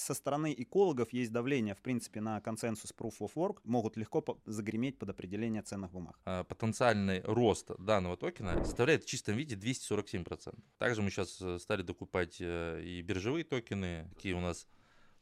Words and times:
со 0.00 0.14
стороны 0.14 0.54
экологов 0.56 1.12
есть 1.12 1.32
давление, 1.32 1.74
в 1.74 1.80
принципе, 1.80 2.20
на 2.20 2.40
консенсус 2.40 2.92
Proof 2.96 3.18
of 3.20 3.32
Work, 3.34 3.58
могут 3.64 3.96
легко 3.96 4.24
загреметь 4.46 4.98
под 4.98 5.10
определение 5.10 5.62
ценных 5.62 5.92
бумаг. 5.92 6.18
А, 6.24 6.44
потенциальный 6.44 7.20
рост 7.22 7.70
данного 7.78 8.16
токена 8.16 8.64
составляет 8.64 9.04
в 9.04 9.06
чистом 9.06 9.36
виде 9.36 9.56
247%. 9.56 10.58
Также 10.78 11.02
мы 11.02 11.10
сейчас 11.10 11.40
э, 11.40 11.58
стали 11.58 11.82
докупать 11.82 12.38
э, 12.40 12.82
и 12.82 13.02
биржевые 13.02 13.44
токены, 13.44 14.08
какие 14.14 14.32
у 14.32 14.40
нас 14.40 14.66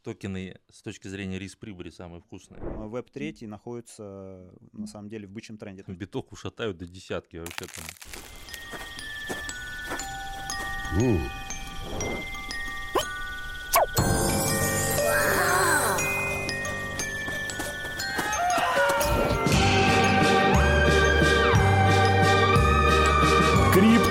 токены 0.03 0.59
с 0.71 0.83
точки 0.83 1.09
зрения 1.09 1.39
риск-прибыли 1.39 1.91
самые 1.91 2.21
вкусные. 2.21 2.61
Веб 2.63 3.11
3 3.11 3.47
находится 3.47 4.51
на 4.73 4.87
самом 4.87 5.09
деле 5.09 5.27
в 5.27 5.31
бычьем 5.31 5.59
тренде. 5.59 5.85
Биток 5.89 6.33
ушатают 6.33 6.79
до 6.79 6.87
десятки 6.87 7.37
вообще 7.37 7.67
там. 7.67 7.85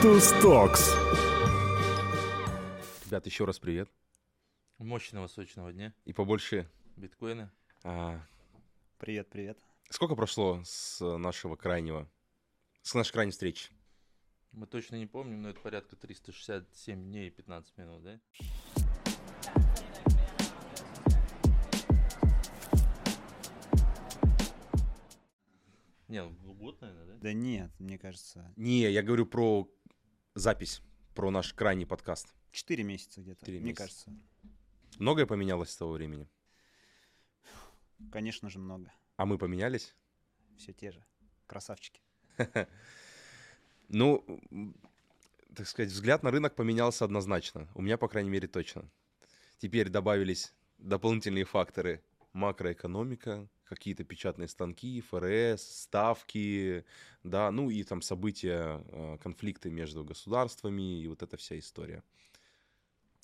Криптус 0.07 0.31
Токс. 0.41 0.95
Ребят, 3.07 3.25
еще 3.25 3.43
раз 3.43 3.59
привет. 3.59 3.89
Мощного 4.77 5.27
сочного 5.27 5.73
дня. 5.73 5.93
И 6.05 6.13
побольше 6.13 6.71
биткоина. 6.95 7.51
А... 7.83 8.21
Привет, 8.99 9.29
привет. 9.29 9.59
Сколько 9.89 10.15
прошло 10.15 10.61
с 10.63 11.05
нашего 11.17 11.57
крайнего, 11.57 12.09
с 12.83 12.93
нашей 12.93 13.11
крайней 13.11 13.33
встречи? 13.33 13.69
Мы 14.53 14.65
точно 14.65 14.95
не 14.95 15.07
помним, 15.07 15.41
но 15.41 15.49
это 15.49 15.59
порядка 15.59 15.97
367 15.97 17.03
дней 17.03 17.27
и 17.27 17.31
15 17.31 17.77
минут, 17.77 18.03
да? 18.03 18.21
Не, 26.07 26.23
ну 26.23 26.53
год, 26.53 26.79
наверное, 26.79 27.05
да? 27.05 27.13
Да 27.19 27.33
нет, 27.33 27.71
мне 27.77 27.97
кажется. 27.97 28.53
Не, 28.55 28.89
я 28.89 29.03
говорю 29.03 29.25
про 29.25 29.69
запись, 30.37 30.81
про 31.15 31.31
наш 31.31 31.53
крайний 31.53 31.85
подкаст. 31.85 32.33
Четыре 32.51 32.83
месяца 32.83 33.21
где-то, 33.21 33.49
мне 33.49 33.59
месяца. 33.59 33.83
кажется. 33.83 34.13
Многое 34.99 35.25
поменялось 35.25 35.71
с 35.71 35.77
того 35.77 35.93
времени? 35.93 36.29
Конечно 38.11 38.49
же, 38.49 38.59
много. 38.59 38.91
А 39.15 39.25
мы 39.25 39.37
поменялись? 39.37 39.95
Все 40.57 40.73
те 40.73 40.91
же. 40.91 41.03
Красавчики. 41.47 42.01
Ну, 43.89 44.25
так 45.55 45.65
сказать, 45.65 45.89
взгляд 45.93 46.21
на 46.21 46.29
рынок 46.29 46.55
поменялся 46.55 47.05
однозначно. 47.05 47.69
У 47.73 47.81
меня, 47.81 47.97
по 47.97 48.09
крайней 48.09 48.29
мере, 48.29 48.45
точно. 48.45 48.91
Теперь 49.59 49.87
добавились 49.87 50.53
дополнительные 50.77 51.45
факторы. 51.45 52.03
Макроэкономика, 52.33 53.47
какие-то 53.67 54.03
печатные 54.03 54.47
станки, 54.47 55.01
ФРС, 55.01 55.61
ставки, 55.61 56.85
да, 57.23 57.51
ну 57.51 57.69
и 57.69 57.83
там 57.83 58.01
события, 58.01 58.83
э, 58.87 59.17
конфликты 59.21 59.69
между 59.69 60.03
государствами 60.03 61.01
и 61.01 61.07
вот 61.07 61.23
эта 61.23 61.37
вся 61.37 61.57
история. 61.59 62.03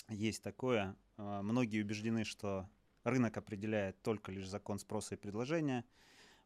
Есть 0.10 0.44
такое. 0.44 0.96
А, 1.18 1.42
многие 1.42 1.82
убеждены, 1.82 2.24
что 2.24 2.70
рынок 3.04 3.38
определяет 3.38 4.02
только 4.02 4.32
лишь 4.32 4.48
закон 4.48 4.80
спроса 4.80 5.16
и 5.16 5.18
предложения. 5.18 5.86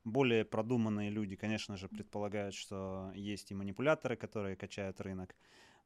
Более 0.03 0.45
продуманные 0.45 1.09
люди, 1.09 1.35
конечно 1.35 1.75
же, 1.75 1.89
предполагают, 1.89 2.55
что 2.55 3.11
есть 3.13 3.51
и 3.51 3.55
манипуляторы, 3.55 4.15
которые 4.15 4.55
качают 4.55 5.01
рынок. 5.01 5.35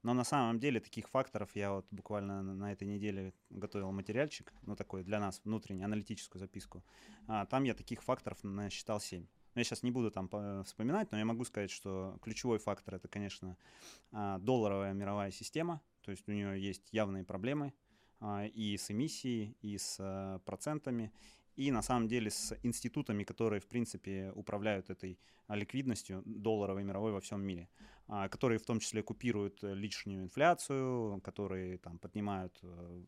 Но 0.04 0.14
на 0.14 0.24
самом 0.24 0.60
деле 0.60 0.80
таких 0.80 1.08
факторов 1.10 1.56
я 1.56 1.72
вот 1.72 1.86
буквально 1.92 2.42
на 2.42 2.72
этой 2.72 2.88
неделе 2.88 3.34
готовил 3.50 3.92
материальчик, 3.92 4.52
ну 4.64 4.76
такой 4.76 5.04
для 5.04 5.20
нас, 5.20 5.42
внутренний, 5.44 5.84
аналитическую 5.84 6.40
записку. 6.40 6.84
А, 7.28 7.46
там 7.46 7.64
я 7.64 7.74
таких 7.74 8.02
факторов 8.02 8.44
насчитал 8.44 9.00
7. 9.00 9.26
Я 9.54 9.64
сейчас 9.64 9.84
не 9.84 9.92
буду 9.92 10.12
там 10.12 10.30
вспоминать, 10.64 11.12
но 11.12 11.18
я 11.18 11.26
могу 11.26 11.44
сказать, 11.44 11.72
что 11.72 12.18
ключевой 12.22 12.58
фактор 12.58 12.96
это, 12.96 13.08
конечно, 13.08 13.58
а, 14.12 14.40
долларовая 14.40 14.94
мировая 14.94 15.32
система, 15.32 15.82
то 16.02 16.12
есть 16.12 16.28
у 16.28 16.32
нее 16.32 16.60
есть 16.60 16.92
явные 16.92 17.24
проблемы 17.24 17.74
а, 18.20 18.46
и 18.46 18.78
с 18.78 18.90
эмиссией, 18.90 19.58
и 19.62 19.78
с 19.78 19.98
а, 20.00 20.40
процентами, 20.40 21.12
и 21.56 21.72
на 21.72 21.82
самом 21.82 22.08
деле 22.08 22.30
с 22.30 22.58
институтами, 22.64 23.24
которые, 23.24 23.60
в 23.60 23.68
принципе, 23.68 24.32
управляют 24.36 24.90
этой 24.90 25.20
ликвидностью 25.50 26.24
долларовой 26.26 26.84
мировой 26.84 27.12
во 27.12 27.20
всем 27.20 27.42
мире. 27.42 27.68
А, 28.14 28.28
которые 28.28 28.60
в 28.60 28.66
том 28.66 28.80
числе 28.80 29.04
купируют 29.04 29.64
лишнюю 29.64 30.24
инфляцию, 30.24 31.22
которые 31.22 31.78
там 31.78 31.98
поднимают 31.98 32.60
э, 32.62 33.04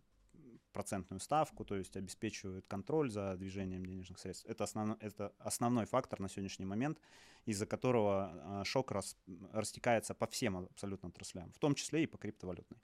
процентную 0.71 1.19
ставку, 1.19 1.65
то 1.65 1.75
есть 1.75 1.97
обеспечивают 1.97 2.67
контроль 2.67 3.09
за 3.09 3.35
движением 3.35 3.85
денежных 3.85 4.17
средств. 4.19 4.45
Это, 4.45 4.63
основно, 4.63 4.97
это 5.01 5.33
основной 5.39 5.85
фактор 5.85 6.21
на 6.21 6.29
сегодняшний 6.29 6.65
момент, 6.65 6.99
из-за 7.45 7.65
которого 7.65 8.61
а, 8.61 8.63
шок 8.63 8.91
рас, 8.91 9.17
растекается 9.51 10.13
по 10.13 10.25
всем 10.25 10.55
абсолютно 10.55 11.09
отраслям, 11.09 11.51
в 11.51 11.59
том 11.59 11.75
числе 11.75 12.03
и 12.03 12.07
по 12.07 12.17
криптовалютной. 12.17 12.79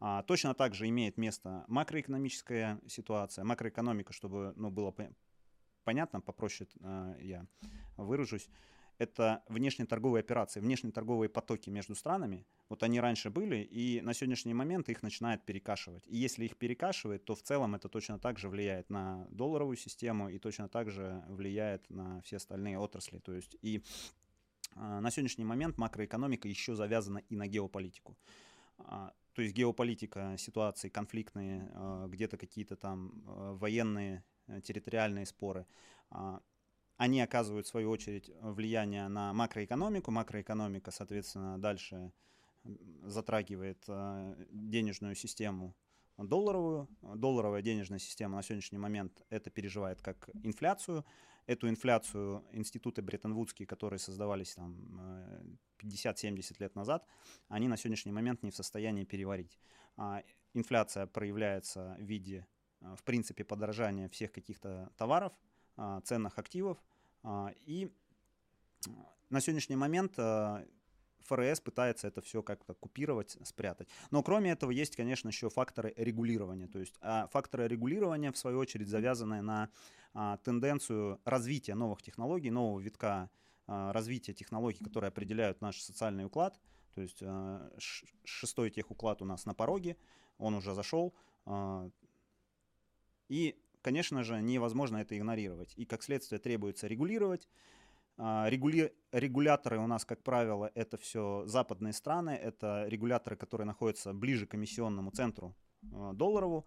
А, 0.00 0.22
точно 0.22 0.54
так 0.54 0.74
же 0.74 0.88
имеет 0.88 1.16
место 1.16 1.64
макроэкономическая 1.68 2.80
ситуация, 2.86 3.44
макроэкономика, 3.44 4.12
чтобы 4.12 4.52
ну, 4.56 4.70
было 4.70 4.94
понятно, 5.84 6.20
попроще 6.20 6.68
а, 6.82 7.16
я 7.20 7.46
выражусь 7.96 8.48
это 8.98 9.42
внешние 9.48 9.86
торговые 9.86 10.20
операции, 10.20 10.60
внешние 10.60 10.92
торговые 10.92 11.28
потоки 11.28 11.70
между 11.70 11.94
странами. 11.94 12.46
Вот 12.68 12.82
они 12.82 13.00
раньше 13.00 13.30
были, 13.30 13.56
и 13.56 14.00
на 14.00 14.14
сегодняшний 14.14 14.54
момент 14.54 14.88
их 14.88 15.02
начинает 15.02 15.44
перекашивать. 15.44 16.06
И 16.06 16.16
если 16.16 16.44
их 16.44 16.56
перекашивает, 16.56 17.24
то 17.24 17.34
в 17.34 17.42
целом 17.42 17.74
это 17.74 17.88
точно 17.88 18.18
так 18.18 18.38
же 18.38 18.48
влияет 18.48 18.90
на 18.90 19.26
долларовую 19.30 19.76
систему 19.76 20.28
и 20.28 20.38
точно 20.38 20.68
так 20.68 20.90
же 20.90 21.24
влияет 21.28 21.88
на 21.90 22.20
все 22.22 22.36
остальные 22.36 22.78
отрасли. 22.78 23.18
То 23.18 23.32
есть 23.32 23.56
и 23.62 23.82
а, 24.76 25.00
на 25.00 25.10
сегодняшний 25.10 25.44
момент 25.44 25.76
макроэкономика 25.76 26.48
еще 26.48 26.74
завязана 26.74 27.18
и 27.18 27.36
на 27.36 27.46
геополитику. 27.46 28.16
А, 29.34 29.36
то 29.36 29.42
есть 29.42 29.54
геополитика, 29.54 30.36
ситуации 30.38 30.88
конфликтные, 30.88 31.70
а, 31.74 32.06
где-то 32.06 32.36
какие-то 32.36 32.76
там 32.76 33.22
военные 33.58 34.24
э, 34.46 34.60
территориальные 34.60 35.26
споры 35.26 35.66
они 36.96 37.20
оказывают, 37.20 37.66
в 37.66 37.70
свою 37.70 37.90
очередь, 37.90 38.30
влияние 38.40 39.08
на 39.08 39.32
макроэкономику. 39.32 40.10
Макроэкономика, 40.10 40.90
соответственно, 40.90 41.58
дальше 41.58 42.12
затрагивает 43.02 43.82
э, 43.88 44.46
денежную 44.50 45.14
систему 45.14 45.74
долларовую. 46.16 46.88
Долларовая 47.02 47.62
денежная 47.62 47.98
система 47.98 48.36
на 48.36 48.42
сегодняшний 48.42 48.78
момент 48.78 49.22
это 49.28 49.50
переживает 49.50 50.00
как 50.00 50.30
инфляцию. 50.44 51.04
Эту 51.46 51.68
инфляцию 51.68 52.42
институты 52.52 53.02
Бреттон-Вудские, 53.02 53.66
которые 53.66 53.98
создавались 53.98 54.54
там 54.54 54.74
50-70 55.78 56.52
э, 56.52 56.54
лет 56.58 56.74
назад, 56.74 57.06
они 57.48 57.68
на 57.68 57.76
сегодняшний 57.76 58.12
момент 58.12 58.42
не 58.42 58.50
в 58.50 58.56
состоянии 58.56 59.04
переварить. 59.04 59.58
А 59.96 60.22
инфляция 60.54 61.06
проявляется 61.06 61.96
в 61.98 62.02
виде, 62.02 62.46
э, 62.80 62.94
в 62.96 63.02
принципе, 63.04 63.44
подорожания 63.44 64.08
всех 64.08 64.32
каких-то 64.32 64.90
товаров, 64.96 65.32
а, 65.76 66.00
ценных 66.02 66.38
активов. 66.38 66.78
А, 67.22 67.52
и 67.66 67.92
на 69.28 69.40
сегодняшний 69.40 69.76
момент 69.76 70.16
ФРС 71.24 71.60
пытается 71.60 72.08
это 72.08 72.20
все 72.20 72.42
как-то 72.42 72.74
купировать, 72.74 73.36
спрятать. 73.42 73.88
Но 74.10 74.22
кроме 74.22 74.52
этого 74.52 74.70
есть, 74.70 74.96
конечно, 74.96 75.28
еще 75.28 75.50
факторы 75.50 75.92
регулирования. 75.96 76.66
То 76.68 76.78
есть 76.78 76.98
факторы 77.30 77.68
регулирования, 77.68 78.30
в 78.30 78.38
свою 78.38 78.58
очередь, 78.58 78.88
завязаны 78.88 79.42
на 79.42 79.68
тенденцию 80.44 81.20
развития 81.24 81.74
новых 81.74 82.02
технологий, 82.02 82.50
нового 82.50 82.80
витка 82.80 83.30
развития 83.66 84.34
технологий, 84.34 84.84
которые 84.84 85.08
определяют 85.08 85.60
наш 85.60 85.80
социальный 85.80 86.24
уклад. 86.26 86.60
То 86.94 87.00
есть 87.00 87.22
шестой 88.24 88.70
техуклад 88.70 89.22
у 89.22 89.24
нас 89.24 89.46
на 89.46 89.54
пороге, 89.54 89.96
он 90.38 90.54
уже 90.54 90.74
зашел. 90.74 91.14
И 93.28 93.58
конечно 93.82 94.22
же, 94.22 94.40
невозможно 94.40 94.98
это 94.98 95.16
игнорировать. 95.18 95.74
И 95.76 95.84
как 95.84 96.02
следствие 96.02 96.38
требуется 96.38 96.86
регулировать. 96.86 97.48
А, 98.16 98.48
регули... 98.48 98.92
Регуляторы 99.12 99.78
у 99.78 99.86
нас, 99.86 100.04
как 100.04 100.22
правило, 100.22 100.70
это 100.74 100.96
все 100.96 101.44
западные 101.46 101.92
страны, 101.92 102.30
это 102.30 102.86
регуляторы, 102.88 103.36
которые 103.36 103.66
находятся 103.66 104.12
ближе 104.12 104.46
к 104.46 104.54
эмиссионному 104.54 105.10
центру 105.10 105.56
а, 105.92 106.12
долларову. 106.12 106.66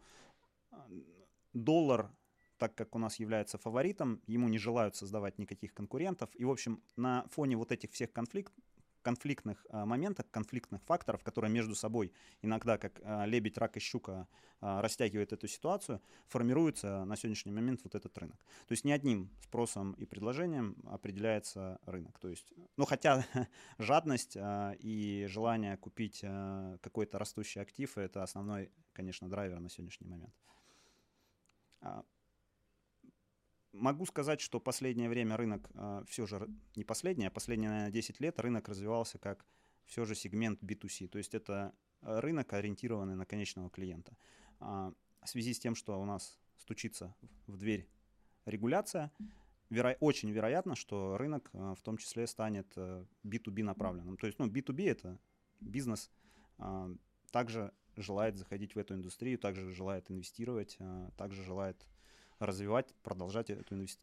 Доллар, 1.54 2.12
так 2.58 2.76
как 2.76 2.96
у 2.96 3.00
нас 3.00 3.20
является 3.20 3.58
фаворитом, 3.58 4.22
ему 4.28 4.48
не 4.48 4.58
желают 4.58 4.96
создавать 4.96 5.38
никаких 5.40 5.74
конкурентов. 5.74 6.30
И, 6.36 6.46
в 6.46 6.52
общем, 6.52 6.84
на 6.96 7.26
фоне 7.30 7.56
вот 7.56 7.72
этих 7.72 7.92
всех 7.92 8.12
конфликт, 8.12 8.54
конфликтных 9.08 9.66
а, 9.70 9.86
моментах, 9.86 10.26
конфликтных 10.32 10.84
факторов, 10.84 11.24
которые 11.24 11.50
между 11.50 11.76
собой 11.76 12.12
иногда, 12.42 12.78
как 12.78 13.00
а, 13.04 13.26
лебедь, 13.26 13.58
рак 13.58 13.78
и 13.78 13.80
щука, 13.80 14.28
а, 14.60 14.82
растягивают 14.82 15.32
эту 15.32 15.48
ситуацию, 15.48 16.02
формируется 16.28 17.06
на 17.06 17.16
сегодняшний 17.16 17.54
момент 17.54 17.80
вот 17.86 17.96
этот 17.96 18.18
рынок. 18.18 18.38
То 18.68 18.74
есть 18.74 18.84
не 18.84 18.92
одним 18.92 19.30
спросом 19.44 19.94
и 19.94 20.06
предложением 20.06 20.76
определяется 20.92 21.80
рынок. 21.86 22.20
То 22.20 22.28
есть, 22.28 22.52
ну 22.76 22.84
хотя 22.84 23.26
жадность 23.78 24.38
и 24.84 25.26
желание 25.30 25.78
купить 25.78 26.26
какой-то 26.82 27.18
растущий 27.18 27.62
актив– 27.62 27.98
это 28.08 28.24
основной, 28.24 28.72
конечно, 28.92 29.30
драйвер 29.30 29.62
на 29.62 29.70
сегодняшний 29.70 30.08
момент. 30.10 30.34
А, 33.78 33.82
могу 33.82 34.06
сказать, 34.06 34.42
что 34.42 34.60
последнее 34.60 35.10
время 35.10 35.38
рынок 35.38 35.70
а, 35.74 36.04
все 36.08 36.26
же, 36.26 36.48
не 36.76 36.84
последнее, 36.84 37.28
а 37.28 37.32
последние, 37.32 37.70
наверное, 37.70 37.92
10 37.92 38.20
лет 38.20 38.40
рынок 38.40 38.68
развивался 38.70 39.18
как 39.18 39.46
все 39.86 40.06
же 40.06 40.16
сегмент 40.16 40.62
B2C. 40.64 41.08
То 41.08 41.18
есть 41.18 41.34
это 41.34 41.74
рынок, 42.02 42.54
ориентированный 42.54 43.16
на 43.16 43.26
конечного 43.26 43.70
клиента. 43.70 44.18
А, 44.60 44.94
в 45.24 45.30
связи 45.30 45.54
с 45.54 45.60
тем, 45.60 45.76
что 45.76 46.00
у 46.00 46.06
нас 46.06 46.38
стучится 46.58 47.16
в 47.48 47.58
дверь 47.58 47.88
регуляция, 48.46 49.12
веро- 49.70 49.98
очень 50.00 50.32
вероятно, 50.32 50.76
что 50.76 51.18
рынок 51.18 51.50
а, 51.54 51.76
в 51.76 51.82
том 51.82 51.98
числе 51.98 52.28
станет 52.28 52.76
B2B 53.24 53.64
направленным. 53.64 54.18
То 54.18 54.28
есть, 54.28 54.40
ну, 54.40 54.48
B2B 54.48 54.90
это 54.90 55.20
бизнес 55.60 56.12
а, 56.58 56.90
также 57.32 57.74
желает 57.96 58.38
заходить 58.38 58.76
в 58.76 58.80
эту 58.80 58.94
индустрию, 58.94 59.40
также 59.40 59.72
желает 59.72 60.10
инвестировать, 60.12 60.78
а, 60.80 61.12
также 61.18 61.44
желает 61.44 61.88
развивать, 62.40 62.94
продолжать 63.04 63.50
эту, 63.50 63.76
инвести... 63.76 64.00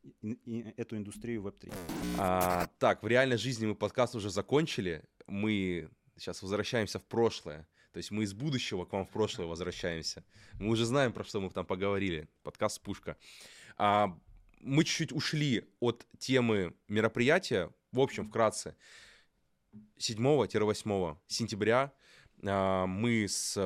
эту 0.77 0.97
индустрию 0.97 1.43
Web3. 1.43 1.73
А, 2.19 2.69
так, 2.79 3.03
в 3.03 3.07
реальной 3.07 3.37
жизни 3.37 3.67
мы 3.67 3.75
подкаст 3.75 4.15
уже 4.15 4.31
закончили. 4.31 5.05
Мы 5.27 5.89
сейчас 6.17 6.43
возвращаемся 6.43 6.99
в 6.99 7.05
прошлое. 7.05 7.67
То 7.93 7.99
есть 7.99 8.11
мы 8.11 8.25
из 8.25 8.35
будущего 8.35 8.85
к 8.85 8.93
вам 8.93 9.07
в 9.07 9.11
прошлое 9.11 9.47
возвращаемся. 9.47 10.25
Мы 10.55 10.71
уже 10.71 10.85
знаем, 10.85 11.13
про 11.13 11.23
что 11.23 11.41
мы 11.41 11.51
там 11.51 11.65
поговорили. 11.65 12.29
Подкаст 12.43 12.81
«Пушка». 12.81 13.17
А, 13.77 14.19
мы 14.61 14.85
чуть-чуть 14.85 15.13
ушли 15.13 15.71
от 15.79 16.07
темы 16.19 16.75
мероприятия. 16.89 17.71
В 17.93 18.01
общем, 18.01 18.29
вкратце. 18.29 18.77
7-8 19.99 21.17
сентября 21.29 21.93
а, 22.45 22.87
мы 22.87 23.29
с 23.29 23.57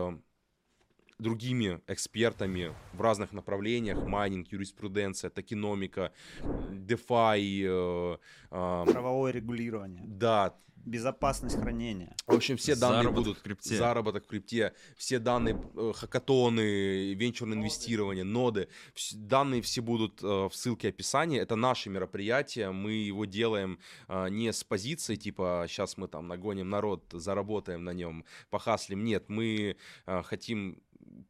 другими 1.19 1.81
экспертами 1.87 2.75
в 2.93 3.01
разных 3.01 3.33
направлениях, 3.33 4.07
майнинг, 4.07 4.49
юриспруденция, 4.53 5.31
токеномика, 5.31 6.13
DeFi. 6.41 7.65
Э, 7.65 8.19
э, 8.51 8.85
Правовое 8.93 9.33
регулирование. 9.33 10.03
Да. 10.07 10.55
Безопасность 10.85 11.61
хранения. 11.61 12.17
В 12.27 12.35
общем, 12.35 12.57
все 12.57 12.75
данные 12.75 13.03
заработок 13.03 13.25
будут... 13.25 13.39
В 13.39 13.43
крипте. 13.43 13.77
Заработок 13.77 14.25
в 14.25 14.27
крипте. 14.27 14.73
Все 14.97 15.19
данные, 15.19 15.61
э, 15.75 15.93
хакатоны, 15.95 17.13
венчурное 17.13 17.59
инвестирование, 17.59 18.25
ноды. 18.25 18.69
Данные 19.13 19.61
все 19.61 19.83
будут 19.83 20.23
э, 20.23 20.27
в 20.27 20.53
ссылке 20.55 20.89
описания. 20.89 21.41
Это 21.41 21.57
наше 21.57 21.91
мероприятие. 21.91 22.71
Мы 22.71 22.93
его 22.93 23.27
делаем 23.27 23.79
э, 24.09 24.29
не 24.31 24.51
с 24.51 24.65
позиции, 24.65 25.17
типа, 25.17 25.67
сейчас 25.69 25.99
мы 25.99 26.09
там 26.09 26.27
нагоним 26.27 26.71
народ, 26.71 27.05
заработаем 27.13 27.85
на 27.85 27.93
нем, 27.93 28.25
похаслим. 28.49 29.05
Нет, 29.05 29.25
мы 29.29 29.77
э, 30.07 30.23
хотим 30.23 30.81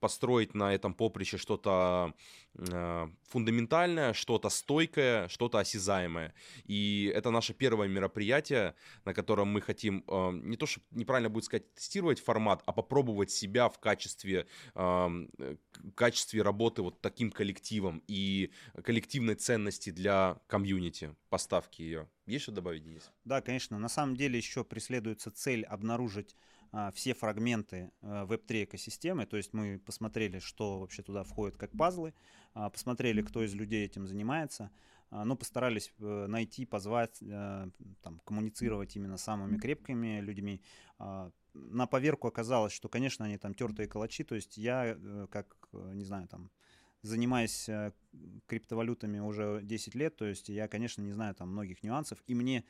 построить 0.00 0.54
на 0.54 0.74
этом 0.74 0.94
поприще 0.94 1.38
что-то 1.38 2.14
э, 2.54 3.08
фундаментальное, 3.28 4.12
что-то 4.12 4.48
стойкое, 4.48 5.28
что-то 5.28 5.58
осязаемое. 5.58 6.34
И 6.64 7.10
это 7.14 7.30
наше 7.30 7.54
первое 7.54 7.88
мероприятие, 7.88 8.74
на 9.04 9.14
котором 9.14 9.48
мы 9.48 9.60
хотим 9.60 10.04
э, 10.06 10.30
не 10.32 10.56
то, 10.56 10.66
что 10.66 10.80
неправильно 10.90 11.30
будет 11.30 11.44
сказать 11.44 11.74
тестировать 11.74 12.20
формат, 12.20 12.62
а 12.66 12.72
попробовать 12.72 13.30
себя 13.30 13.68
в 13.68 13.78
качестве, 13.78 14.46
э, 14.74 14.80
в 14.80 15.92
качестве 15.94 16.42
работы 16.42 16.82
вот 16.82 17.00
таким 17.00 17.30
коллективом 17.30 18.02
и 18.06 18.50
коллективной 18.84 19.34
ценности 19.34 19.90
для 19.90 20.38
комьюнити, 20.46 21.14
поставки 21.28 21.82
ее. 21.82 22.08
Есть 22.26 22.42
что 22.42 22.52
добавить, 22.52 22.84
Денис? 22.84 23.10
Да, 23.24 23.40
конечно. 23.40 23.78
На 23.78 23.88
самом 23.88 24.14
деле 24.14 24.36
еще 24.36 24.62
преследуется 24.62 25.30
цель 25.30 25.64
обнаружить 25.64 26.36
а, 26.70 26.90
все 26.90 27.14
фрагменты 27.14 27.90
а, 28.02 28.26
Web3 28.26 28.64
экосистемы, 28.64 29.26
то 29.26 29.36
есть 29.36 29.52
мы 29.52 29.78
посмотрели, 29.78 30.38
что 30.38 30.80
вообще 30.80 31.02
туда 31.02 31.24
входит 31.24 31.56
как 31.56 31.72
пазлы, 31.72 32.14
а, 32.54 32.70
посмотрели, 32.70 33.22
кто 33.22 33.42
из 33.42 33.54
людей 33.54 33.84
этим 33.84 34.06
занимается, 34.06 34.70
но 35.10 35.36
постарались 35.36 35.90
э, 36.00 36.26
найти, 36.26 36.66
позвать, 36.66 37.22
э, 37.22 37.70
там, 38.02 38.20
коммуницировать 38.26 38.94
именно 38.94 39.16
с 39.16 39.22
самыми 39.22 39.56
крепкими 39.56 40.20
людьми. 40.20 40.60
На 40.98 41.86
поверку 41.86 42.28
оказалось, 42.28 42.74
что, 42.74 42.90
конечно, 42.90 43.24
они 43.24 43.38
там 43.38 43.54
тертые 43.54 43.88
калачи, 43.88 44.22
то 44.22 44.34
есть 44.34 44.58
я, 44.58 44.84
э, 44.84 45.26
как, 45.30 45.56
не 45.72 46.04
знаю, 46.04 46.28
там, 46.28 46.50
занимаюсь 47.00 47.70
криптовалютами 48.46 49.18
уже 49.20 49.60
10 49.62 49.94
лет, 49.94 50.16
то 50.16 50.26
есть 50.26 50.50
я, 50.50 50.68
конечно, 50.68 51.00
не 51.00 51.12
знаю 51.12 51.34
там 51.34 51.52
многих 51.52 51.82
нюансов, 51.82 52.22
и 52.26 52.34
мне 52.34 52.64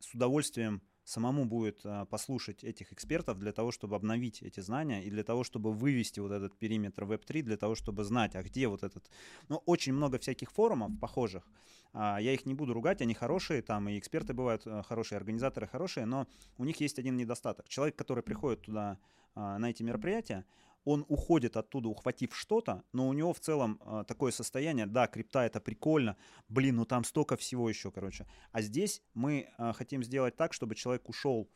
с 0.00 0.12
удовольствием 0.14 0.82
самому 1.04 1.44
будет 1.44 1.80
а, 1.84 2.04
послушать 2.06 2.64
этих 2.64 2.92
экспертов 2.92 3.38
для 3.38 3.52
того, 3.52 3.70
чтобы 3.72 3.96
обновить 3.96 4.42
эти 4.42 4.60
знания 4.60 5.04
и 5.04 5.10
для 5.10 5.22
того, 5.22 5.44
чтобы 5.44 5.72
вывести 5.72 6.20
вот 6.20 6.32
этот 6.32 6.56
периметр 6.58 7.04
Web3, 7.04 7.42
для 7.42 7.56
того, 7.56 7.74
чтобы 7.74 8.04
знать, 8.04 8.34
а 8.34 8.42
где 8.42 8.68
вот 8.68 8.82
этот... 8.82 9.10
Ну, 9.48 9.62
очень 9.66 9.92
много 9.92 10.18
всяких 10.18 10.50
форумов 10.50 10.98
похожих. 11.00 11.46
А, 11.92 12.18
я 12.20 12.32
их 12.32 12.44
не 12.44 12.54
буду 12.54 12.72
ругать, 12.72 13.02
они 13.02 13.14
хорошие, 13.14 13.62
там 13.62 13.88
и 13.88 13.98
эксперты 13.98 14.34
бывают 14.34 14.62
а, 14.66 14.82
хорошие, 14.82 15.16
организаторы 15.16 15.66
хорошие, 15.66 16.06
но 16.06 16.26
у 16.58 16.64
них 16.64 16.80
есть 16.80 16.98
один 16.98 17.16
недостаток. 17.16 17.68
Человек, 17.68 17.96
который 17.96 18.22
приходит 18.22 18.62
туда 18.62 18.98
а, 19.34 19.58
на 19.58 19.70
эти 19.70 19.82
мероприятия, 19.82 20.44
он 20.84 21.04
уходит 21.08 21.56
оттуда, 21.56 21.88
ухватив 21.88 22.36
что-то, 22.36 22.82
но 22.92 23.08
у 23.08 23.12
него 23.12 23.32
в 23.32 23.40
целом 23.40 23.80
э, 23.80 24.04
такое 24.06 24.32
состояние, 24.32 24.86
да, 24.86 25.06
крипта 25.06 25.44
это 25.44 25.60
прикольно, 25.60 26.16
блин, 26.48 26.76
ну 26.76 26.84
там 26.84 27.04
столько 27.04 27.36
всего 27.36 27.68
еще, 27.68 27.90
короче. 27.90 28.26
А 28.52 28.62
здесь 28.62 29.02
мы 29.14 29.48
э, 29.58 29.72
хотим 29.72 30.02
сделать 30.02 30.36
так, 30.36 30.52
чтобы 30.52 30.74
человек 30.74 31.08
ушел 31.08 31.48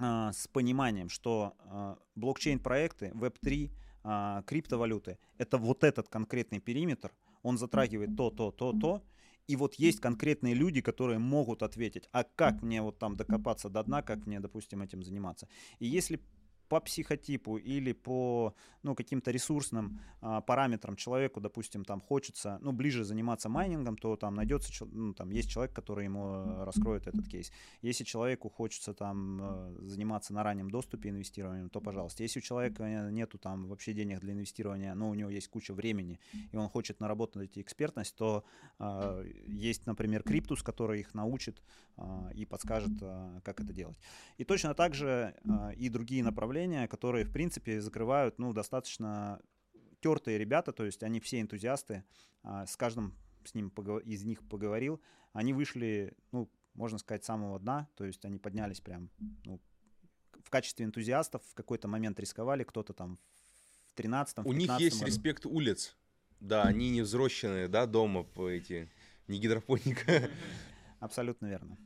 э, 0.00 0.30
с 0.32 0.48
пониманием, 0.48 1.08
что 1.08 1.54
э, 1.60 1.96
блокчейн-проекты, 2.14 3.12
Web3, 3.14 3.70
э, 4.04 4.42
криптовалюты, 4.46 5.18
это 5.36 5.58
вот 5.58 5.84
этот 5.84 6.08
конкретный 6.08 6.60
периметр, 6.60 7.12
он 7.42 7.58
затрагивает 7.58 8.16
то, 8.16 8.30
то, 8.30 8.50
то, 8.50 8.72
то, 8.72 9.02
и 9.46 9.56
вот 9.56 9.74
есть 9.74 10.00
конкретные 10.00 10.54
люди, 10.54 10.82
которые 10.82 11.18
могут 11.18 11.62
ответить, 11.62 12.08
а 12.12 12.22
как 12.22 12.62
мне 12.62 12.82
вот 12.82 12.98
там 12.98 13.16
докопаться 13.16 13.70
до 13.70 13.82
дна, 13.82 14.02
как 14.02 14.26
мне, 14.26 14.40
допустим, 14.40 14.82
этим 14.82 15.02
заниматься. 15.02 15.48
И 15.78 15.86
если 15.86 16.20
по 16.68 16.80
психотипу 16.80 17.56
или 17.56 17.92
по 17.92 18.54
ну, 18.82 18.94
каким-то 18.94 19.30
ресурсным 19.30 20.00
а, 20.20 20.40
параметрам 20.40 20.96
человеку, 20.96 21.40
допустим, 21.40 21.84
там 21.84 22.00
хочется, 22.00 22.58
ну, 22.62 22.72
ближе 22.72 23.04
заниматься 23.04 23.48
майнингом, 23.48 23.96
то 23.96 24.16
там 24.16 24.34
найдется, 24.34 24.84
ну, 24.86 25.14
там 25.14 25.30
есть 25.30 25.50
человек, 25.50 25.74
который 25.74 26.04
ему 26.04 26.26
э, 26.26 26.64
раскроет 26.64 27.06
этот 27.06 27.26
кейс. 27.28 27.50
Если 27.82 28.04
человеку 28.04 28.48
хочется 28.48 28.94
там 28.94 29.40
э, 29.40 29.78
заниматься 29.86 30.32
на 30.32 30.42
раннем 30.42 30.70
доступе 30.70 31.10
инвестированием, 31.10 31.70
то 31.70 31.80
пожалуйста. 31.80 32.22
Если 32.22 32.38
у 32.38 32.42
человека 32.42 33.10
нету 33.10 33.38
там 33.38 33.66
вообще 33.68 33.92
денег 33.92 34.20
для 34.20 34.32
инвестирования, 34.32 34.94
но 34.94 35.10
у 35.10 35.14
него 35.14 35.30
есть 35.30 35.48
куча 35.48 35.74
времени, 35.74 36.20
и 36.52 36.56
он 36.56 36.68
хочет 36.68 37.00
наработать 37.00 37.58
экспертность, 37.58 38.14
то 38.16 38.44
э, 38.78 39.30
есть, 39.46 39.86
например, 39.86 40.22
Криптус, 40.22 40.62
который 40.62 41.00
их 41.00 41.14
научит 41.14 41.62
э, 41.96 42.30
и 42.34 42.44
подскажет, 42.44 42.92
э, 43.00 43.40
как 43.42 43.60
это 43.60 43.72
делать. 43.72 43.98
И 44.36 44.44
точно 44.44 44.74
так 44.74 44.94
же 44.94 45.34
э, 45.44 45.74
и 45.76 45.88
другие 45.88 46.22
направления 46.22 46.57
направления, 46.58 46.88
которые, 46.88 47.24
в 47.24 47.32
принципе, 47.32 47.80
закрывают, 47.80 48.38
ну, 48.38 48.52
достаточно 48.52 49.40
тертые 50.00 50.38
ребята, 50.38 50.72
то 50.72 50.84
есть 50.84 51.02
они 51.02 51.20
все 51.20 51.40
энтузиасты, 51.40 52.04
а, 52.42 52.66
с 52.66 52.76
каждым 52.76 53.14
с 53.44 53.54
ним 53.54 53.68
из 54.04 54.24
них 54.24 54.46
поговорил, 54.48 55.00
они 55.32 55.52
вышли, 55.52 56.14
ну, 56.32 56.50
можно 56.74 56.98
сказать, 56.98 57.24
с 57.24 57.26
самого 57.26 57.58
дна, 57.58 57.88
то 57.94 58.04
есть 58.04 58.24
они 58.24 58.38
поднялись 58.38 58.80
прям, 58.80 59.10
ну, 59.44 59.60
в 60.44 60.50
качестве 60.50 60.84
энтузиастов 60.84 61.42
в 61.50 61.54
какой-то 61.54 61.88
момент 61.88 62.20
рисковали, 62.20 62.64
кто-то 62.64 62.92
там 62.92 63.18
в 63.90 63.94
13 63.94 64.38
У 64.44 64.52
них 64.52 64.70
есть 64.80 65.00
году. 65.00 65.06
респект 65.06 65.46
улиц, 65.46 65.96
да, 66.40 66.64
они 66.64 66.90
не 66.90 67.02
взросшенные, 67.02 67.68
да, 67.68 67.86
дома 67.86 68.24
по 68.24 68.48
эти, 68.48 68.90
не 69.28 69.38
гидропоника. 69.38 70.28
Абсолютно 71.00 71.46
верно. 71.46 71.78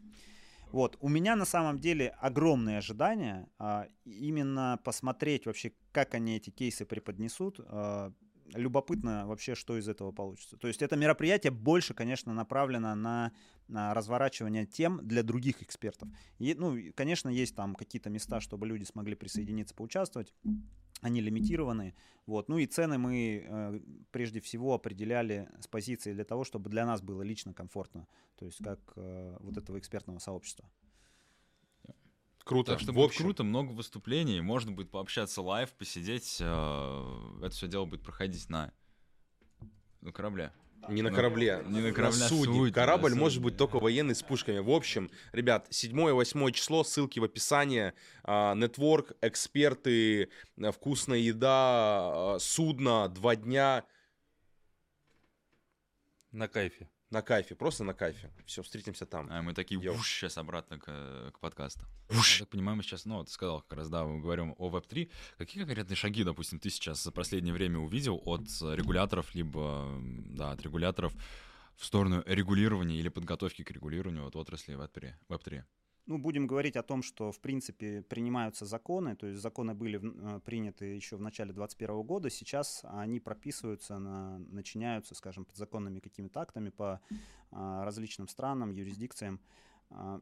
Вот, 0.72 0.96
у 1.00 1.08
меня 1.08 1.36
на 1.36 1.44
самом 1.44 1.78
деле 1.78 2.08
огромные 2.18 2.78
ожидания 2.78 3.48
а, 3.58 3.86
именно 4.04 4.80
посмотреть 4.82 5.46
вообще, 5.46 5.72
как 5.92 6.14
они 6.14 6.36
эти 6.36 6.50
кейсы 6.50 6.86
преподнесут. 6.86 7.60
А, 7.60 8.12
любопытно 8.54 9.26
вообще, 9.26 9.54
что 9.54 9.78
из 9.78 9.88
этого 9.88 10.12
получится. 10.12 10.56
То 10.56 10.68
есть 10.68 10.82
это 10.82 10.96
мероприятие 10.96 11.50
больше, 11.50 11.94
конечно, 11.94 12.32
направлено 12.32 12.94
на, 12.94 13.32
на 13.68 13.94
разворачивание 13.94 14.66
тем 14.66 15.06
для 15.06 15.22
других 15.22 15.62
экспертов. 15.62 16.08
И, 16.38 16.54
ну, 16.54 16.76
конечно, 16.94 17.28
есть 17.28 17.54
там 17.54 17.74
какие-то 17.74 18.10
места, 18.10 18.40
чтобы 18.40 18.66
люди 18.66 18.84
смогли 18.84 19.14
присоединиться, 19.14 19.74
поучаствовать 19.74 20.34
они 21.02 21.20
лимитированы. 21.20 21.94
Вот. 22.26 22.48
Ну 22.48 22.56
и 22.58 22.66
цены 22.66 22.96
мы 22.96 23.44
э, 23.44 23.80
прежде 24.12 24.40
всего 24.40 24.72
определяли 24.74 25.48
с 25.60 25.66
позиции 25.66 26.14
для 26.14 26.24
того, 26.24 26.44
чтобы 26.44 26.70
для 26.70 26.86
нас 26.86 27.02
было 27.02 27.22
лично 27.22 27.52
комфортно, 27.52 28.06
то 28.36 28.46
есть 28.46 28.62
как 28.64 28.80
э, 28.96 29.36
вот 29.40 29.56
этого 29.58 29.78
экспертного 29.78 30.18
сообщества. 30.18 30.70
Круто. 32.44 32.72
Так 32.72 32.80
что 32.80 32.92
в 32.92 32.98
общем... 32.98 33.24
круто, 33.24 33.44
много 33.44 33.72
выступлений, 33.72 34.40
можно 34.40 34.72
будет 34.72 34.90
пообщаться 34.90 35.42
live, 35.42 35.72
посидеть, 35.74 36.38
э, 36.40 37.38
это 37.40 37.50
все 37.50 37.68
дело 37.68 37.84
будет 37.84 38.02
проходить 38.02 38.48
на, 38.48 38.72
на 40.00 40.12
корабле. 40.12 40.52
Не 40.88 41.02
на 41.02 41.10
корабле, 41.10 41.62
не 41.66 41.80
на, 41.80 41.92
корабле, 41.92 42.18
на 42.18 42.28
судне. 42.28 42.54
Судьи, 42.54 42.72
Корабль 42.72 43.10
да, 43.10 43.16
может 43.16 43.40
быть 43.40 43.56
только 43.56 43.78
военный 43.78 44.14
с 44.14 44.22
пушками. 44.22 44.58
В 44.58 44.70
общем, 44.70 45.10
ребят, 45.32 45.68
7-8 45.70 46.52
число, 46.52 46.84
ссылки 46.84 47.20
в 47.20 47.24
описании. 47.24 47.92
Нетворк, 48.24 49.12
эксперты, 49.22 50.30
вкусная 50.72 51.18
еда, 51.18 52.36
судно, 52.40 53.08
два 53.08 53.36
дня. 53.36 53.84
На 56.32 56.48
кайфе. 56.48 56.88
На 57.12 57.20
кайфе, 57.20 57.54
просто 57.54 57.84
на 57.84 57.92
кайфе. 57.92 58.30
Все, 58.46 58.62
встретимся 58.62 59.04
там. 59.04 59.28
А 59.30 59.42
мы 59.42 59.52
такие, 59.52 59.78
Йоу. 59.78 59.98
сейчас 59.98 60.38
обратно 60.38 60.78
к, 60.78 61.30
к 61.34 61.40
подкасту. 61.40 61.84
Я 62.08 62.18
так 62.38 62.48
понимаю, 62.48 62.78
мы 62.78 62.82
сейчас, 62.82 63.04
ну, 63.04 63.22
ты 63.22 63.30
сказал 63.30 63.60
как 63.60 63.76
раз, 63.76 63.90
да, 63.90 64.06
мы 64.06 64.18
говорим 64.18 64.54
о 64.56 64.70
Web3. 64.70 65.10
Какие 65.36 65.62
конкретные 65.62 65.94
шаги, 65.94 66.24
допустим, 66.24 66.58
ты 66.58 66.70
сейчас 66.70 67.02
за 67.02 67.12
последнее 67.12 67.52
время 67.52 67.80
увидел 67.80 68.22
от 68.24 68.46
регуляторов, 68.62 69.34
либо, 69.34 69.94
да, 70.00 70.52
от 70.52 70.62
регуляторов 70.62 71.12
в 71.76 71.84
сторону 71.84 72.22
регулирования 72.24 72.96
или 72.96 73.10
подготовки 73.10 73.62
к 73.62 73.70
регулированию 73.70 74.26
от 74.26 74.34
отрасли 74.34 74.74
Web3? 74.74 75.12
Web3? 75.28 75.64
Ну, 76.06 76.18
будем 76.18 76.48
говорить 76.48 76.76
о 76.76 76.82
том, 76.82 77.02
что, 77.02 77.30
в 77.30 77.38
принципе, 77.40 78.02
принимаются 78.02 78.66
законы, 78.66 79.14
то 79.14 79.26
есть 79.28 79.40
законы 79.40 79.72
были 79.72 79.98
в- 79.98 80.36
э, 80.36 80.40
приняты 80.40 80.86
еще 80.86 81.16
в 81.16 81.20
начале 81.20 81.52
2021 81.52 82.02
года, 82.02 82.28
сейчас 82.28 82.80
они 82.84 83.20
прописываются, 83.20 83.98
на, 83.98 84.38
начиняются, 84.38 85.14
скажем, 85.14 85.44
подзаконными 85.44 86.00
какими-то 86.00 86.40
актами 86.40 86.70
по 86.70 87.00
а, 87.54 87.84
различным 87.84 88.28
странам, 88.28 88.70
юрисдикциям. 88.70 89.38
А, 89.90 90.20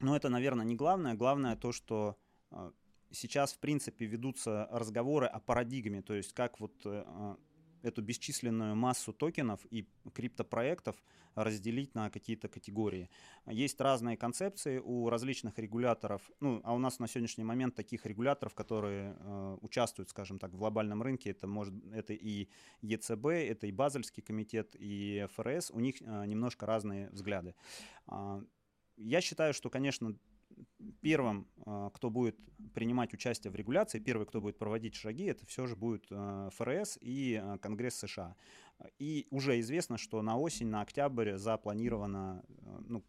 Но 0.00 0.16
это, 0.16 0.30
наверное, 0.30 0.64
не 0.64 0.74
главное. 0.74 1.14
Главное 1.14 1.54
то, 1.56 1.72
что 1.72 2.16
а, 2.50 2.72
сейчас, 3.10 3.52
в 3.52 3.58
принципе, 3.58 4.06
ведутся 4.06 4.66
разговоры 4.72 5.26
о 5.26 5.38
парадигме, 5.38 6.00
то 6.02 6.14
есть 6.14 6.32
как 6.32 6.58
вот 6.60 6.72
э, 6.86 7.04
а, 7.06 7.36
эту 7.82 8.02
бесчисленную 8.02 8.76
массу 8.76 9.12
токенов 9.12 9.60
и 9.70 9.86
криптопроектов 10.12 10.96
разделить 11.34 11.94
на 11.94 12.10
какие-то 12.10 12.48
категории. 12.48 13.08
Есть 13.46 13.80
разные 13.80 14.16
концепции 14.16 14.78
у 14.78 15.08
различных 15.08 15.58
регуляторов, 15.58 16.30
ну, 16.40 16.60
а 16.64 16.74
у 16.74 16.78
нас 16.78 16.98
на 16.98 17.08
сегодняшний 17.08 17.44
момент 17.44 17.74
таких 17.74 18.04
регуляторов, 18.06 18.54
которые 18.54 19.16
э, 19.18 19.58
участвуют, 19.60 20.10
скажем 20.10 20.38
так, 20.38 20.50
в 20.52 20.56
глобальном 20.56 21.02
рынке, 21.02 21.30
это 21.30 21.46
может, 21.46 21.74
это 21.92 22.12
и 22.12 22.48
ЕЦБ, 22.82 23.26
это 23.26 23.66
и 23.66 23.72
Базельский 23.72 24.22
комитет, 24.22 24.74
и 24.78 25.26
ФРС, 25.34 25.70
у 25.70 25.80
них 25.80 25.96
э, 26.00 26.26
немножко 26.26 26.66
разные 26.66 27.10
взгляды. 27.10 27.54
А, 28.06 28.42
я 28.96 29.20
считаю, 29.20 29.54
что, 29.54 29.70
конечно, 29.70 30.14
первым, 31.00 31.46
э, 31.66 31.90
кто 31.94 32.10
будет 32.10 32.36
принимать 32.74 33.14
участие 33.14 33.50
в 33.50 33.56
регуляции, 33.56 33.98
первый, 33.98 34.26
кто 34.26 34.40
будет 34.40 34.58
проводить 34.58 34.94
шаги, 34.94 35.24
это 35.24 35.46
все 35.46 35.66
же 35.66 35.76
будет 35.76 36.06
э, 36.10 36.50
ФРС 36.54 36.98
и 37.00 37.40
э, 37.42 37.58
Конгресс 37.58 37.96
США. 37.96 38.36
И 38.98 39.26
уже 39.30 39.60
известно, 39.60 39.98
что 39.98 40.22
на 40.22 40.38
осень, 40.38 40.68
на 40.68 40.80
октябрь 40.80 41.36
запланировано 41.36 42.42
ну, 42.86 43.04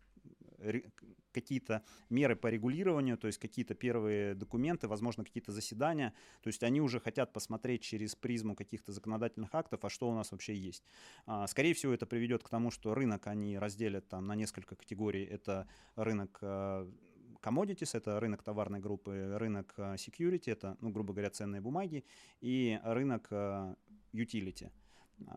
какие-то 1.31 1.83
меры 2.09 2.35
по 2.35 2.47
регулированию, 2.47 3.17
то 3.17 3.27
есть 3.27 3.39
какие-то 3.39 3.73
первые 3.73 4.35
документы, 4.35 4.87
возможно, 4.87 5.23
какие-то 5.23 5.51
заседания. 5.51 6.13
То 6.41 6.47
есть 6.47 6.63
они 6.63 6.81
уже 6.81 6.99
хотят 6.99 7.33
посмотреть 7.33 7.81
через 7.81 8.15
призму 8.15 8.55
каких-то 8.55 8.91
законодательных 8.91 9.53
актов, 9.53 9.83
а 9.83 9.89
что 9.89 10.09
у 10.09 10.13
нас 10.13 10.31
вообще 10.31 10.55
есть. 10.55 10.83
А, 11.25 11.47
Скорее 11.47 11.73
всего, 11.73 11.93
это 11.93 12.05
приведет 12.05 12.43
к 12.43 12.49
тому, 12.49 12.71
что 12.71 12.93
рынок 12.93 13.27
они 13.27 13.57
разделят 13.57 14.07
там 14.07 14.25
на 14.27 14.35
несколько 14.35 14.75
категорий. 14.75 15.23
Это 15.23 15.67
рынок 15.95 16.39
commodities, 17.41 17.91
это 17.93 18.19
рынок 18.19 18.43
товарной 18.43 18.79
группы, 18.79 19.37
рынок 19.37 19.73
э, 19.77 19.95
security, 19.95 20.51
это, 20.51 20.77
ну, 20.81 20.89
грубо 20.89 21.13
говоря, 21.13 21.29
ценные 21.29 21.61
бумаги, 21.61 22.03
и 22.39 22.79
рынок 22.83 23.27
э, 23.31 23.75
utility. 24.13 24.71
А, 25.27 25.35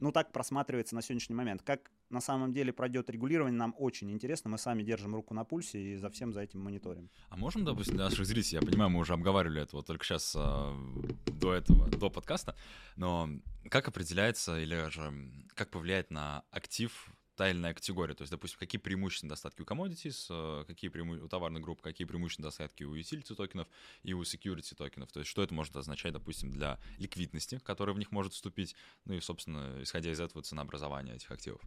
Ну, 0.00 0.12
так 0.12 0.32
просматривается 0.32 0.94
на 0.94 1.02
сегодняшний 1.02 1.36
момент. 1.36 1.62
Как 1.62 1.90
на 2.10 2.20
самом 2.20 2.52
деле 2.52 2.72
пройдет 2.72 3.10
регулирование, 3.10 3.58
нам 3.58 3.74
очень 3.78 4.10
интересно. 4.10 4.50
Мы 4.50 4.58
сами 4.58 4.82
держим 4.82 5.14
руку 5.14 5.34
на 5.34 5.44
пульсе 5.44 5.78
и 5.78 5.96
за 5.96 6.08
всем 6.08 6.32
за 6.32 6.40
этим 6.40 6.60
мониторим. 6.60 7.10
А 7.28 7.36
можем, 7.36 7.64
допустим, 7.64 7.96
для 7.96 8.04
наших 8.04 8.24
зрителей, 8.26 8.60
я 8.60 8.66
понимаю, 8.66 8.90
мы 8.90 9.00
уже 9.00 9.12
обговаривали 9.12 9.60
это 9.62 9.76
вот 9.76 9.86
только 9.86 10.04
сейчас 10.04 10.34
до 10.34 11.52
этого, 11.52 11.88
до 11.88 12.10
подкаста, 12.10 12.54
но 12.96 13.28
как 13.70 13.88
определяется 13.88 14.58
или 14.58 14.90
же 14.90 15.12
как 15.54 15.70
повлияет 15.70 16.10
на 16.10 16.44
актив 16.50 17.10
та 17.40 17.48
или 17.48 17.56
иная 17.56 17.72
категория? 17.72 18.12
То 18.14 18.20
есть, 18.20 18.30
допустим, 18.30 18.58
какие 18.58 18.78
преимущественные 18.78 19.30
достатки 19.30 19.62
у 19.62 19.64
commodities, 19.64 20.26
э, 20.28 20.64
какие 20.66 20.90
преиму... 20.90 21.24
у 21.24 21.26
товарных 21.26 21.62
групп, 21.62 21.80
какие 21.80 22.06
преимущественные 22.06 22.48
достатки 22.48 22.84
у 22.84 22.94
utility 22.94 23.34
токенов 23.34 23.66
и 24.02 24.12
у 24.12 24.20
security 24.20 24.74
токенов? 24.74 25.10
То 25.10 25.20
есть, 25.20 25.30
что 25.30 25.42
это 25.42 25.54
может 25.54 25.74
означать, 25.74 26.12
допустим, 26.12 26.50
для 26.50 26.78
ликвидности, 26.98 27.58
которая 27.64 27.96
в 27.96 27.98
них 27.98 28.12
может 28.12 28.34
вступить, 28.34 28.76
ну 29.06 29.14
и, 29.14 29.20
собственно, 29.20 29.82
исходя 29.82 30.12
из 30.12 30.20
этого, 30.20 30.42
ценообразования 30.42 31.14
этих 31.14 31.30
активов? 31.30 31.62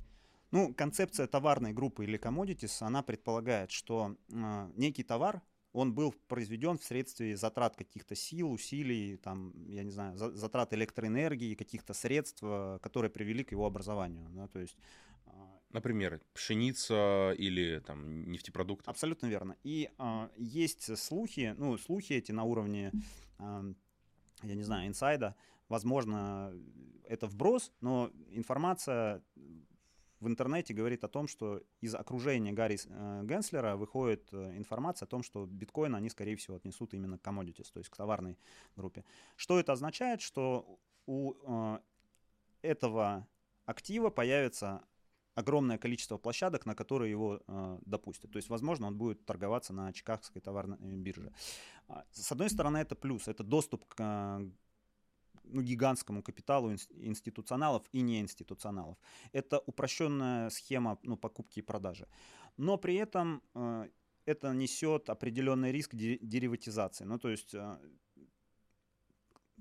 Ну, 0.51 0.75
концепция 0.75 1.25
товарной 1.25 1.73
группы 1.73 2.03
или 2.03 2.19
commodities, 2.19 2.85
она 2.85 3.01
предполагает, 3.01 3.71
что 3.71 4.15
э, 4.29 4.69
некий 4.75 5.01
товар, 5.01 5.41
он 5.71 5.95
был 5.95 6.13
произведен 6.27 6.77
вследствие 6.77 7.35
затрат 7.35 7.75
каких-то 7.75 8.13
сил, 8.13 8.51
усилий, 8.51 9.17
там, 9.17 9.53
я 9.67 9.81
не 9.81 9.89
знаю, 9.89 10.15
за- 10.17 10.35
затрат 10.35 10.71
электроэнергии, 10.71 11.55
каких-то 11.55 11.95
средств, 11.95 12.43
э, 12.43 12.77
которые 12.83 13.09
привели 13.09 13.43
к 13.43 13.51
его 13.51 13.65
образованию. 13.65 14.29
Да, 14.29 14.47
то 14.47 14.59
есть 14.59 14.77
Например, 15.73 16.21
пшеница 16.33 17.33
или 17.37 17.79
там 17.79 18.31
нефтепродукты. 18.31 18.89
Абсолютно 18.89 19.27
верно. 19.27 19.57
И 19.63 19.89
а, 19.97 20.29
есть 20.37 20.97
слухи, 20.97 21.55
ну, 21.57 21.77
слухи 21.77 22.13
эти 22.13 22.31
на 22.31 22.43
уровне, 22.43 22.91
а, 23.39 23.63
я 24.43 24.55
не 24.55 24.63
знаю, 24.63 24.87
инсайда. 24.87 25.35
Возможно, 25.69 26.53
это 27.05 27.27
вброс, 27.27 27.71
но 27.81 28.11
информация 28.29 29.23
в 30.23 30.27
интернете 30.27 30.73
говорит 30.73 31.03
о 31.03 31.09
том, 31.09 31.27
что 31.27 31.61
из 31.81 31.93
окружения 31.95 32.53
Гарри 32.53 32.79
э, 32.85 33.21
Генслера 33.25 33.75
выходит 33.75 34.29
э, 34.31 34.55
информация 34.55 35.05
о 35.05 35.09
том, 35.09 35.21
что 35.21 35.45
биткоин 35.45 35.95
они, 35.95 36.09
скорее 36.09 36.37
всего, 36.37 36.55
отнесут 36.55 36.93
именно 36.93 37.17
к 37.17 37.21
commodities, 37.21 37.69
то 37.73 37.79
есть 37.79 37.89
к 37.89 37.97
товарной 37.97 38.37
группе. 38.77 39.03
Что 39.35 39.59
это 39.59 39.73
означает? 39.73 40.21
Что 40.21 40.79
у 41.05 41.33
э, 41.33 41.79
этого 42.61 43.27
актива 43.65 44.09
появится 44.09 44.85
огромное 45.35 45.77
количество 45.77 46.17
площадок, 46.17 46.65
на 46.65 46.75
которые 46.75 47.11
его 47.11 47.41
э, 47.47 47.79
допустят. 47.85 48.31
То 48.31 48.37
есть, 48.37 48.49
возможно, 48.49 48.87
он 48.87 48.97
будет 48.97 49.25
торговаться 49.25 49.73
на 49.73 49.91
Чикагской 49.93 50.41
товарной 50.41 50.77
э, 50.79 50.95
бирже. 50.95 51.31
А, 51.87 52.03
С 52.11 52.31
одной 52.31 52.49
стороны, 52.49 52.77
это 52.77 52.95
плюс, 52.95 53.27
это 53.27 53.43
доступ 53.43 53.85
к 53.85 53.95
э, 53.99 54.49
ну, 55.43 55.61
гигантскому 55.61 56.21
капиталу 56.23 56.71
инс- 56.71 56.91
институционалов 56.91 57.83
и 57.93 58.01
неинституционалов. 58.01 58.97
Это 59.33 59.59
упрощенная 59.65 60.49
схема 60.49 60.97
ну, 61.03 61.17
покупки 61.17 61.59
и 61.59 61.63
продажи. 61.63 62.07
Но 62.57 62.77
при 62.77 62.95
этом 62.95 63.41
э, 63.55 63.89
это 64.25 64.53
несет 64.53 65.09
определенный 65.09 65.71
риск 65.71 65.95
де- 65.95 66.19
дериватизации. 66.21 67.05
Ну, 67.05 67.17
то 67.17 67.29
есть 67.29 67.53
э, 67.53 67.77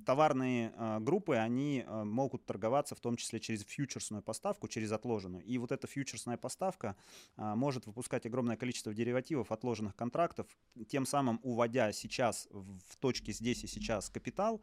товарные 0.04 0.72
э, 0.76 0.98
группы, 1.00 1.36
они 1.36 1.84
э, 1.86 2.04
могут 2.04 2.44
торговаться 2.46 2.94
в 2.94 3.00
том 3.00 3.16
числе 3.16 3.40
через 3.40 3.64
фьючерсную 3.64 4.22
поставку, 4.22 4.68
через 4.68 4.92
отложенную. 4.92 5.44
И 5.44 5.58
вот 5.58 5.72
эта 5.72 5.86
фьючерсная 5.86 6.36
поставка 6.36 6.96
э, 7.36 7.54
может 7.54 7.86
выпускать 7.86 8.26
огромное 8.26 8.56
количество 8.56 8.92
деривативов, 8.94 9.52
отложенных 9.52 9.96
контрактов, 9.96 10.46
тем 10.88 11.06
самым 11.06 11.40
уводя 11.42 11.92
сейчас 11.92 12.48
в 12.50 12.96
точке 12.98 13.32
здесь 13.32 13.64
и 13.64 13.66
сейчас 13.66 14.10
капитал 14.10 14.62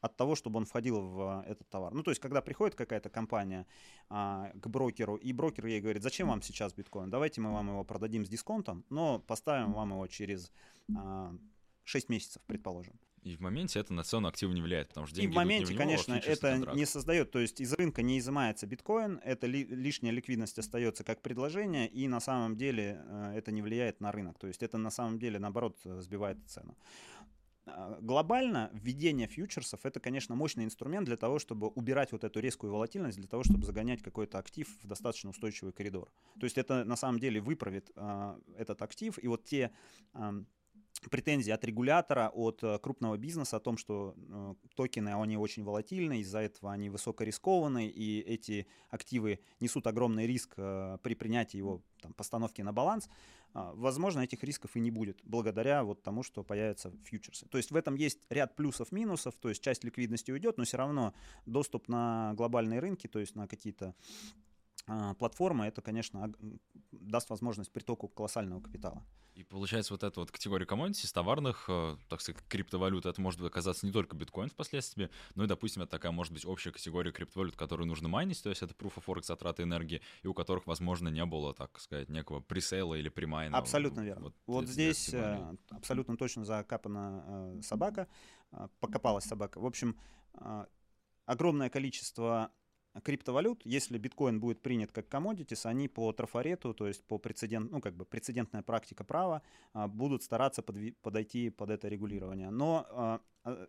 от 0.00 0.16
того, 0.16 0.36
чтобы 0.36 0.58
он 0.58 0.64
входил 0.64 1.00
в 1.00 1.44
этот 1.46 1.68
товар. 1.68 1.92
Ну, 1.92 2.02
то 2.02 2.10
есть, 2.10 2.20
когда 2.20 2.40
приходит 2.40 2.74
какая-то 2.74 3.10
компания 3.10 3.66
а, 4.08 4.52
к 4.54 4.68
брокеру, 4.68 5.16
и 5.16 5.32
брокер 5.32 5.66
ей 5.66 5.80
говорит, 5.80 6.02
зачем 6.02 6.28
вам 6.28 6.42
сейчас 6.42 6.72
биткоин? 6.72 7.10
Давайте 7.10 7.40
мы 7.40 7.52
вам 7.52 7.68
его 7.68 7.84
продадим 7.84 8.24
с 8.24 8.28
дисконтом, 8.28 8.84
но 8.90 9.18
поставим 9.18 9.72
вам 9.72 9.90
его 9.90 10.06
через 10.06 10.52
а, 10.96 11.34
6 11.84 12.08
месяцев, 12.10 12.42
предположим. 12.46 12.98
И 13.22 13.36
в 13.36 13.40
моменте 13.40 13.80
это 13.80 13.92
на 13.92 14.02
цену 14.04 14.28
актива 14.28 14.52
не 14.52 14.62
влияет, 14.62 14.88
потому 14.88 15.06
что 15.06 15.16
И 15.16 15.22
деньги 15.22 15.28
в 15.28 15.32
идут 15.32 15.34
не 15.34 15.44
моменте, 15.44 15.72
него, 15.72 15.80
а 15.80 15.84
в 15.84 15.86
конечно, 15.86 16.14
фьючерсный 16.14 16.32
это 16.34 16.50
контракт. 16.52 16.78
не 16.78 16.86
создает, 16.86 17.30
то 17.30 17.38
есть 17.38 17.60
из 17.60 17.72
рынка 17.74 18.02
не 18.02 18.18
изымается 18.18 18.66
биткоин, 18.66 19.20
это 19.24 19.46
ли- 19.46 19.64
лишняя 19.66 20.12
ликвидность 20.12 20.58
остается 20.58 21.04
как 21.04 21.20
предложение, 21.22 21.88
и 21.88 22.06
на 22.08 22.20
самом 22.20 22.56
деле 22.56 23.02
э, 23.04 23.32
это 23.36 23.50
не 23.52 23.62
влияет 23.62 24.00
на 24.00 24.12
рынок, 24.12 24.38
то 24.38 24.46
есть 24.46 24.62
это 24.62 24.78
на 24.78 24.90
самом 24.90 25.18
деле, 25.18 25.38
наоборот, 25.38 25.78
э, 25.84 26.00
сбивает 26.00 26.38
цену. 26.46 26.76
А, 27.66 27.98
Глобально 28.00 28.70
введение 28.72 29.26
фьючерсов 29.26 29.84
это, 29.84 30.00
конечно, 30.00 30.34
мощный 30.34 30.64
инструмент 30.64 31.06
для 31.06 31.16
того, 31.16 31.38
чтобы 31.38 31.68
убирать 31.68 32.12
вот 32.12 32.24
эту 32.24 32.40
резкую 32.40 32.72
волатильность, 32.72 33.18
для 33.18 33.28
того, 33.28 33.44
чтобы 33.44 33.64
загонять 33.66 34.02
какой-то 34.02 34.38
актив 34.38 34.66
в 34.82 34.86
достаточно 34.86 35.30
устойчивый 35.30 35.72
коридор. 35.72 36.10
То 36.40 36.44
есть 36.44 36.56
это 36.56 36.84
на 36.84 36.96
самом 36.96 37.18
деле 37.18 37.40
выправит 37.40 37.90
а, 37.96 38.38
этот 38.56 38.80
актив, 38.82 39.18
и 39.22 39.28
вот 39.28 39.44
те 39.44 39.70
ам, 40.14 40.46
претензии 41.00 41.50
от 41.50 41.64
регулятора, 41.64 42.30
от 42.34 42.62
э, 42.62 42.78
крупного 42.78 43.16
бизнеса 43.16 43.56
о 43.56 43.60
том, 43.60 43.76
что 43.76 44.14
э, 44.16 44.54
токены, 44.74 45.10
они 45.10 45.36
очень 45.36 45.64
волатильны, 45.64 46.20
из-за 46.20 46.40
этого 46.40 46.72
они 46.72 46.90
высокорискованны, 46.90 47.86
и 47.86 48.20
эти 48.20 48.66
активы 48.90 49.40
несут 49.60 49.86
огромный 49.86 50.26
риск 50.26 50.54
э, 50.56 50.98
при 51.02 51.14
принятии 51.14 51.58
его 51.58 51.82
там, 52.00 52.12
постановки 52.12 52.62
на 52.62 52.72
баланс, 52.72 53.08
а, 53.54 53.72
возможно, 53.74 54.20
этих 54.20 54.44
рисков 54.44 54.76
и 54.76 54.80
не 54.80 54.90
будет, 54.90 55.20
благодаря 55.24 55.82
вот 55.82 56.02
тому, 56.02 56.22
что 56.22 56.44
появятся 56.44 56.92
фьючерсы. 57.04 57.46
То 57.46 57.58
есть 57.58 57.70
в 57.70 57.76
этом 57.76 57.94
есть 57.94 58.18
ряд 58.28 58.56
плюсов-минусов, 58.56 59.34
то 59.40 59.48
есть 59.48 59.62
часть 59.62 59.84
ликвидности 59.84 60.30
уйдет, 60.30 60.58
но 60.58 60.64
все 60.64 60.76
равно 60.76 61.14
доступ 61.46 61.88
на 61.88 62.34
глобальные 62.34 62.80
рынки, 62.80 63.06
то 63.06 63.18
есть 63.18 63.34
на 63.34 63.48
какие-то 63.48 63.94
а, 64.88 65.12
платформы, 65.14 65.66
это, 65.66 65.82
конечно, 65.82 66.32
даст 66.92 67.28
возможность 67.28 67.70
притоку 67.70 68.08
колоссального 68.08 68.60
капитала. 68.60 69.04
И 69.34 69.44
получается, 69.44 69.92
вот 69.92 70.02
эта 70.02 70.18
вот 70.18 70.32
категория 70.32 70.64
commodities, 70.64 71.12
товарных, 71.12 71.66
э, 71.68 71.96
так 72.08 72.22
сказать, 72.22 72.42
криптовалют, 72.48 73.06
это 73.06 73.20
может 73.20 73.40
оказаться 73.40 73.86
не 73.86 73.92
только 73.92 74.16
биткоин 74.16 74.48
впоследствии, 74.48 75.10
но 75.34 75.44
и, 75.44 75.46
допустим, 75.46 75.82
это 75.82 75.92
такая 75.92 76.10
может 76.10 76.32
быть 76.32 76.44
общая 76.46 76.72
категория 76.72 77.12
криптовалют, 77.12 77.54
которую 77.54 77.86
нужно 77.86 78.08
майнить, 78.08 78.42
то 78.42 78.48
есть 78.48 78.62
это 78.62 78.74
proof 78.74 78.94
of 78.96 79.04
work 79.06 79.24
затраты 79.24 79.62
энергии, 79.62 80.00
и 80.22 80.26
у 80.26 80.34
которых, 80.34 80.66
возможно, 80.66 81.08
не 81.08 81.24
было, 81.24 81.54
так 81.54 81.78
сказать, 81.78 82.08
некого 82.08 82.40
пресейла 82.40 82.94
или 82.94 83.10
примайна. 83.10 83.58
Абсолютно 83.58 84.00
верно. 84.00 84.32
Вот, 84.46 84.64
эти 84.64 84.72
здесь 84.72 85.04
категории. 85.04 85.52
э, 85.52 85.56
абсолютно 85.76 86.16
точно 86.16 86.44
закапана 86.44 87.24
э, 87.28 87.60
собака, 87.62 88.08
покопалась 88.80 89.24
собака. 89.24 89.60
В 89.60 89.66
общем, 89.66 89.96
огромное 91.26 91.68
количество 91.68 92.50
криптовалют, 93.02 93.62
если 93.64 93.98
биткоин 93.98 94.40
будет 94.40 94.60
принят 94.62 94.92
как 94.92 95.08
commodities, 95.08 95.66
они 95.66 95.88
по 95.88 96.12
трафарету, 96.12 96.74
то 96.74 96.86
есть 96.86 97.04
по 97.04 97.18
прецедент, 97.18 97.70
ну 97.70 97.80
как 97.80 97.94
бы 97.94 98.04
прецедентная 98.04 98.62
практика 98.62 99.04
права, 99.04 99.42
а, 99.72 99.88
будут 99.88 100.22
стараться 100.22 100.62
подойти 100.62 101.50
под 101.50 101.70
это 101.70 101.88
регулирование. 101.88 102.50
Но 102.50 102.86
а, 102.90 103.20
а, 103.44 103.68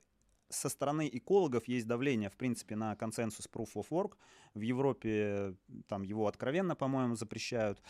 со 0.50 0.70
стороны 0.70 1.10
экологов 1.12 1.68
есть 1.68 1.88
давление, 1.88 2.30
в 2.30 2.36
принципе, 2.36 2.76
на 2.76 2.96
консенсус 2.96 3.48
Proof 3.52 3.74
of 3.76 3.90
Work. 3.90 4.18
В 4.56 4.62
Европе 4.62 5.56
там 5.88 6.02
его 6.02 6.28
откровенно, 6.28 6.76
по-моему, 6.76 7.16
запрещают. 7.16 7.82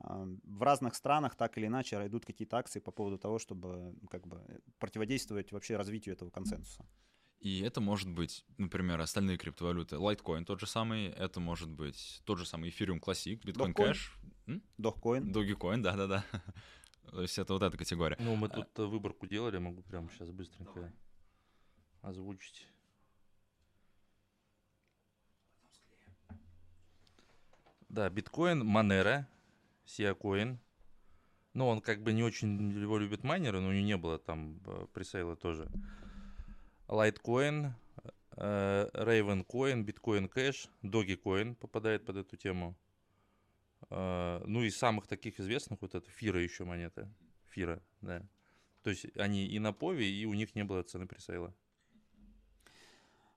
В 0.00 0.62
разных 0.62 0.96
странах 0.96 1.36
так 1.36 1.56
или 1.58 1.66
иначе 1.66 1.96
идут 2.06 2.26
какие-то 2.26 2.56
акции 2.56 2.80
по 2.80 2.90
поводу 2.90 3.18
того, 3.18 3.38
чтобы 3.38 3.94
как 4.10 4.26
бы 4.26 4.40
противодействовать 4.80 5.52
вообще 5.52 5.76
развитию 5.76 6.16
этого 6.16 6.30
консенсуса. 6.30 6.84
И 7.40 7.60
это 7.60 7.80
может 7.80 8.10
быть, 8.10 8.44
например, 8.56 9.00
остальные 9.00 9.38
криптовалюты. 9.38 9.96
Litecoin 9.96 10.44
тот 10.44 10.60
же 10.60 10.66
самый, 10.66 11.06
это 11.06 11.38
может 11.38 11.68
быть 11.68 12.20
тот 12.24 12.38
же 12.38 12.46
самый 12.46 12.70
Ethereum 12.70 13.00
Classic, 13.00 13.40
Bitcoin 13.40 13.74
Dogecoin. 13.74 13.92
Cash, 13.92 14.10
м? 14.46 14.62
Dogecoin. 14.76 15.32
Dogecoin, 15.32 15.80
да-да-да. 15.80 16.24
То 17.10 17.22
есть 17.22 17.38
это 17.38 17.52
вот 17.52 17.62
эта 17.62 17.76
категория. 17.76 18.16
Ну, 18.18 18.34
мы 18.34 18.48
тут 18.48 18.66
э, 18.78 18.84
выборку 18.84 19.26
делали, 19.26 19.58
могу 19.58 19.82
прямо 19.82 20.10
сейчас 20.10 20.30
быстренько 20.30 20.92
озвучить. 22.02 22.66
Да, 27.88 28.10
биткоин, 28.10 28.62
Monero, 28.62 29.24
Сиакоин. 29.86 30.58
Ну, 31.54 31.66
он 31.66 31.80
как 31.80 32.02
бы 32.02 32.12
не 32.12 32.22
очень 32.22 32.70
его 32.78 32.98
любят 32.98 33.24
майнеры, 33.24 33.60
но 33.60 33.68
у 33.68 33.72
него 33.72 33.86
не 33.86 33.96
было 33.96 34.18
там 34.18 34.60
э, 34.66 34.86
пресейла 34.92 35.36
тоже. 35.36 35.70
Litecoin, 36.88 37.72
э, 38.36 38.90
Ravencoin, 38.94 39.84
Bitcoin 39.84 40.28
Cash, 40.32 40.68
Dogecoin 40.82 41.54
попадает 41.54 42.04
под 42.04 42.16
эту 42.16 42.36
тему. 42.36 42.76
Э, 43.90 44.42
Ну, 44.46 44.62
из 44.62 44.76
самых 44.76 45.06
таких 45.06 45.38
известных 45.40 45.82
вот 45.82 45.94
это 45.94 46.10
Фира 46.10 46.40
еще 46.42 46.64
монета. 46.64 47.12
Фира, 47.50 47.82
да. 48.00 48.26
То 48.82 48.90
есть 48.90 49.06
они 49.16 49.46
и 49.46 49.58
на 49.58 49.72
Пове, 49.72 50.08
и 50.08 50.24
у 50.24 50.34
них 50.34 50.54
не 50.54 50.64
было 50.64 50.82
цены 50.82 51.06
пресейла. 51.06 51.54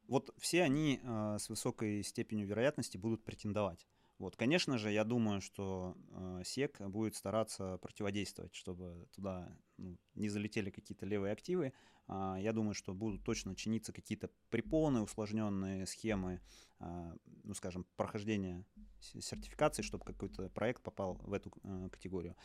Вот 0.08 0.34
все 0.38 0.64
они 0.64 1.00
э, 1.02 1.38
с 1.40 1.50
высокой 1.50 2.04
степенью 2.04 2.48
вероятности 2.48 2.98
будут 2.98 3.24
претендовать. 3.24 3.88
Вот, 4.22 4.36
конечно 4.36 4.78
же, 4.78 4.92
я 4.92 5.04
думаю, 5.04 5.42
что 5.42 5.98
э, 6.12 6.44
СЕК 6.46 6.80
будет 6.82 7.16
стараться 7.16 7.80
противодействовать, 7.80 8.54
чтобы 8.54 9.08
туда 9.16 9.52
ну, 9.78 9.98
не 10.14 10.30
залетели 10.30 10.70
какие-то 10.70 11.08
левые 11.08 11.34
активы. 11.34 11.74
А, 12.08 12.38
я 12.40 12.54
думаю, 12.54 12.76
что 12.76 12.94
будут 12.94 13.24
точно 13.24 13.56
чиниться 13.56 13.92
какие-то 13.92 14.30
препоны, 14.52 15.02
усложненные 15.02 15.88
схемы, 15.88 16.40
а, 16.78 17.16
ну, 17.44 17.56
скажем, 17.56 17.88
прохождения 17.96 18.64
сертификации, 19.00 19.82
чтобы 19.82 20.06
какой-то 20.06 20.50
проект 20.50 20.84
попал 20.84 21.16
в 21.24 21.34
эту 21.34 21.52
э, 21.64 21.90
категорию. 21.92 22.36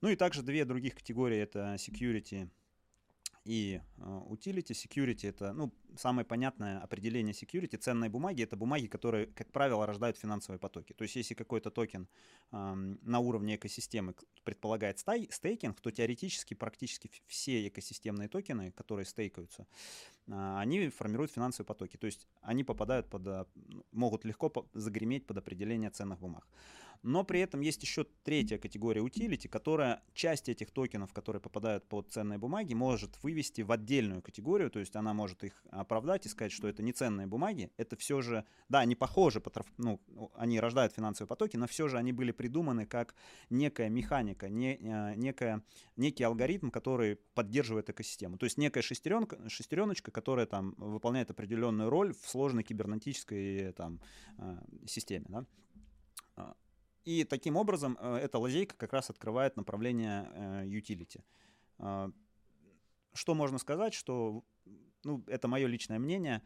Ну 0.00 0.08
и 0.08 0.16
также 0.16 0.42
две 0.42 0.64
других 0.64 0.96
категории 0.96 1.38
это 1.38 1.76
security 1.76 2.50
и 3.46 3.80
э, 3.98 4.02
utility. 4.28 4.72
Security 4.72 5.28
это, 5.28 5.52
ну, 5.52 5.72
самое 5.96 6.24
понятное 6.24 6.80
определение 6.80 7.32
security. 7.32 7.78
Ценные 7.78 8.10
бумаги 8.10 8.42
это 8.42 8.56
бумаги, 8.56 8.86
которые, 8.86 9.26
как 9.26 9.52
правило, 9.52 9.86
рождают 9.86 10.18
финансовые 10.18 10.58
потоки. 10.58 10.92
То 10.92 11.04
есть, 11.04 11.16
если 11.16 11.34
какой-то 11.34 11.70
токен 11.70 12.08
ам, 12.50 12.98
на 13.02 13.20
уровне 13.20 13.54
экосистемы 13.54 14.14
предполагает 14.44 14.98
стай- 14.98 15.30
стейкинг, 15.30 15.80
то 15.80 15.90
теоретически 15.90 16.54
практически 16.54 17.10
все 17.26 17.68
экосистемные 17.68 18.28
токены, 18.28 18.72
которые 18.72 19.06
стейкаются, 19.06 19.66
а, 20.28 20.60
они 20.60 20.88
формируют 20.88 21.30
финансовые 21.30 21.66
потоки. 21.66 21.96
То 21.96 22.06
есть, 22.06 22.26
они 22.42 22.64
попадают 22.64 23.08
под, 23.08 23.26
а, 23.28 23.46
могут 23.92 24.24
легко 24.24 24.52
загреметь 24.74 25.26
под 25.26 25.38
определение 25.38 25.90
ценных 25.90 26.18
бумаг. 26.18 26.48
Но 27.02 27.24
при 27.24 27.40
этом 27.40 27.60
есть 27.60 27.82
еще 27.82 28.06
третья 28.24 28.58
категория 28.58 29.02
utility, 29.02 29.48
которая 29.48 30.02
часть 30.14 30.48
этих 30.48 30.70
токенов, 30.70 31.12
которые 31.12 31.40
попадают 31.40 31.88
под 31.88 32.10
ценные 32.10 32.38
бумаги, 32.38 32.74
может 32.74 33.22
вывести 33.22 33.62
в 33.62 33.72
отдельную 33.72 34.22
категорию, 34.22 34.70
то 34.70 34.78
есть 34.78 34.96
она 34.96 35.14
может 35.14 35.44
их 35.44 35.64
оправдать 35.70 36.26
и 36.26 36.28
сказать, 36.28 36.52
что 36.52 36.68
это 36.68 36.82
не 36.82 36.92
ценные 36.92 37.26
бумаги, 37.26 37.70
это 37.76 37.96
все 37.96 38.20
же, 38.22 38.44
да, 38.68 38.80
они 38.80 38.94
похожи, 38.94 39.42
ну, 39.78 40.00
они 40.34 40.60
рождают 40.60 40.92
финансовые 40.92 41.28
потоки, 41.28 41.56
но 41.56 41.66
все 41.66 41.88
же 41.88 41.98
они 41.98 42.12
были 42.12 42.32
придуманы 42.32 42.86
как 42.86 43.14
некая 43.50 43.88
механика, 43.88 44.48
не, 44.48 44.76
э, 44.76 45.14
некая, 45.16 45.62
некий 45.96 46.24
алгоритм, 46.24 46.70
который 46.70 47.16
поддерживает 47.34 47.90
экосистему. 47.90 48.38
То 48.38 48.44
есть 48.44 48.58
некая 48.58 48.82
шестеренка, 48.82 49.48
шестереночка, 49.48 50.10
которая 50.10 50.46
там 50.46 50.74
выполняет 50.78 51.30
определенную 51.30 51.90
роль 51.90 52.14
в 52.14 52.28
сложной 52.28 52.62
кибернетической 52.62 53.72
там, 53.72 54.00
э, 54.38 54.58
системе. 54.86 55.26
Да? 55.28 55.46
И 57.06 57.22
таким 57.22 57.56
образом 57.56 57.96
э, 58.00 58.16
эта 58.16 58.38
лазейка 58.38 58.76
как 58.76 58.92
раз 58.92 59.10
открывает 59.10 59.56
направление 59.56 60.28
э, 60.32 60.66
utility. 60.66 61.22
А, 61.78 62.10
Что 63.14 63.34
можно 63.34 63.58
сказать, 63.58 63.94
что, 63.94 64.44
ну, 65.04 65.22
это 65.28 65.46
мое 65.46 65.68
личное 65.68 66.00
мнение, 66.00 66.42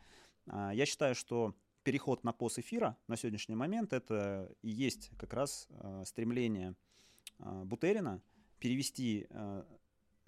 а, 0.46 0.70
я 0.74 0.84
считаю, 0.84 1.14
что 1.14 1.54
переход 1.82 2.24
на 2.24 2.30
POS 2.32 2.60
эфира 2.60 2.98
на 3.08 3.16
сегодняшний 3.16 3.54
момент 3.54 3.94
это 3.94 4.54
и 4.60 4.68
есть 4.68 5.10
как 5.18 5.32
раз 5.32 5.66
э, 5.70 6.02
стремление 6.04 6.76
Бутерина 7.38 8.20
перевести 8.58 9.26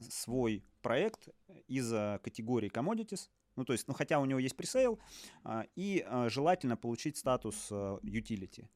свой 0.01 0.65
проект 0.81 1.29
из 1.69 1.91
категории 2.23 2.71
commodities, 2.71 3.29
ну 3.57 3.67
то 3.67 3.75
есть, 3.75 3.87
ну 3.87 3.93
хотя 3.93 4.19
у 4.19 4.25
него 4.25 4.39
есть 4.39 4.57
пресейл, 4.57 4.99
а, 5.45 5.67
и 5.77 6.07
желательно 6.29 6.79
получить 6.79 7.19
статус 7.19 7.71
utility. 7.71 8.67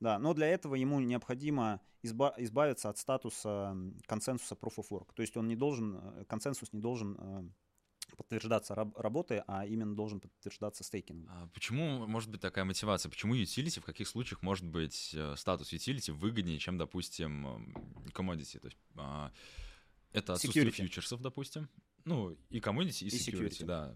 Да, 0.00 0.18
но 0.18 0.34
для 0.34 0.46
этого 0.46 0.74
ему 0.74 1.00
необходимо 1.00 1.80
изба- 2.02 2.34
избавиться 2.36 2.90
от 2.90 2.98
статуса 2.98 3.74
консенсуса 4.06 4.54
Proof 4.54 4.76
of 4.76 4.86
Work. 4.90 5.14
То 5.14 5.22
есть 5.22 5.36
он 5.36 5.48
не 5.48 5.56
должен, 5.56 5.96
э, 5.96 6.24
консенсус 6.26 6.72
не 6.72 6.80
должен 6.80 7.16
э, 7.18 7.48
подтверждаться 8.16 8.74
раб- 8.74 8.96
работой, 8.98 9.42
а 9.46 9.64
именно 9.66 9.96
должен 9.96 10.20
подтверждаться 10.20 10.84
стейкингом. 10.84 11.28
А 11.30 11.48
почему 11.48 12.06
может 12.06 12.30
быть 12.30 12.40
такая 12.40 12.64
мотивация? 12.64 13.08
Почему 13.10 13.34
utility, 13.34 13.80
в 13.80 13.84
каких 13.84 14.06
случаях 14.06 14.42
может 14.42 14.66
быть 14.66 15.12
э, 15.14 15.34
статус 15.36 15.72
utility 15.72 16.12
выгоднее, 16.12 16.58
чем, 16.58 16.76
допустим, 16.76 17.46
эм, 17.46 17.74
commodity? 18.14 18.58
То 18.60 18.66
есть 18.66 18.78
а, 18.96 19.32
это 20.12 20.34
отсутствие 20.34 20.66
Security. 20.66 20.72
фьючерсов, 20.72 21.20
допустим. 21.22 21.68
Ну, 22.06 22.36
и 22.50 22.60
commodity, 22.60 23.04
и 23.04 23.06
И 23.06 23.08
security, 23.08 23.48
security. 23.48 23.64
да. 23.66 23.94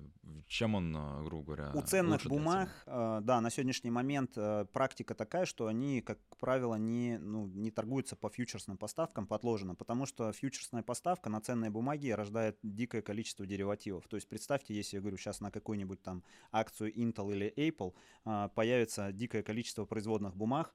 Чем 0.48 0.74
он, 0.74 0.96
э, 0.96 1.22
грубо 1.24 1.44
говоря, 1.54 1.70
У 1.74 1.82
ценных 1.82 2.26
бумаг, 2.26 2.68
э, 2.86 3.20
да, 3.22 3.40
на 3.40 3.50
сегодняшний 3.50 3.90
момент 3.90 4.32
э, 4.36 4.64
практика 4.72 5.14
такая, 5.14 5.46
что 5.46 5.68
они, 5.68 6.00
как 6.00 6.18
правило, 6.40 6.74
не, 6.74 7.18
ну, 7.18 7.46
не 7.46 7.70
торгуются 7.70 8.16
по 8.16 8.28
фьючерсным 8.28 8.76
поставкам, 8.76 9.28
по 9.28 9.36
отложенным, 9.36 9.76
потому 9.76 10.06
что 10.06 10.32
фьючерсная 10.32 10.82
поставка 10.82 11.30
на 11.30 11.40
ценные 11.40 11.70
бумаги 11.70 12.10
рождает 12.10 12.58
дикое 12.64 13.00
количество 13.00 13.46
деривативов. 13.46 14.08
То 14.08 14.16
есть 14.16 14.28
представьте, 14.28 14.74
если 14.74 14.96
я 14.96 15.00
говорю 15.00 15.16
сейчас 15.16 15.40
на 15.40 15.52
какую-нибудь 15.52 16.02
там 16.02 16.24
акцию 16.50 16.92
Intel 16.92 17.32
или 17.32 17.52
Apple, 17.56 17.94
э, 18.24 18.48
появится 18.56 19.12
дикое 19.12 19.44
количество 19.44 19.84
производных 19.84 20.34
бумаг, 20.36 20.74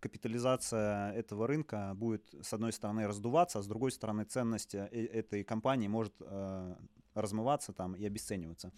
капитализация 0.00 1.12
этого 1.12 1.46
рынка 1.46 1.92
будет, 1.94 2.22
с 2.42 2.52
одной 2.52 2.72
стороны, 2.72 3.06
раздуваться, 3.06 3.58
а 3.58 3.62
с 3.62 3.66
другой 3.66 3.90
стороны, 3.90 4.24
ценность 4.24 4.74
э, 4.74 4.86
этой 4.86 5.42
компании 5.44 5.88
может 5.88 6.14
э, 6.20 6.74
размываться 7.14 7.72
там 7.72 7.94
и 7.94 8.04
обесцениваться. 8.06 8.72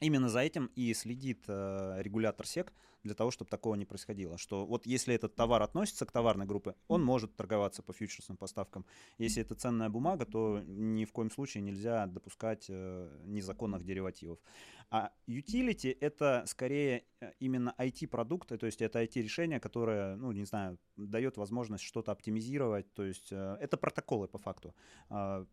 Именно 0.00 0.28
за 0.28 0.40
этим 0.40 0.70
и 0.76 0.94
следит 0.94 1.44
э, 1.46 1.96
регулятор 2.02 2.46
СЕК 2.46 2.72
для 3.02 3.14
того, 3.14 3.30
чтобы 3.30 3.50
такого 3.50 3.74
не 3.74 3.84
происходило. 3.84 4.38
Что 4.38 4.66
вот 4.66 4.86
если 4.86 5.14
этот 5.14 5.34
товар 5.34 5.62
относится 5.62 6.06
к 6.06 6.12
товарной 6.12 6.46
группе, 6.46 6.74
он 6.88 7.02
может 7.02 7.36
торговаться 7.36 7.82
по 7.82 7.92
фьючерсным 7.92 8.36
поставкам. 8.36 8.84
Если 9.18 9.42
это 9.42 9.54
ценная 9.54 9.88
бумага, 9.88 10.26
то 10.26 10.62
ни 10.66 11.04
в 11.04 11.12
коем 11.12 11.30
случае 11.30 11.62
нельзя 11.62 12.06
допускать 12.06 12.66
э, 12.68 13.20
незаконных 13.24 13.84
деривативов. 13.84 14.38
А 14.90 15.12
utility 15.28 15.96
это 16.00 16.44
скорее 16.46 17.04
э, 17.20 17.32
именно 17.38 17.74
IT-продукты, 17.78 18.58
то 18.58 18.66
есть 18.66 18.82
это 18.82 19.02
IT-решение, 19.02 19.60
которое, 19.60 20.16
ну, 20.16 20.32
не 20.32 20.44
знаю, 20.44 20.78
дает 20.96 21.36
возможность 21.36 21.84
что-то 21.84 22.12
оптимизировать. 22.12 22.92
То 22.94 23.04
есть 23.04 23.32
э, 23.32 23.56
это 23.60 23.76
протоколы 23.76 24.28
по 24.28 24.38
факту, 24.38 24.74
э, 25.10 25.46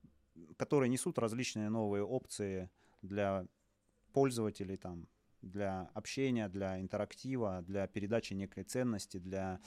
которые 0.57 0.89
несут 0.89 1.19
различные 1.19 1.69
новые 1.69 2.03
опции 2.03 2.69
для 3.01 3.45
пользователей 4.17 4.77
там 4.77 5.08
для 5.43 5.91
общения, 5.93 6.49
для 6.49 6.80
интерактива, 6.80 7.62
для 7.62 7.86
передачи 7.86 8.34
некой 8.34 8.63
ценности, 8.63 9.17
для 9.19 9.60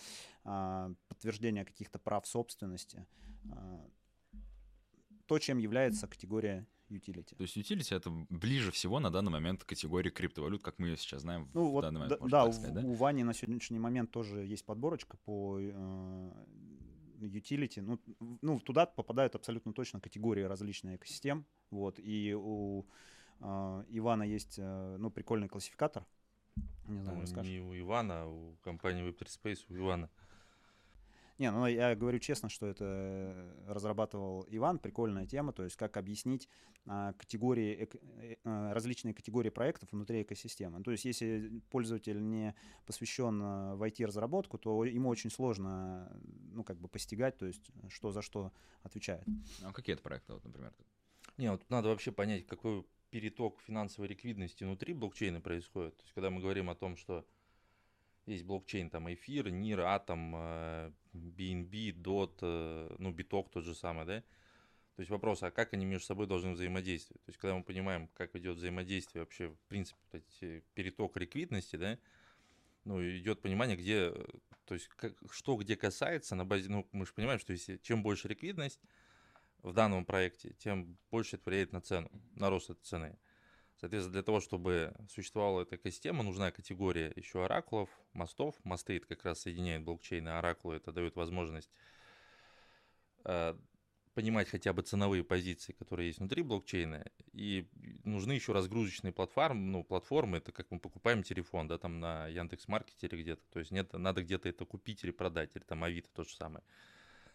а, 0.42 0.92
подтверждения 1.06 1.64
каких-то 1.64 2.00
прав 2.00 2.26
собственности. 2.26 3.06
А, 3.52 3.88
то, 5.26 5.38
чем 5.38 5.58
является 5.58 6.08
категория 6.08 6.66
utility. 6.88 7.36
То 7.36 7.42
есть 7.42 7.56
utility 7.56 7.96
это 7.96 8.10
ближе 8.28 8.72
всего 8.72 8.98
на 8.98 9.10
данный 9.10 9.30
момент 9.30 9.62
к 9.62 9.68
категории 9.68 10.10
криптовалют, 10.10 10.62
как 10.64 10.80
мы 10.80 10.88
ее 10.88 10.96
сейчас 10.96 11.22
знаем 11.22 11.48
Ну 11.54 11.66
в 11.66 11.70
вот, 11.70 11.82
данный 11.82 12.00
да, 12.00 12.00
момент. 12.00 12.20
можно 12.20 12.38
да, 12.38 12.44
так 12.44 12.50
у, 12.50 12.52
сказать, 12.52 12.74
да? 12.74 12.88
у 12.88 12.92
Вани 12.94 13.22
на 13.22 13.34
сегодняшний 13.34 13.78
момент 13.78 14.10
тоже 14.10 14.44
есть 14.44 14.64
подборочка 14.64 15.16
по 15.18 15.60
э, 15.60 16.32
utility. 17.20 17.82
Ну, 17.82 18.00
ну, 18.42 18.58
туда 18.58 18.86
попадают 18.86 19.36
абсолютно 19.36 19.72
точно 19.72 20.00
категории 20.00 20.42
различных 20.42 20.96
экосистем. 20.96 21.46
Вот, 21.70 22.00
и 22.00 22.34
у 22.34 22.80
э, 22.80 22.84
Ивана 23.40 24.22
есть, 24.22 24.58
э, 24.58 24.96
ну, 24.98 25.10
прикольный 25.10 25.48
классификатор. 25.48 26.04
Не 26.86 27.00
знаю, 27.00 27.16
Ну, 27.16 27.22
расскажешь. 27.22 27.50
не 27.50 27.60
у 27.60 27.78
Ивана, 27.78 28.22
а 28.22 28.26
у 28.26 28.56
компании 28.62 29.04
Web3 29.08 29.26
Space, 29.26 29.64
у 29.68 29.76
Ивана. 29.76 30.10
Не, 31.38 31.50
ну 31.50 31.66
я 31.66 31.94
говорю 31.94 32.18
честно, 32.18 32.50
что 32.50 32.66
это 32.66 32.84
э, 32.84 33.64
разрабатывал 33.66 34.44
Иван, 34.50 34.78
прикольная 34.78 35.24
тема, 35.24 35.54
то 35.54 35.64
есть 35.64 35.74
как 35.74 35.96
объяснить 35.96 36.50
а, 36.86 37.14
категории, 37.14 37.88
э, 38.18 38.36
а, 38.44 38.74
различные 38.74 39.14
категории 39.14 39.48
проектов 39.48 39.88
внутри 39.90 40.20
экосистемы. 40.20 40.82
То 40.82 40.90
есть 40.90 41.06
если 41.06 41.62
пользователь 41.70 42.20
не 42.22 42.54
посвящен 42.84 43.40
а, 43.42 43.74
в 43.74 43.82
IT-разработку, 43.82 44.58
то 44.58 44.84
ему 44.84 45.08
очень 45.08 45.30
сложно, 45.30 46.12
ну, 46.52 46.62
как 46.62 46.78
бы 46.78 46.88
постигать, 46.88 47.38
то 47.38 47.46
есть 47.46 47.70
что 47.88 48.10
за 48.12 48.20
что 48.20 48.52
отвечает. 48.82 49.24
А 49.62 49.72
какие 49.72 49.94
это 49.94 50.02
проекты, 50.02 50.34
вот, 50.34 50.44
например? 50.44 50.74
Не, 51.38 51.52
вот 51.52 51.64
надо 51.70 51.88
вообще 51.88 52.12
понять, 52.12 52.46
какой 52.46 52.84
переток 53.10 53.60
финансовой 53.60 54.08
ликвидности 54.08 54.64
внутри 54.64 54.94
блокчейна 54.94 55.40
происходит. 55.40 55.96
То 55.96 56.02
есть, 56.04 56.14
когда 56.14 56.30
мы 56.30 56.40
говорим 56.40 56.70
о 56.70 56.74
том, 56.74 56.96
что 56.96 57.26
есть 58.26 58.44
блокчейн, 58.44 58.90
там, 58.90 59.12
эфир, 59.12 59.48
NIR, 59.48 59.80
э, 60.08 60.92
BNB, 61.12 61.92
DOT, 61.92 62.38
э, 62.42 62.96
ну, 62.98 63.12
биток 63.12 63.50
тот 63.50 63.64
же 63.64 63.74
самый, 63.74 64.06
да? 64.06 64.20
То 64.96 65.02
есть 65.02 65.10
вопрос, 65.10 65.42
а 65.42 65.50
как 65.50 65.72
они 65.72 65.86
между 65.86 66.06
собой 66.06 66.26
должны 66.26 66.52
взаимодействовать? 66.52 67.22
То 67.24 67.30
есть, 67.30 67.38
когда 67.38 67.54
мы 67.56 67.64
понимаем, 67.64 68.08
как 68.08 68.36
идет 68.36 68.58
взаимодействие 68.58 69.22
вообще, 69.22 69.48
в 69.48 69.68
принципе, 69.68 69.98
эти 70.12 70.62
переток 70.74 71.16
ликвидности, 71.16 71.76
да, 71.76 71.98
ну, 72.84 73.02
идет 73.02 73.40
понимание, 73.40 73.76
где, 73.76 74.12
э, 74.14 74.26
то 74.66 74.74
есть, 74.74 74.88
как, 74.88 75.14
что 75.30 75.56
где 75.56 75.76
касается 75.76 76.34
на 76.34 76.44
базе, 76.44 76.68
ну, 76.68 76.86
мы 76.92 77.06
же 77.06 77.12
понимаем, 77.12 77.40
что 77.40 77.52
если 77.52 77.78
чем 77.78 78.02
больше 78.02 78.28
ликвидность 78.28 78.80
в 79.62 79.72
данном 79.72 80.04
проекте, 80.04 80.54
тем 80.58 80.96
больше 81.10 81.36
это 81.36 81.48
влияет 81.48 81.72
на 81.72 81.80
цену, 81.80 82.10
на 82.34 82.50
рост 82.50 82.70
этой 82.70 82.82
цены. 82.82 83.18
Соответственно, 83.80 84.12
для 84.12 84.22
того, 84.22 84.40
чтобы 84.40 84.94
существовала 85.08 85.62
эта 85.62 85.76
экосистема, 85.76 86.22
нужна 86.22 86.50
категория 86.50 87.12
еще 87.16 87.44
оракулов, 87.44 87.88
мостов. 88.12 88.54
Мосты 88.62 88.98
это 88.98 89.06
как 89.06 89.24
раз 89.24 89.40
соединяет 89.40 89.82
блокчейн, 89.84 90.28
а 90.28 90.38
оракулы 90.38 90.76
это 90.76 90.92
дает 90.92 91.16
возможность 91.16 91.70
э, 93.24 93.56
понимать 94.12 94.50
хотя 94.50 94.74
бы 94.74 94.82
ценовые 94.82 95.24
позиции, 95.24 95.72
которые 95.72 96.08
есть 96.08 96.18
внутри 96.18 96.42
блокчейна. 96.42 97.06
И 97.32 97.70
нужны 98.04 98.32
еще 98.32 98.52
разгрузочные 98.52 99.14
платформы. 99.14 99.60
Ну, 99.60 99.82
платформы 99.82 100.38
это 100.38 100.52
как 100.52 100.70
мы 100.70 100.78
покупаем 100.78 101.22
телефон, 101.22 101.66
да, 101.66 101.78
там 101.78 102.00
на 102.00 102.26
Яндекс 102.26 102.68
Маркете 102.68 103.06
или 103.06 103.22
где-то. 103.22 103.42
То 103.50 103.60
есть 103.60 103.70
нет, 103.70 103.94
надо 103.94 104.22
где-то 104.22 104.46
это 104.46 104.66
купить 104.66 105.04
или 105.04 105.10
продать, 105.10 105.56
или 105.56 105.62
там 105.62 105.84
Авито 105.84 106.10
то 106.12 106.24
же 106.24 106.34
самое. 106.34 106.62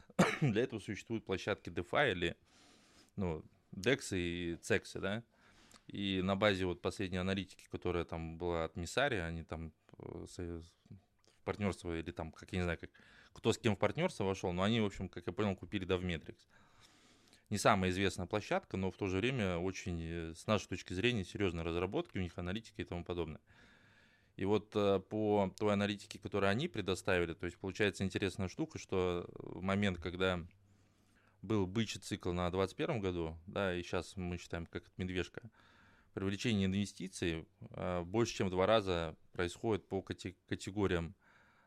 Для 0.42 0.64
этого 0.64 0.80
существуют 0.80 1.26
площадки 1.26 1.70
DeFi 1.70 2.12
или 2.12 2.38
ну, 3.16 3.44
DEX 3.76 4.18
и 4.18 4.58
CEX, 4.62 5.00
да. 5.00 5.24
И 5.88 6.22
на 6.24 6.36
базе 6.36 6.66
вот 6.66 6.82
последней 6.82 7.18
аналитики, 7.18 7.68
которая 7.70 8.06
там 8.06 8.38
была 8.38 8.66
от 8.66 8.76
Мисари, 8.76 9.18
они 9.18 9.44
там 9.44 9.72
э, 10.00 10.26
в 10.38 11.44
партнерство 11.44 11.98
или 11.98 12.12
там, 12.12 12.32
как 12.32 12.52
я 12.52 12.60
не 12.60 12.64
знаю, 12.64 12.80
как, 12.80 12.90
кто 13.34 13.54
с 13.54 13.58
кем 13.58 13.76
в 13.76 13.80
партнерство 13.80 14.24
вошел, 14.24 14.52
но 14.52 14.64
они, 14.64 14.82
в 14.82 14.86
общем, 14.86 15.10
как 15.10 15.28
я 15.28 15.34
понял, 15.34 15.56
купили 15.56 15.88
Davmetrics. 15.88 16.48
Не 17.52 17.60
самая 17.60 17.92
известная 17.92 18.26
площадка, 18.26 18.78
но 18.78 18.90
в 18.90 18.98
то 18.98 19.06
же 19.06 19.18
время 19.18 19.58
очень, 19.58 20.02
э, 20.02 20.34
с 20.34 20.48
нашей 20.48 20.68
точки 20.68 20.94
зрения, 20.94 21.24
серьезные 21.24 21.64
разработки, 21.64 22.18
у 22.18 22.22
них 22.22 22.38
аналитика 22.38 22.82
и 22.82 22.86
тому 22.86 23.04
подобное. 23.04 23.40
И 24.36 24.46
вот 24.46 24.76
э, 24.76 25.00
по 25.00 25.54
той 25.58 25.74
аналитике, 25.74 26.20
которую 26.20 26.50
они 26.50 26.68
предоставили, 26.68 27.34
то 27.34 27.46
есть 27.46 27.58
получается 27.58 28.04
интересная 28.04 28.50
штука, 28.50 28.78
что 28.78 29.26
в 29.34 29.62
момент, 29.62 30.00
когда 30.00 30.46
был 31.42 31.66
бычий 31.66 32.02
цикл 32.02 32.32
на 32.32 32.50
2021 32.50 33.00
году, 33.00 33.38
да, 33.48 33.74
и 33.74 33.82
сейчас 33.82 34.18
мы 34.18 34.38
считаем 34.38 34.66
как 34.66 34.84
это 34.84 34.92
медвежка, 34.98 35.42
привлечение 36.14 36.66
инвестиций 36.66 37.48
э, 37.72 38.02
больше, 38.04 38.36
чем 38.36 38.48
в 38.48 38.52
два 38.52 38.66
раза 38.66 39.16
происходит 39.32 39.88
по 39.88 40.02
кате- 40.02 40.36
категориям 40.48 41.16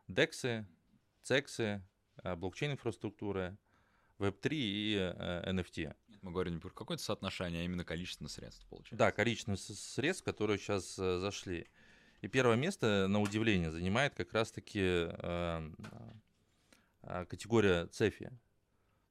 DEX, 0.07 0.65
CEX, 1.23 1.81
э, 2.23 2.35
блокчейн-инфраструктуры, 2.35 3.57
Web3 4.19 4.49
и 4.51 4.95
э, 4.95 5.51
NFT. 5.51 5.95
Мы 6.21 6.31
говорим 6.31 6.55
не 6.55 6.59
про 6.59 6.69
какое-то 6.69 7.01
соотношение, 7.03 7.61
а 7.61 7.65
именно 7.65 7.85
количественно 7.85 8.29
средств, 8.29 8.65
получается. 8.69 8.97
Да, 8.97 9.11
количество 9.11 9.55
средств, 9.55 10.23
которые 10.23 10.57
сейчас 10.57 10.99
э, 10.99 11.19
зашли. 11.19 11.67
И 12.21 12.27
первое 12.27 12.55
место, 12.55 13.07
на 13.07 13.21
удивление, 13.21 13.71
занимает 13.71 14.13
как 14.13 14.33
раз-таки 14.33 14.81
э, 14.81 15.69
категория 17.29 17.85
CEFI. 17.85 18.31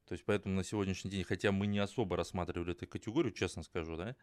То 0.06 0.12
есть 0.12 0.24
поэтому 0.24 0.54
на 0.54 0.64
сегодняшний 0.64 1.10
день, 1.10 1.24
хотя 1.24 1.52
мы 1.52 1.66
не 1.66 1.78
особо 1.78 2.16
рассматривали 2.16 2.72
эту 2.72 2.86
категорию, 2.86 3.32
честно 3.32 3.62
скажу, 3.62 3.96
да, 3.96 4.16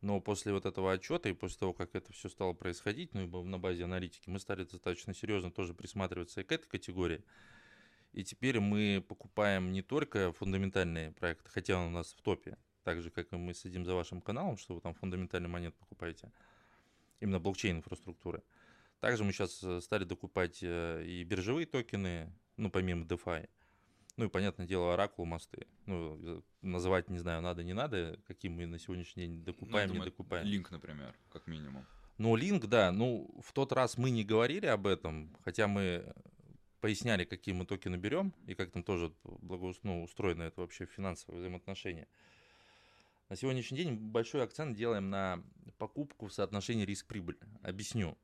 но 0.00 0.20
после 0.20 0.52
вот 0.52 0.66
этого 0.66 0.92
отчета 0.92 1.28
и 1.28 1.32
после 1.32 1.58
того, 1.58 1.72
как 1.72 1.94
это 1.94 2.12
все 2.12 2.28
стало 2.28 2.52
происходить, 2.52 3.14
ну 3.14 3.22
и 3.22 3.44
на 3.44 3.58
базе 3.58 3.84
аналитики, 3.84 4.28
мы 4.28 4.38
стали 4.38 4.62
достаточно 4.64 5.14
серьезно 5.14 5.50
тоже 5.50 5.74
присматриваться 5.74 6.40
и 6.40 6.44
к 6.44 6.52
этой 6.52 6.68
категории. 6.68 7.24
И 8.12 8.22
теперь 8.22 8.60
мы 8.60 9.04
покупаем 9.06 9.72
не 9.72 9.82
только 9.82 10.32
фундаментальные 10.32 11.12
проекты, 11.12 11.50
хотя 11.50 11.76
он 11.76 11.88
у 11.88 11.90
нас 11.90 12.12
в 12.12 12.22
топе, 12.22 12.56
так 12.84 13.02
же, 13.02 13.10
как 13.10 13.32
и 13.32 13.36
мы 13.36 13.52
следим 13.52 13.84
за 13.84 13.94
вашим 13.94 14.20
каналом, 14.20 14.58
что 14.58 14.74
вы 14.74 14.80
там 14.80 14.94
фундаментальный 14.94 15.48
монет 15.48 15.74
покупаете, 15.74 16.30
именно 17.20 17.38
блокчейн-инфраструктуры. 17.38 18.42
Также 19.00 19.24
мы 19.24 19.32
сейчас 19.32 19.64
стали 19.84 20.04
докупать 20.04 20.60
э, 20.62 21.04
и 21.06 21.22
биржевые 21.24 21.66
токены, 21.66 22.32
ну, 22.56 22.70
помимо 22.70 23.04
DeFi. 23.04 23.48
Ну 24.16 24.24
и, 24.24 24.28
понятное 24.28 24.66
дело, 24.66 24.96
Oracle 24.96 25.24
мосты. 25.24 25.66
Ну, 25.84 26.18
э, 26.38 26.40
называть, 26.62 27.10
не 27.10 27.18
знаю, 27.18 27.42
надо, 27.42 27.62
не 27.62 27.74
надо, 27.74 28.18
какие 28.26 28.50
мы 28.50 28.66
на 28.66 28.78
сегодняшний 28.78 29.26
день 29.26 29.38
Ну, 29.38 29.44
докупаем, 29.44 29.88
не 29.88 29.94
думаю, 29.94 30.10
докупаем. 30.10 30.46
Линк, 30.46 30.70
например, 30.70 31.14
как 31.30 31.46
минимум. 31.46 31.84
Ну, 32.16 32.34
линк, 32.34 32.64
да. 32.66 32.92
Ну, 32.92 33.30
в 33.42 33.52
тот 33.52 33.72
раз 33.72 33.98
мы 33.98 34.10
не 34.10 34.24
говорили 34.24 34.64
об 34.66 34.86
этом, 34.86 35.36
хотя 35.44 35.66
мы 35.68 36.14
поясняли, 36.80 37.24
какие 37.24 37.54
мы 37.54 37.66
токены 37.66 37.96
берем 37.96 38.32
и 38.46 38.54
как 38.54 38.70
там 38.70 38.82
тоже 38.82 39.12
благоус- 39.24 39.80
ну, 39.82 40.02
устроено 40.02 40.44
это 40.44 40.62
вообще 40.62 40.86
финансовые 40.86 41.40
взаимоотношения. 41.40 42.08
На 43.28 43.36
сегодняшний 43.36 43.78
день 43.78 43.94
большой 43.96 44.42
акцент 44.42 44.76
делаем 44.76 45.10
на 45.10 45.42
покупку 45.78 46.26
в 46.26 46.32
соотношении 46.32 46.84
риск-прибыль. 46.84 47.38
Объясню. 47.62 48.16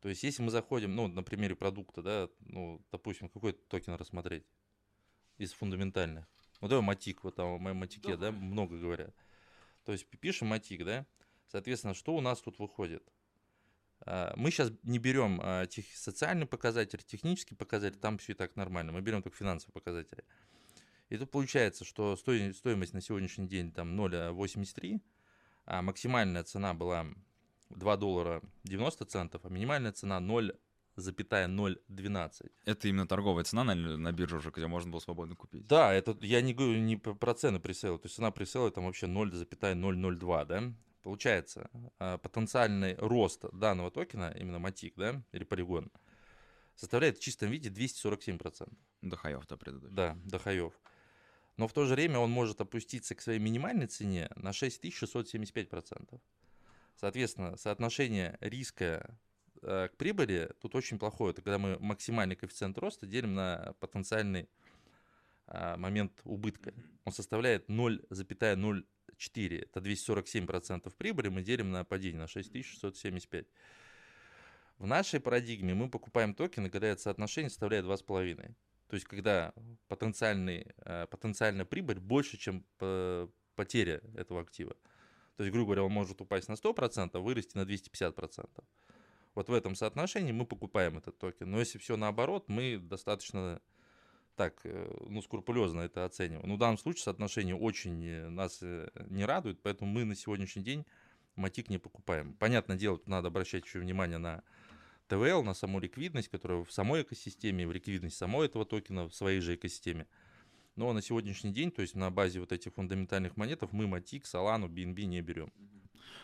То 0.00 0.08
есть, 0.08 0.22
если 0.22 0.42
мы 0.42 0.50
заходим, 0.50 0.94
ну, 0.94 1.08
на 1.08 1.22
примере 1.22 1.56
продукта, 1.56 2.02
да, 2.02 2.28
ну, 2.40 2.84
допустим, 2.92 3.28
какой 3.28 3.52
токен 3.52 3.94
рассмотреть 3.94 4.46
из 5.36 5.52
фундаментальных. 5.52 6.26
Ну, 6.60 6.68
давай 6.68 6.84
матик, 6.84 7.24
вот 7.24 7.34
там 7.36 7.54
о 7.54 7.58
моем 7.58 7.76
матике, 7.76 8.16
да, 8.16 8.30
много 8.30 8.78
говорят. 8.78 9.14
То 9.84 9.92
есть, 9.92 10.06
пишем 10.20 10.48
матик, 10.48 10.84
да, 10.84 11.06
Соответственно, 11.48 11.94
что 11.94 12.14
у 12.14 12.20
нас 12.20 12.40
тут 12.40 12.58
выходит? 12.58 13.02
А, 14.00 14.34
Мы 14.36 14.50
сейчас 14.50 14.70
не 14.82 14.98
берем 14.98 15.40
а, 15.42 15.66
тех- 15.66 15.96
социальный 15.96 16.46
показатель, 16.46 17.02
технический 17.02 17.54
показатель, 17.54 17.98
там 17.98 18.18
все 18.18 18.32
и 18.32 18.36
так 18.36 18.54
нормально. 18.56 18.92
Мы 18.92 19.00
берем 19.00 19.22
только 19.22 19.36
финансовые 19.36 19.72
показатели. 19.72 20.24
И 21.08 21.16
тут 21.16 21.30
получается, 21.30 21.84
что 21.84 22.16
сто- 22.16 22.52
стоимость 22.52 22.94
на 22.94 23.00
сегодняшний 23.00 23.48
день 23.48 23.72
там 23.72 23.98
0,83, 23.98 25.00
а 25.66 25.82
максимальная 25.82 26.44
цена 26.44 26.74
была 26.74 27.06
2 27.70 27.96
доллара 27.96 28.42
90 28.64 29.04
центов, 29.06 29.44
а 29.44 29.48
минимальная 29.48 29.92
цена 29.92 30.20
0,012. 30.20 32.50
Это 32.66 32.88
именно 32.88 33.06
торговая 33.06 33.44
цена 33.44 33.64
на, 33.64 33.74
на 33.74 34.12
бирже 34.12 34.36
уже, 34.36 34.50
где 34.50 34.66
можно 34.66 34.90
было 34.90 35.00
свободно 35.00 35.34
купить. 35.34 35.66
Да, 35.66 35.92
это 35.92 36.16
я 36.20 36.42
не 36.42 36.54
говорю 36.54 36.80
не 36.80 36.96
про 36.96 37.34
цены 37.34 37.58
пресейла, 37.58 37.98
то 37.98 38.06
есть 38.06 38.16
цена 38.16 38.30
пресейла 38.30 38.70
там 38.70 38.84
вообще 38.84 39.06
0,002, 39.06 40.44
да? 40.44 40.62
Получается, 41.02 41.70
а, 41.98 42.18
потенциальный 42.18 42.94
рост 42.96 43.44
данного 43.52 43.90
токена, 43.90 44.34
именно 44.38 44.58
Матик, 44.58 44.94
да, 44.96 45.22
или 45.32 45.44
Полигон, 45.44 45.90
составляет 46.74 47.18
в 47.18 47.22
чистом 47.22 47.50
виде 47.50 47.70
247%. 47.70 48.68
До 49.02 49.16
хаев-то 49.16 49.56
предыдущий. 49.56 49.94
Да, 49.94 50.18
до 50.24 50.38
хаев. 50.38 50.72
Но 51.58 51.68
в 51.68 51.74
то 51.74 51.84
же 51.84 51.94
время 51.94 52.18
он 52.18 52.30
может 52.30 52.62
опуститься 52.62 53.14
к 53.14 53.20
своей 53.20 53.38
минимальной 53.38 53.86
цене 53.86 54.30
на 54.36 54.50
6675%. 54.50 56.20
Соответственно, 56.96 57.56
соотношение 57.56 58.38
риска 58.40 59.18
э, 59.60 59.88
к 59.88 59.96
прибыли 59.98 60.50
тут 60.60 60.74
очень 60.74 60.98
плохое. 60.98 61.32
Это 61.32 61.42
когда 61.42 61.58
мы 61.58 61.78
максимальный 61.78 62.36
коэффициент 62.36 62.78
роста 62.78 63.06
делим 63.06 63.34
на 63.34 63.74
потенциальный 63.80 64.48
а, 65.46 65.76
момент 65.76 66.20
убытка. 66.24 66.72
Он 67.04 67.12
составляет 67.12 67.68
0,04 67.68 68.84
4, 69.18 69.58
это 69.58 69.80
247% 69.80 70.94
прибыли, 70.96 71.28
мы 71.28 71.42
делим 71.42 71.70
на 71.70 71.84
падение, 71.84 72.20
на 72.20 72.28
6675. 72.28 73.46
В 74.78 74.86
нашей 74.86 75.20
парадигме 75.20 75.74
мы 75.74 75.90
покупаем 75.90 76.34
токены, 76.34 76.70
когда 76.70 76.86
это 76.86 77.02
соотношение 77.02 77.50
составляет 77.50 77.84
2,5. 77.84 78.54
То 78.88 78.94
есть, 78.94 79.06
когда 79.06 79.52
потенциальный, 79.86 80.66
э, 80.78 81.06
потенциальная 81.10 81.64
прибыль 81.64 82.00
больше, 82.00 82.38
чем 82.38 82.64
потеря 83.54 84.00
этого 84.16 84.40
актива. 84.40 84.76
То 85.36 85.44
есть, 85.44 85.52
грубо 85.52 85.68
говоря, 85.68 85.84
он 85.84 85.92
может 85.92 86.20
упасть 86.20 86.48
на 86.48 86.54
100%, 86.54 87.18
вырасти 87.20 87.56
на 87.56 87.62
250%. 87.62 88.48
Вот 89.34 89.48
в 89.48 89.52
этом 89.52 89.74
соотношении 89.74 90.32
мы 90.32 90.46
покупаем 90.46 90.98
этот 90.98 91.18
токен. 91.18 91.50
Но 91.50 91.60
если 91.60 91.78
все 91.78 91.96
наоборот, 91.96 92.48
мы 92.48 92.78
достаточно 92.78 93.60
так, 94.36 94.60
э, 94.64 94.96
ну, 95.08 95.20
скрупулезно 95.20 95.82
это 95.82 96.04
оцениваем. 96.04 96.42
Но 96.42 96.48
ну, 96.48 96.54
в 96.56 96.58
данном 96.58 96.78
случае 96.78 97.02
соотношение 97.02 97.54
очень 97.54 98.04
э, 98.06 98.28
нас 98.28 98.62
не 98.62 99.24
радует, 99.24 99.60
поэтому 99.62 99.90
мы 99.90 100.04
на 100.04 100.14
сегодняшний 100.14 100.62
день 100.62 100.86
матик 101.36 101.68
не 101.68 101.78
покупаем. 101.78 102.34
Понятное 102.34 102.76
дело, 102.76 102.98
тут 102.98 103.08
надо 103.08 103.28
обращать 103.28 103.64
еще 103.64 103.80
внимание 103.80 104.18
на 104.18 104.42
ТВЛ, 105.08 105.42
на 105.42 105.54
саму 105.54 105.80
ликвидность, 105.80 106.28
которая 106.28 106.64
в 106.64 106.70
самой 106.70 107.02
экосистеме, 107.02 107.66
в 107.66 107.72
ликвидность 107.72 108.16
самого 108.16 108.44
этого 108.44 108.64
токена 108.64 109.08
в 109.08 109.14
своей 109.14 109.40
же 109.40 109.54
экосистеме. 109.54 110.06
Но 110.76 110.92
на 110.92 111.02
сегодняшний 111.02 111.52
день, 111.52 111.72
то 111.72 111.82
есть 111.82 111.94
на 111.94 112.10
базе 112.10 112.40
вот 112.40 112.52
этих 112.52 112.74
фундаментальных 112.74 113.36
монетов, 113.36 113.72
мы 113.72 113.86
Matic, 113.86 114.22
Solana, 114.22 114.68
BNB 114.68 115.04
не 115.04 115.20
берем. 115.22 115.52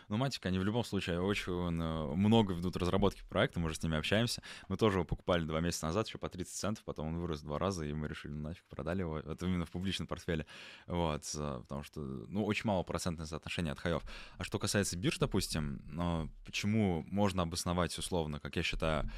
Ну, 0.09 0.17
Матик, 0.17 0.45
они 0.45 0.59
в 0.59 0.63
любом 0.63 0.83
случае 0.83 1.21
очень 1.21 1.81
э, 1.81 2.15
много 2.15 2.53
ведут 2.53 2.77
разработки 2.77 3.23
проекта, 3.27 3.59
мы 3.59 3.69
же 3.69 3.75
с 3.75 3.83
ними 3.83 3.97
общаемся. 3.97 4.41
Мы 4.67 4.77
тоже 4.77 4.97
его 4.97 5.05
покупали 5.05 5.43
два 5.45 5.61
месяца 5.61 5.87
назад, 5.87 6.07
еще 6.07 6.17
по 6.17 6.29
30 6.29 6.53
центов, 6.53 6.83
потом 6.83 7.07
он 7.07 7.17
вырос 7.17 7.41
два 7.41 7.57
раза, 7.57 7.85
и 7.85 7.93
мы 7.93 8.07
решили, 8.07 8.31
ну, 8.31 8.49
нафиг, 8.49 8.63
продали 8.65 9.01
его. 9.01 9.19
Это 9.19 9.45
именно 9.45 9.65
в 9.65 9.71
публичном 9.71 10.07
портфеле. 10.07 10.45
Вот, 10.87 11.23
э, 11.35 11.59
потому 11.61 11.83
что, 11.83 12.01
ну, 12.01 12.45
очень 12.45 12.67
мало 12.67 12.83
процентное 12.83 13.25
соотношение 13.25 13.71
от 13.71 13.79
хаев. 13.79 14.03
А 14.37 14.43
что 14.43 14.59
касается 14.59 14.97
бирж, 14.97 15.17
допустим, 15.17 15.81
ну, 15.85 16.29
почему 16.45 17.03
можно 17.07 17.43
обосновать 17.43 17.97
условно, 17.97 18.39
как 18.39 18.55
я 18.55 18.63
считаю, 18.63 19.09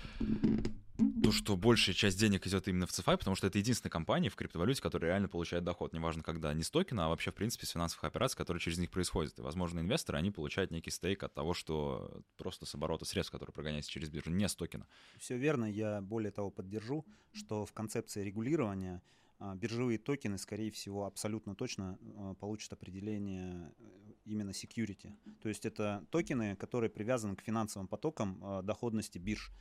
то, 1.24 1.32
что 1.32 1.56
большая 1.56 1.94
часть 1.94 2.20
денег 2.20 2.48
идет 2.48 2.68
именно 2.68 2.88
в 2.88 2.90
CeFi, 2.90 3.18
потому 3.18 3.36
что 3.36 3.48
это 3.48 3.60
единственная 3.60 3.92
компания 3.92 4.30
в 4.30 4.36
криптовалюте, 4.36 4.82
которая 4.82 5.12
реально 5.12 5.28
получает 5.28 5.64
доход. 5.64 5.94
Неважно, 5.94 6.24
когда 6.24 6.54
не 6.54 6.64
с 6.64 6.72
токена, 6.72 7.06
а 7.06 7.10
вообще, 7.10 7.32
в 7.32 7.36
принципе, 7.36 7.68
с 7.68 7.72
финансовых 7.72 8.06
операций, 8.06 8.38
которые 8.38 8.60
через 8.62 8.80
них 8.80 8.90
происходят. 8.90 9.38
И, 9.38 9.42
возможно, 9.42 9.80
инвесторы, 9.80 10.18
они 10.18 10.32
получают 10.32 10.72
некий 10.78 10.92
стейк 10.92 11.24
от 11.24 11.34
того, 11.34 11.54
что 11.54 12.22
просто 12.38 12.66
с 12.66 12.76
оборота 12.76 13.06
средств, 13.06 13.32
которые 13.32 13.54
прогоняются 13.54 13.92
через 13.92 14.10
биржу, 14.10 14.32
не 14.32 14.48
с 14.48 14.56
токена. 14.56 14.88
Все 15.18 15.38
верно. 15.38 15.66
Я 15.66 16.02
более 16.02 16.32
того 16.32 16.50
поддержу, 16.52 17.06
что 17.34 17.66
в 17.66 17.74
концепции 17.74 18.24
регулирования 18.24 19.02
а, 19.40 19.56
биржевые 19.56 20.00
токены, 20.00 20.38
скорее 20.38 20.72
всего, 20.72 21.06
абсолютно 21.06 21.56
точно 21.56 22.00
а, 22.02 22.34
получат 22.34 22.74
определение 22.74 23.72
э, 23.78 24.14
именно 24.26 24.50
security. 24.50 25.14
То 25.42 25.50
есть 25.50 25.66
это 25.66 26.06
токены, 26.10 26.56
которые 26.56 26.90
привязаны 26.90 27.36
к 27.36 27.42
финансовым 27.42 27.88
потокам 27.88 28.40
а, 28.42 28.62
доходности 28.62 29.20
бирж. 29.20 29.52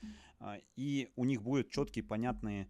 И 0.77 1.11
у 1.17 1.25
них 1.25 1.43
будут 1.43 1.71
четкие, 1.71 2.05
понятные 2.05 2.69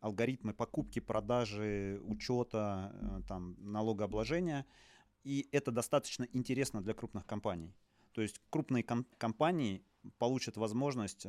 алгоритмы 0.00 0.54
покупки, 0.54 1.00
продажи, 1.00 2.00
учета, 2.04 3.24
там, 3.26 3.56
налогообложения. 3.58 4.64
И 5.24 5.48
это 5.52 5.70
достаточно 5.70 6.26
интересно 6.32 6.82
для 6.82 6.94
крупных 6.94 7.26
компаний. 7.26 7.74
То 8.12 8.22
есть 8.22 8.40
крупные 8.50 8.82
ком- 8.82 9.06
компании 9.18 9.82
получат 10.18 10.56
возможность 10.56 11.26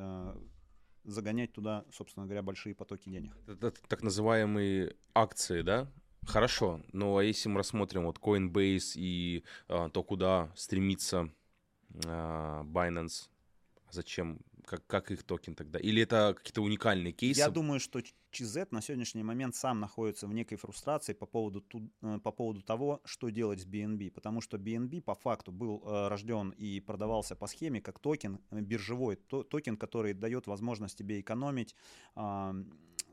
загонять 1.03 1.53
туда, 1.53 1.85
собственно 1.91 2.25
говоря, 2.25 2.41
большие 2.41 2.75
потоки 2.75 3.09
денег. 3.09 3.35
Это 3.47 3.71
так 3.71 4.03
называемые 4.03 4.95
акции, 5.13 5.61
да? 5.61 5.91
Хорошо, 6.23 6.81
но 6.91 7.17
а 7.17 7.23
если 7.23 7.49
мы 7.49 7.57
рассмотрим 7.57 8.05
вот 8.05 8.19
Coinbase 8.19 8.93
и 8.95 9.43
а, 9.67 9.89
то, 9.89 10.03
куда 10.03 10.51
стремится 10.55 11.31
а, 12.05 12.63
Binance, 12.63 13.29
зачем 13.89 14.39
как, 14.69 14.85
как 14.85 15.11
их 15.11 15.23
токен 15.23 15.55
тогда? 15.55 15.79
Или 15.79 16.03
это 16.03 16.35
какие-то 16.37 16.61
уникальные 16.61 17.11
кейсы? 17.11 17.39
Я 17.39 17.49
думаю, 17.49 17.79
что 17.79 17.99
CZ 18.31 18.67
на 18.71 18.81
сегодняшний 18.81 19.23
момент 19.23 19.55
сам 19.55 19.79
находится 19.79 20.27
в 20.27 20.33
некой 20.33 20.57
фрустрации 20.57 21.13
по 21.13 21.25
поводу, 21.25 21.63
э, 22.03 22.19
по 22.23 22.31
поводу 22.31 22.61
того, 22.61 23.01
что 23.03 23.29
делать 23.29 23.59
с 23.59 23.65
BNB. 23.65 24.11
Потому 24.11 24.41
что 24.41 24.57
BNB 24.57 25.01
по 25.01 25.15
факту 25.15 25.51
был 25.51 25.81
э, 25.83 26.07
рожден 26.07 26.51
и 26.51 26.79
продавался 26.81 27.35
по 27.35 27.47
схеме 27.47 27.81
как 27.81 27.97
токен, 27.99 28.39
э, 28.51 28.61
биржевой 28.61 29.15
то, 29.15 29.43
токен, 29.43 29.75
который 29.75 30.13
дает 30.13 30.45
возможность 30.45 30.97
тебе 30.97 31.19
экономить 31.19 31.75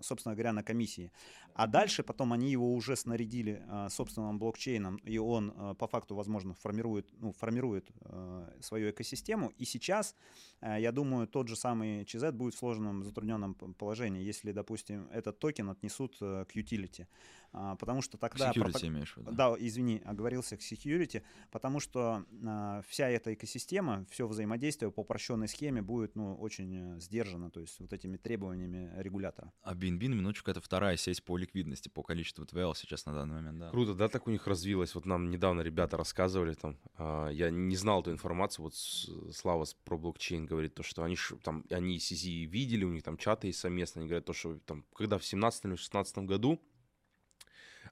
собственно 0.00 0.34
говоря, 0.34 0.52
на 0.52 0.62
комиссии. 0.62 1.10
А 1.54 1.66
дальше 1.66 2.02
потом 2.02 2.32
они 2.32 2.50
его 2.50 2.74
уже 2.74 2.96
снарядили 2.96 3.62
э, 3.66 3.88
собственным 3.90 4.38
блокчейном, 4.38 4.96
и 4.96 5.18
он 5.18 5.52
э, 5.56 5.74
по 5.78 5.86
факту, 5.86 6.14
возможно, 6.14 6.54
формирует, 6.54 7.08
ну, 7.18 7.32
формирует 7.32 7.90
э, 8.00 8.58
свою 8.60 8.90
экосистему. 8.90 9.52
И 9.56 9.64
сейчас, 9.64 10.14
э, 10.60 10.76
я 10.80 10.92
думаю, 10.92 11.26
тот 11.26 11.45
же 11.48 11.56
самый 11.56 12.02
CZ 12.04 12.32
будет 12.32 12.54
в 12.54 12.58
сложном, 12.58 13.04
затрудненном 13.04 13.54
положении, 13.54 14.22
если, 14.22 14.52
допустим, 14.52 15.08
этот 15.12 15.38
токен 15.38 15.70
отнесут 15.70 16.16
э, 16.20 16.44
к 16.44 16.56
utility. 16.56 17.06
А, 17.52 17.76
потому 17.76 18.02
что 18.02 18.18
тогда... 18.18 18.50
Security 18.50 18.72
прото... 18.72 18.86
имеешь 18.86 19.14
в 19.14 19.16
виду? 19.18 19.32
Да, 19.32 19.54
извини, 19.58 20.02
оговорился 20.04 20.56
к 20.56 20.60
security, 20.60 21.22
потому 21.50 21.80
что 21.80 22.24
а, 22.44 22.82
вся 22.88 23.08
эта 23.08 23.34
экосистема, 23.34 24.06
все 24.10 24.26
взаимодействие 24.26 24.90
по 24.90 25.00
упрощенной 25.00 25.48
схеме 25.48 25.82
будет 25.82 26.16
ну, 26.16 26.34
очень 26.34 26.96
э, 26.96 27.00
сдержано, 27.00 27.50
то 27.50 27.60
есть 27.60 27.80
вот 27.80 27.92
этими 27.92 28.16
требованиями 28.16 28.92
регулятора. 28.96 29.52
А 29.62 29.74
BNB, 29.74 30.08
на 30.08 30.14
минуточку, 30.14 30.50
это 30.50 30.60
вторая 30.60 30.96
сеть 30.96 31.22
по 31.24 31.36
ликвидности, 31.36 31.88
по 31.88 32.02
количеству 32.02 32.44
TVL 32.44 32.74
сейчас 32.76 33.06
на 33.06 33.14
данный 33.14 33.36
момент, 33.36 33.58
да. 33.58 33.70
Круто, 33.70 33.94
да, 33.94 34.08
так 34.08 34.26
у 34.26 34.30
них 34.30 34.46
развилось. 34.46 34.94
Вот 34.94 35.06
нам 35.06 35.30
недавно 35.30 35.60
ребята 35.62 35.96
рассказывали 35.96 36.54
там, 36.54 36.78
а, 36.94 37.28
я 37.28 37.50
не 37.50 37.76
знал 37.76 38.00
эту 38.00 38.12
информацию, 38.12 38.64
вот 38.64 38.74
Слава 38.74 39.66
про 39.84 39.98
блокчейн 39.98 40.46
говорит, 40.46 40.74
то, 40.74 40.82
что 40.82 41.02
они 41.02 41.16
там, 41.42 41.64
они 41.70 41.98
CZ 41.98 42.44
видели, 42.44 42.84
у 42.84 42.90
них 42.90 43.02
там 43.02 43.16
чаты 43.16 43.48
есть 43.48 43.58
совместно, 43.58 44.00
они 44.00 44.08
говорят 44.08 44.24
то, 44.24 44.32
что 44.32 44.58
там, 44.60 44.84
когда 44.94 45.18
в 45.18 45.24
17 45.24 45.64
или 45.64 45.76
16 45.76 46.18
году 46.18 46.60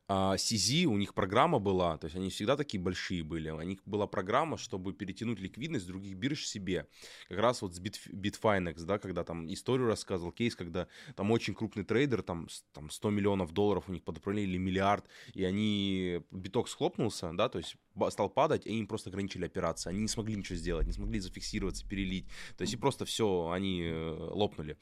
а, 0.06 0.36
CZ, 0.36 0.84
у 0.84 0.98
них 0.98 1.14
программа 1.14 1.58
была, 1.58 1.96
то 1.96 2.06
есть 2.06 2.16
они 2.16 2.28
всегда 2.28 2.56
такие 2.56 2.82
большие 2.82 3.22
были, 3.22 3.48
у 3.50 3.62
них 3.62 3.80
была 3.86 4.06
программа, 4.06 4.58
чтобы 4.58 4.92
перетянуть 4.92 5.40
ликвидность 5.40 5.86
других 5.86 6.16
бирж 6.16 6.44
себе. 6.44 6.86
Как 7.28 7.38
раз 7.38 7.62
вот 7.62 7.74
с 7.74 7.80
Bit, 7.80 8.10
Bitfinex, 8.12 8.84
да, 8.84 8.98
когда 8.98 9.24
там 9.24 9.50
историю 9.52 9.86
рассказывал, 9.86 10.32
кейс, 10.32 10.54
когда 10.54 10.88
там 11.16 11.30
очень 11.30 11.54
крупный 11.54 11.84
трейдер, 11.84 12.22
там, 12.22 12.48
там 12.72 12.90
100 12.90 13.10
миллионов 13.10 13.52
долларов 13.52 13.84
у 13.88 13.92
них 13.92 14.02
под 14.04 14.18
управлением 14.18 14.50
или 14.50 14.58
миллиард, 14.58 15.06
и 15.32 15.42
они, 15.44 16.20
биток 16.30 16.68
схлопнулся, 16.68 17.32
да, 17.32 17.48
то 17.48 17.58
есть 17.58 17.76
стал 18.10 18.28
падать, 18.28 18.66
и 18.66 18.78
им 18.78 18.86
просто 18.86 19.08
ограничили 19.08 19.46
операции. 19.46 19.88
Они 19.88 20.00
не 20.00 20.08
смогли 20.08 20.36
ничего 20.36 20.56
сделать, 20.56 20.86
не 20.86 20.92
смогли 20.92 21.18
зафиксироваться, 21.20 21.86
перелить. 21.88 22.26
То 22.56 22.62
есть 22.62 22.74
и 22.74 22.76
просто 22.76 23.04
все, 23.04 23.50
они 23.50 23.82
э, 23.82 24.28
лопнули. 24.32 24.76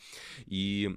И 0.46 0.96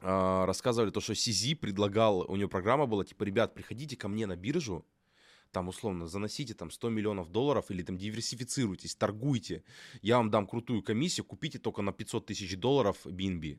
рассказывали 0.00 0.90
то, 0.90 1.00
что 1.00 1.14
Сизи 1.14 1.54
предлагал, 1.54 2.20
у 2.28 2.36
него 2.36 2.48
программа 2.48 2.86
была, 2.86 3.04
типа, 3.04 3.24
ребят, 3.24 3.54
приходите 3.54 3.96
ко 3.96 4.08
мне 4.08 4.26
на 4.26 4.36
биржу, 4.36 4.84
там, 5.52 5.68
условно, 5.68 6.06
заносите 6.06 6.54
там 6.54 6.70
100 6.70 6.90
миллионов 6.90 7.30
долларов 7.30 7.70
или 7.70 7.82
там 7.82 7.96
диверсифицируйтесь, 7.96 8.94
торгуйте, 8.94 9.64
я 10.02 10.18
вам 10.18 10.30
дам 10.30 10.46
крутую 10.46 10.82
комиссию, 10.82 11.24
купите 11.24 11.58
только 11.58 11.82
на 11.82 11.92
500 11.92 12.26
тысяч 12.26 12.56
долларов 12.58 13.06
BNB. 13.06 13.58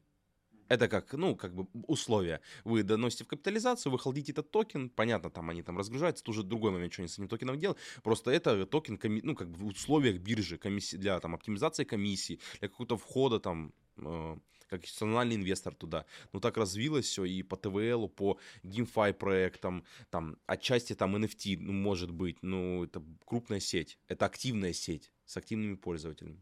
Это 0.67 0.89
как, 0.89 1.13
ну, 1.13 1.35
как 1.35 1.55
бы 1.55 1.65
условия. 1.87 2.41
Вы 2.65 2.83
доносите 2.83 3.23
в 3.23 3.27
капитализацию, 3.27 3.91
вы 3.91 3.99
холдите 3.99 4.33
этот 4.33 4.51
токен, 4.51 4.89
понятно, 4.89 5.29
там 5.29 5.49
они 5.49 5.63
там 5.63 5.77
разгружаются, 5.77 6.23
это 6.23 6.31
уже 6.31 6.43
другой 6.43 6.71
момент, 6.71 6.93
что 6.93 7.01
они 7.01 7.09
с 7.09 7.13
этим 7.13 7.29
токеном 7.29 7.57
делают. 7.57 7.79
Просто 8.03 8.31
это 8.31 8.65
токен, 8.65 8.99
ну, 9.23 9.35
как 9.35 9.49
бы 9.49 9.57
в 9.57 9.65
условиях 9.65 10.19
биржи, 10.19 10.57
комиссии, 10.57 10.97
для 10.97 11.19
там 11.19 11.35
оптимизации 11.35 11.85
комиссии, 11.85 12.39
для 12.59 12.67
какого-то 12.67 12.97
входа 12.97 13.39
там, 13.39 13.73
э, 13.97 14.37
как 14.67 14.83
институциональный 14.83 15.35
инвестор 15.35 15.73
туда. 15.73 16.05
Ну, 16.33 16.39
так 16.39 16.57
развилось 16.57 17.05
все 17.05 17.25
и 17.25 17.43
по 17.43 17.55
TVL, 17.55 18.09
по 18.09 18.39
GameFi 18.63 19.13
проектам, 19.13 19.83
там, 20.09 20.37
отчасти 20.45 20.93
там 20.93 21.15
NFT, 21.15 21.57
ну, 21.59 21.73
может 21.73 22.11
быть, 22.11 22.41
ну, 22.41 22.83
это 22.83 23.03
крупная 23.25 23.59
сеть, 23.59 23.97
это 24.07 24.25
активная 24.25 24.73
сеть 24.73 25.11
с 25.25 25.37
активными 25.37 25.75
пользователями. 25.75 26.41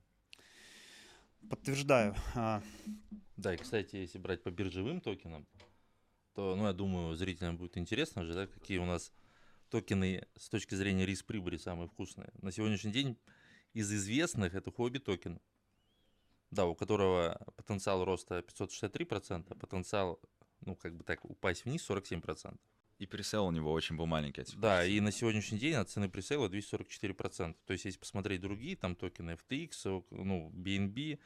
Подтверждаю. 1.50 2.16
А, 2.36 2.62
да, 3.38 3.54
и, 3.54 3.58
кстати, 3.58 3.98
если 3.98 4.18
брать 4.18 4.42
по 4.44 4.50
биржевым 4.50 5.02
токенам, 5.02 5.48
то, 6.34 6.56
ну, 6.56 6.66
я 6.66 6.74
думаю, 6.74 7.16
зрителям 7.16 7.58
будет 7.58 7.78
интересно 7.78 8.24
же, 8.24 8.34
да, 8.34 8.48
какие 8.48 8.78
у 8.80 8.86
нас 8.86 9.12
токены 9.70 10.26
с 10.38 10.50
точки 10.50 10.76
зрения 10.76 11.06
риск-прибыли 11.06 11.58
самые 11.58 11.88
вкусные. 11.88 12.30
На 12.42 12.52
сегодняшний 12.52 12.92
день 12.92 13.18
из 13.74 13.92
известных 13.92 14.56
это 14.56 14.72
Huobi 14.72 15.00
токен. 15.00 15.40
Да, 16.52 16.66
у 16.66 16.76
которого 16.76 17.40
потенциал 17.56 18.06
роста 18.06 18.40
563%, 18.40 19.46
а 19.50 19.56
потенциал, 19.56 20.20
ну, 20.62 20.76
как 20.76 20.96
бы 20.96 21.04
так, 21.04 21.26
упасть 21.26 21.66
вниз 21.66 21.90
47%. 21.90 22.58
И 22.98 23.06
пресейл 23.08 23.46
у 23.46 23.52
него 23.52 23.74
очень 23.74 23.98
был 23.98 24.06
маленький. 24.06 24.46
Да, 24.56 24.86
и 24.86 25.02
на 25.02 25.12
сегодняшний 25.12 25.60
день 25.60 25.74
от 25.74 25.90
цены 25.90 26.08
пресейла 26.08 26.48
244%. 26.48 27.56
То 27.66 27.74
есть, 27.74 27.86
если 27.86 28.00
посмотреть 28.00 28.40
другие 28.42 28.78
там 28.78 28.96
токены 28.96 29.38
FTX, 29.50 30.06
ну, 30.12 30.50
BNB, 30.56 31.20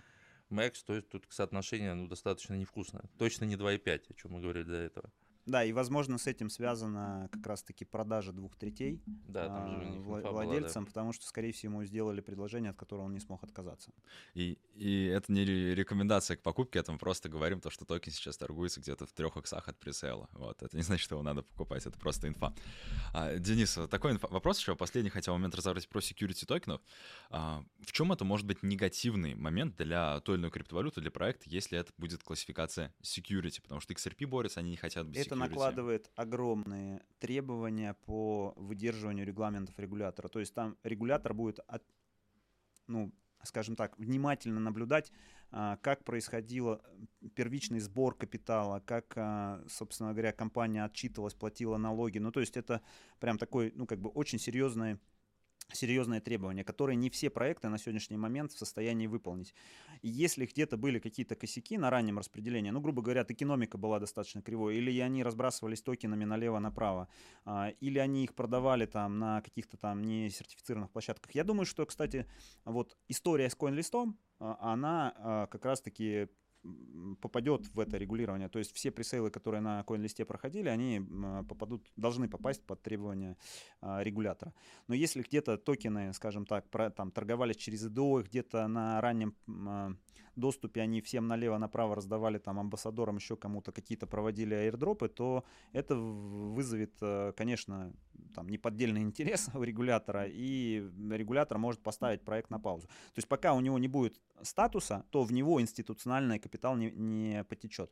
Max, 0.50 0.84
то 0.86 0.96
есть 0.96 1.10
тут 1.10 1.26
соотношение 1.30 1.94
ну, 1.94 2.08
достаточно 2.08 2.56
невкусное. 2.56 3.04
Точно 3.20 3.46
не 3.46 3.56
2,5, 3.56 4.02
о 4.10 4.14
чем 4.14 4.32
мы 4.32 4.42
говорили 4.42 4.64
до 4.64 4.78
этого. 4.78 5.12
Да, 5.50 5.64
и, 5.64 5.72
возможно, 5.74 6.18
с 6.20 6.28
этим 6.28 6.50
связана 6.50 7.28
как 7.32 7.46
раз-таки 7.48 7.84
продажа 7.84 8.32
двух 8.32 8.56
третей 8.56 9.02
Да, 9.28 9.48
там 9.48 9.68
же 9.70 9.78
у 9.78 9.80
а, 9.80 9.84
них 9.86 10.02
вла- 10.02 10.20
инфа 10.20 10.30
была, 10.30 10.42
да. 10.44 10.48
владельцам, 10.48 10.86
потому 10.86 11.12
что, 11.12 11.26
скорее 11.26 11.52
всего, 11.52 11.74
ему 11.74 11.84
сделали 11.86 12.22
предложение, 12.22 12.70
от 12.72 12.78
которого 12.78 13.06
он 13.06 13.14
не 13.14 13.20
смог 13.20 13.44
отказаться. 13.44 13.92
И, 14.36 14.60
и 14.76 15.06
это 15.06 15.32
не 15.32 15.44
ре- 15.44 15.74
рекомендация 15.74 16.38
к 16.38 16.42
покупке, 16.44 16.80
это 16.80 16.92
мы 16.92 17.00
просто 17.00 17.30
говорим 17.30 17.62
то, 17.62 17.72
что 17.72 17.84
токен 17.86 18.14
сейчас 18.14 18.38
торгуется 18.38 18.80
где-то 18.80 19.08
в 19.08 19.12
трех 19.12 19.38
иксах 19.38 19.68
от 19.68 19.80
пресейла. 19.80 20.30
Вот, 20.34 20.62
это 20.62 20.78
не 20.78 20.84
значит, 20.84 21.04
что 21.04 21.16
его 21.16 21.24
надо 21.24 21.42
покупать, 21.42 21.84
это 21.86 21.98
просто 21.98 22.28
инфа. 22.28 22.54
А, 23.14 23.36
Денис, 23.38 23.78
такой 23.90 24.14
инфа- 24.14 24.32
вопрос 24.32 24.60
еще, 24.60 24.76
последний 24.76 25.10
хотел 25.10 25.34
момент 25.34 25.56
разобрать 25.56 25.90
про 25.90 26.00
security 26.00 26.46
токенов. 26.46 26.82
А, 27.32 27.64
в 27.82 27.92
чем 27.92 28.12
это 28.12 28.24
может 28.24 28.46
быть 28.46 28.62
негативный 28.62 29.34
момент 29.34 29.76
для 29.78 30.20
той 30.20 30.36
или 30.36 30.42
иной 30.42 30.52
криптовалюты, 30.52 31.02
для 31.02 31.10
проекта, 31.10 31.46
если 31.48 31.80
это 31.80 31.92
будет 31.98 32.22
классификация 32.22 32.94
security? 33.02 33.62
Потому 33.64 33.82
что 33.82 33.94
XRP 33.94 34.28
борется, 34.28 34.60
они 34.60 34.70
не 34.70 34.78
хотят 34.78 35.08
быть 35.08 35.18
Это. 35.18 35.39
Накладывает 35.48 36.12
огромные 36.16 37.02
требования 37.20 37.94
по 38.06 38.54
выдерживанию 38.56 39.26
регламентов 39.26 39.78
регулятора. 39.80 40.28
То 40.28 40.40
есть 40.40 40.54
там 40.54 40.78
регулятор 40.84 41.34
будет, 41.34 41.60
от- 41.68 41.84
ну, 42.88 43.12
скажем 43.44 43.76
так, 43.76 43.98
внимательно 43.98 44.60
наблюдать, 44.60 45.12
а, 45.52 45.78
как 45.78 46.04
происходил 46.04 46.82
первичный 47.36 47.80
сбор 47.80 48.16
капитала, 48.16 48.82
как, 48.82 49.14
а, 49.16 49.64
собственно 49.68 50.12
говоря, 50.12 50.32
компания 50.32 50.84
отчитывалась, 50.84 51.34
платила 51.34 51.78
налоги. 51.78 52.20
Ну, 52.20 52.32
то 52.32 52.40
есть 52.40 52.58
это 52.58 52.82
прям 53.20 53.38
такой, 53.38 53.72
ну, 53.76 53.86
как 53.86 54.00
бы 54.00 54.10
очень 54.10 54.40
серьезный 54.40 55.00
серьезные 55.72 56.22
требования, 56.22 56.64
которые 56.64 56.96
не 56.96 57.10
все 57.10 57.30
проекты 57.30 57.70
на 57.70 57.78
сегодняшний 57.78 58.18
момент 58.18 58.52
в 58.52 58.58
состоянии 58.58 59.08
выполнить. 59.08 59.54
И 60.02 60.10
если 60.10 60.46
где-то 60.46 60.78
были 60.78 61.00
какие-то 61.00 61.36
косяки 61.36 61.78
на 61.78 61.90
раннем 61.90 62.18
распределении, 62.18 62.72
ну, 62.72 62.82
грубо 62.82 63.02
говоря, 63.02 63.26
экономика 63.28 63.78
была 63.78 64.00
достаточно 64.00 64.42
кривой, 64.42 64.78
или 64.78 65.00
они 65.00 65.24
разбрасывались 65.24 65.82
токенами 65.82 66.26
налево-направо, 66.26 67.08
а, 67.46 67.70
или 67.80 68.00
они 68.00 68.24
их 68.24 68.36
продавали 68.36 68.86
там 68.86 69.20
на 69.20 69.42
каких-то 69.42 69.78
там 69.78 70.02
несертифицированных 70.04 70.92
площадках. 70.92 71.34
Я 71.36 71.44
думаю, 71.44 71.66
что, 71.66 71.86
кстати, 71.86 72.26
вот 72.66 72.98
история 73.08 73.50
с 73.50 73.56
CoinList, 73.56 74.14
а, 74.40 74.74
она 74.74 75.14
а, 75.16 75.48
как 75.48 75.66
раз-таки 75.66 76.28
попадет 77.22 77.68
в 77.74 77.80
это 77.80 77.98
регулирование. 77.98 78.50
То 78.50 78.60
есть 78.60 78.74
все 78.74 78.92
пресейлы, 78.92 79.30
которые 79.32 79.62
на 79.62 79.82
CoinList 79.88 80.26
проходили, 80.26 80.70
они 80.70 80.98
м, 80.98 81.46
попадут, 81.48 81.88
должны 81.96 82.28
попасть 82.28 82.64
под 82.66 82.82
требования 82.82 83.38
а, 83.82 84.04
регулятора. 84.04 84.54
Но 84.88 84.96
если 84.96 85.22
где-то 85.22 85.58
токены, 85.58 86.14
скажем 86.14 86.46
так, 86.46 86.70
про- 86.70 86.90
там 86.90 87.12
торговались 87.12 87.58
через 87.58 87.86
ИДО, 87.86 88.24
где-то 88.24 88.68
на 88.68 89.02
раннем 89.02 89.36
а, 89.48 89.94
доступе 90.40 90.82
они 90.82 91.02
всем 91.02 91.28
налево-направо 91.28 91.96
раздавали 91.96 92.38
там 92.38 92.60
амбассадорам, 92.60 93.18
еще 93.18 93.36
кому-то 93.36 93.72
какие-то 93.72 94.08
проводили 94.08 94.54
аирдропы, 94.54 95.10
то 95.10 95.44
это 95.74 95.96
вызовет, 95.96 96.94
э, 97.02 97.34
конечно, 97.36 97.94
там 98.34 98.50
неподдельный 98.50 99.02
интерес 99.02 99.50
у 99.54 99.64
регулятора, 99.64 100.26
и 100.28 100.84
регулятор 101.12 101.58
может 101.58 101.82
поставить 101.82 102.22
проект 102.22 102.50
на 102.50 102.60
паузу. 102.60 102.88
То 102.88 103.18
есть 103.18 103.28
пока 103.28 103.54
у 103.54 103.60
него 103.60 103.78
не 103.80 103.88
будет 103.88 104.20
статуса, 104.42 105.06
то 105.12 105.24
в 105.24 105.32
него 105.32 105.62
институциональный 105.62 106.40
капитал 106.40 106.76
не, 106.76 106.92
не 106.92 107.44
потечет. 107.44 107.92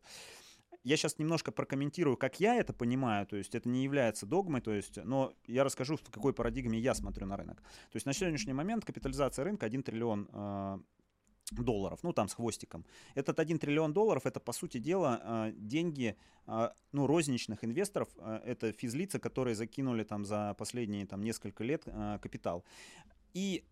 Я 0.84 0.96
сейчас 0.96 1.20
немножко 1.20 1.52
прокомментирую, 1.52 2.16
как 2.16 2.40
я 2.40 2.56
это 2.56 2.72
понимаю, 2.72 3.28
то 3.28 3.36
есть 3.36 3.56
это 3.56 3.68
не 3.68 3.84
является 3.84 4.26
догмой, 4.26 4.62
то 4.62 4.72
есть, 4.72 5.04
но 5.04 5.34
я 5.46 5.66
расскажу, 5.66 5.98
в 5.98 6.10
какой 6.10 6.34
парадигме 6.34 6.80
я 6.80 6.94
смотрю 6.94 7.26
на 7.26 7.36
рынок. 7.36 7.58
То 7.58 7.96
есть 7.96 8.06
на 8.06 8.14
сегодняшний 8.14 8.54
момент 8.54 8.86
капитализация 8.86 9.44
рынка 9.44 9.66
1 9.66 9.84
триллион 9.84 10.30
э, 10.32 10.80
долларов, 11.52 12.00
ну 12.04 12.14
там 12.14 12.28
с 12.28 12.34
хвостиком. 12.34 12.86
Этот 13.16 13.40
1 13.40 13.60
триллион 13.60 13.94
долларов, 13.94 14.26
это 14.26 14.40
по 14.40 14.54
сути 14.54 14.80
дела 14.80 15.22
э, 15.24 15.54
деньги 15.56 16.16
э, 16.48 16.70
ну, 16.92 17.08
розничных 17.08 17.64
инвесторов, 17.64 18.10
э, 18.18 18.42
это 18.46 18.72
физлица, 18.72 19.20
которые 19.20 19.56
закинули 19.56 20.04
там 20.04 20.26
за 20.26 20.56
последние 20.58 21.06
там 21.06 21.22
несколько 21.24 21.64
лет 21.64 21.86
капитал. 22.22 22.64
И 23.34 23.64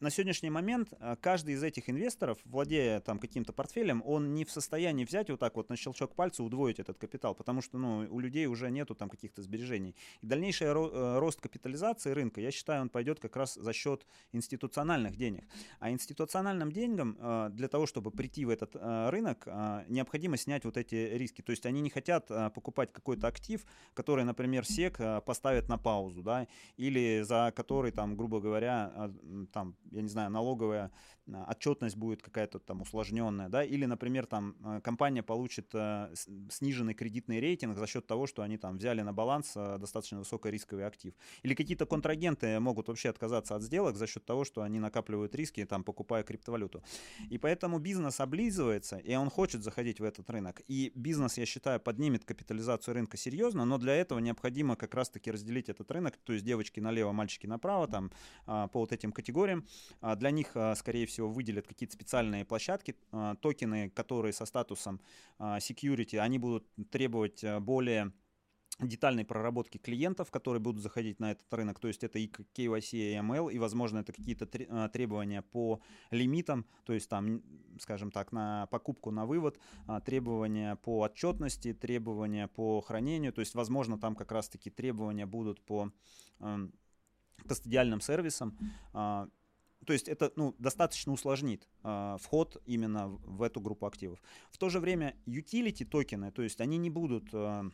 на 0.00 0.10
сегодняшний 0.10 0.50
момент 0.50 0.92
э, 1.00 1.16
каждый 1.20 1.54
из 1.54 1.62
этих 1.62 1.88
инвесторов, 1.88 2.38
владея 2.44 3.00
там 3.00 3.18
каким-то 3.18 3.52
портфелем, 3.52 4.02
он 4.04 4.34
не 4.34 4.44
в 4.44 4.50
состоянии 4.50 5.04
взять 5.04 5.30
вот 5.30 5.40
так 5.40 5.56
вот 5.56 5.70
на 5.70 5.76
щелчок 5.76 6.14
пальца 6.14 6.42
удвоить 6.42 6.78
этот 6.78 6.98
капитал, 6.98 7.34
потому 7.34 7.62
что 7.62 7.78
ну, 7.78 8.06
у 8.10 8.20
людей 8.20 8.46
уже 8.46 8.70
нету 8.70 8.94
там 8.94 9.08
каких-то 9.08 9.40
сбережений. 9.40 9.96
И 10.20 10.26
дальнейший 10.26 10.68
ро- 10.68 10.90
э, 10.92 11.18
рост 11.18 11.40
капитализации 11.40 12.10
рынка, 12.10 12.40
я 12.40 12.50
считаю, 12.50 12.82
он 12.82 12.88
пойдет 12.90 13.20
как 13.20 13.36
раз 13.36 13.54
за 13.54 13.72
счет 13.72 14.06
институциональных 14.32 15.16
денег. 15.16 15.48
А 15.80 15.90
институциональным 15.90 16.72
деньгам 16.72 17.16
э, 17.18 17.48
для 17.52 17.68
того, 17.68 17.86
чтобы 17.86 18.10
прийти 18.10 18.44
в 18.44 18.50
этот 18.50 18.76
рынок, 18.76 19.46
необходимо 19.88 20.36
снять 20.36 20.64
вот 20.64 20.76
эти 20.76 20.94
риски. 20.94 21.42
То 21.42 21.50
есть 21.50 21.66
они 21.66 21.80
не 21.80 21.90
хотят 21.90 22.28
покупать 22.54 22.92
какой-то 22.92 23.26
актив, 23.26 23.64
который, 23.94 24.24
например, 24.24 24.66
СЕК 24.66 25.24
поставит 25.24 25.68
на 25.68 25.78
паузу, 25.78 26.22
да, 26.22 26.46
или 26.76 27.22
за 27.22 27.52
который 27.56 27.92
там, 27.92 28.16
грубо 28.16 28.40
говоря, 28.40 29.10
там, 29.52 29.76
я 29.90 30.02
не 30.02 30.08
знаю, 30.08 30.30
налоговая 30.30 30.90
отчетность 31.26 31.96
будет 31.96 32.22
какая-то 32.22 32.58
там 32.58 32.82
усложненная, 32.82 33.48
да, 33.48 33.64
или, 33.64 33.84
например, 33.84 34.26
там 34.26 34.56
э, 34.64 34.80
компания 34.82 35.22
получит 35.22 35.70
э, 35.74 36.12
сниженный 36.50 36.94
кредитный 36.94 37.40
рейтинг 37.40 37.76
за 37.76 37.86
счет 37.86 38.06
того, 38.06 38.26
что 38.26 38.42
они 38.42 38.58
там 38.58 38.78
взяли 38.78 39.02
на 39.02 39.12
баланс 39.12 39.52
э, 39.56 39.78
достаточно 39.78 40.18
высокорисковый 40.18 40.86
актив. 40.86 41.14
Или 41.42 41.54
какие-то 41.54 41.86
контрагенты 41.86 42.60
могут 42.60 42.88
вообще 42.88 43.08
отказаться 43.08 43.56
от 43.56 43.62
сделок 43.62 43.96
за 43.96 44.06
счет 44.06 44.24
того, 44.24 44.44
что 44.44 44.62
они 44.62 44.78
накапливают 44.78 45.34
риски, 45.34 45.64
там, 45.64 45.84
покупая 45.84 46.22
криптовалюту. 46.22 46.82
И 47.30 47.38
поэтому 47.38 47.78
бизнес 47.78 48.20
облизывается, 48.20 48.98
и 48.98 49.14
он 49.14 49.30
хочет 49.30 49.62
заходить 49.62 50.00
в 50.00 50.04
этот 50.04 50.30
рынок. 50.30 50.62
И 50.68 50.92
бизнес, 50.94 51.38
я 51.38 51.46
считаю, 51.46 51.80
поднимет 51.80 52.24
капитализацию 52.24 52.94
рынка 52.94 53.16
серьезно, 53.16 53.64
но 53.64 53.78
для 53.78 53.94
этого 53.94 54.20
необходимо 54.20 54.76
как 54.76 54.94
раз-таки 54.94 55.30
разделить 55.30 55.68
этот 55.68 55.90
рынок, 55.90 56.16
то 56.24 56.32
есть 56.32 56.44
девочки 56.44 56.80
налево, 56.80 57.12
мальчики 57.12 57.46
направо, 57.46 57.88
там, 57.88 58.10
по 58.46 58.68
вот 58.74 58.92
этим 58.92 59.12
категориям. 59.12 59.66
А, 60.00 60.14
Для 60.16 60.30
них, 60.30 60.54
скорее 60.76 61.06
всего, 61.06 61.15
выделят 61.22 61.66
какие-то 61.66 61.94
специальные 61.94 62.44
площадки, 62.44 62.96
а, 63.12 63.34
токены, 63.36 63.90
которые 63.90 64.32
со 64.32 64.46
статусом 64.46 65.00
а, 65.38 65.58
security, 65.58 66.18
они 66.18 66.38
будут 66.38 66.66
требовать 66.90 67.44
а, 67.44 67.60
более 67.60 68.12
детальной 68.78 69.24
проработки 69.24 69.78
клиентов, 69.78 70.30
которые 70.30 70.60
будут 70.60 70.82
заходить 70.82 71.18
на 71.18 71.30
этот 71.30 71.50
рынок. 71.54 71.80
То 71.80 71.88
есть 71.88 72.04
это 72.04 72.18
и 72.18 72.28
KYC, 72.28 72.90
и 72.92 73.14
AML, 73.14 73.50
и, 73.50 73.58
возможно, 73.58 74.00
это 74.00 74.12
какие-то 74.12 74.44
тре- 74.44 74.68
требования 74.92 75.40
по 75.40 75.80
лимитам, 76.10 76.66
то 76.84 76.92
есть 76.92 77.08
там, 77.08 77.42
скажем 77.80 78.10
так, 78.10 78.32
на 78.32 78.66
покупку, 78.66 79.10
на 79.10 79.24
вывод, 79.24 79.58
требования 80.04 80.76
по 80.76 81.00
отчетности, 81.00 81.72
требования 81.72 82.48
по 82.48 82.82
хранению. 82.82 83.32
То 83.32 83.40
есть, 83.40 83.54
возможно, 83.54 83.98
там 83.98 84.14
как 84.14 84.30
раз-таки 84.30 84.68
требования 84.68 85.24
будут 85.24 85.64
по 85.64 85.90
эм, 86.40 86.74
кастодиальным 87.46 88.00
сервисам. 88.00 88.58
То 89.84 89.92
есть 89.92 90.08
это 90.08 90.32
ну, 90.36 90.54
достаточно 90.58 91.12
усложнит 91.12 91.68
а, 91.82 92.16
вход 92.18 92.60
именно 92.66 93.08
в 93.08 93.36
в 93.36 93.42
эту 93.42 93.60
группу 93.60 93.86
активов. 93.86 94.22
В 94.50 94.58
то 94.58 94.68
же 94.68 94.80
время 94.80 95.14
utility 95.26 95.84
токены, 95.84 96.32
то 96.32 96.42
есть 96.42 96.60
они 96.60 96.78
не 96.78 96.90
будут 96.90 97.28
а, 97.32 97.66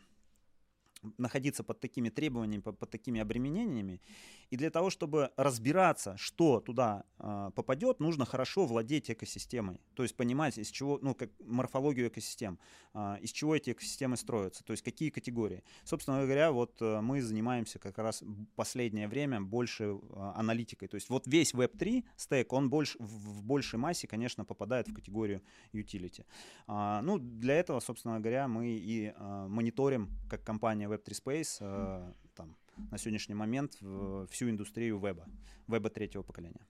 находиться 1.17 1.63
под 1.63 1.79
такими 1.79 2.09
требованиями, 2.09 2.61
под, 2.61 2.89
такими 2.89 3.21
обременениями. 3.21 4.01
И 4.49 4.57
для 4.57 4.69
того, 4.69 4.89
чтобы 4.89 5.31
разбираться, 5.37 6.15
что 6.17 6.59
туда 6.59 7.05
а, 7.17 7.51
попадет, 7.51 7.99
нужно 7.99 8.25
хорошо 8.25 8.65
владеть 8.65 9.09
экосистемой. 9.09 9.81
То 9.95 10.03
есть 10.03 10.15
понимать, 10.15 10.57
из 10.57 10.69
чего, 10.69 10.99
ну, 11.01 11.15
как 11.15 11.31
морфологию 11.39 12.07
экосистем, 12.07 12.59
а, 12.93 13.17
из 13.21 13.31
чего 13.31 13.55
эти 13.55 13.71
экосистемы 13.71 14.17
строятся, 14.17 14.63
то 14.63 14.71
есть 14.71 14.83
какие 14.83 15.09
категории. 15.09 15.63
Собственно 15.83 16.21
говоря, 16.23 16.51
вот 16.51 16.77
а, 16.81 17.01
мы 17.01 17.21
занимаемся 17.21 17.79
как 17.79 17.97
раз 17.97 18.23
последнее 18.55 19.07
время 19.07 19.41
больше 19.41 19.97
а, 20.11 20.33
аналитикой. 20.35 20.87
То 20.87 20.95
есть 20.95 21.09
вот 21.09 21.25
весь 21.27 21.53
Web3 21.53 22.03
стек, 22.15 22.53
он 22.53 22.69
больше, 22.69 22.97
в, 22.99 23.39
в 23.39 23.43
большей 23.43 23.79
массе, 23.79 24.07
конечно, 24.07 24.45
попадает 24.45 24.87
в 24.87 24.93
категорию 24.93 25.41
utility. 25.73 26.25
А, 26.67 27.01
ну, 27.01 27.17
для 27.17 27.55
этого, 27.55 27.79
собственно 27.79 28.19
говоря, 28.19 28.47
мы 28.47 28.67
и 28.67 29.13
а, 29.15 29.47
мониторим, 29.47 30.09
как 30.29 30.43
компания 30.43 30.87
Web3 30.95 31.23
Space, 31.23 31.57
а, 31.61 32.13
там, 32.35 32.55
на 32.91 32.97
сегодняшний 32.97 33.35
момент 33.35 33.77
в- 33.81 34.27
всю 34.27 34.49
индустрию 34.49 34.99
веба, 34.99 35.27
веба 35.67 35.89
третьего 35.89 36.23
поколения. 36.23 36.65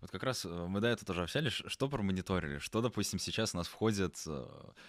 Вот 0.00 0.10
как 0.10 0.22
раз 0.22 0.46
э, 0.46 0.48
мы 0.66 0.80
до 0.80 0.88
этого 0.88 1.06
тоже 1.06 1.22
общались, 1.24 1.52
что 1.52 1.86
промониторили, 1.86 2.56
что, 2.58 2.80
допустим, 2.80 3.18
сейчас 3.18 3.52
у 3.52 3.58
нас 3.58 3.66
входит, 3.68 4.16
э, 4.26 4.46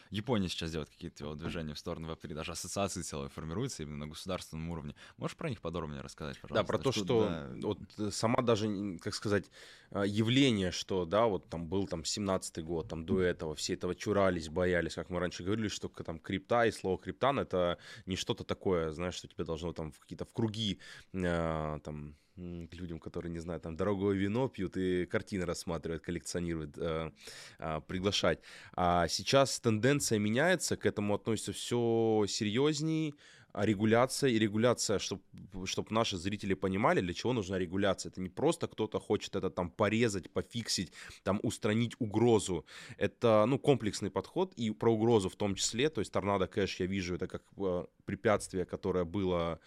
Япония 0.09 0.47
сейчас 0.47 0.71
делает 0.71 0.89
какие-то 0.89 1.25
вот 1.25 1.37
движения 1.37 1.73
в 1.73 1.79
сторону 1.79 2.09
Web3, 2.13 2.33
даже 2.33 2.53
ассоциации 2.53 3.01
целые 3.01 3.27
формируются 3.29 3.83
именно 3.83 4.05
на 4.05 4.07
государственном 4.07 4.69
уровне. 4.69 4.95
Можешь 5.17 5.35
про 5.35 5.49
них 5.49 5.59
подробнее 5.59 5.99
рассказать, 5.99 6.39
пожалуйста? 6.39 6.63
Да, 6.63 6.65
про 6.65 6.77
то, 6.81 6.93
что, 6.93 7.19
да, 7.27 7.67
вот 7.67 7.79
э, 7.99 8.09
сама 8.09 8.41
даже, 8.41 8.97
как 8.99 9.13
сказать, 9.13 9.47
э, 9.47 9.49
явление, 9.91 10.71
что, 10.71 11.05
да, 11.05 11.25
вот 11.25 11.49
там 11.49 11.67
был 11.67 11.87
там 11.87 12.01
17-й 12.01 12.63
год, 12.63 12.87
там 12.87 13.05
до 13.05 13.21
этого 13.21 13.55
все 13.55 13.73
этого 13.73 13.95
чурались, 13.95 14.49
боялись, 14.49 14.95
как 14.95 15.09
мы 15.09 15.19
раньше 15.19 15.43
говорили, 15.43 15.67
что 15.67 15.89
там 15.89 16.19
крипта 16.19 16.65
и 16.65 16.71
слово 16.71 16.97
криптан 16.97 17.39
это 17.39 17.77
не 18.05 18.15
что-то 18.15 18.43
такое, 18.43 18.91
знаешь, 18.91 19.15
что 19.15 19.27
тебя 19.27 19.45
должно 19.45 19.73
там 19.73 19.91
в 19.91 19.99
какие-то 19.99 20.25
в 20.25 20.33
круги 20.33 20.79
э, 21.13 21.79
там 21.83 22.15
к 22.35 22.73
людям, 22.73 22.99
которые, 22.99 23.31
не 23.31 23.39
знаю, 23.39 23.59
там 23.59 23.75
дорогое 23.75 24.15
вино 24.15 24.47
пьют 24.47 24.77
и 24.77 25.05
картины 25.05 25.45
рассматривают, 25.45 26.03
коллекционируют, 26.03 26.77
э, 26.77 27.11
а, 27.59 27.81
приглашать. 27.81 28.39
А 28.73 29.07
сейчас 29.07 29.59
тенденция 29.59 30.19
меняется, 30.19 30.77
к 30.77 30.85
этому 30.85 31.13
относится 31.13 31.51
все 31.51 32.25
серьезней, 32.27 33.13
а 33.40 33.40
регуляция 33.53 34.29
и 34.29 34.39
регуляция, 34.39 34.99
чтобы 34.99 35.23
чтоб 35.65 35.91
наши 35.91 36.17
зрители 36.17 36.53
понимали, 36.53 37.01
для 37.01 37.13
чего 37.13 37.33
нужна 37.33 37.59
регуляция. 37.59 38.11
Это 38.11 38.21
не 38.21 38.29
просто 38.29 38.67
кто-то 38.67 38.99
хочет 38.99 39.35
это 39.35 39.49
там 39.49 39.69
порезать, 39.69 40.31
пофиксить, 40.31 40.91
там 41.23 41.39
устранить 41.43 41.95
угрозу. 41.99 42.65
Это, 42.97 43.45
ну, 43.47 43.59
комплексный 43.59 44.09
подход 44.09 44.53
и 44.53 44.71
про 44.71 44.91
угрозу 44.93 45.29
в 45.29 45.35
том 45.35 45.55
числе. 45.55 45.89
То 45.89 46.01
есть 46.01 46.11
торнадо 46.11 46.47
кэш 46.47 46.79
я 46.79 46.85
вижу 46.85 47.15
это 47.15 47.27
как 47.27 47.43
э, 47.57 47.85
препятствие, 48.05 48.65
которое 48.65 49.05
было 49.05 49.59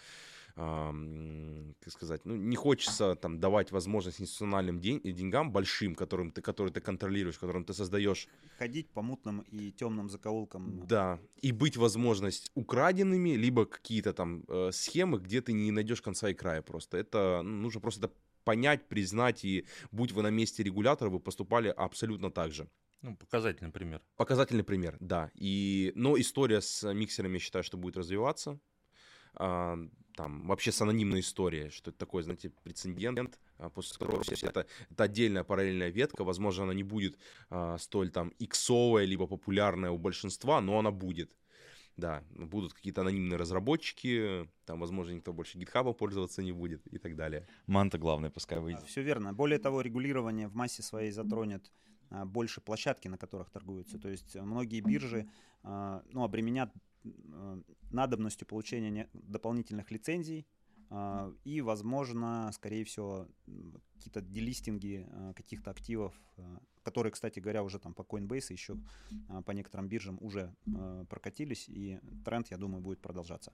как 0.55 1.93
сказать, 1.93 2.25
ну, 2.25 2.37
не 2.37 2.55
хочется 2.55 3.17
там 3.17 3.41
давать 3.41 3.73
возможность 3.73 4.21
институциональным 4.21 4.81
день, 4.81 5.01
деньгам 5.03 5.51
большим, 5.51 5.95
которым 5.95 6.31
ты, 6.31 6.43
которые 6.43 6.73
ты 6.73 6.81
контролируешь, 6.81 7.39
которым 7.39 7.65
ты 7.65 7.75
создаешь. 7.75 8.29
Ходить 8.59 8.89
по 8.91 9.03
мутным 9.03 9.41
и 9.51 9.73
темным 9.73 10.09
закоулкам. 10.09 10.87
Да, 10.87 11.19
и 11.43 11.51
быть 11.51 11.77
возможность 11.77 12.51
украденными, 12.55 13.31
либо 13.31 13.67
какие-то 13.67 14.13
там 14.13 14.45
э, 14.49 14.71
схемы, 14.73 15.19
где 15.19 15.41
ты 15.41 15.53
не 15.53 15.73
найдешь 15.73 16.01
конца 16.01 16.29
и 16.29 16.35
края 16.35 16.63
просто. 16.63 16.99
Это 16.99 17.43
ну, 17.43 17.63
нужно 17.63 17.81
просто 17.81 18.07
это 18.07 18.15
понять, 18.45 18.89
признать, 18.89 19.45
и 19.45 19.67
будь 19.91 20.13
вы 20.13 20.23
на 20.23 20.31
месте 20.31 20.63
регулятора, 20.63 21.11
вы 21.11 21.19
поступали 21.19 21.69
абсолютно 21.69 22.31
так 22.31 22.53
же. 22.53 22.69
Ну, 23.03 23.17
показательный 23.17 23.71
пример. 23.73 24.03
Показательный 24.17 24.65
пример, 24.65 24.97
да. 25.01 25.31
И, 25.35 25.93
но 25.95 26.19
история 26.19 26.61
с 26.61 26.95
миксерами, 26.95 27.35
я 27.35 27.39
считаю, 27.41 27.65
что 27.65 27.77
будет 27.77 27.97
развиваться. 27.97 28.59
А, 29.37 29.79
там 30.17 30.47
вообще 30.47 30.71
с 30.73 30.81
анонимной 30.81 31.21
историей, 31.21 31.71
что 31.71 31.91
это 31.91 31.99
такое, 31.99 32.23
знаете, 32.23 32.51
прецедент, 32.63 33.39
а, 33.59 33.69
после 33.69 33.99
которого 33.99 34.23
это, 34.23 34.67
это 34.91 35.03
отдельная 35.03 35.45
параллельная 35.45 35.91
ветка, 35.91 36.25
возможно, 36.25 36.65
она 36.65 36.75
не 36.75 36.85
будет 36.85 37.19
а, 37.51 37.79
столь 37.79 38.11
там 38.11 38.33
иксовая, 38.39 39.05
либо 39.05 39.27
популярная 39.27 39.91
у 39.91 39.99
большинства, 39.99 40.61
но 40.61 40.79
она 40.79 40.91
будет. 40.91 41.37
Да, 41.97 42.25
будут 42.31 42.75
какие-то 42.75 43.03
анонимные 43.03 43.37
разработчики, 43.37 44.49
там, 44.65 44.81
возможно, 44.81 45.13
никто 45.13 45.33
больше 45.33 45.59
гитхаба 45.59 45.93
пользоваться 45.93 46.43
не 46.43 46.51
будет 46.51 46.85
и 46.89 46.99
так 46.99 47.15
далее. 47.15 47.47
Манта 47.67 47.99
главное, 47.99 48.31
пускай 48.31 48.59
выйдет. 48.59 48.83
Все 48.87 49.03
верно. 49.03 49.33
Более 49.33 49.61
того, 49.61 49.81
регулирование 49.81 50.49
в 50.49 50.57
массе 50.57 50.83
своей 50.83 51.13
затронет 51.13 51.71
а, 52.11 52.25
больше 52.25 52.61
площадки, 52.61 53.07
на 53.07 53.17
которых 53.17 53.51
торгуются. 53.51 54.01
То 54.01 54.09
есть 54.09 54.35
многие 54.35 54.81
биржи 54.81 55.29
ну, 55.63 56.25
обременят 56.25 56.75
надобностью 57.91 58.47
получения 58.47 59.09
дополнительных 59.13 59.91
лицензий 59.91 60.47
а, 60.91 61.33
и, 61.45 61.61
возможно, 61.61 62.51
скорее 62.53 62.85
всего, 62.85 63.27
какие-то 63.95 64.21
делистинги 64.21 65.07
а, 65.11 65.33
каких-то 65.35 65.71
активов, 65.71 66.15
а, 66.37 66.61
которые, 66.83 67.13
кстати 67.13 67.41
говоря, 67.41 67.63
уже 67.63 67.79
там 67.79 67.95
по 67.95 68.03
Coinbase 68.03 68.53
еще 68.53 68.77
по 69.47 69.53
некоторым 69.53 69.89
биржам 69.89 70.19
уже 70.21 70.55
прокатились, 71.09 71.69
и 71.69 71.99
тренд, 72.25 72.51
я 72.51 72.59
думаю, 72.59 72.83
будет 72.83 73.01
продолжаться. 73.01 73.53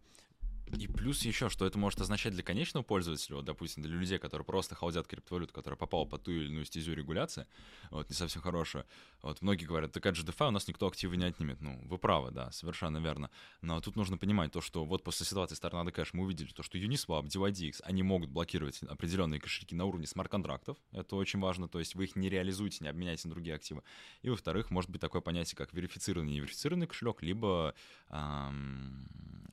И 0.79 0.87
плюс 0.87 1.23
еще, 1.23 1.49
что 1.49 1.67
это 1.67 1.79
может 1.79 2.01
означать 2.01 2.33
для 2.33 2.43
конечного 2.43 2.85
пользователя, 2.85 3.37
вот, 3.37 3.45
допустим, 3.45 3.83
для 3.83 3.93
людей, 3.93 4.19
которые 4.19 4.45
просто 4.45 4.75
холдят 4.75 5.07
криптовалюту, 5.07 5.53
которая 5.53 5.77
попала 5.77 6.05
под 6.05 6.23
ту 6.23 6.31
или 6.31 6.47
иную 6.47 6.65
стезю 6.65 6.95
регуляции, 6.95 7.47
вот, 7.91 8.09
не 8.09 8.15
совсем 8.15 8.41
хорошую. 8.41 8.87
Вот, 9.23 9.43
многие 9.43 9.65
говорят, 9.65 9.93
так 9.93 10.07
это 10.07 10.15
же 10.15 10.25
DeFi, 10.25 10.49
у 10.49 10.51
нас 10.53 10.69
никто 10.69 10.87
активы 10.87 11.17
не 11.17 11.25
отнимет. 11.25 11.61
Ну, 11.61 11.81
вы 11.85 11.99
правы, 11.99 12.31
да, 12.31 12.51
совершенно 12.53 12.99
верно. 12.99 13.31
Но 13.63 13.81
тут 13.81 13.97
нужно 13.97 14.17
понимать 14.17 14.53
то, 14.53 14.61
что 14.61 14.85
вот 14.85 15.03
после 15.03 15.27
ситуации 15.27 15.55
с 15.55 15.61
Tornado 15.61 15.93
Cash 15.93 16.11
мы 16.13 16.25
увидели 16.25 16.49
то, 16.49 16.63
что 16.63 16.79
Uniswap, 16.79 17.25
DYDX, 17.25 17.83
они 17.83 18.03
могут 18.03 18.31
блокировать 18.31 18.83
определенные 18.83 19.41
кошельки 19.41 19.75
на 19.75 19.85
уровне 19.85 20.07
смарт-контрактов. 20.07 20.77
Это 20.93 21.17
очень 21.17 21.41
важно, 21.41 21.69
то 21.69 21.79
есть 21.79 21.95
вы 21.95 22.05
их 22.05 22.17
не 22.17 22.29
реализуете, 22.29 22.79
не 22.81 22.89
обменяете 22.89 23.29
на 23.29 23.35
другие 23.35 23.57
активы. 23.57 23.83
И, 24.23 24.31
во-вторых, 24.31 24.71
может 24.71 24.91
быть 24.91 25.01
такое 25.01 25.21
понятие, 25.21 25.57
как 25.57 25.73
верифицированный 25.73 26.33
и 26.33 26.35
неверифицированный 26.37 26.87
кошелек, 26.87 27.23
либо 27.23 27.75
ам, 28.09 29.07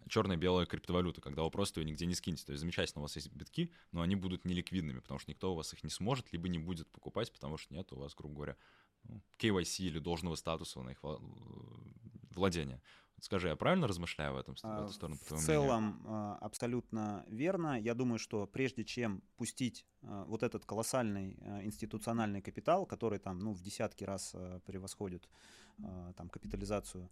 черная 0.09 0.37
и 0.37 0.67
белая 1.07 1.13
криптовалюта, 1.13 1.21
когда 1.21 1.43
вы 1.43 1.51
просто 1.51 1.81
ее 1.81 1.85
нигде 1.85 2.05
не 2.05 2.15
скинете. 2.15 2.45
То 2.45 2.51
есть 2.51 2.61
замечательно, 2.61 3.01
у 3.01 3.03
вас 3.03 3.15
есть 3.15 3.31
битки, 3.31 3.71
но 3.91 4.01
они 4.01 4.15
будут 4.15 4.45
неликвидными, 4.45 4.99
потому 4.99 5.19
что 5.19 5.31
никто 5.31 5.51
у 5.51 5.55
вас 5.55 5.73
их 5.73 5.83
не 5.83 5.89
сможет, 5.89 6.31
либо 6.33 6.49
не 6.49 6.59
будет 6.59 6.87
покупать, 6.91 7.31
потому 7.31 7.57
что 7.57 7.73
нет 7.73 7.91
у 7.93 7.97
вас, 7.97 8.15
грубо 8.15 8.35
говоря, 8.35 8.55
ну, 9.03 9.21
KYC 9.39 9.85
или 9.85 9.99
должного 9.99 10.35
статуса 10.35 10.81
на 10.81 10.91
их 10.91 11.01
вла- 11.03 11.21
владения. 12.31 12.81
Вот 13.15 13.25
скажи, 13.25 13.47
я 13.47 13.55
правильно 13.55 13.87
размышляю 13.87 14.33
в, 14.33 14.37
этом, 14.37 14.55
в 14.55 14.59
А, 14.63 14.83
эту 14.83 14.93
сторону? 14.93 15.17
В 15.17 15.25
твоему 15.25 15.43
мнению? 15.43 15.61
целом 15.63 16.03
а, 16.05 16.37
абсолютно 16.41 17.25
верно. 17.27 17.79
Я 17.79 17.93
думаю, 17.93 18.19
что 18.19 18.45
прежде 18.45 18.83
чем 18.83 19.21
пустить 19.37 19.85
а, 20.03 20.25
вот 20.25 20.43
этот 20.43 20.65
колоссальный 20.65 21.37
институциональный 21.63 22.41
капитал, 22.41 22.85
который 22.85 23.19
там 23.19 23.39
ну, 23.39 23.53
в 23.53 23.61
десятки 23.61 24.03
раз 24.03 24.35
превосходит 24.65 25.27
там, 26.15 26.29
капитализацию 26.29 27.09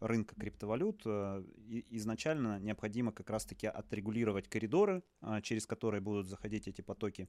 рынка 0.00 0.34
криптовалют, 0.34 1.06
и- 1.06 1.84
изначально 1.90 2.60
необходимо 2.60 3.12
как 3.12 3.30
раз-таки 3.30 3.66
отрегулировать 3.66 4.48
коридоры, 4.48 5.02
а, 5.20 5.40
через 5.40 5.66
которые 5.66 6.00
будут 6.00 6.26
заходить 6.26 6.68
эти 6.68 6.80
потоки, 6.82 7.28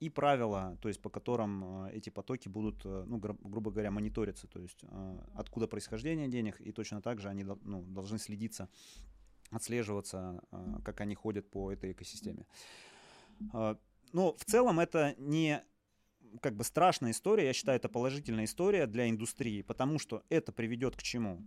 и 0.00 0.08
правила, 0.10 0.78
то 0.80 0.88
есть 0.88 1.02
по 1.02 1.10
которым 1.10 1.84
эти 1.86 2.10
потоки 2.10 2.48
будут, 2.48 2.84
ну, 2.84 3.18
гру- 3.18 3.38
грубо 3.42 3.70
говоря, 3.70 3.90
мониториться, 3.90 4.46
то 4.46 4.60
есть 4.60 4.84
откуда 5.34 5.66
происхождение 5.66 6.28
денег, 6.28 6.60
и 6.60 6.72
точно 6.72 7.02
так 7.02 7.20
же 7.20 7.28
они 7.28 7.44
ну, 7.44 7.82
должны 7.82 8.18
следиться 8.18 8.68
отслеживаться, 9.50 10.42
как 10.84 11.00
они 11.00 11.14
ходят 11.14 11.50
по 11.50 11.72
этой 11.72 11.92
экосистеме. 11.92 12.46
Но 14.12 14.34
в 14.36 14.44
целом 14.44 14.78
это 14.80 15.14
не 15.18 15.62
как 16.40 16.56
бы 16.56 16.64
страшная 16.64 17.10
история, 17.10 17.46
я 17.46 17.52
считаю, 17.52 17.76
это 17.76 17.88
положительная 17.88 18.44
история 18.44 18.86
для 18.86 19.08
индустрии, 19.08 19.62
потому 19.62 19.98
что 19.98 20.22
это 20.28 20.52
приведет 20.52 20.96
к 20.96 21.02
чему? 21.02 21.42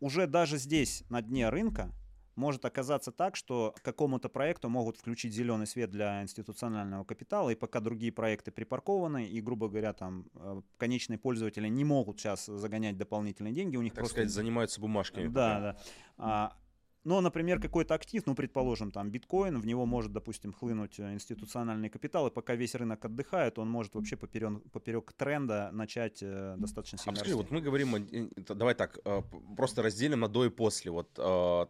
Уже 0.00 0.26
даже 0.26 0.58
здесь, 0.58 1.04
на 1.10 1.22
дне 1.22 1.48
рынка, 1.48 1.92
может 2.34 2.64
оказаться 2.64 3.12
так, 3.12 3.36
что 3.36 3.74
какому-то 3.82 4.28
проекту 4.28 4.68
могут 4.68 4.96
включить 4.96 5.34
зеленый 5.34 5.66
свет 5.66 5.90
для 5.90 6.22
институционального 6.22 7.04
капитала, 7.04 7.50
и 7.50 7.54
пока 7.54 7.80
другие 7.80 8.12
проекты 8.12 8.50
припаркованы, 8.50 9.28
и, 9.28 9.40
грубо 9.40 9.68
говоря, 9.68 9.92
там 9.92 10.26
э, 10.34 10.62
конечные 10.78 11.18
пользователи 11.18 11.68
не 11.68 11.84
могут 11.84 12.20
сейчас 12.20 12.46
загонять 12.46 12.96
дополнительные 12.96 13.52
деньги, 13.52 13.76
у 13.76 13.82
них 13.82 13.92
Так 13.92 14.00
просто 14.00 14.14
сказать, 14.14 14.30
занимаются 14.30 14.80
бумажками. 14.80 15.28
да, 15.28 15.54
пока. 15.54 15.60
да. 15.60 15.76
А, 16.16 16.56
но, 17.04 17.20
например, 17.20 17.60
какой-то 17.60 17.94
актив, 17.94 18.22
ну, 18.26 18.34
предположим, 18.34 18.90
там 18.90 19.10
биткоин, 19.10 19.58
в 19.60 19.66
него 19.66 19.86
может, 19.86 20.12
допустим, 20.12 20.52
хлынуть 20.52 21.00
э, 21.00 21.12
институциональный 21.14 21.88
капитал, 21.88 22.26
и 22.28 22.30
пока 22.30 22.54
весь 22.54 22.74
рынок 22.74 23.04
отдыхает, 23.04 23.58
он 23.58 23.68
может 23.68 23.94
вообще 23.94 24.16
поперек, 24.16 24.62
поперек 24.72 25.12
тренда 25.12 25.70
начать 25.72 26.22
э, 26.22 26.54
достаточно 26.58 26.96
А 26.96 27.02
сильно 27.02 27.12
подскажи, 27.18 27.36
расти. 27.36 27.42
вот 27.42 27.50
мы 27.50 27.60
говорим, 27.60 27.94
о- 27.94 27.98
э, 27.98 28.54
давай 28.54 28.74
так, 28.74 28.98
э, 29.04 29.22
просто 29.56 29.82
разделим 29.82 30.20
на 30.20 30.28
до 30.28 30.44
и 30.44 30.48
после. 30.50 30.90
Вот 30.90 31.12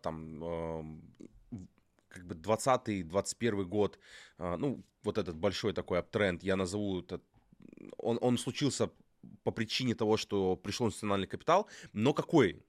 там 0.02 1.00
как 2.08 2.26
бы 2.26 2.34
20-21 2.34 3.64
год, 3.64 3.98
ну, 4.38 4.82
вот 5.02 5.16
этот 5.18 5.34
большой 5.36 5.72
такой 5.72 5.98
аптренд, 5.98 6.42
я 6.42 6.56
назову 6.56 7.00
это, 7.00 7.20
он, 7.96 8.18
он 8.20 8.36
случился 8.36 8.90
по 9.44 9.50
причине 9.52 9.94
того, 9.94 10.16
что 10.18 10.56
пришел 10.56 10.86
национальный 10.86 11.26
капитал, 11.26 11.68
но 11.94 12.12
какой? 12.12 12.62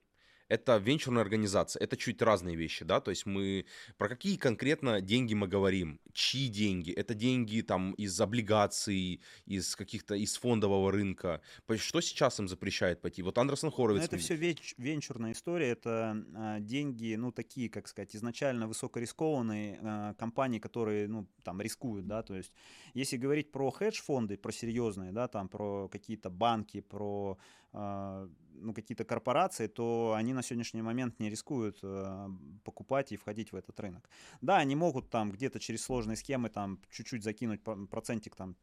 Это 0.50 0.78
венчурная 0.78 1.22
организация, 1.22 1.82
это 1.82 1.98
чуть 1.98 2.22
разные 2.22 2.56
вещи, 2.56 2.86
да, 2.86 3.00
то 3.00 3.12
есть 3.12 3.26
мы, 3.26 3.66
про 3.98 4.10
какие 4.10 4.38
конкретно 4.38 5.02
деньги 5.02 5.34
мы 5.34 5.48
говорим, 5.48 6.00
чьи 6.14 6.48
деньги, 6.48 6.92
это 6.92 7.14
деньги 7.14 7.62
там 7.62 7.94
из 7.94 8.20
облигаций, 8.20 9.22
из 9.46 9.76
каких-то, 9.76 10.16
из 10.16 10.38
фондового 10.38 10.92
рынка, 10.92 11.42
что 11.78 12.02
сейчас 12.02 12.40
им 12.40 12.48
запрещает 12.48 13.02
пойти? 13.02 13.22
Вот 13.22 13.38
Андерсон 13.38 13.70
Но 13.70 13.76
Хоровиц. 13.76 14.04
это 14.04 14.18
все 14.18 14.36
венчурная 14.78 15.32
история, 15.32 15.70
это 15.70 16.24
а, 16.36 16.60
деньги, 16.60 17.16
ну, 17.16 17.32
такие, 17.32 17.70
как 17.70 17.88
сказать, 17.88 18.16
изначально 18.16 18.68
высокорискованные 18.68 19.80
а, 19.82 20.14
компании, 20.16 20.60
которые, 20.60 21.08
ну, 21.08 21.28
там, 21.44 21.62
рискуют, 21.62 22.08
да, 22.08 22.24
то 22.24 22.36
есть, 22.36 22.52
если 22.94 23.18
говорить 23.18 23.52
про 23.52 23.72
хедж-фонды, 23.72 24.38
про 24.38 24.52
серьезные, 24.52 25.12
да, 25.12 25.28
там, 25.28 25.48
про 25.50 25.88
какие-то 25.90 26.30
банки, 26.30 26.82
про, 26.82 27.38
а, 27.72 28.30
ну, 28.54 28.74
какие-то 28.74 29.06
корпорации, 29.06 29.68
то 29.68 30.14
они 30.16 30.34
на 30.34 30.44
сегодняшний 30.44 30.82
момент 30.82 31.20
не 31.20 31.30
рискуют 31.30 31.80
а, 31.84 32.30
покупать 32.64 33.12
и 33.12 33.18
входить 33.18 33.52
в 33.52 33.56
этот 33.56 33.80
рынок. 33.80 34.10
Да, 34.42 34.58
они 34.58 34.76
могут 34.76 35.10
там 35.10 35.32
где-то 35.32 35.60
через 35.60 35.84
сложные 35.84 36.16
схемы 36.16 36.50
там 36.50 36.80
чуть-чуть 36.90 37.24
закинуть 37.24 37.62
процентик 37.90 38.36
там 38.36 38.56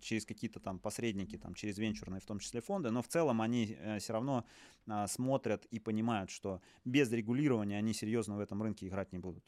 через 0.00 0.26
какие-то 0.26 0.60
там 0.60 0.78
посредники, 0.78 1.38
там, 1.38 1.54
через 1.54 1.78
венчурные, 1.78 2.20
в 2.20 2.26
том 2.26 2.38
числе 2.38 2.60
фонды, 2.60 2.90
но 2.90 3.00
в 3.00 3.08
целом 3.08 3.40
они 3.40 3.78
все 3.98 4.12
равно 4.12 4.44
а, 4.86 5.06
смотрят 5.06 5.64
и 5.66 5.78
понимают, 5.78 6.30
что 6.30 6.60
без 6.84 7.10
регулирования 7.10 7.78
они 7.78 7.94
серьезно 7.94 8.36
в 8.36 8.40
этом 8.40 8.62
рынке 8.62 8.86
играть 8.86 9.12
не 9.12 9.18
будут. 9.18 9.44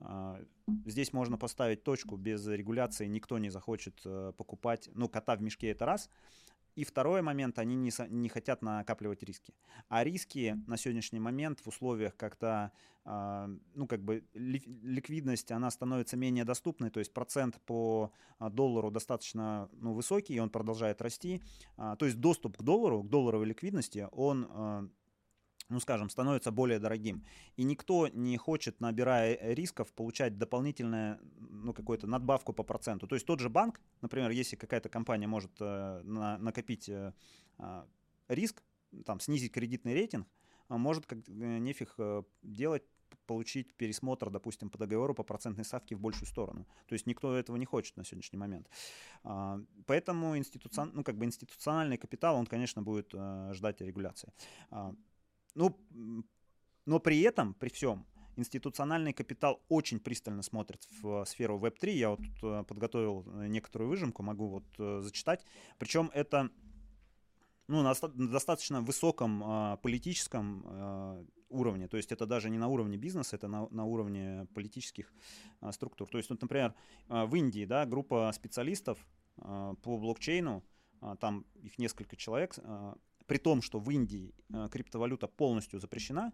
А, 0.00 0.40
Здесь 0.84 1.12
можно 1.12 1.38
поставить 1.38 1.82
точку, 1.82 2.16
без 2.16 2.46
регуляции 2.46 3.06
никто 3.06 3.38
не 3.38 3.50
захочет 3.50 4.00
э, 4.04 4.32
покупать, 4.36 4.90
ну, 4.94 5.08
кота 5.08 5.34
в 5.34 5.42
мешке 5.42 5.70
это 5.70 5.86
раз, 5.86 6.10
И 6.78 6.84
второй 6.84 7.22
момент, 7.22 7.58
они 7.58 7.74
не, 7.74 7.90
не 8.08 8.28
хотят 8.28 8.62
накапливать 8.62 9.24
риски. 9.24 9.52
А 9.88 10.04
риски 10.04 10.56
на 10.68 10.76
сегодняшний 10.76 11.18
момент 11.18 11.58
в 11.58 11.66
условиях, 11.66 12.16
когда 12.16 12.70
э, 13.04 13.48
ну, 13.74 13.88
как 13.88 14.00
бы 14.04 14.22
ликвидность, 14.32 15.50
она 15.50 15.72
становится 15.72 16.16
менее 16.16 16.44
доступной, 16.44 16.90
то 16.90 17.00
есть 17.00 17.12
процент 17.12 17.60
по 17.66 18.12
а, 18.38 18.48
доллару 18.48 18.92
достаточно 18.92 19.68
ну, 19.72 19.92
высокий, 19.92 20.34
и 20.34 20.38
он 20.38 20.50
продолжает 20.50 21.02
расти. 21.02 21.42
Э, 21.76 21.96
то 21.98 22.06
есть 22.06 22.20
доступ 22.20 22.56
к 22.56 22.62
доллару, 22.62 23.02
к 23.02 23.08
долларовой 23.08 23.46
ликвидности, 23.46 24.06
он 24.12 24.92
ну, 25.68 25.80
скажем, 25.80 26.08
становится 26.08 26.50
более 26.50 26.78
дорогим. 26.78 27.24
И 27.56 27.64
никто 27.64 28.08
не 28.08 28.36
хочет, 28.36 28.80
набирая 28.80 29.34
э, 29.34 29.54
рисков, 29.54 29.92
получать 29.92 30.38
дополнительную, 30.38 31.18
ну, 31.38 31.72
какую-то 31.72 32.06
надбавку 32.06 32.52
по 32.52 32.62
проценту. 32.62 33.06
То 33.06 33.14
есть 33.14 33.26
тот 33.26 33.40
же 33.40 33.48
банк, 33.48 33.80
например, 34.00 34.30
если 34.30 34.56
какая-то 34.56 34.88
компания 34.88 35.26
может 35.26 35.52
э, 35.60 36.00
на, 36.04 36.38
накопить 36.38 36.88
э, 36.88 37.12
э, 37.58 37.84
риск, 38.28 38.62
там, 39.04 39.20
снизить 39.20 39.52
кредитный 39.52 39.92
рейтинг, 39.92 40.26
а 40.68 40.78
может 40.78 41.06
как 41.06 41.18
э, 41.28 41.58
нефиг 41.58 41.94
э, 41.98 42.22
делать 42.42 42.84
получить 43.26 43.74
пересмотр, 43.74 44.30
допустим, 44.30 44.70
по 44.70 44.78
договору 44.78 45.14
по 45.14 45.22
процентной 45.22 45.64
ставке 45.64 45.96
в 45.96 46.00
большую 46.00 46.26
сторону. 46.26 46.66
То 46.86 46.94
есть 46.94 47.06
никто 47.06 47.34
этого 47.36 47.56
не 47.56 47.66
хочет 47.66 47.96
на 47.96 48.04
сегодняшний 48.04 48.38
момент. 48.38 48.68
А, 49.22 49.60
поэтому 49.86 50.36
институцион... 50.36 50.92
ну, 50.94 51.04
как 51.04 51.16
бы 51.16 51.24
институциональный 51.24 51.96
капитал, 51.98 52.36
он, 52.36 52.46
конечно, 52.46 52.82
будет 52.82 53.14
ждать 53.52 53.80
регуляции. 53.80 54.32
Ну, 55.58 55.76
но 56.86 57.00
при 57.00 57.20
этом, 57.22 57.54
при 57.54 57.68
всем, 57.68 58.06
институциональный 58.36 59.12
капитал 59.12 59.60
очень 59.68 59.98
пристально 59.98 60.42
смотрит 60.42 60.86
в 61.02 61.24
сферу 61.24 61.58
Web3. 61.58 61.90
Я 61.90 62.10
вот 62.10 62.20
тут 62.20 62.44
э, 62.44 62.62
подготовил 62.62 63.24
э, 63.26 63.48
некоторую 63.48 63.88
выжимку, 63.90 64.22
могу 64.22 64.46
вот 64.46 64.64
э, 64.78 65.00
зачитать. 65.02 65.44
Причем 65.78 66.12
это 66.14 66.48
ну, 67.66 67.82
на 67.82 67.92
достаточно 68.14 68.80
высоком 68.80 69.42
э, 69.42 69.76
политическом 69.82 70.64
э, 70.64 71.24
уровне. 71.48 71.88
То 71.88 71.96
есть 71.96 72.12
это 72.12 72.24
даже 72.24 72.50
не 72.50 72.58
на 72.58 72.68
уровне 72.68 72.96
бизнеса, 72.96 73.34
это 73.34 73.48
на, 73.48 73.68
на 73.70 73.84
уровне 73.84 74.46
политических 74.54 75.12
э, 75.60 75.72
структур. 75.72 76.08
То 76.08 76.18
есть, 76.18 76.30
вот, 76.30 76.40
например, 76.40 76.72
э, 77.08 77.24
в 77.24 77.34
Индии 77.34 77.64
да, 77.64 77.84
группа 77.84 78.30
специалистов 78.32 79.04
э, 79.38 79.74
по 79.82 79.98
блокчейну, 79.98 80.62
э, 81.02 81.16
там 81.20 81.44
их 81.64 81.78
несколько 81.78 82.14
человек, 82.14 82.54
э, 82.58 82.94
при 83.28 83.38
том, 83.38 83.62
что 83.62 83.78
в 83.78 83.90
Индии 83.90 84.34
э, 84.52 84.68
криптовалюта 84.72 85.28
полностью 85.28 85.78
запрещена, 85.78 86.32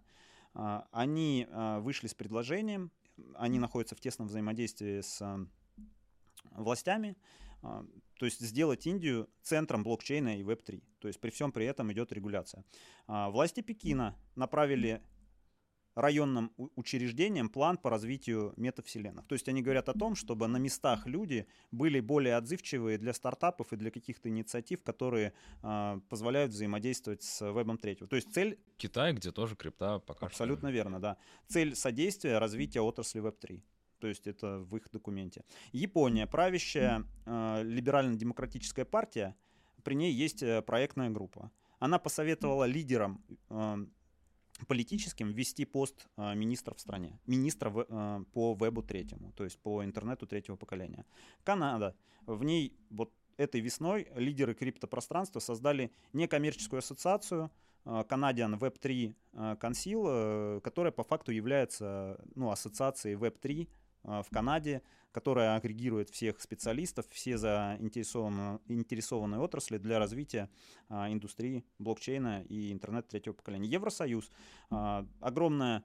э, 0.54 0.80
они 0.92 1.46
э, 1.50 1.78
вышли 1.80 2.06
с 2.06 2.14
предложением, 2.14 2.90
они 3.34 3.58
находятся 3.58 3.96
в 3.96 4.00
тесном 4.00 4.28
взаимодействии 4.28 5.00
с 5.00 5.22
властями, 6.52 7.16
то 7.62 8.26
есть 8.26 8.40
сделать 8.40 8.86
Индию 8.86 9.28
центром 9.42 9.82
блокчейна 9.84 10.38
и 10.38 10.42
Web3. 10.42 10.82
То 10.98 11.08
есть 11.08 11.20
при 11.20 11.30
всем 11.30 11.52
при 11.52 11.64
этом 11.64 11.92
идет 11.92 12.12
регуляция. 12.12 12.64
Власти 13.06 13.60
Пекина 13.60 14.16
направили 14.34 15.00
районным 15.94 16.52
учреждениям 16.76 17.48
план 17.48 17.76
по 17.76 17.90
развитию 17.90 18.52
метавселенных. 18.56 19.26
То 19.26 19.34
есть 19.34 19.48
они 19.48 19.62
говорят 19.62 19.88
о 19.88 19.94
том, 19.94 20.16
чтобы 20.16 20.46
на 20.48 20.56
местах 20.56 21.06
люди 21.06 21.46
были 21.70 22.00
более 22.00 22.36
отзывчивые 22.36 22.98
для 22.98 23.12
стартапов 23.12 23.72
и 23.72 23.76
для 23.76 23.90
каких-то 23.90 24.28
инициатив, 24.28 24.82
которые 24.82 25.32
э, 25.62 26.00
позволяют 26.08 26.52
взаимодействовать 26.52 27.22
с 27.22 27.52
вебом 27.52 27.78
третьего. 27.78 28.08
То 28.08 28.16
есть 28.16 28.32
цель... 28.32 28.58
Китай, 28.76 29.12
где 29.12 29.30
тоже 29.30 29.56
крипта 29.56 30.00
пока 30.00 30.26
Абсолютно 30.26 30.68
что... 30.68 30.74
верно, 30.74 31.00
да. 31.00 31.16
Цель 31.48 31.74
содействия 31.74 32.38
развития 32.38 32.80
отрасли 32.80 33.20
веб-3. 33.20 33.62
То 34.00 34.08
есть 34.08 34.26
это 34.26 34.58
в 34.58 34.76
их 34.76 34.90
документе. 34.90 35.44
Япония, 35.72 36.26
правящая 36.26 37.04
э, 37.24 37.62
либерально-демократическая 37.62 38.84
партия, 38.84 39.34
при 39.82 39.94
ней 39.94 40.12
есть 40.12 40.42
э, 40.42 40.60
проектная 40.62 41.10
группа. 41.10 41.50
Она 41.78 41.98
посоветовала 41.98 42.64
лидерам 42.64 43.22
э, 43.50 43.86
политическим 44.64 45.32
ввести 45.32 45.64
пост 45.64 46.06
э, 46.16 46.34
министра 46.34 46.74
в 46.74 46.80
стране, 46.80 47.18
министра 47.26 47.70
в, 47.70 47.86
э, 47.88 48.24
по 48.32 48.54
вебу 48.54 48.82
третьему, 48.82 49.32
то 49.32 49.44
есть 49.44 49.58
по 49.58 49.84
интернету 49.84 50.26
третьего 50.26 50.56
поколения. 50.56 51.04
Канада, 51.44 51.94
в 52.26 52.44
ней 52.44 52.76
вот 52.90 53.12
этой 53.36 53.60
весной 53.60 54.08
лидеры 54.14 54.54
криптопространства 54.54 55.40
создали 55.40 55.90
некоммерческую 56.12 56.78
ассоциацию 56.78 57.50
э, 57.84 58.04
Canadian 58.08 58.58
Web3 58.58 59.14
э, 59.32 59.56
Council, 59.60 60.04
э, 60.06 60.60
которая 60.62 60.92
по 60.92 61.04
факту 61.04 61.32
является 61.32 62.20
ну, 62.34 62.50
ассоциацией 62.50 63.16
Web3 63.16 63.62
э, 63.62 63.83
в 64.04 64.26
Канаде, 64.30 64.82
которая 65.12 65.56
агрегирует 65.56 66.10
всех 66.10 66.40
специалистов, 66.40 67.06
все 67.10 67.38
заинтересованные 67.38 68.60
интересованные 68.68 69.40
отрасли 69.40 69.78
для 69.78 69.98
развития 69.98 70.50
а, 70.88 71.10
индустрии 71.10 71.64
блокчейна 71.78 72.42
и 72.42 72.72
интернет 72.72 73.06
третьего 73.08 73.32
поколения. 73.32 73.68
Евросоюз 73.68 74.30
а, 74.70 75.06
огромное 75.20 75.84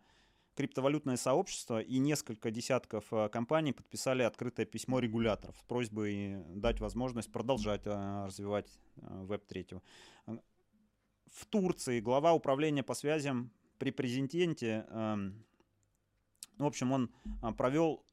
криптовалютное 0.60 1.16
сообщество 1.16 1.80
и 1.80 2.00
несколько 2.00 2.52
десятков 2.52 3.06
а, 3.12 3.30
компаний 3.30 3.72
подписали 3.72 4.24
открытое 4.24 4.66
письмо 4.66 5.00
регуляторов 5.00 5.56
с 5.58 5.64
просьбой 5.64 6.44
дать 6.56 6.82
возможность 6.82 7.32
продолжать 7.32 7.84
а, 7.86 8.26
развивать 8.26 8.80
а, 8.98 9.24
веб 9.24 9.46
третьего. 9.46 9.82
В 10.26 11.46
Турции 11.46 12.02
глава 12.02 12.34
управления 12.34 12.84
по 12.84 12.96
связям 12.96 13.52
при 13.78 13.92
президенте, 13.92 14.86
в 14.90 16.66
общем, 16.66 16.92
он 16.92 17.10
провел 17.56 18.04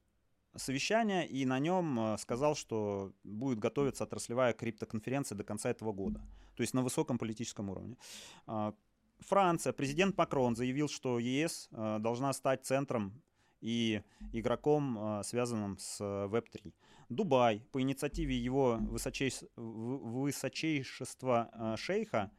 совещание 0.55 1.27
и 1.27 1.45
на 1.45 1.59
нем 1.59 1.99
э, 1.99 2.17
сказал, 2.17 2.55
что 2.55 3.13
будет 3.23 3.59
готовиться 3.59 4.03
отраслевая 4.03 4.53
криптоконференция 4.53 5.37
до 5.37 5.43
конца 5.43 5.69
этого 5.69 5.93
года. 5.93 6.19
То 6.55 6.61
есть 6.61 6.73
на 6.73 6.81
высоком 6.81 7.17
политическом 7.17 7.69
уровне. 7.69 7.97
А, 8.45 8.73
Франция, 9.19 9.73
президент 9.73 10.17
Макрон 10.17 10.55
заявил, 10.55 10.89
что 10.89 11.19
ЕС 11.19 11.69
э, 11.71 11.97
должна 11.99 12.33
стать 12.33 12.65
центром 12.65 13.21
и 13.61 14.01
игроком, 14.33 15.19
э, 15.19 15.23
связанным 15.23 15.77
с 15.77 16.01
Web3. 16.01 16.73
Дубай 17.09 17.63
по 17.71 17.81
инициативе 17.81 18.37
его 18.37 18.77
высочейш... 18.79 19.43
высочайшества 19.55 21.75
шейха 21.77 22.31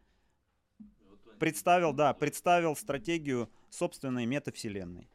представил, 1.38 1.94
да, 1.94 2.12
представил 2.12 2.76
стратегию 2.76 3.50
собственной 3.70 4.26
метавселенной. 4.26 5.09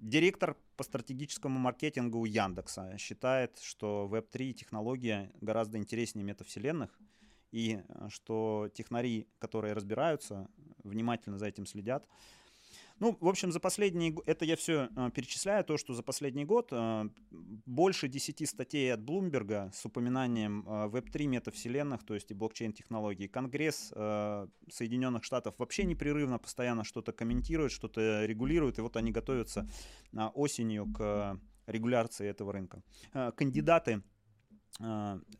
Директор 0.00 0.56
по 0.76 0.84
стратегическому 0.84 1.58
маркетингу 1.58 2.24
Яндекса 2.24 2.96
считает, 2.98 3.58
что 3.58 4.08
Web3 4.10 4.52
технология 4.52 5.32
гораздо 5.40 5.78
интереснее 5.78 6.24
метавселенных, 6.24 6.96
и 7.50 7.80
э, 7.88 8.08
что 8.08 8.70
технари, 8.74 9.26
которые 9.38 9.74
разбираются, 9.74 10.48
внимательно 10.84 11.38
за 11.38 11.46
этим 11.46 11.66
следят, 11.66 12.06
ну, 13.00 13.16
в 13.20 13.28
общем, 13.28 13.52
за 13.52 13.60
последний 13.60 14.14
это 14.26 14.44
я 14.44 14.56
все 14.56 14.88
э, 14.96 15.10
перечисляю, 15.14 15.64
то, 15.64 15.76
что 15.78 15.94
за 15.94 16.02
последний 16.02 16.44
год 16.44 16.68
э, 16.72 17.08
больше 17.30 18.08
10 18.08 18.48
статей 18.48 18.92
от 18.92 19.00
Блумберга 19.00 19.70
с 19.72 19.84
упоминанием 19.84 20.64
э, 20.66 20.88
Web3 20.88 21.26
метавселенных, 21.26 22.04
то 22.04 22.14
есть 22.14 22.30
и 22.30 22.34
блокчейн-технологий. 22.34 23.28
Конгресс 23.28 23.88
Соединенных 23.88 25.24
Штатов 25.24 25.54
вообще 25.58 25.84
непрерывно 25.84 26.38
постоянно 26.38 26.84
что-то 26.84 27.12
комментирует, 27.12 27.72
что-то 27.72 28.24
регулирует, 28.24 28.78
и 28.78 28.82
вот 28.82 28.96
они 28.96 29.12
готовятся 29.12 29.68
осенью 30.34 30.86
к 30.92 31.38
регуляции 31.66 32.28
этого 32.28 32.52
рынка. 32.52 32.82
Кандидаты 33.36 34.02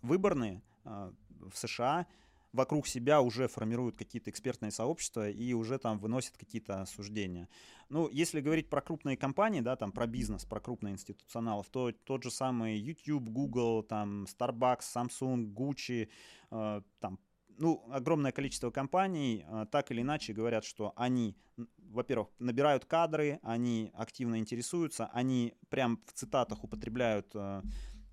выборные 0.03 0.63
в 0.85 1.55
США 1.55 2.07
вокруг 2.53 2.87
себя 2.87 3.21
уже 3.21 3.49
формируют 3.49 3.97
какие-то 3.97 4.31
экспертные 4.31 4.71
сообщества 4.71 5.29
и 5.29 5.53
уже 5.53 5.79
там 5.79 5.99
выносят 5.99 6.37
какие-то 6.37 6.85
суждения. 6.87 7.49
Ну, 7.89 8.09
если 8.09 8.41
говорить 8.41 8.71
про 8.71 8.81
крупные 8.81 9.17
компании, 9.17 9.61
да, 9.61 9.77
там 9.77 9.93
про 9.93 10.07
бизнес, 10.07 10.45
про 10.45 10.61
крупные 10.61 10.95
институционалов, 10.95 11.69
то 11.71 11.93
тот 11.93 12.23
же 12.23 12.31
самый 12.31 12.79
YouTube, 12.79 13.29
Google, 13.29 13.83
там 13.83 14.25
Starbucks, 14.25 14.81
Samsung, 14.95 15.53
Gucci, 15.53 16.09
э, 16.51 16.83
там 17.01 17.19
ну, 17.59 17.85
огромное 17.91 18.33
количество 18.33 18.71
компаний 18.71 19.45
э, 19.47 19.67
так 19.71 19.91
или 19.91 20.03
иначе 20.03 20.33
говорят, 20.33 20.65
что 20.65 20.93
они, 20.97 21.37
во-первых, 21.79 22.29
набирают 22.39 22.85
кадры, 22.85 23.41
они 23.43 23.91
активно 23.95 24.39
интересуются, 24.39 25.07
они 25.13 25.55
прям 25.69 26.01
в 26.07 26.13
цитатах 26.13 26.65
употребляют 26.65 27.31
э, 27.35 27.63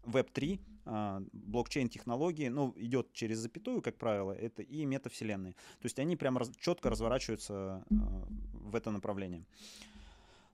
Web3, 0.03 0.59
а, 0.59 0.74
блокчейн-технологии, 0.85 2.47
ну, 2.49 2.73
идет 2.75 3.11
через 3.13 3.39
запятую, 3.39 3.81
как 3.81 3.97
правило, 3.97 4.31
это 4.31 4.61
и 4.61 4.85
метавселенные. 4.85 5.53
То 5.53 5.85
есть 5.85 5.99
они 5.99 6.15
прямо 6.15 6.39
раз, 6.39 6.51
четко 6.59 6.89
разворачиваются 6.89 7.53
а, 7.53 7.83
в 8.53 8.75
это 8.75 8.91
направление. 8.91 9.45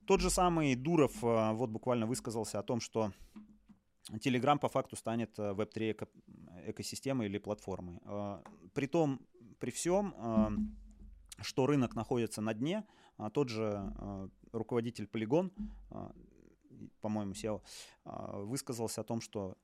Тот 0.06 0.20
же 0.20 0.30
самый 0.30 0.74
Дуров 0.74 1.22
а, 1.22 1.52
вот 1.52 1.70
буквально 1.70 2.06
высказался 2.06 2.58
о 2.58 2.62
том, 2.62 2.80
что 2.80 3.12
Telegram 4.10 4.58
по 4.58 4.68
факту 4.68 4.96
станет 4.96 5.38
Web3 5.38 5.92
эко 5.92 6.08
экосистемой 6.66 7.26
или 7.26 7.38
платформой. 7.38 8.00
При 8.74 8.86
том, 8.86 9.20
при 9.58 9.70
всем, 9.70 10.76
что 11.40 11.66
рынок 11.66 11.94
находится 11.94 12.40
на 12.40 12.52
дне, 12.54 12.84
тот 13.32 13.48
же 13.48 13.92
руководитель 14.52 15.08
Polygon, 15.12 15.50
по-моему, 17.00 17.32
SEO, 17.32 17.62
высказался 18.44 19.00
о 19.00 19.04
том, 19.04 19.20
что 19.20 19.56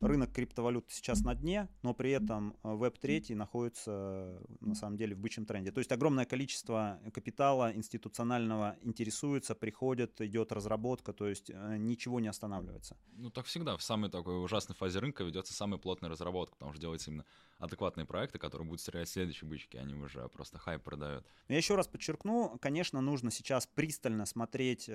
рынок 0.00 0.32
криптовалют 0.32 0.86
сейчас 0.88 1.22
на 1.22 1.34
дне, 1.34 1.68
но 1.82 1.94
при 1.94 2.10
этом 2.10 2.56
Web3 2.62 3.34
находится 3.34 4.40
на 4.60 4.74
самом 4.74 4.96
деле 4.96 5.14
в 5.14 5.18
бычьем 5.18 5.46
тренде. 5.46 5.72
То 5.72 5.78
есть 5.78 5.90
огромное 5.92 6.24
количество 6.24 7.00
капитала 7.14 7.74
институционального 7.74 8.76
интересуется, 8.82 9.54
приходит, 9.54 10.20
идет 10.20 10.52
разработка, 10.52 11.12
то 11.12 11.26
есть 11.26 11.50
ничего 11.50 12.20
не 12.20 12.28
останавливается. 12.28 12.96
Ну 13.12 13.30
так 13.30 13.46
всегда, 13.46 13.76
в 13.76 13.82
самой 13.82 14.10
такой 14.10 14.42
ужасной 14.42 14.76
фазе 14.76 14.98
рынка 14.98 15.24
ведется 15.24 15.54
самая 15.54 15.78
плотная 15.78 16.10
разработка, 16.10 16.56
потому 16.56 16.72
что 16.72 16.80
делается 16.80 17.10
именно 17.10 17.24
адекватные 17.58 18.04
проекты, 18.04 18.38
которые 18.38 18.66
будут 18.66 18.80
стрелять 18.80 19.08
следующие 19.08 19.48
бычки, 19.48 19.76
они 19.76 19.94
уже 19.94 20.28
просто 20.28 20.58
хайп 20.58 20.82
продают. 20.82 21.26
Я 21.48 21.56
еще 21.56 21.74
раз 21.74 21.88
подчеркну, 21.88 22.58
конечно, 22.60 23.00
нужно 23.00 23.30
сейчас 23.30 23.66
пристально 23.66 24.26
смотреть 24.26 24.90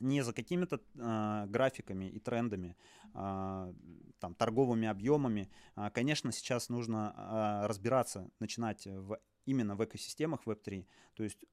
эм, 0.00 0.08
не 0.08 0.22
за 0.22 0.32
какими-то 0.32 0.80
э, 0.94 1.46
графиками 1.46 2.06
и 2.06 2.18
трендами, 2.18 2.76
э, 3.14 3.74
там, 4.20 4.34
торговыми 4.34 4.88
объемами. 4.88 5.50
Э, 5.76 5.90
конечно, 5.90 6.32
сейчас 6.32 6.68
нужно 6.68 7.14
э, 7.16 7.66
разбираться, 7.66 8.30
начинать 8.40 8.86
в, 8.86 9.18
именно 9.46 9.76
в 9.76 9.84
экосистемах 9.84 10.44
Web3. 10.46 10.86
То 11.14 11.24
есть 11.24 11.44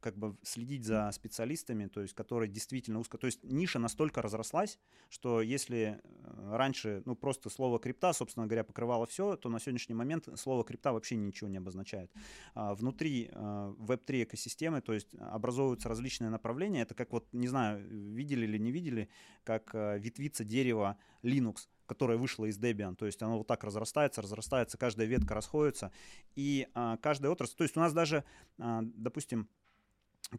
как 0.00 0.16
бы 0.16 0.36
следить 0.42 0.84
за 0.84 1.10
специалистами, 1.12 1.86
то 1.86 2.00
есть 2.00 2.14
которые 2.14 2.48
действительно 2.50 2.98
узко, 2.98 3.18
то 3.18 3.26
есть 3.26 3.44
ниша 3.44 3.78
настолько 3.78 4.22
разрослась, 4.22 4.78
что 5.08 5.40
если 5.40 6.00
э, 6.02 6.56
раньше, 6.56 7.02
ну 7.04 7.14
просто 7.14 7.50
слово 7.50 7.78
крипта, 7.78 8.12
собственно 8.12 8.46
говоря, 8.46 8.64
покрывало 8.64 9.06
все, 9.06 9.36
то 9.36 9.48
на 9.48 9.60
сегодняшний 9.60 9.94
момент 9.94 10.28
слово 10.36 10.64
крипта 10.64 10.92
вообще 10.92 11.16
ничего 11.16 11.48
не 11.48 11.58
обозначает. 11.58 12.10
А 12.54 12.74
внутри 12.74 13.30
э, 13.30 13.74
веб-3 13.78 14.24
экосистемы, 14.24 14.80
то 14.80 14.92
есть 14.94 15.14
образовываются 15.14 15.88
различные 15.88 16.30
направления, 16.30 16.82
это 16.82 16.94
как 16.94 17.12
вот, 17.12 17.26
не 17.32 17.48
знаю, 17.48 17.84
видели 17.88 18.46
или 18.46 18.58
не 18.58 18.72
видели, 18.72 19.08
как 19.44 19.74
э, 19.74 19.98
ветвится 19.98 20.44
дерево 20.44 20.96
Linux, 21.22 21.68
которая 21.88 22.18
вышла 22.18 22.44
из 22.44 22.58
Debian. 22.58 22.94
То 22.94 23.06
есть 23.06 23.20
оно 23.22 23.38
вот 23.38 23.46
так 23.46 23.64
разрастается, 23.64 24.22
разрастается, 24.22 24.78
каждая 24.78 25.06
ветка 25.06 25.34
расходится. 25.34 25.90
И 26.36 26.68
а, 26.74 26.98
каждая 26.98 27.32
отрасль... 27.32 27.56
То 27.56 27.64
есть 27.64 27.76
у 27.76 27.80
нас 27.80 27.92
даже, 27.92 28.24
а, 28.58 28.82
допустим, 28.82 29.48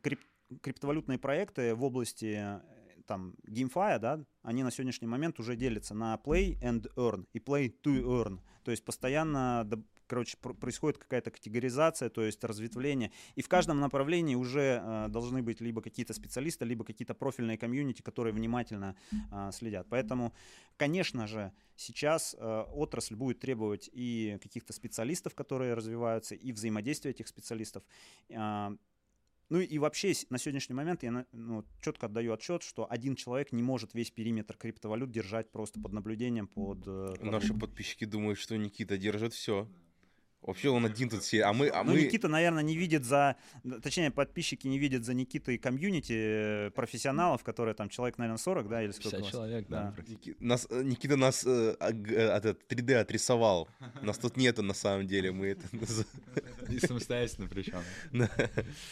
крип, 0.01 0.21
криптовалютные 0.61 1.17
проекты 1.17 1.75
в 1.75 1.83
области 1.83 2.61
там 3.09 3.33
GameFi, 3.47 3.97
да, 3.97 4.23
они 4.43 4.61
на 4.63 4.69
сегодняшний 4.69 5.07
момент 5.07 5.39
уже 5.39 5.55
делятся 5.55 5.95
на 5.95 6.15
Play 6.23 6.59
and 6.61 6.93
Earn 6.95 7.25
и 7.33 7.39
Play 7.39 7.73
to 7.83 8.03
Earn. 8.03 8.39
То 8.63 8.71
есть 8.71 8.85
постоянно 8.85 9.67
короче, 10.09 10.37
происходит 10.37 10.97
какая-то 10.97 11.29
категоризация, 11.31 12.09
то 12.09 12.23
есть 12.23 12.43
разветвление. 12.43 13.11
И 13.35 13.41
в 13.41 13.47
каждом 13.47 13.79
направлении 13.79 14.35
уже 14.35 14.81
э, 14.83 15.07
должны 15.09 15.43
быть 15.43 15.61
либо 15.61 15.81
какие-то 15.81 16.13
специалисты, 16.13 16.65
либо 16.65 16.83
какие-то 16.83 17.13
профильные 17.13 17.59
комьюнити, 17.59 18.01
которые 18.01 18.33
внимательно 18.33 18.95
э, 19.11 19.51
следят. 19.53 19.85
Поэтому, 19.87 20.33
конечно 20.77 21.27
же, 21.27 21.51
сейчас 21.75 22.35
э, 22.39 22.63
отрасль 22.73 23.15
будет 23.15 23.39
требовать 23.39 23.87
и 23.93 24.39
каких-то 24.41 24.73
специалистов, 24.73 25.35
которые 25.35 25.75
развиваются, 25.75 26.33
и 26.33 26.51
взаимодействия 26.51 27.11
этих 27.11 27.27
специалистов. 27.27 27.83
Э, 28.29 28.75
ну 29.49 29.59
и 29.59 29.77
вообще 29.79 30.13
на 30.29 30.37
сегодняшний 30.37 30.75
момент 30.75 31.03
я 31.03 31.25
ну, 31.31 31.65
четко 31.81 32.05
отдаю 32.05 32.33
отчет, 32.33 32.61
что 32.63 32.89
один 32.89 33.15
человек 33.15 33.51
не 33.51 33.63
может 33.63 33.93
весь 33.93 34.11
периметр 34.11 34.55
криптовалют 34.55 35.11
держать 35.11 35.51
просто 35.51 35.79
под 35.79 35.91
наблюдением. 35.91 36.47
Под, 36.47 36.87
э, 36.87 37.15
под... 37.19 37.23
Наши 37.23 37.53
подписчики 37.53 38.05
думают, 38.05 38.37
что 38.37 38.55
Никита 38.57 38.97
держит 38.97 39.33
все. 39.33 39.67
Вообще 40.41 40.69
он 40.69 40.85
один 40.85 41.09
тут 41.09 41.21
все, 41.21 41.43
а 41.43 41.53
мы... 41.53 41.67
А 41.67 41.83
ну, 41.83 41.91
мы... 41.91 42.01
Никита, 42.01 42.29
наверное, 42.29 42.63
не 42.63 42.77
видит 42.77 43.03
за... 43.03 43.35
Точнее, 43.83 44.09
подписчики 44.09 44.67
не 44.67 44.79
видят 44.79 45.03
за 45.03 45.13
Никитой 45.13 45.57
комьюнити 45.57 46.13
э, 46.15 46.71
профессионалов, 46.71 47.43
которые 47.43 47.75
там 47.75 47.89
человек, 47.89 48.17
наверное, 48.17 48.37
40, 48.37 48.69
да, 48.69 48.81
или 48.81 48.91
сколько 48.91 49.17
50 49.17 49.31
человек, 49.31 49.67
да. 49.67 49.93
да. 49.95 50.03
Ники... 50.07 50.37
Нас, 50.39 50.65
э, 50.69 50.81
Никита 50.83 51.17
нас 51.17 51.45
э, 51.45 51.75
э, 51.79 52.53
3D 52.69 52.95
отрисовал. 52.95 53.67
Нас 54.01 54.17
тут 54.17 54.37
нету 54.37 54.63
на 54.63 54.73
самом 54.73 55.07
деле, 55.07 55.33
мы 55.33 55.47
это... 55.47 55.67
И 56.69 56.79
самостоятельно 56.79 57.47
причем. 57.49 57.83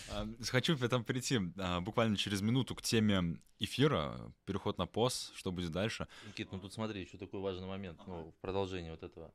А, 0.10 0.28
хочу 0.50 0.78
потом 0.78 1.04
перейти 1.04 1.39
а, 1.58 1.80
буквально 1.82 2.18
через 2.18 2.41
минуту 2.41 2.76
к 2.76 2.82
теме 2.82 3.39
эфира, 3.60 4.34
переход 4.45 4.78
на 4.78 4.86
пост, 4.86 5.34
что 5.36 5.52
будет 5.52 5.72
дальше. 5.72 6.08
Никит, 6.28 6.52
ну 6.52 6.60
тут 6.60 6.74
смотри, 6.74 7.02
еще 7.02 7.18
такой 7.18 7.39
важный 7.39 7.68
момент, 7.68 8.00
ну, 8.06 8.34
в 8.38 8.41
продолжении 8.41 8.89
вот 8.89 9.04
этого 9.04 9.32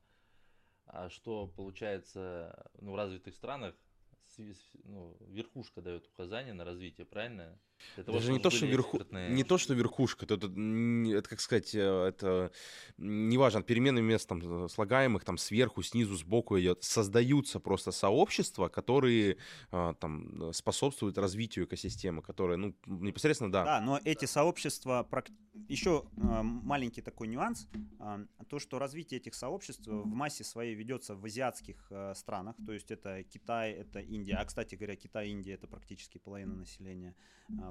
что 1.09 1.47
получается 1.47 2.69
ну, 2.79 2.91
в 2.91 2.95
развитых 2.95 3.35
странах 3.35 3.75
ну, 4.83 5.17
верхушка 5.27 5.81
дает 5.81 6.07
указания 6.07 6.53
на 6.53 6.65
развитие, 6.65 7.05
правильно? 7.05 7.59
Того, 7.95 8.17
Даже 8.17 8.31
не 8.31 8.39
то, 8.39 8.49
что 8.49 8.65
верху... 8.65 8.99
не 9.11 9.43
то, 9.43 9.57
что 9.57 9.73
верхушка, 9.73 10.25
это, 10.25 10.35
это, 10.35 10.47
это, 10.47 11.29
как 11.29 11.39
сказать, 11.39 11.75
э, 11.75 12.07
это 12.07 12.51
неважно, 12.97 13.59
от 13.59 13.65
переменных 13.65 14.03
мест 14.03 14.27
там, 14.27 14.67
слагаемых, 14.69 15.23
там 15.23 15.37
сверху, 15.37 15.83
снизу, 15.83 16.15
сбоку 16.15 16.59
идет, 16.59 16.83
создаются 16.83 17.59
просто 17.59 17.91
сообщества, 17.91 18.67
которые 18.67 19.37
а, 19.71 19.93
там 19.93 20.53
способствуют 20.53 21.17
развитию 21.17 21.65
экосистемы, 21.65 22.21
которые, 22.21 22.57
ну, 22.57 22.75
непосредственно, 22.85 23.51
да. 23.51 23.63
Да, 23.63 23.81
но 23.81 23.99
эти 24.03 24.25
сообщества, 24.25 25.07
еще 25.67 26.05
маленький 26.15 27.01
такой 27.01 27.27
нюанс, 27.27 27.67
то, 28.49 28.59
что 28.59 28.79
развитие 28.79 29.19
этих 29.19 29.35
сообществ 29.35 29.87
в 29.87 30.05
массе 30.05 30.43
своей 30.43 30.75
ведется 30.75 31.15
в 31.15 31.25
азиатских 31.25 31.91
странах, 32.15 32.55
то 32.65 32.73
есть 32.73 32.91
это 32.91 33.23
Китай, 33.23 33.71
это 33.71 33.99
Индия, 33.99 34.35
а, 34.35 34.45
кстати 34.45 34.75
говоря, 34.75 34.95
Китай 34.95 35.27
и 35.27 35.31
Индия 35.31 35.53
это 35.53 35.67
практически 35.67 36.17
половина 36.17 36.55
населения 36.55 37.15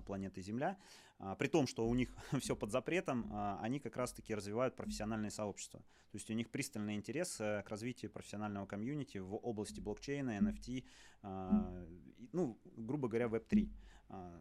планеты 0.01 0.40
Земля. 0.40 0.78
А, 1.18 1.36
при 1.36 1.47
том, 1.49 1.66
что 1.66 1.86
у 1.86 1.95
них 1.95 2.09
все 2.40 2.57
под 2.57 2.70
запретом, 2.70 3.28
а, 3.32 3.59
они 3.62 3.78
как 3.78 3.97
раз-таки 3.97 4.34
развивают 4.34 4.74
профессиональные 4.74 5.30
сообщества. 5.30 5.80
То 5.80 6.16
есть 6.16 6.30
у 6.30 6.34
них 6.34 6.51
пристальный 6.51 6.95
интерес 6.97 7.40
э, 7.40 7.62
к 7.62 7.70
развитию 7.70 8.11
профессионального 8.11 8.66
комьюнити 8.66 9.18
в 9.18 9.34
области 9.36 9.80
блокчейна, 9.80 10.38
NFT, 10.38 10.84
а, 11.22 11.86
ну, 12.32 12.59
грубо 12.76 13.09
говоря, 13.09 13.26
Web3 13.26 13.70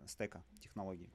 стека 0.06 0.44
технологий. 0.60 1.10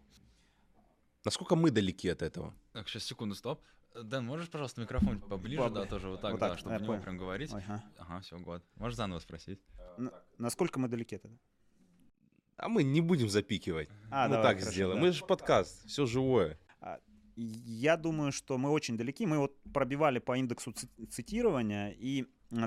Насколько 1.24 1.56
мы 1.56 1.70
далеки 1.70 2.08
от 2.08 2.22
этого? 2.22 2.54
Так, 2.72 2.88
сейчас, 2.88 3.04
секунду, 3.04 3.34
стоп. 3.34 3.60
Дэн, 4.02 4.24
можешь, 4.24 4.48
пожалуйста, 4.48 4.80
микрофон 4.80 5.20
поближе, 5.20 5.62
Поб... 5.62 5.72
да, 5.72 5.84
тоже 5.86 6.08
вот 6.08 6.20
так, 6.20 6.32
вот 6.32 6.40
так. 6.40 6.52
да, 6.52 6.58
чтобы 6.58 6.94
я 6.94 7.00
прям 7.00 7.18
говорить. 7.18 7.52
Ага, 7.52 7.84
ага 7.98 8.20
все, 8.20 8.38
год. 8.38 8.62
Можешь 8.76 8.96
заново 8.96 9.18
спросить? 9.18 9.60
Н- 9.98 10.12
насколько 10.38 10.78
мы 10.78 10.88
далеки 10.88 11.16
от 11.16 11.24
этого? 11.24 11.38
А 12.56 12.68
мы 12.68 12.82
не 12.82 13.00
будем 13.00 13.28
запикивать. 13.28 13.88
А, 14.10 14.28
мы 14.28 14.36
давай, 14.36 14.52
так 14.52 14.58
хорошо, 14.58 14.72
сделаем. 14.72 15.00
Да. 15.00 15.06
Мы 15.06 15.12
же 15.12 15.24
подкаст, 15.24 15.86
все 15.86 16.06
живое. 16.06 16.58
А, 16.80 16.98
я 17.36 17.96
думаю, 17.96 18.32
что 18.32 18.56
мы 18.56 18.70
очень 18.70 18.96
далеки. 18.96 19.26
Мы 19.26 19.38
вот 19.38 19.52
пробивали 19.74 20.18
по 20.18 20.36
индексу 20.36 20.72
цитирования, 21.10 21.90
и 21.90 22.24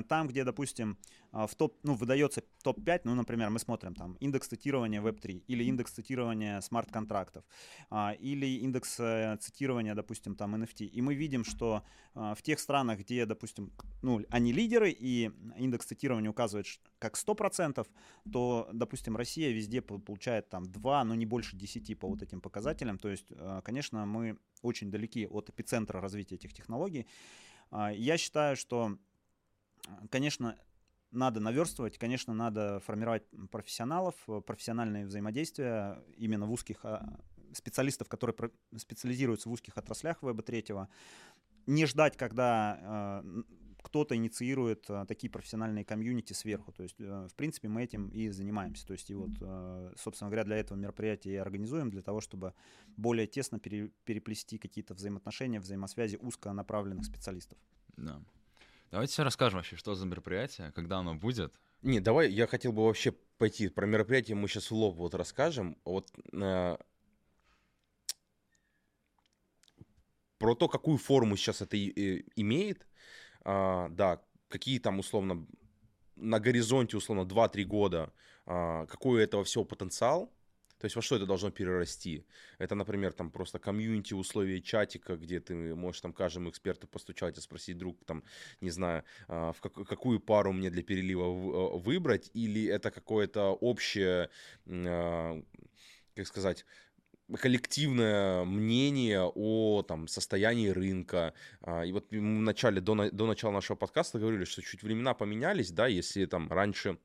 там, 0.08 0.28
где, 0.28 0.44
допустим, 0.44 0.98
а, 1.32 1.46
в 1.46 1.54
топ, 1.54 1.76
ну, 1.82 1.94
выдается 1.94 2.42
топ-5, 2.62 3.02
ну, 3.04 3.14
например, 3.14 3.50
мы 3.50 3.58
смотрим 3.58 3.94
там 3.94 4.14
индекс 4.20 4.48
цитирования 4.48 5.00
Web3 5.00 5.44
или 5.46 5.64
индекс 5.64 5.92
цитирования 5.92 6.60
смарт-контрактов 6.60 7.44
а, 7.88 8.12
или 8.18 8.46
индекс 8.46 8.98
э, 8.98 9.36
цитирования, 9.40 9.94
допустим, 9.94 10.34
там 10.34 10.54
NFT. 10.56 10.86
И 10.86 11.00
мы 11.02 11.14
видим, 11.14 11.44
что 11.44 11.84
а, 12.14 12.34
в 12.34 12.42
тех 12.42 12.58
странах, 12.58 13.00
где, 13.00 13.26
допустим, 13.26 13.72
ну, 14.02 14.20
они 14.28 14.52
лидеры 14.52 14.90
и 14.90 15.30
индекс 15.56 15.86
цитирования 15.86 16.30
указывает 16.30 16.66
как 16.98 17.16
100%, 17.16 17.86
то, 18.32 18.68
допустим, 18.72 19.16
Россия 19.16 19.52
везде 19.52 19.80
получает 19.80 20.48
там 20.50 20.64
2, 20.64 21.04
но 21.04 21.14
не 21.14 21.26
больше 21.26 21.56
10 21.56 21.98
по 21.98 22.08
вот 22.08 22.22
этим 22.22 22.40
показателям. 22.40 22.98
То 22.98 23.08
есть, 23.08 23.32
конечно, 23.64 24.04
мы 24.04 24.36
очень 24.62 24.90
далеки 24.90 25.26
от 25.26 25.48
эпицентра 25.48 26.00
развития 26.00 26.34
этих 26.34 26.52
технологий. 26.52 27.06
Я 27.72 28.18
считаю, 28.18 28.56
что 28.56 28.98
Конечно, 30.10 30.56
надо 31.10 31.40
наверстывать, 31.40 31.98
конечно, 31.98 32.32
надо 32.34 32.80
формировать 32.80 33.24
профессионалов, 33.50 34.14
э, 34.28 34.40
профессиональные 34.40 35.06
взаимодействия 35.06 36.02
именно 36.16 36.46
в 36.46 36.52
узких 36.52 36.84
а, 36.84 37.20
специалистов, 37.52 38.08
которые 38.08 38.52
специализируются 38.76 39.48
в 39.48 39.52
узких 39.52 39.76
отраслях 39.76 40.22
веба 40.22 40.42
третьего. 40.42 40.88
Не 41.66 41.86
ждать, 41.86 42.16
когда 42.16 43.22
э, 43.24 43.42
кто-то 43.82 44.14
инициирует 44.14 44.88
э, 44.88 45.04
такие 45.08 45.30
профессиональные 45.30 45.84
комьюнити 45.84 46.32
сверху. 46.32 46.72
То 46.72 46.84
есть, 46.84 46.98
в 46.98 47.34
принципе, 47.34 47.68
мы 47.68 47.82
этим 47.82 48.08
и 48.08 48.28
занимаемся. 48.28 48.86
То 48.86 48.92
есть, 48.92 49.10
и 49.10 49.14
вот, 49.14 49.32
собственно 49.98 50.30
говоря, 50.30 50.44
для 50.44 50.56
этого 50.56 50.78
мероприятия 50.78 51.32
и 51.32 51.36
организуем, 51.36 51.90
для 51.90 52.02
того, 52.02 52.20
чтобы 52.20 52.54
более 52.96 53.26
тесно 53.26 53.58
переплести 53.58 54.58
какие-то 54.58 54.94
взаимоотношения, 54.94 55.60
взаимосвязи 55.60 56.16
узконаправленных 56.16 57.04
специалистов. 57.04 57.58
Да. 57.96 58.20
Давайте 58.90 59.12
все 59.12 59.22
расскажем 59.22 59.58
вообще, 59.58 59.76
что 59.76 59.94
за 59.94 60.04
мероприятие, 60.04 60.72
когда 60.72 60.98
оно 60.98 61.14
будет. 61.14 61.60
Не, 61.82 62.00
давай, 62.00 62.30
я 62.30 62.46
хотел 62.46 62.72
бы 62.72 62.84
вообще 62.84 63.12
пойти 63.38 63.68
про 63.68 63.86
мероприятие, 63.86 64.36
мы 64.36 64.48
сейчас 64.48 64.70
в 64.70 64.74
лоб 64.74 64.96
вот 64.96 65.14
расскажем. 65.14 65.78
Вот 65.84 66.10
э, 66.32 66.76
про 70.38 70.54
то, 70.54 70.68
какую 70.68 70.98
форму 70.98 71.36
сейчас 71.36 71.62
это 71.62 71.76
и, 71.76 72.24
имеет. 72.34 72.86
А, 73.42 73.88
да, 73.90 74.22
какие 74.48 74.78
там 74.78 74.98
условно 74.98 75.46
на 76.16 76.40
горизонте 76.40 76.96
условно 76.96 77.22
2-3 77.22 77.64
года, 77.64 78.12
а, 78.44 78.86
какой 78.86 79.20
у 79.20 79.22
этого 79.22 79.44
всего 79.44 79.64
потенциал. 79.64 80.32
То 80.80 80.86
есть 80.86 80.96
во 80.96 81.02
что 81.02 81.16
это 81.16 81.26
должно 81.26 81.50
перерасти? 81.50 82.24
Это, 82.58 82.74
например, 82.74 83.12
там 83.12 83.30
просто 83.30 83.58
комьюнити, 83.58 84.14
условия 84.14 84.62
чатика, 84.62 85.16
где 85.16 85.38
ты 85.38 85.74
можешь 85.74 86.00
там 86.00 86.14
каждому 86.14 86.48
эксперту 86.48 86.86
постучать 86.86 87.36
и 87.36 87.40
спросить 87.40 87.76
друг, 87.76 88.02
там, 88.06 88.24
не 88.62 88.70
знаю, 88.70 89.04
а, 89.28 89.52
в 89.52 89.60
как, 89.60 89.74
какую 89.74 90.20
пару 90.20 90.52
мне 90.52 90.70
для 90.70 90.82
перелива 90.82 91.24
а, 91.26 91.76
выбрать, 91.76 92.30
или 92.32 92.64
это 92.64 92.90
какое-то 92.90 93.50
общее, 93.52 94.30
а, 94.66 95.42
как 96.14 96.26
сказать, 96.26 96.64
коллективное 97.38 98.44
мнение 98.44 99.20
о 99.22 99.82
там, 99.86 100.08
состоянии 100.08 100.70
рынка. 100.70 101.32
И 101.86 101.92
вот 101.92 102.10
в 102.10 102.20
начале, 102.20 102.80
до, 102.80 103.10
до 103.10 103.26
начала 103.26 103.52
нашего 103.52 103.76
подкаста 103.76 104.18
говорили, 104.18 104.44
что 104.44 104.62
чуть 104.62 104.82
времена 104.82 105.14
поменялись, 105.14 105.70
да, 105.70 105.86
если 105.86 106.26
там 106.26 106.50
раньше 106.50 106.98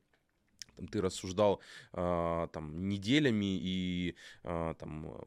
там, 0.76 0.88
ты 0.88 1.00
рассуждал 1.00 1.60
э, 1.92 2.48
там 2.52 2.88
неделями 2.88 3.58
и 3.58 4.14
э, 4.44 4.74
там 4.78 5.18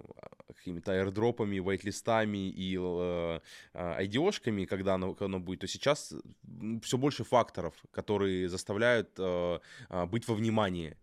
какими-то 0.56 0.94
аирдропами, 0.94 1.60
вайтлистами 1.60 2.50
и 2.50 2.78
э, 2.80 3.40
айдиошками, 3.74 4.66
когда 4.66 4.96
оно, 4.96 5.16
оно 5.20 5.40
будет, 5.40 5.62
то 5.62 5.68
сейчас 5.68 6.14
все 6.84 6.98
больше 6.98 7.24
факторов, 7.24 7.74
которые 7.92 8.50
заставляют 8.50 9.10
э, 9.18 9.60
быть 10.08 10.28
во 10.28 10.36
внимании. 10.36 10.98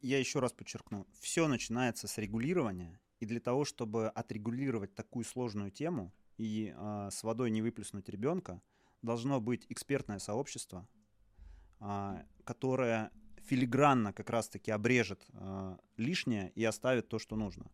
Я 0.00 0.18
еще 0.18 0.40
раз 0.40 0.52
подчеркну, 0.52 1.06
все 1.20 1.48
начинается 1.48 2.08
с 2.08 2.18
регулирования, 2.18 3.00
и 3.20 3.26
для 3.26 3.40
того, 3.40 3.64
чтобы 3.64 4.08
отрегулировать 4.08 4.94
такую 4.94 5.24
сложную 5.24 5.70
тему 5.70 6.12
и 6.36 6.74
э, 6.76 7.08
с 7.10 7.22
водой 7.22 7.50
не 7.50 7.62
выплеснуть 7.62 8.08
ребенка, 8.08 8.60
должно 9.00 9.40
быть 9.40 9.66
экспертное 9.68 10.18
сообщество, 10.18 10.80
а, 10.80 10.93
которая 12.44 13.10
филигранно 13.46 14.12
как 14.12 14.30
раз-таки 14.30 14.70
обрежет 14.70 15.26
а, 15.34 15.78
лишнее 15.96 16.52
и 16.54 16.64
оставит 16.64 17.08
то, 17.08 17.18
что 17.18 17.36
нужно. 17.36 17.70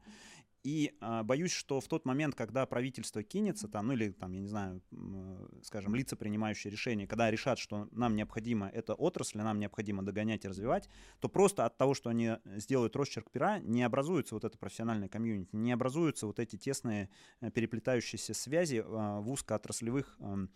И 0.62 0.92
э, 1.00 1.22
боюсь, 1.22 1.52
что 1.52 1.80
в 1.80 1.88
тот 1.88 2.04
момент, 2.04 2.34
когда 2.34 2.66
правительство 2.66 3.22
кинется 3.22 3.66
там, 3.66 3.86
ну 3.86 3.94
или 3.94 4.10
там, 4.10 4.32
я 4.32 4.40
не 4.40 4.46
знаю, 4.46 4.82
э, 4.92 5.48
скажем, 5.62 5.94
лица, 5.94 6.16
принимающие 6.16 6.70
решения, 6.70 7.06
когда 7.06 7.30
решат, 7.30 7.58
что 7.58 7.88
нам 7.92 8.14
необходимо 8.14 8.68
эта 8.68 8.92
отрасль, 8.92 9.38
нам 9.38 9.58
необходимо 9.58 10.02
догонять 10.02 10.44
и 10.44 10.48
развивать, 10.48 10.90
то 11.20 11.30
просто 11.30 11.64
от 11.64 11.78
того, 11.78 11.94
что 11.94 12.10
они 12.10 12.32
сделают 12.44 12.94
росчерк 12.94 13.30
пера, 13.30 13.58
не 13.60 13.82
образуется 13.82 14.34
вот 14.34 14.44
это 14.44 14.58
профессиональное 14.58 15.08
комьюнити, 15.08 15.56
не 15.56 15.72
образуются 15.72 16.26
вот 16.26 16.38
эти 16.38 16.56
тесные 16.56 17.08
э, 17.40 17.50
переплетающиеся 17.50 18.34
связи 18.34 18.76
э, 18.76 18.82
в 18.82 19.30
узкоотраслевых 19.30 20.14
э, 20.20 20.22
а, 20.22 20.46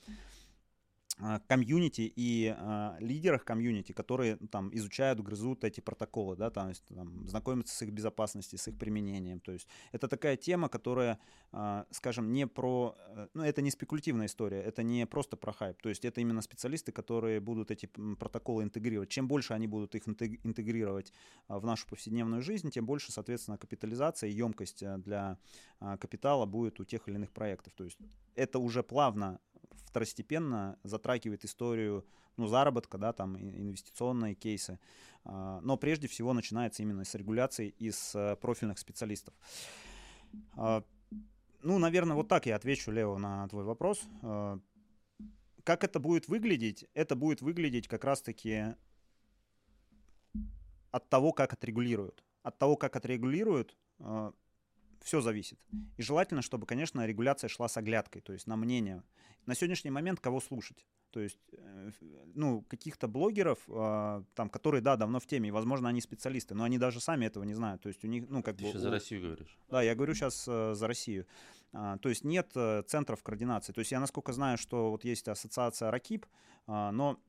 комьюнити 1.47 2.13
и 2.17 2.55
э, 2.57 2.97
лидерах 2.99 3.45
комьюнити, 3.45 3.93
которые 3.93 4.37
там 4.51 4.75
изучают, 4.75 5.21
грызут 5.21 5.63
эти 5.63 5.81
протоколы, 5.81 6.37
да, 6.37 6.51
там, 6.51 6.73
там 6.89 7.29
знакомятся 7.29 7.75
с 7.75 7.83
их 7.83 7.93
безопасностью, 7.93 8.59
с 8.59 8.67
их 8.67 8.77
применением. 8.77 9.41
То 9.41 9.53
есть 9.53 9.69
это 9.93 10.09
такая 10.09 10.37
тема, 10.37 10.69
которая, 10.69 11.21
э, 11.53 11.85
скажем, 11.91 12.33
не 12.33 12.49
про, 12.49 12.97
э, 12.99 13.29
ну 13.33 13.45
это 13.45 13.63
не 13.63 13.71
спекулятивная 13.71 14.27
история, 14.27 14.61
это 14.61 14.83
не 14.83 15.07
просто 15.07 15.37
про 15.37 15.53
хайп. 15.53 15.81
То 15.83 15.89
есть 15.89 16.05
это 16.05 16.21
именно 16.21 16.43
специалисты, 16.43 16.91
которые 16.91 17.39
будут 17.41 17.71
эти 17.71 17.87
протоколы 18.19 18.65
интегрировать. 18.65 19.09
Чем 19.09 19.29
больше 19.29 19.55
они 19.55 19.69
будут 19.69 19.95
их 19.95 20.09
интегрировать 20.09 21.13
в 21.49 21.65
нашу 21.65 21.87
повседневную 21.87 22.43
жизнь, 22.43 22.71
тем 22.71 22.87
больше, 22.87 23.13
соответственно, 23.13 23.57
капитализация 23.57 24.29
и 24.31 24.33
емкость 24.33 24.83
для 24.99 25.39
капитала 26.01 26.45
будет 26.45 26.81
у 26.81 26.85
тех 26.85 27.09
или 27.09 27.15
иных 27.15 27.31
проектов. 27.31 27.73
То 27.75 27.85
есть 27.85 27.99
это 28.35 28.59
уже 28.59 28.83
плавно 28.83 29.39
второстепенно 29.87 30.79
затрагивает 30.83 31.45
историю 31.45 32.07
ну, 32.37 32.47
заработка, 32.47 32.99
да, 32.99 33.13
там, 33.13 33.37
инвестиционные 33.37 34.35
кейсы. 34.35 34.79
А, 35.25 35.61
но 35.61 35.77
прежде 35.77 36.09
всего 36.09 36.33
начинается 36.33 36.83
именно 36.83 37.05
с 37.05 37.15
регуляции 37.15 37.69
и 37.79 37.91
с 37.91 38.15
э, 38.15 38.37
профильных 38.37 38.79
специалистов. 38.79 39.35
А, 40.57 40.85
ну, 41.63 41.79
наверное, 41.79 42.17
вот 42.17 42.29
так 42.29 42.47
я 42.47 42.57
отвечу, 42.57 42.91
Лео, 42.91 43.19
на 43.19 43.49
твой 43.49 43.65
вопрос. 43.65 44.03
А, 44.23 44.59
как 45.63 45.85
это 45.85 46.01
будет 46.01 46.29
выглядеть? 46.29 46.87
Это 46.95 47.17
будет 47.17 47.41
выглядеть 47.41 47.89
как 47.89 48.05
раз-таки 48.05 48.75
от 50.91 51.09
того, 51.09 51.33
как 51.33 51.53
отрегулируют. 51.53 52.25
От 52.43 52.59
того, 52.59 52.77
как 52.77 52.97
отрегулируют, 52.97 53.77
все 55.05 55.21
зависит. 55.21 55.61
И 55.99 56.03
желательно, 56.03 56.43
чтобы, 56.43 56.67
конечно, 56.67 57.07
регуляция 57.07 57.49
шла 57.49 57.69
с 57.69 57.77
оглядкой, 57.77 58.23
то 58.23 58.33
есть 58.33 58.47
на 58.47 58.57
мнение. 58.57 59.03
На 59.47 59.55
сегодняшний 59.55 59.91
момент 59.91 60.19
кого 60.19 60.41
слушать? 60.41 60.87
То 61.11 61.21
есть, 61.21 61.39
э, 61.53 61.91
ну, 62.35 62.63
каких-то 62.63 63.07
блогеров, 63.07 63.59
э, 63.69 64.23
там, 64.35 64.49
которые, 64.49 64.81
да, 64.81 64.97
давно 64.97 65.21
в 65.21 65.27
теме, 65.27 65.51
и, 65.51 65.53
возможно, 65.53 65.89
они 65.89 66.01
специалисты, 66.01 66.55
но 66.55 66.65
они 66.65 66.79
даже 66.79 67.01
сами 67.01 67.27
этого 67.27 67.45
не 67.45 67.55
знают. 67.55 67.83
То 67.83 67.89
есть 67.89 68.03
у 68.05 68.09
них, 68.09 68.25
ну, 68.29 68.43
как 68.43 68.57
Ты 68.57 68.65
бы... 68.65 68.71
сейчас 68.71 68.83
за 68.83 68.91
Россию 68.91 69.23
говоришь? 69.23 69.59
Да, 69.71 69.83
я 69.83 69.95
говорю 69.95 70.15
сейчас 70.15 70.49
э, 70.49 70.75
за 70.75 70.89
Россию. 70.89 71.27
А, 71.73 71.99
то 71.99 72.09
есть 72.09 72.25
нет 72.25 72.51
э, 72.55 72.83
центров 72.87 73.23
координации. 73.23 73.73
То 73.73 73.81
есть 73.81 73.93
я, 73.93 74.01
насколько 74.01 74.33
знаю, 74.33 74.59
что 74.59 74.91
вот 74.91 75.05
есть 75.05 75.29
ассоциация 75.29 75.91
РАКИП, 75.91 76.25
э, 76.67 76.91
но 76.91 77.21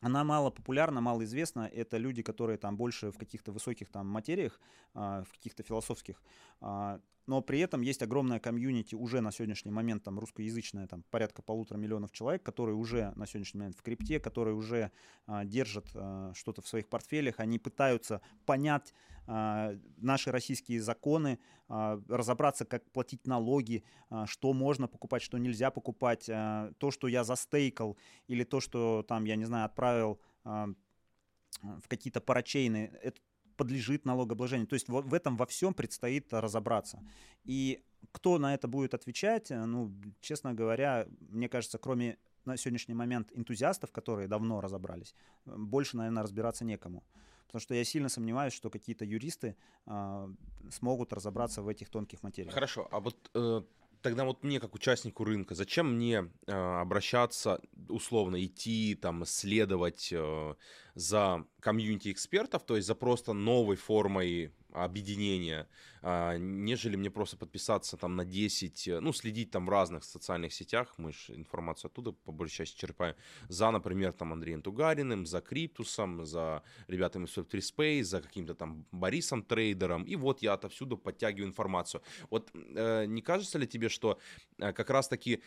она 0.00 0.24
мало 0.24 0.50
популярна, 0.50 1.00
мало 1.00 1.24
известна. 1.24 1.68
Это 1.72 1.98
люди, 1.98 2.22
которые 2.22 2.56
там 2.58 2.76
больше 2.76 3.10
в 3.10 3.18
каких-то 3.18 3.52
высоких 3.52 3.90
там 3.90 4.06
материях, 4.06 4.60
а, 4.94 5.22
в 5.24 5.32
каких-то 5.32 5.62
философских. 5.62 6.22
А, 7.30 7.40
но 7.40 7.42
при 7.42 7.60
этом 7.60 7.82
есть 7.82 8.02
огромная 8.02 8.40
комьюнити 8.40 8.94
уже 8.94 9.20
на 9.20 9.32
сегодняшний 9.32 9.70
момент 9.70 10.02
там 10.02 10.18
русскоязычная, 10.18 10.86
там 10.86 11.02
порядка 11.10 11.42
полутора 11.42 11.78
миллионов 11.78 12.10
человек, 12.12 12.42
которые 12.42 12.74
уже 12.74 13.12
на 13.16 13.26
сегодняшний 13.26 13.58
момент 13.58 13.76
в 13.76 13.82
крипте, 13.82 14.18
которые 14.20 14.54
уже 14.54 14.90
а, 15.26 15.44
держат 15.44 15.86
что-то 16.34 16.62
в 16.62 16.68
своих 16.68 16.88
портфелях, 16.88 17.40
они 17.40 17.58
пытаются 17.58 18.20
понять 18.46 18.94
наши 19.26 20.32
российские 20.32 20.80
законы, 20.80 21.38
разобраться, 21.68 22.64
как 22.64 22.90
платить 22.90 23.28
налоги, 23.28 23.84
что 24.26 24.52
можно 24.52 24.88
покупать, 24.88 25.22
что 25.22 25.38
нельзя 25.38 25.70
покупать, 25.70 26.24
то, 26.26 26.90
что 26.90 27.06
я 27.06 27.22
застейкал, 27.22 27.96
или 28.26 28.42
то, 28.42 28.58
что 28.60 29.04
там, 29.06 29.26
я 29.26 29.36
не 29.36 29.44
знаю, 29.44 29.66
отправил 29.66 30.18
в 30.42 31.86
какие-то 31.86 32.20
парачейны, 32.20 32.90
это 33.02 33.20
подлежит 33.60 34.06
налогообложению. 34.06 34.66
То 34.66 34.74
есть 34.74 34.88
в, 34.88 35.02
в 35.02 35.12
этом 35.12 35.36
во 35.36 35.44
всем 35.44 35.74
предстоит 35.74 36.32
разобраться. 36.32 36.98
И 37.44 37.84
кто 38.12 38.38
на 38.38 38.54
это 38.54 38.68
будет 38.68 38.94
отвечать, 38.94 39.50
ну, 39.50 39.92
честно 40.20 40.54
говоря, 40.54 41.06
мне 41.28 41.48
кажется, 41.48 41.78
кроме 41.78 42.16
на 42.46 42.56
сегодняшний 42.56 42.94
момент 42.94 43.30
энтузиастов, 43.34 43.92
которые 43.92 44.28
давно 44.28 44.62
разобрались, 44.62 45.14
больше, 45.44 45.98
наверное, 45.98 46.22
разбираться 46.22 46.64
некому. 46.64 47.04
Потому 47.46 47.60
что 47.60 47.74
я 47.74 47.84
сильно 47.84 48.08
сомневаюсь, 48.08 48.54
что 48.54 48.70
какие-то 48.70 49.04
юристы 49.04 49.56
э, 49.86 50.28
смогут 50.70 51.12
разобраться 51.12 51.62
в 51.62 51.68
этих 51.68 51.90
тонких 51.90 52.22
материях. 52.22 52.54
Хорошо, 52.54 52.88
а 52.90 53.00
вот 53.00 53.30
э, 53.34 53.62
тогда 54.02 54.24
вот 54.24 54.42
мне 54.42 54.60
как 54.60 54.74
участнику 54.74 55.24
рынка, 55.24 55.54
зачем 55.54 55.94
мне 55.94 56.30
э, 56.46 56.52
обращаться, 56.52 57.60
условно 57.88 58.44
идти 58.44 58.94
там 59.00 59.24
следовать 59.24 60.10
э, 60.12 60.54
за 60.94 61.44
комьюнити 61.60 62.10
экспертов, 62.10 62.64
то 62.64 62.76
есть 62.76 62.86
за 62.86 62.94
просто 62.94 63.32
новой 63.32 63.76
формой 63.76 64.52
объединения, 64.72 65.68
а, 66.02 66.36
нежели 66.36 66.96
мне 66.96 67.10
просто 67.10 67.36
подписаться 67.36 67.96
там 67.96 68.16
на 68.16 68.24
10, 68.24 68.88
э, 68.88 69.00
ну, 69.00 69.12
следить 69.12 69.50
там 69.50 69.66
в 69.66 69.68
разных 69.68 70.04
социальных 70.04 70.52
сетях, 70.52 70.94
мы 70.98 71.12
же 71.12 71.34
информацию 71.34 71.90
оттуда 71.90 72.12
по 72.12 72.32
большей 72.32 72.58
части 72.58 72.78
черпаем, 72.78 73.14
за, 73.48 73.70
например, 73.70 74.12
там 74.12 74.32
Андреем 74.32 74.62
Тугариным, 74.62 75.26
за 75.26 75.40
Криптусом, 75.40 76.24
за 76.24 76.62
ребятами 76.88 77.26
из 77.26 77.36
Web3 77.36 77.60
Space, 77.60 78.04
за 78.04 78.20
каким-то 78.20 78.54
там 78.54 78.86
Борисом 78.92 79.42
Трейдером, 79.42 80.04
и 80.04 80.16
вот 80.16 80.42
я 80.42 80.54
отовсюду 80.54 80.96
подтягиваю 80.96 81.48
информацию. 81.48 82.02
Вот 82.30 82.50
э, 82.54 83.06
не 83.06 83.22
кажется 83.22 83.58
ли 83.58 83.66
тебе, 83.66 83.88
что 83.88 84.18
э, 84.58 84.72
как 84.72 84.90
раз-таки 84.90 85.42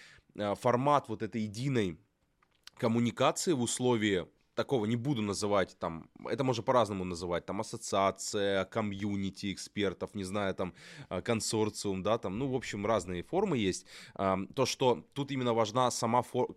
формат 0.55 1.09
вот 1.09 1.21
этой 1.21 1.41
единой 1.41 1.99
коммуникации 2.77 3.53
в 3.53 3.61
условии 3.61 4.27
такого 4.55 4.85
не 4.85 4.95
буду 4.95 5.21
называть, 5.21 5.75
там, 5.79 6.09
это 6.25 6.43
можно 6.43 6.63
по-разному 6.63 7.03
называть, 7.05 7.45
там, 7.45 7.61
ассоциация, 7.61 8.65
комьюнити 8.65 9.51
экспертов, 9.53 10.15
не 10.15 10.23
знаю, 10.23 10.55
там, 10.55 10.73
э, 11.09 11.21
консорциум, 11.21 12.03
да, 12.03 12.17
там, 12.17 12.37
ну, 12.39 12.47
в 12.47 12.55
общем, 12.55 12.85
разные 12.85 13.23
формы 13.23 13.57
есть. 13.57 13.85
То, 14.15 14.65
что 14.65 15.05
тут 15.13 15.31
именно 15.31 15.53
важна 15.53 15.91
сама, 15.91 16.21
фор... 16.21 16.55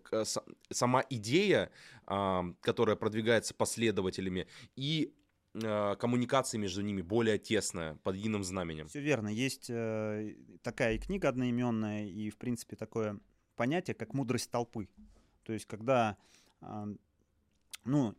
сама 0.69 1.03
идея, 1.09 1.71
которая 2.05 2.95
продвигается 2.95 3.53
последователями, 3.53 4.47
и 4.75 5.13
э, 5.53 5.95
коммуникация 5.99 6.59
между 6.59 6.81
ними 6.81 7.01
более 7.01 7.37
тесная, 7.37 7.95
под 8.03 8.15
единым 8.15 8.43
знаменем. 8.43 8.87
Все 8.87 9.01
верно. 9.01 9.27
Есть 9.27 9.69
э, 9.69 10.35
такая 10.61 10.95
и 10.95 10.99
книга 10.99 11.29
одноименная, 11.29 12.05
и, 12.05 12.29
в 12.29 12.37
принципе, 12.37 12.75
такое 12.75 13.19
понятие, 13.55 13.95
как 13.95 14.13
мудрость 14.13 14.51
толпы. 14.51 14.87
То 15.43 15.53
есть, 15.53 15.65
когда 15.65 16.17
ну, 17.87 18.15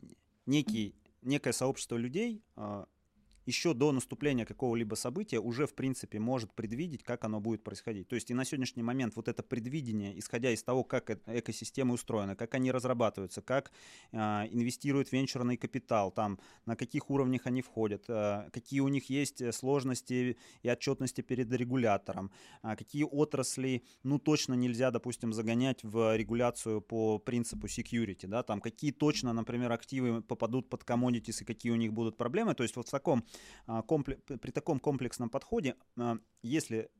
некий, 0.47 0.95
некое 1.23 1.53
сообщество 1.53 1.97
людей 1.97 2.43
э, 2.57 2.85
еще 3.49 3.73
до 3.73 3.93
наступления 3.93 4.45
какого-либо 4.45 4.95
события 4.95 5.41
уже, 5.41 5.67
в 5.67 5.75
принципе, 5.75 6.21
может 6.21 6.53
предвидеть, 6.53 7.03
как 7.03 7.25
оно 7.25 7.41
будет 7.41 7.65
происходить. 7.65 8.07
То 8.07 8.15
есть 8.15 8.31
и 8.31 8.35
на 8.35 8.45
сегодняшний 8.45 8.83
момент 8.83 9.17
вот 9.17 9.27
это 9.27 9.43
предвидение, 9.43 10.19
исходя 10.19 10.51
из 10.51 10.63
того, 10.63 10.85
как 10.85 11.09
э, 11.09 11.19
экосистемы 11.27 11.95
устроены, 11.95 12.37
как 12.37 12.55
они 12.55 12.71
разрабатываются, 12.71 13.41
как 13.41 13.73
э, 14.13 14.19
инвестирует 14.51 15.13
венчурный 15.13 15.57
капитал, 15.57 16.11
там, 16.11 16.39
на 16.67 16.77
каких 16.77 17.09
уровнях 17.09 17.47
они 17.47 17.63
входят, 17.63 18.05
э, 18.09 18.51
какие 18.53 18.81
у 18.81 18.89
них 18.89 19.09
есть 19.09 19.43
сложности 19.55 20.37
и 20.63 20.69
отчетности 20.69 21.23
перед 21.23 21.51
регулятором, 21.51 22.31
э, 22.63 22.77
какие 22.77 23.05
отрасли, 23.05 23.83
ну, 24.03 24.19
точно 24.19 24.53
нельзя, 24.53 24.91
допустим, 24.91 25.33
загонять 25.33 25.83
в 25.85 26.15
регуляцию 26.17 26.83
по 26.83 27.19
принципу 27.19 27.67
security, 27.67 28.27
да, 28.27 28.43
там, 28.43 28.61
какие 28.61 28.93
точно, 28.93 29.33
например, 29.33 29.73
активы 29.73 30.21
попадут 30.21 30.69
под 30.69 30.83
commodities 30.83 31.41
и 31.41 31.45
какие 31.47 31.73
у 31.73 31.77
них 31.77 31.95
будут 31.95 32.19
проблемы. 32.19 32.55
То 32.55 32.63
есть 32.63 32.77
вот 32.77 32.89
в 32.89 32.91
таком, 32.91 33.25
а, 33.66 33.82
при 33.82 34.51
таком 34.51 34.80
комплексном 34.80 35.30
подходе, 35.30 35.76
а, 35.97 36.18
если 36.43 36.91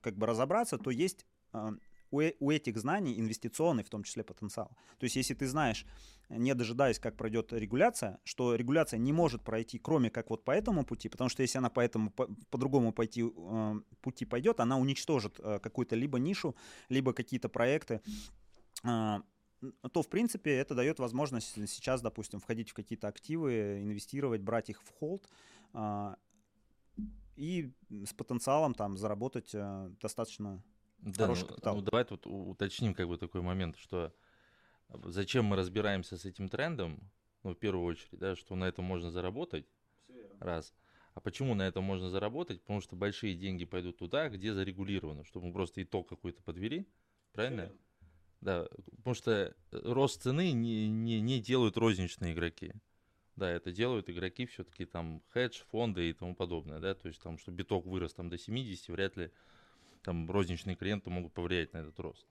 как 0.00 0.16
бы 0.16 0.26
разобраться, 0.26 0.78
то 0.78 0.90
есть 0.90 1.26
а, 1.52 1.72
у, 2.10 2.22
у 2.40 2.50
этих 2.50 2.76
знаний 2.78 3.18
инвестиционный, 3.18 3.82
в 3.82 3.90
том 3.90 4.04
числе, 4.04 4.22
потенциал. 4.22 4.70
То 4.98 5.04
есть, 5.04 5.16
если 5.16 5.34
ты 5.34 5.46
знаешь, 5.46 5.84
не 6.28 6.54
дожидаясь, 6.54 6.98
как 6.98 7.16
пройдет 7.16 7.52
регуляция, 7.52 8.18
что 8.24 8.54
регуляция 8.54 8.98
не 8.98 9.12
может 9.12 9.42
пройти, 9.42 9.78
кроме 9.78 10.10
как 10.10 10.30
вот 10.30 10.44
по 10.44 10.52
этому 10.52 10.84
пути, 10.84 11.08
потому 11.08 11.28
что 11.28 11.42
если 11.42 11.58
она 11.58 11.70
по 11.70 11.80
этому, 11.80 12.10
по, 12.10 12.28
по 12.50 12.58
другому 12.58 12.92
пойти, 12.92 13.24
э, 13.24 13.74
пути 14.00 14.24
пойдет, 14.24 14.60
она 14.60 14.78
уничтожит 14.78 15.40
э, 15.40 15.58
какую-то 15.58 15.96
либо 15.96 16.18
нишу, 16.18 16.54
либо 16.88 17.12
какие-то 17.12 17.48
проекты, 17.48 18.00
э, 18.84 19.20
то, 19.92 20.02
в 20.02 20.08
принципе, 20.08 20.52
это 20.52 20.74
дает 20.74 20.98
возможность 20.98 21.54
сейчас, 21.68 22.00
допустим, 22.02 22.40
входить 22.40 22.70
в 22.70 22.74
какие-то 22.74 23.08
активы, 23.08 23.82
инвестировать, 23.82 24.42
брать 24.42 24.70
их 24.70 24.82
в 24.82 24.90
холд 24.90 25.26
э, 25.26 25.63
и 27.36 27.72
с 27.90 28.14
потенциалом 28.14 28.74
там 28.74 28.96
заработать 28.96 29.54
э, 29.54 29.90
достаточно 30.00 30.62
да, 30.98 31.24
хороший 31.24 31.42
ну, 31.42 31.48
капитал. 31.48 31.76
Ну, 31.76 31.82
давай 31.82 32.04
тут 32.04 32.26
уточним 32.26 32.94
как 32.94 33.08
бы 33.08 33.18
такой 33.18 33.40
момент, 33.40 33.76
что 33.76 34.14
зачем 35.04 35.46
мы 35.46 35.56
разбираемся 35.56 36.16
с 36.16 36.24
этим 36.24 36.48
трендом, 36.48 37.10
ну, 37.42 37.52
в 37.52 37.58
первую 37.58 37.86
очередь, 37.86 38.18
да, 38.18 38.36
что 38.36 38.54
на 38.54 38.64
этом 38.64 38.84
можно 38.84 39.10
заработать, 39.10 39.66
раз. 40.40 40.74
А 41.14 41.20
почему 41.20 41.54
на 41.54 41.62
этом 41.62 41.84
можно 41.84 42.10
заработать? 42.10 42.60
Потому 42.60 42.80
что 42.80 42.96
большие 42.96 43.36
деньги 43.36 43.64
пойдут 43.64 43.98
туда, 43.98 44.28
где 44.28 44.52
зарегулировано, 44.52 45.24
чтобы 45.24 45.46
мы 45.46 45.52
просто 45.52 45.82
итог 45.82 46.08
какой-то 46.08 46.42
подвели, 46.42 46.88
правильно? 47.32 47.72
Да, 48.40 48.68
потому 48.96 49.14
что 49.14 49.54
рост 49.70 50.22
цены 50.22 50.52
не, 50.52 50.88
не, 50.88 51.20
не 51.20 51.40
делают 51.40 51.76
розничные 51.76 52.34
игроки. 52.34 52.74
Да, 53.36 53.50
это 53.50 53.72
делают 53.72 54.08
игроки 54.08 54.46
все-таки 54.46 54.84
там 54.84 55.22
хедж, 55.30 55.62
фонды 55.70 56.08
и 56.08 56.12
тому 56.12 56.36
подобное, 56.36 56.78
да, 56.78 56.94
то 56.94 57.08
есть 57.08 57.20
там, 57.20 57.36
что 57.36 57.50
биток 57.50 57.84
вырос 57.84 58.14
там 58.14 58.28
до 58.28 58.38
70, 58.38 58.88
вряд 58.88 59.16
ли 59.16 59.30
там 60.02 60.30
розничные 60.30 60.76
клиенты 60.76 61.10
могут 61.10 61.32
повлиять 61.32 61.72
на 61.72 61.78
этот 61.78 61.98
рост. 61.98 62.26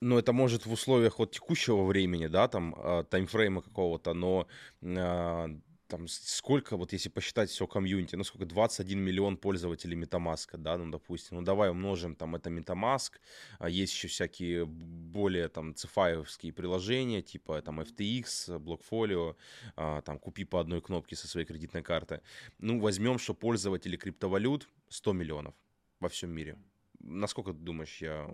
Ну, 0.00 0.18
это 0.18 0.34
может 0.34 0.66
в 0.66 0.72
условиях 0.72 1.18
вот 1.18 1.30
текущего 1.30 1.84
времени, 1.84 2.26
да, 2.26 2.46
там, 2.48 2.74
э, 2.74 3.04
таймфрейма 3.04 3.62
какого-то, 3.62 4.12
но 4.12 4.46
э, 4.82 5.48
там 5.88 6.08
сколько, 6.08 6.76
вот 6.76 6.92
если 6.92 7.08
посчитать 7.08 7.50
все 7.50 7.66
комьюнити, 7.66 8.16
ну 8.16 8.24
сколько, 8.24 8.46
21 8.46 8.98
миллион 8.98 9.36
пользователей 9.36 9.96
MetaMask, 9.96 10.56
да, 10.56 10.78
ну 10.78 10.90
допустим, 10.90 11.38
ну 11.38 11.42
давай 11.42 11.70
умножим 11.70 12.14
там 12.14 12.34
это 12.36 12.50
MetaMask, 12.50 13.12
а 13.58 13.68
есть 13.68 13.92
еще 13.92 14.08
всякие 14.08 14.66
более 14.66 15.48
там 15.48 15.74
цифаевские 15.74 16.52
приложения, 16.52 17.22
типа 17.22 17.62
там 17.62 17.80
FTX, 17.80 18.58
Blockfolio, 18.58 19.36
а, 19.76 20.00
там 20.02 20.18
купи 20.18 20.44
по 20.44 20.60
одной 20.60 20.80
кнопке 20.80 21.16
со 21.16 21.28
своей 21.28 21.46
кредитной 21.46 21.82
карты. 21.82 22.20
Ну 22.58 22.80
возьмем, 22.80 23.18
что 23.18 23.34
пользователи 23.34 23.96
криптовалют 23.96 24.68
100 24.88 25.12
миллионов 25.12 25.54
во 26.00 26.08
всем 26.08 26.30
мире. 26.30 26.58
Насколько 27.00 27.52
ты 27.52 27.58
думаешь, 27.58 27.98
я 28.00 28.28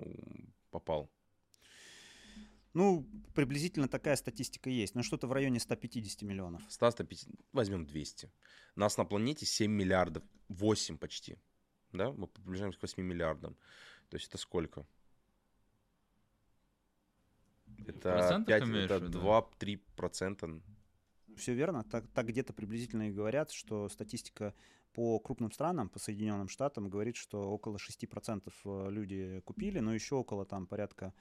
попал? 0.70 1.11
Ну, 2.72 3.06
приблизительно 3.34 3.88
такая 3.88 4.16
статистика 4.16 4.70
есть. 4.70 4.94
Но 4.94 5.02
что-то 5.02 5.26
в 5.26 5.32
районе 5.32 5.58
150 5.58 6.22
миллионов. 6.22 6.62
100, 6.68 6.90
150, 6.92 7.34
возьмем 7.52 7.86
200. 7.86 8.30
Нас 8.76 8.96
на 8.96 9.04
планете 9.04 9.46
7 9.46 9.70
миллиардов, 9.70 10.22
8 10.48 10.96
почти. 10.98 11.36
Да, 11.92 12.12
мы 12.12 12.28
приближаемся 12.28 12.78
к 12.78 12.82
8 12.82 13.02
миллиардам. 13.02 13.56
То 14.08 14.16
есть 14.16 14.28
это 14.28 14.38
сколько? 14.38 14.86
Это, 17.86 18.44
5, 18.46 18.62
это 18.68 18.96
2-3 18.98 19.80
процента. 19.96 20.60
Все 21.36 21.54
верно. 21.54 21.84
Так, 21.84 22.06
так 22.08 22.26
где-то 22.26 22.52
приблизительно 22.52 23.08
и 23.08 23.12
говорят, 23.12 23.50
что 23.50 23.88
статистика 23.88 24.54
по 24.92 25.18
крупным 25.18 25.52
странам, 25.52 25.88
по 25.88 25.98
Соединенным 25.98 26.48
Штатам, 26.48 26.88
говорит, 26.88 27.16
что 27.16 27.50
около 27.50 27.76
6% 27.76 28.52
э, 28.64 28.90
люди 28.90 29.40
купили, 29.44 29.78
но 29.78 29.94
еще 29.94 30.16
около 30.16 30.44
там 30.44 30.66
порядка 30.66 31.14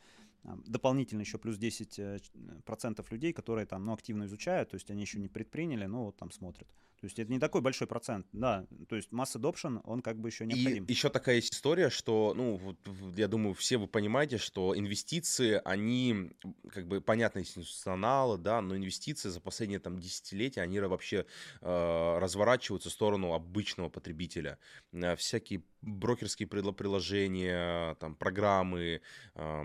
дополнительно 0.43 1.21
еще 1.21 1.37
плюс 1.37 1.57
10% 1.57 1.99
э, 1.99 3.03
людей, 3.11 3.33
которые 3.33 3.65
там, 3.65 3.85
ну, 3.85 3.93
активно 3.93 4.25
изучают, 4.25 4.69
то 4.69 4.75
есть 4.75 4.89
они 4.91 5.01
еще 5.01 5.19
не 5.19 5.27
предприняли, 5.27 5.85
но 5.85 6.05
вот 6.05 6.17
там 6.17 6.31
смотрят. 6.31 6.67
То 6.99 7.05
есть 7.05 7.17
это 7.17 7.31
не 7.31 7.39
такой 7.39 7.61
большой 7.61 7.87
процент, 7.87 8.27
да. 8.33 8.65
То 8.89 8.95
есть 8.95 9.11
масс 9.11 9.35
adoption, 9.35 9.79
он 9.85 10.01
как 10.01 10.19
бы 10.19 10.27
еще 10.27 10.45
необходим. 10.45 10.83
И 10.85 10.91
еще 10.91 11.09
такая 11.09 11.35
есть 11.35 11.53
история, 11.53 11.89
что, 11.89 12.33
ну, 12.35 12.57
вот, 12.57 12.77
я 13.15 13.27
думаю, 13.27 13.53
все 13.53 13.77
вы 13.77 13.87
понимаете, 13.87 14.37
что 14.37 14.77
инвестиции, 14.77 15.61
они, 15.63 16.31
как 16.73 16.87
бы, 16.87 16.99
понятно, 16.99 17.39
институционалы, 17.39 18.37
да, 18.37 18.61
но 18.61 18.75
инвестиции 18.75 19.29
за 19.29 19.39
последние 19.39 19.79
там 19.79 19.99
десятилетия, 19.99 20.61
они 20.61 20.79
вообще 20.79 21.25
э, 21.61 22.17
разворачиваются 22.19 22.89
в 22.89 22.93
сторону 22.93 23.33
обычного 23.33 23.89
потребителя. 23.89 24.57
Э, 24.91 25.15
всякие 25.15 25.63
брокерские 25.81 26.47
приложения, 26.47 27.95
там, 27.95 28.15
программы, 28.15 29.01
э, 29.35 29.63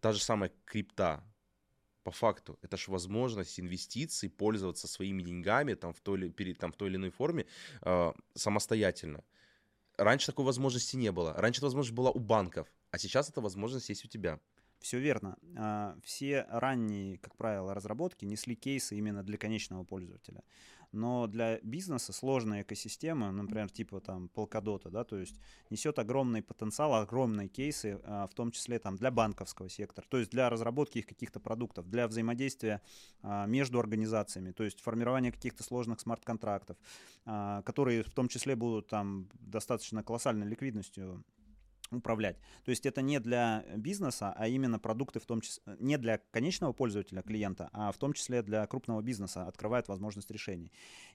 та 0.00 0.12
же 0.12 0.20
самая 0.20 0.52
крипта, 0.66 1.24
по 2.06 2.12
факту. 2.12 2.56
Это 2.62 2.76
же 2.76 2.92
возможность 2.92 3.58
инвестиций, 3.58 4.28
пользоваться 4.30 4.86
своими 4.86 5.22
деньгами 5.22 5.74
там, 5.74 5.92
в, 5.92 6.00
той 6.00 6.32
или, 6.38 6.52
там, 6.52 6.70
в 6.70 6.76
той 6.76 6.88
или 6.88 6.96
иной 6.96 7.10
форме 7.10 7.46
э, 7.82 8.12
самостоятельно. 8.34 9.24
Раньше 9.98 10.26
такой 10.26 10.44
возможности 10.44 10.96
не 10.96 11.10
было. 11.10 11.34
Раньше 11.34 11.58
эта 11.58 11.66
возможность 11.66 11.96
была 11.96 12.10
у 12.10 12.20
банков, 12.20 12.68
а 12.92 12.98
сейчас 12.98 13.28
эта 13.28 13.40
возможность 13.40 13.88
есть 13.88 14.04
у 14.04 14.08
тебя. 14.08 14.38
Все 14.78 15.00
верно. 15.00 15.36
А, 15.56 15.96
все 16.04 16.46
ранние, 16.48 17.18
как 17.18 17.34
правило, 17.34 17.74
разработки 17.74 18.24
несли 18.24 18.54
кейсы 18.54 18.96
именно 18.96 19.24
для 19.24 19.36
конечного 19.36 19.82
пользователя 19.84 20.44
но 20.92 21.26
для 21.26 21.58
бизнеса 21.60 22.12
сложная 22.12 22.62
экосистема, 22.62 23.30
например, 23.30 23.70
типа 23.70 24.00
там 24.00 24.30
Polkadot, 24.34 24.90
да, 24.90 25.04
то 25.04 25.16
есть 25.18 25.38
несет 25.70 25.98
огромный 25.98 26.42
потенциал, 26.42 26.94
огромные 26.94 27.48
кейсы, 27.48 28.00
а, 28.04 28.26
в 28.26 28.34
том 28.34 28.50
числе 28.50 28.78
там 28.78 28.96
для 28.96 29.10
банковского 29.10 29.68
сектора, 29.68 30.06
то 30.08 30.18
есть 30.18 30.30
для 30.30 30.48
разработки 30.50 30.98
их 30.98 31.06
каких-то 31.06 31.40
продуктов, 31.40 31.88
для 31.88 32.08
взаимодействия 32.08 32.82
а, 33.22 33.46
между 33.46 33.78
организациями, 33.78 34.52
то 34.52 34.64
есть 34.64 34.80
формирования 34.80 35.32
каких-то 35.32 35.62
сложных 35.62 36.00
смарт-контрактов, 36.00 36.76
а, 37.24 37.62
которые 37.62 38.02
в 38.02 38.10
том 38.10 38.28
числе 38.28 38.56
будут 38.56 38.88
там 38.88 39.28
достаточно 39.34 40.02
колоссальной 40.02 40.46
ликвидностью 40.46 41.24
управлять. 41.90 42.36
То 42.64 42.70
есть 42.70 42.86
это 42.86 43.02
не 43.02 43.20
для 43.20 43.64
бизнеса, 43.76 44.32
а 44.36 44.48
именно 44.48 44.78
продукты 44.78 45.20
в 45.20 45.26
том 45.26 45.40
числе, 45.40 45.62
не 45.78 45.98
для 45.98 46.18
конечного 46.30 46.72
пользователя, 46.72 47.22
клиента, 47.22 47.68
а 47.72 47.92
в 47.92 47.98
том 47.98 48.12
числе 48.12 48.42
для 48.42 48.66
крупного 48.66 49.02
бизнеса 49.02 49.46
открывает 49.46 49.88
возможность 49.88 50.30
решений. 50.30 50.72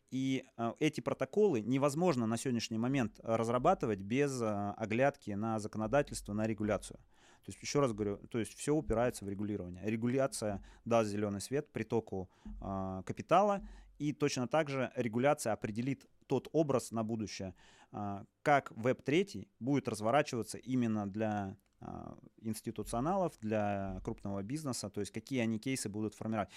И 0.10 0.44
э, 0.58 0.74
эти 0.80 1.02
протоколы 1.02 1.62
невозможно 1.62 2.28
на 2.28 2.38
сегодняшний 2.38 2.78
момент 2.78 3.20
разрабатывать 3.24 4.00
без 4.00 4.42
э, 4.42 4.74
оглядки 4.78 5.32
на 5.32 5.60
законодательство, 5.60 6.34
на 6.34 6.48
регуляцию. 6.48 7.00
То 7.46 7.50
есть, 7.50 7.62
еще 7.62 7.80
раз 7.80 7.92
говорю, 7.92 8.18
то 8.30 8.38
есть 8.38 8.56
все 8.56 8.74
упирается 8.74 9.26
в 9.26 9.30
регулирование. 9.30 9.82
Регуляция 9.84 10.64
даст 10.86 11.10
зеленый 11.10 11.42
свет 11.42 11.72
притоку 11.72 12.30
э, 12.62 13.04
капитала, 13.06 13.62
и 14.02 14.14
точно 14.14 14.48
так 14.48 14.70
же 14.70 14.92
регуляция 14.96 15.54
определит 15.54 16.08
тот 16.26 16.48
образ 16.54 16.92
на 16.92 17.04
будущее, 17.04 17.54
а, 17.92 18.26
как 18.42 18.72
Web3 18.72 19.48
будет 19.60 19.88
разворачиваться 19.88 20.58
именно 20.58 21.08
для 21.08 21.56
а, 21.80 22.18
институционалов, 22.42 23.34
для 23.42 24.02
крупного 24.04 24.42
бизнеса, 24.42 24.90
то 24.90 25.02
есть 25.02 25.12
какие 25.12 25.42
они 25.42 25.60
кейсы 25.60 25.88
будут 25.88 26.16
формировать. 26.16 26.50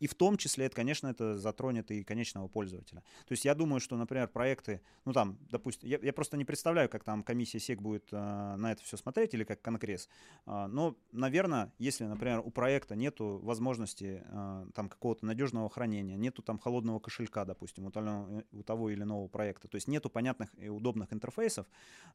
И 0.00 0.06
в 0.06 0.14
том 0.14 0.36
числе, 0.36 0.66
это, 0.66 0.76
конечно, 0.76 1.08
это 1.08 1.36
затронет 1.38 1.90
и 1.90 2.04
конечного 2.04 2.48
пользователя. 2.48 3.02
То 3.26 3.32
есть 3.32 3.44
я 3.44 3.54
думаю, 3.54 3.80
что, 3.80 3.96
например, 3.96 4.28
проекты, 4.28 4.80
ну 5.04 5.12
там, 5.12 5.38
допустим, 5.50 5.88
я, 5.88 5.98
я 6.02 6.12
просто 6.12 6.36
не 6.36 6.44
представляю, 6.44 6.88
как 6.88 7.04
там 7.04 7.22
комиссия 7.22 7.58
СЕК 7.58 7.80
будет 7.80 8.12
э, 8.12 8.16
на 8.16 8.72
это 8.72 8.82
все 8.82 8.96
смотреть 8.96 9.34
или 9.34 9.44
как 9.44 9.62
Конгресс. 9.62 10.08
Э, 10.46 10.66
но, 10.66 10.96
наверное, 11.12 11.72
если, 11.78 12.04
например, 12.04 12.40
у 12.44 12.50
проекта 12.50 12.96
нету 12.96 13.40
возможности 13.42 14.22
э, 14.24 14.66
там 14.74 14.88
какого-то 14.88 15.26
надежного 15.26 15.68
хранения, 15.68 16.16
нету 16.16 16.42
там 16.42 16.58
холодного 16.58 16.98
кошелька, 16.98 17.44
допустим, 17.44 17.86
у 17.86 17.90
того, 17.90 18.42
у 18.52 18.62
того 18.62 18.90
или 18.90 19.02
иного 19.02 19.28
проекта, 19.28 19.68
то 19.68 19.76
есть 19.76 19.88
нету 19.88 20.10
понятных 20.10 20.50
и 20.58 20.68
удобных 20.68 21.12
интерфейсов, 21.12 21.66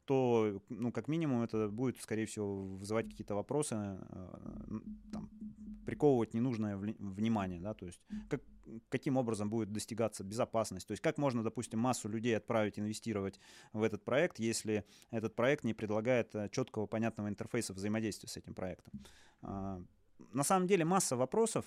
то, 0.04 0.60
ну, 0.68 0.92
как 0.92 1.08
минимум, 1.08 1.42
это 1.42 1.68
будет, 1.68 2.00
скорее 2.00 2.26
всего, 2.26 2.76
вызывать 2.76 3.08
какие-то 3.08 3.34
вопросы, 3.34 3.74
э, 3.74 4.78
там, 5.12 5.30
приковывать 5.86 6.34
ненужное 6.34 6.76
внимание 6.76 7.59
да, 7.60 7.74
то 7.74 7.86
есть 7.86 8.00
как, 8.28 8.42
каким 8.88 9.16
образом 9.16 9.50
будет 9.50 9.72
достигаться 9.72 10.24
безопасность, 10.24 10.86
то 10.86 10.92
есть 10.92 11.02
как 11.02 11.18
можно, 11.18 11.42
допустим, 11.42 11.78
массу 11.78 12.08
людей 12.08 12.36
отправить 12.36 12.78
инвестировать 12.78 13.40
в 13.72 13.82
этот 13.82 14.04
проект, 14.04 14.38
если 14.38 14.84
этот 15.10 15.34
проект 15.34 15.64
не 15.64 15.74
предлагает 15.74 16.34
э, 16.34 16.48
четкого, 16.50 16.86
понятного 16.86 17.28
интерфейса 17.28 17.72
взаимодействия 17.72 18.28
с 18.28 18.36
этим 18.36 18.54
проектом. 18.54 18.92
А, 19.42 19.82
на 20.32 20.44
самом 20.44 20.66
деле 20.66 20.84
масса 20.84 21.16
вопросов, 21.16 21.64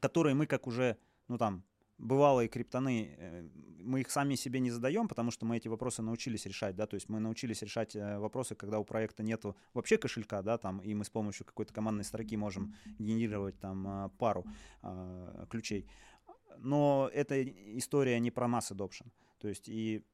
которые 0.00 0.34
мы 0.34 0.46
как 0.46 0.66
уже, 0.66 0.96
ну 1.28 1.38
там, 1.38 1.64
бывалые 1.98 2.48
криптоны, 2.48 3.14
э, 3.18 3.48
мы 3.80 4.00
их 4.00 4.10
сами 4.10 4.36
себе 4.36 4.60
не 4.60 4.70
задаем, 4.70 5.08
потому 5.08 5.30
что 5.30 5.46
мы 5.46 5.56
эти 5.56 5.68
вопросы 5.68 6.02
научились 6.02 6.46
решать, 6.46 6.76
да, 6.76 6.86
то 6.86 6.94
есть 6.94 7.08
мы 7.08 7.20
научились 7.20 7.62
решать 7.62 7.96
э, 7.96 8.18
вопросы, 8.18 8.54
когда 8.54 8.78
у 8.78 8.84
проекта 8.84 9.22
нету 9.22 9.56
вообще 9.74 9.98
кошелька, 9.98 10.42
да, 10.42 10.58
там, 10.58 10.78
и 10.78 10.94
мы 10.94 11.04
с 11.04 11.10
помощью 11.10 11.46
какой-то 11.46 11.72
командной 11.74 12.04
строки 12.04 12.36
можем 12.36 12.74
генерировать 12.98 13.58
там 13.58 13.86
э, 13.86 14.10
пару 14.18 14.44
ключей. 15.50 15.86
Но 16.58 17.10
эта 17.12 17.42
история 17.78 18.18
не 18.20 18.30
про 18.30 18.46
mass 18.46 18.72
adoption, 18.72 19.06
то 19.38 19.48
есть 19.48 19.68
и 19.68 20.04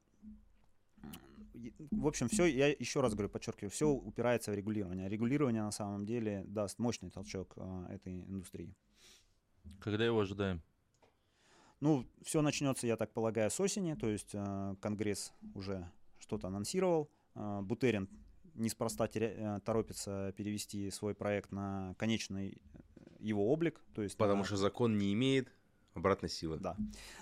в 1.91 2.07
общем, 2.07 2.27
все, 2.27 2.45
я 2.45 2.67
еще 2.67 3.01
раз 3.01 3.13
говорю, 3.13 3.29
подчеркиваю, 3.29 3.71
все 3.71 3.89
упирается 3.89 4.51
в 4.51 4.55
регулирование. 4.55 5.07
Регулирование 5.09 5.63
на 5.63 5.71
самом 5.71 6.05
деле 6.05 6.43
даст 6.45 6.79
мощный 6.79 7.09
толчок 7.09 7.55
этой 7.89 8.23
индустрии. 8.25 8.75
Когда 9.79 10.05
его 10.05 10.19
ожидаем? 10.19 10.61
Ну, 11.81 12.05
все 12.23 12.41
начнется, 12.41 12.87
я 12.87 12.97
так 12.97 13.11
полагаю, 13.13 13.51
с 13.51 13.59
осени, 13.59 13.93
то 13.95 14.07
есть 14.07 14.31
э, 14.33 14.75
Конгресс 14.81 15.33
уже 15.53 15.89
что-то 16.19 16.47
анонсировал. 16.47 17.09
Э, 17.35 17.61
Бутерин 17.61 18.09
неспроста 18.53 19.05
теря- 19.07 19.57
э, 19.57 19.59
торопится 19.61 20.33
перевести 20.37 20.89
свой 20.89 21.13
проект 21.13 21.51
на 21.51 21.93
конечный 21.97 22.61
его 23.19 23.51
облик. 23.51 23.81
То 23.93 24.01
есть 24.01 24.17
Потому 24.17 24.39
на- 24.39 24.45
что 24.45 24.55
закон 24.57 24.97
не 24.97 25.13
имеет 25.13 25.51
обратной 25.93 26.29
силы. 26.29 26.57
Да. 26.59 26.75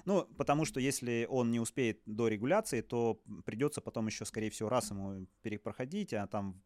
Ну, 0.06 0.26
потому 0.38 0.66
что 0.66 0.80
если 0.80 1.28
он 1.30 1.52
не 1.52 1.60
успеет 1.60 2.02
до 2.06 2.28
регуляции, 2.28 2.82
то 2.82 3.22
придется 3.46 3.82
потом 3.82 4.08
еще, 4.08 4.26
скорее 4.26 4.50
всего, 4.50 4.70
раз 4.70 4.92
ему 4.92 5.28
перепроходить, 5.42 6.14
а 6.14 6.28
там 6.28 6.62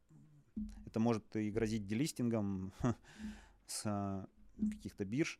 это 0.85 0.99
может 0.99 1.35
и 1.35 1.49
грозить 1.51 1.85
делистингом 1.85 2.73
с 3.65 3.83
э, 3.85 4.25
каких-то 4.71 5.05
бирж. 5.05 5.39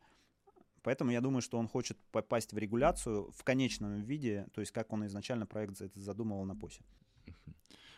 Поэтому 0.88 1.11
я 1.11 1.19
думаю, 1.19 1.41
что 1.41 1.57
он 1.57 1.67
хочет 1.67 1.97
попасть 2.13 2.53
в 2.53 2.57
регуляцию 2.57 3.29
в 3.33 3.43
конечном 3.43 4.03
виде, 4.03 4.47
то 4.53 4.61
есть 4.61 4.71
как 4.71 4.93
он 4.93 5.05
изначально 5.05 5.45
проект 5.45 5.75
за- 5.75 5.91
задумывал 5.95 6.45
на 6.45 6.55
ПОСе. 6.55 6.81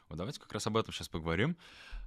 Вот 0.08 0.18
давайте 0.18 0.40
как 0.40 0.52
раз 0.54 0.66
об 0.66 0.76
этом 0.76 0.92
сейчас 0.92 1.08
поговорим. 1.08 1.56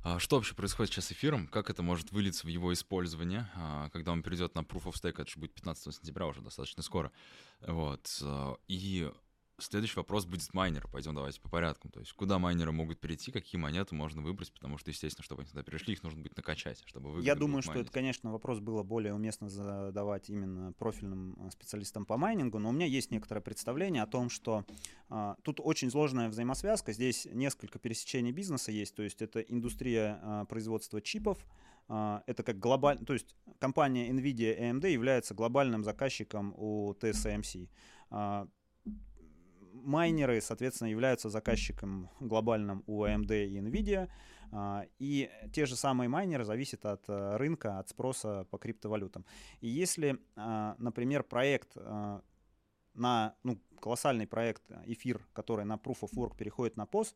А, 0.03 0.19
Что 0.19 0.35
вообще 0.35 0.57
происходит 0.57 0.93
сейчас 0.93 1.05
с 1.07 1.13
эфиром? 1.13 1.47
Как 1.47 1.71
это 1.71 1.85
может 1.85 2.11
вылиться 2.11 2.47
в 2.47 2.51
его 2.51 2.73
использование? 2.73 3.49
А, 3.55 3.91
Когда 3.91 4.11
он 4.11 4.25
перейдет 4.25 4.57
на 4.57 4.63
Proof 4.63 4.87
of 4.87 4.95
Stake, 4.95 5.23
это 5.23 5.31
же 5.31 5.39
будет 5.39 5.55
15 5.55 5.95
сентября 5.95 6.27
уже 6.27 6.41
достаточно 6.41 6.83
скоро. 6.83 7.13
Вот. 7.61 8.19
а, 8.25 8.57
И 8.67 9.09
следующий 9.59 9.97
вопрос 9.97 10.25
будет 10.25 10.43
с 10.43 10.53
майнера. 10.53 10.89
Пойдем 10.89 11.15
давайте 11.15 11.41
по 11.41 11.49
порядку. 11.49 11.89
То 11.89 12.01
есть 12.01 12.13
куда 12.13 12.39
майнеры 12.39 12.73
могут 12.73 13.01
перейти, 13.01 13.31
какие 13.31 13.61
монеты 13.61 13.95
можно 13.95 14.23
выбрать, 14.23 14.53
потому 14.53 14.79
что, 14.79 14.91
естественно, 14.91 15.25
чтобы 15.25 15.43
они 15.43 15.51
туда 15.51 15.63
перешли, 15.63 15.95
их 15.95 16.03
нужно 16.03 16.23
будет 16.23 16.37
накачать, 16.37 16.83
чтобы 16.87 17.23
Я 17.23 17.35
думаю, 17.35 17.63
что 17.63 17.75
это, 17.75 17.91
конечно, 17.91 18.33
вопрос 18.33 18.61
было 18.61 18.83
более 18.83 19.15
уместно 19.15 19.49
задавать 19.49 20.31
именно 20.31 20.73
профильным 20.73 21.37
а, 21.39 21.51
специалистам 21.51 22.07
по 22.07 22.17
майнингу, 22.17 22.59
но 22.59 22.71
у 22.71 22.73
меня 22.73 22.87
есть 22.87 23.11
некоторое 23.11 23.41
представление 23.41 24.03
о 24.03 24.07
том, 24.07 24.31
что 24.31 24.65
а, 25.09 25.37
тут 25.43 25.61
очень 25.61 25.91
сложная 25.91 26.29
взаимосвязка, 26.29 26.93
здесь 26.93 27.27
несколько 27.31 27.79
пересечений 27.79 28.33
бизнеса 28.33 28.73
есть, 28.73 28.95
то 28.95 29.03
есть 29.03 29.23
это 29.23 29.41
индустрия 29.41 30.19
а, 30.23 30.45
производства 30.47 31.01
чипов, 31.01 31.39
а, 31.89 32.23
это 32.27 32.43
как 32.43 32.59
глобально, 32.59 33.05
то 33.05 33.13
есть 33.13 33.37
компания 33.59 34.11
NVIDIA 34.11 34.59
AMD 34.59 34.91
является 34.91 35.35
глобальным 35.35 35.85
заказчиком 35.85 36.55
у 36.57 36.93
TSMC. 36.95 37.69
А, 38.11 38.49
майнеры, 39.73 40.41
соответственно, 40.41 40.89
являются 40.89 41.31
заказчиком 41.31 42.11
глобальным 42.21 42.85
у 42.87 43.05
AMD 43.05 43.47
и 43.47 43.59
NVIDIA, 43.59 44.09
а, 44.53 44.87
и 44.99 45.31
те 45.53 45.65
же 45.65 45.77
самые 45.77 46.09
майнеры 46.09 46.45
зависят 46.45 46.85
от 46.85 47.09
э, 47.09 47.37
рынка, 47.37 47.79
от 47.79 47.89
спроса 47.89 48.47
по 48.51 48.59
криптовалютам. 48.59 49.25
И 49.61 49.69
если, 49.69 50.19
а, 50.37 50.77
например, 50.79 51.23
проект 51.23 51.73
а, 51.77 52.23
на, 52.93 53.35
ну, 53.43 53.59
колоссальный 53.81 54.27
проект 54.27 54.71
э, 54.71 54.83
эфир, 54.87 55.27
который 55.33 55.65
на 55.65 55.77
Proof 55.77 56.01
of 56.03 56.11
Work 56.15 56.37
переходит 56.37 56.77
на 56.77 56.85
POS, 56.85 57.15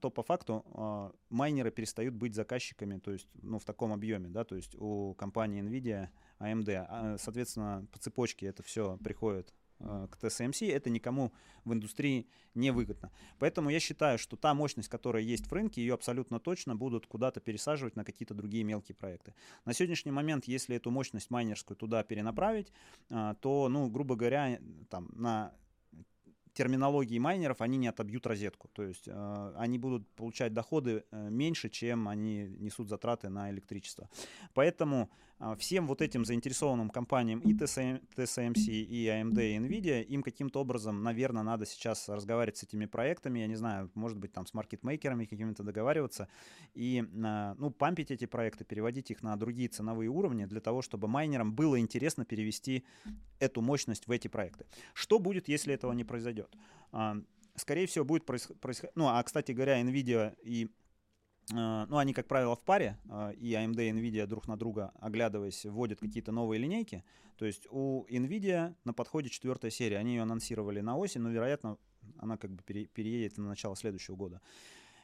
то 0.00 0.10
по 0.10 0.22
факту 0.22 1.12
майнеры 1.28 1.70
перестают 1.70 2.14
быть 2.14 2.34
заказчиками, 2.34 2.98
то 3.00 3.10
есть, 3.10 3.28
ну, 3.34 3.58
в 3.58 3.66
таком 3.66 3.92
объеме, 3.92 4.30
да, 4.30 4.42
то 4.44 4.56
есть 4.56 4.74
у 4.76 5.12
компании 5.12 5.62
NVIDIA, 5.62 6.08
AMD, 6.40 7.18
соответственно, 7.18 7.86
по 7.92 7.98
цепочке 7.98 8.46
это 8.46 8.62
все 8.62 8.96
приходит 8.96 9.52
к 9.78 10.18
TSMC, 10.20 10.70
это 10.72 10.90
никому 10.90 11.32
в 11.64 11.72
индустрии 11.72 12.26
не 12.54 12.70
выгодно. 12.70 13.10
Поэтому 13.38 13.70
я 13.70 13.80
считаю, 13.80 14.18
что 14.18 14.36
та 14.36 14.54
мощность, 14.54 14.88
которая 14.88 15.22
есть 15.22 15.46
в 15.46 15.52
рынке, 15.52 15.80
ее 15.80 15.94
абсолютно 15.94 16.40
точно 16.40 16.76
будут 16.76 17.06
куда-то 17.06 17.40
пересаживать 17.40 17.96
на 17.96 18.04
какие-то 18.04 18.34
другие 18.34 18.64
мелкие 18.64 18.96
проекты. 18.96 19.34
На 19.64 19.72
сегодняшний 19.72 20.12
момент, 20.12 20.44
если 20.46 20.76
эту 20.76 20.90
мощность 20.90 21.30
майнерскую 21.30 21.76
туда 21.76 22.02
перенаправить, 22.02 22.72
а, 23.10 23.34
то, 23.34 23.68
ну, 23.68 23.88
грубо 23.88 24.16
говоря, 24.16 24.58
там 24.90 25.08
на 25.12 25.52
терминологии 26.58 27.20
майнеров 27.20 27.60
они 27.60 27.78
не 27.78 27.86
отобьют 27.86 28.26
розетку. 28.26 28.68
То 28.72 28.82
есть 28.82 29.06
э, 29.06 29.52
они 29.56 29.78
будут 29.78 30.08
получать 30.16 30.52
доходы 30.52 31.04
э, 31.10 31.30
меньше, 31.30 31.68
чем 31.68 32.08
они 32.08 32.48
несут 32.58 32.88
затраты 32.88 33.28
на 33.28 33.48
электричество. 33.50 34.08
Поэтому 34.54 35.04
э, 35.04 35.27
всем 35.58 35.86
вот 35.86 36.02
этим 36.02 36.24
заинтересованным 36.24 36.90
компаниям 36.90 37.40
и 37.40 37.54
TSM, 37.54 38.02
TSMC, 38.16 38.66
и 38.66 39.06
AMD, 39.06 39.38
и 39.38 39.58
NVIDIA, 39.58 40.02
им 40.02 40.22
каким-то 40.22 40.60
образом, 40.60 41.02
наверное, 41.02 41.42
надо 41.42 41.66
сейчас 41.66 42.08
разговаривать 42.08 42.58
с 42.58 42.64
этими 42.64 42.86
проектами, 42.86 43.40
я 43.40 43.46
не 43.46 43.54
знаю, 43.54 43.90
может 43.94 44.18
быть, 44.18 44.32
там 44.32 44.46
с 44.46 44.54
маркетмейкерами 44.54 45.26
какими-то 45.26 45.62
договариваться, 45.62 46.28
и, 46.74 47.04
э, 47.04 47.54
ну, 47.58 47.70
пампить 47.70 48.10
эти 48.10 48.26
проекты, 48.26 48.64
переводить 48.64 49.10
их 49.10 49.22
на 49.22 49.36
другие 49.36 49.68
ценовые 49.68 50.10
уровни 50.10 50.44
для 50.44 50.60
того, 50.60 50.82
чтобы 50.82 51.08
майнерам 51.08 51.54
было 51.54 51.78
интересно 51.78 52.24
перевести 52.24 52.84
эту 53.38 53.60
мощность 53.60 54.06
в 54.06 54.10
эти 54.10 54.28
проекты. 54.28 54.66
Что 54.92 55.18
будет, 55.18 55.48
если 55.48 55.74
этого 55.74 55.92
не 55.92 56.04
произойдет? 56.04 56.56
А, 56.92 57.16
Скорее 57.58 57.86
всего, 57.86 58.04
будет 58.04 58.24
происходить... 58.24 58.94
Ну, 58.94 59.08
а, 59.08 59.22
кстати 59.22 59.52
говоря, 59.52 59.80
NVIDIA 59.82 60.36
и 60.42 60.66
а, 60.66 60.87
ну, 61.50 61.96
они, 61.96 62.12
как 62.12 62.26
правило, 62.26 62.56
в 62.56 62.62
паре, 62.62 62.98
а, 63.08 63.30
и 63.30 63.52
AMD 63.52 63.88
и 63.88 63.92
NVIDIA 63.92 64.26
друг 64.26 64.48
на 64.48 64.56
друга, 64.56 64.92
оглядываясь, 65.00 65.64
вводят 65.64 66.00
какие-то 66.00 66.32
новые 66.32 66.58
линейки. 66.58 67.04
То 67.36 67.46
есть 67.46 67.66
у 67.70 68.04
NVIDIA 68.06 68.74
на 68.84 68.92
подходе 68.92 69.28
четвертая 69.28 69.70
серия. 69.70 69.98
Они 69.98 70.14
ее 70.14 70.22
анонсировали 70.22 70.80
на 70.80 70.96
осень, 70.96 71.20
но, 71.20 71.30
вероятно, 71.30 71.78
она 72.18 72.36
как 72.36 72.50
бы 72.50 72.62
пере- 72.62 72.86
переедет 72.86 73.38
на 73.38 73.48
начало 73.48 73.76
следующего 73.76 74.16
года. 74.16 74.40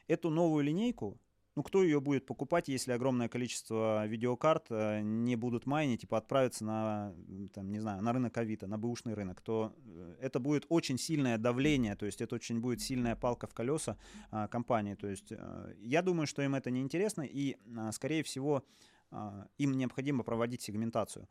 Эту 0.07 0.29
новую 0.29 0.63
линейку, 0.63 1.19
ну, 1.55 1.63
кто 1.63 1.83
ее 1.83 2.01
будет 2.01 2.25
покупать, 2.25 2.67
если 2.67 2.91
огромное 2.91 3.29
количество 3.29 4.05
видеокарт 4.07 4.65
э, 4.69 5.01
не 5.01 5.35
будут 5.35 5.65
майнить, 5.65 6.01
типа 6.01 6.17
отправиться 6.17 6.65
на, 6.65 7.15
там, 7.53 7.71
не 7.71 7.79
знаю, 7.79 8.01
на 8.01 8.11
рынок 8.11 8.37
Авито, 8.37 8.67
на 8.67 8.77
бэушный 8.77 9.13
рынок, 9.13 9.41
то 9.41 9.73
э, 9.85 10.15
это 10.21 10.39
будет 10.39 10.65
очень 10.69 10.97
сильное 10.97 11.37
давление, 11.37 11.95
то 11.95 12.05
есть 12.05 12.21
это 12.21 12.35
очень 12.35 12.59
будет 12.59 12.81
сильная 12.81 13.15
палка 13.15 13.47
в 13.47 13.53
колеса 13.53 13.97
а, 14.31 14.47
компании. 14.47 14.95
То 14.95 15.07
есть 15.07 15.31
э, 15.31 15.73
я 15.79 16.01
думаю, 16.01 16.27
что 16.27 16.41
им 16.41 16.55
это 16.55 16.71
не 16.71 16.81
интересно, 16.81 17.21
и, 17.21 17.55
а, 17.77 17.91
скорее 17.93 18.23
всего, 18.23 18.63
а, 19.11 19.47
им 19.57 19.77
необходимо 19.77 20.23
проводить 20.23 20.61
сегментацию. 20.61 21.29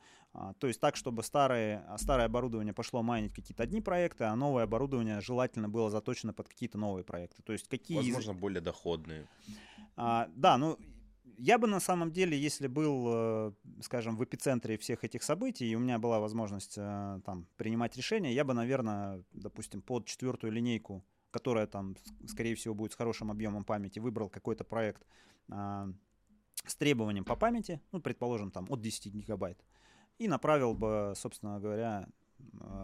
То 0.59 0.67
есть 0.67 0.81
так, 0.81 0.97
чтобы 0.97 1.23
старое, 1.23 1.85
а, 1.89 1.99
старое 1.99 2.27
оборудование 2.27 2.73
пошло 2.73 3.03
майнить 3.03 3.35
какие-то 3.35 3.63
одни 3.63 3.81
проекты, 3.81 4.25
а 4.25 4.35
новое 4.35 4.65
оборудование 4.65 5.21
желательно 5.21 5.69
было 5.69 5.91
заточено 5.91 6.33
под 6.33 6.49
какие-то 6.49 6.79
новые 6.79 7.05
проекты. 7.05 7.43
То 7.43 7.53
есть 7.53 7.69
какие 7.69 7.99
Возможно, 7.99 8.35
более 8.35 8.61
доходные. 8.61 9.29
А, 9.97 10.29
да, 10.35 10.59
ну 10.59 10.79
я 11.39 11.59
бы 11.59 11.67
на 11.67 11.81
самом 11.81 12.13
деле, 12.13 12.39
если 12.39 12.67
был, 12.67 13.07
э, 13.09 13.53
скажем, 13.83 14.17
в 14.17 14.25
эпицентре 14.25 14.79
всех 14.79 15.05
этих 15.05 15.23
событий, 15.23 15.67
и 15.67 15.75
у 15.75 15.81
меня 15.81 15.99
была 15.99 16.21
возможность 16.21 16.75
э, 16.77 17.21
там 17.25 17.47
принимать 17.57 17.97
решения, 17.97 18.33
я 18.33 18.45
бы, 18.45 18.55
наверное, 18.55 19.25
допустим, 19.33 19.83
под 19.83 20.07
четвертую 20.07 20.53
линейку, 20.53 21.05
которая 21.31 21.67
там, 21.67 21.97
скорее 22.27 22.55
всего, 22.55 22.75
будет 22.75 22.93
с 22.93 22.97
хорошим 22.97 23.31
объемом 23.31 23.65
памяти, 23.65 23.99
выбрал 23.99 24.29
какой-то 24.29 24.63
проект 24.63 25.05
а, 25.51 25.89
с 26.65 26.77
требованием 26.77 27.25
по 27.25 27.35
памяти, 27.35 27.81
ну, 27.91 28.01
предположим, 28.01 28.53
там 28.53 28.67
от 28.71 28.81
10 28.81 29.13
гигабайт, 29.13 29.59
и 30.19 30.29
направил 30.29 30.75
бы, 30.75 31.13
собственно 31.17 31.59
говоря, 31.59 32.09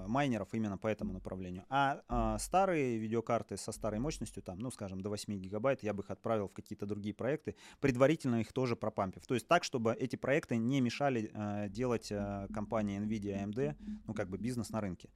майнеров 0.07 0.53
именно 0.53 0.79
по 0.79 0.89
этому 0.89 1.13
направлению. 1.13 1.65
А, 1.69 2.03
а, 2.09 2.39
старые 2.39 2.99
видеокарты 2.99 3.57
со 3.57 3.73
старой 3.73 4.01
мощностью, 4.01 4.43
там, 4.43 4.59
ну, 4.59 4.71
скажем, 4.71 5.01
до 5.01 5.09
8 5.09 5.39
гигабайт, 5.39 5.83
я 5.83 5.93
бы 5.93 6.03
их 6.03 6.11
отправил 6.11 6.49
в 6.49 6.53
какие-то 6.53 6.87
другие 6.87 7.15
проекты, 7.15 7.55
предварительно 7.81 8.41
их 8.41 8.53
тоже 8.53 8.77
пропампив. 8.77 9.27
То 9.27 9.35
есть 9.35 9.47
так, 9.47 9.65
чтобы 9.65 9.95
эти 9.95 10.17
проекты 10.17 10.57
не 10.57 10.81
мешали 10.81 11.31
э, 11.33 11.69
делать 11.69 12.11
э, 12.11 12.49
компании 12.53 13.01
NVIDIA, 13.01 13.45
AMD, 13.45 13.77
ну, 14.07 14.15
как 14.15 14.29
бы 14.29 14.39
бизнес 14.39 14.71
на 14.71 14.81
рынке. 14.81 15.09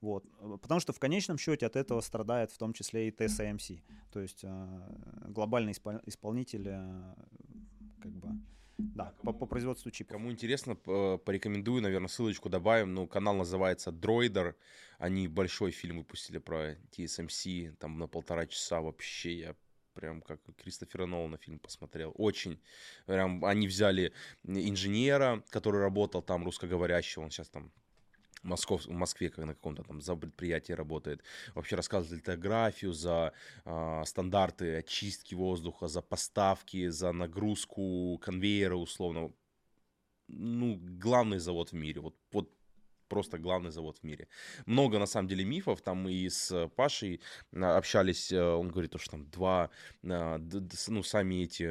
Вот. 0.00 0.24
Э, 0.40 0.56
Потому 0.60 0.80
что 0.80 0.92
в 0.92 0.98
конечном 0.98 1.38
счете 1.38 1.66
от 1.66 1.76
этого 1.76 2.00
страдает 2.00 2.50
в 2.50 2.58
том 2.58 2.72
числе 2.72 3.08
и 3.08 3.10
TSMC. 3.10 3.82
То 4.12 4.20
есть 4.20 4.40
э, 4.42 5.28
глобальный 5.28 5.72
испол- 5.72 6.02
исполнитель 6.06 6.68
э, 6.68 7.14
как 8.00 8.12
бы 8.12 8.28
Да, 8.78 9.12
по, 9.24 9.32
по 9.32 9.46
производству 9.46 9.90
чипов. 9.90 10.12
Кому 10.12 10.30
интересно, 10.30 10.76
п- 10.76 11.18
порекомендую, 11.18 11.82
наверное, 11.82 12.08
ссылочку 12.08 12.48
добавим. 12.48 12.94
Ну, 12.94 13.08
канал 13.08 13.34
называется 13.34 13.90
Droider. 13.90 14.54
Они 14.98 15.26
большой 15.26 15.72
фильм 15.72 15.98
выпустили 15.98 16.38
про 16.38 16.74
TSMC, 16.92 17.74
там 17.76 17.98
на 17.98 18.06
полтора 18.06 18.46
часа 18.46 18.80
вообще. 18.80 19.38
Я 19.38 19.56
прям 19.94 20.22
как 20.22 20.40
Кристофера 20.56 21.06
Нолана 21.06 21.38
фильм 21.38 21.58
посмотрел. 21.58 22.12
Очень. 22.14 22.60
Прям 23.06 23.44
они 23.44 23.66
взяли 23.66 24.12
инженера, 24.44 25.42
который 25.50 25.80
работал 25.80 26.22
там, 26.22 26.44
русскоговорящего, 26.44 27.24
он 27.24 27.30
сейчас 27.30 27.48
там 27.48 27.72
Москов, 28.42 28.86
в 28.86 28.90
Москве 28.90 29.30
как 29.30 29.44
на 29.44 29.54
каком-то 29.54 29.82
там 29.82 30.00
за 30.00 30.16
предприятии 30.16 30.72
работает. 30.72 31.22
Вообще 31.54 31.76
рассказывает 31.76 32.20
литографию 32.20 32.92
за 32.92 33.32
а, 33.64 34.04
стандарты 34.04 34.76
очистки 34.76 35.34
воздуха, 35.34 35.88
за 35.88 36.02
поставки, 36.02 36.88
за 36.88 37.12
нагрузку 37.12 38.18
конвейера 38.18 38.76
условно. 38.76 39.32
Ну, 40.28 40.78
главный 40.80 41.38
завод 41.38 41.70
в 41.70 41.74
мире. 41.74 42.00
Вот, 42.00 42.14
вот 42.32 42.50
просто 43.08 43.38
главный 43.38 43.70
завод 43.70 43.98
в 43.98 44.04
мире. 44.04 44.28
Много, 44.66 44.98
на 44.98 45.06
самом 45.06 45.28
деле, 45.28 45.44
мифов. 45.44 45.80
Там 45.82 46.08
и 46.08 46.28
с 46.28 46.68
Пашей 46.76 47.20
а, 47.54 47.76
общались. 47.76 48.32
э, 48.32 48.42
Он 48.42 48.68
говорит, 48.68 48.92
то, 48.92 48.98
что 48.98 49.12
там 49.12 49.26
два, 49.30 49.70
а, 50.04 50.38
ну, 50.88 51.02
сами 51.02 51.42
эти 51.44 51.62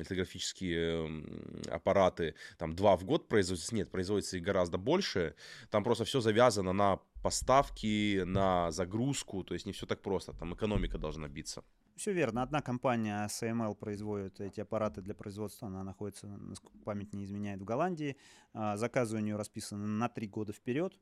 литографические 0.00 1.24
аппараты, 1.70 2.34
там 2.58 2.74
два 2.74 2.96
в 2.96 3.04
год 3.04 3.28
производятся. 3.28 3.74
Нет, 3.74 3.90
производится 3.90 4.36
их 4.36 4.42
гораздо 4.42 4.78
больше. 4.78 5.34
Там 5.70 5.84
просто 5.84 6.04
все 6.04 6.20
завязано 6.20 6.72
на 6.72 7.00
поставки, 7.22 8.22
на 8.24 8.70
загрузку. 8.70 9.44
То 9.44 9.54
есть 9.54 9.66
не 9.66 9.72
все 9.72 9.86
так 9.86 10.02
просто. 10.02 10.32
Там 10.32 10.54
экономика 10.54 10.98
должна 10.98 11.28
биться. 11.28 11.62
Все 11.96 12.12
верно. 12.12 12.42
Одна 12.42 12.60
компания 12.60 13.26
CML 13.26 13.74
производит 13.74 14.38
эти 14.40 14.60
аппараты 14.60 15.00
для 15.00 15.14
производства. 15.14 15.68
Она 15.68 15.82
находится, 15.82 16.26
насколько 16.26 16.76
память 16.84 17.14
не 17.14 17.24
изменяет, 17.24 17.60
в 17.60 17.64
Голландии. 17.64 18.16
А, 18.52 18.76
Заказы 18.76 19.16
у 19.16 19.20
нее 19.20 19.36
расписаны 19.36 19.86
на 19.86 20.10
три 20.10 20.26
года 20.28 20.52
вперед. 20.52 20.92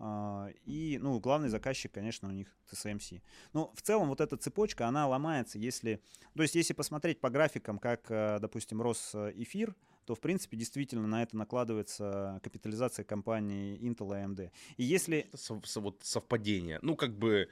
А, 0.00 0.48
И, 0.64 0.98
ну, 1.00 1.20
главный 1.20 1.48
заказчик, 1.48 1.92
конечно, 1.92 2.28
у 2.28 2.32
них 2.32 2.48
TSMC. 2.72 3.22
Ну, 3.52 3.70
в 3.76 3.82
целом, 3.82 4.08
вот 4.08 4.20
эта 4.20 4.36
цепочка, 4.36 4.88
она 4.88 5.06
ломается, 5.06 5.60
если... 5.60 6.02
То 6.34 6.42
есть, 6.42 6.56
если 6.56 6.72
посмотреть 6.74 7.20
по 7.20 7.30
графикам, 7.30 7.78
как, 7.78 8.10
э, 8.10 8.38
допустим, 8.40 8.82
рос 8.82 9.12
э, 9.14 9.32
эфир, 9.36 9.76
то, 10.06 10.16
в 10.16 10.20
принципе, 10.20 10.56
действительно 10.56 11.06
на 11.06 11.22
это 11.22 11.36
накладывается 11.36 12.40
капитализация 12.42 13.04
компании 13.04 13.78
Intel 13.78 14.08
и 14.08 14.24
AMD. 14.24 14.50
И 14.76 14.82
если... 14.82 15.18
Это 15.18 15.36
сов- 15.36 15.76
вот 15.76 16.00
совпадение. 16.02 16.80
Ну, 16.82 16.96
как 16.96 17.16
бы 17.16 17.48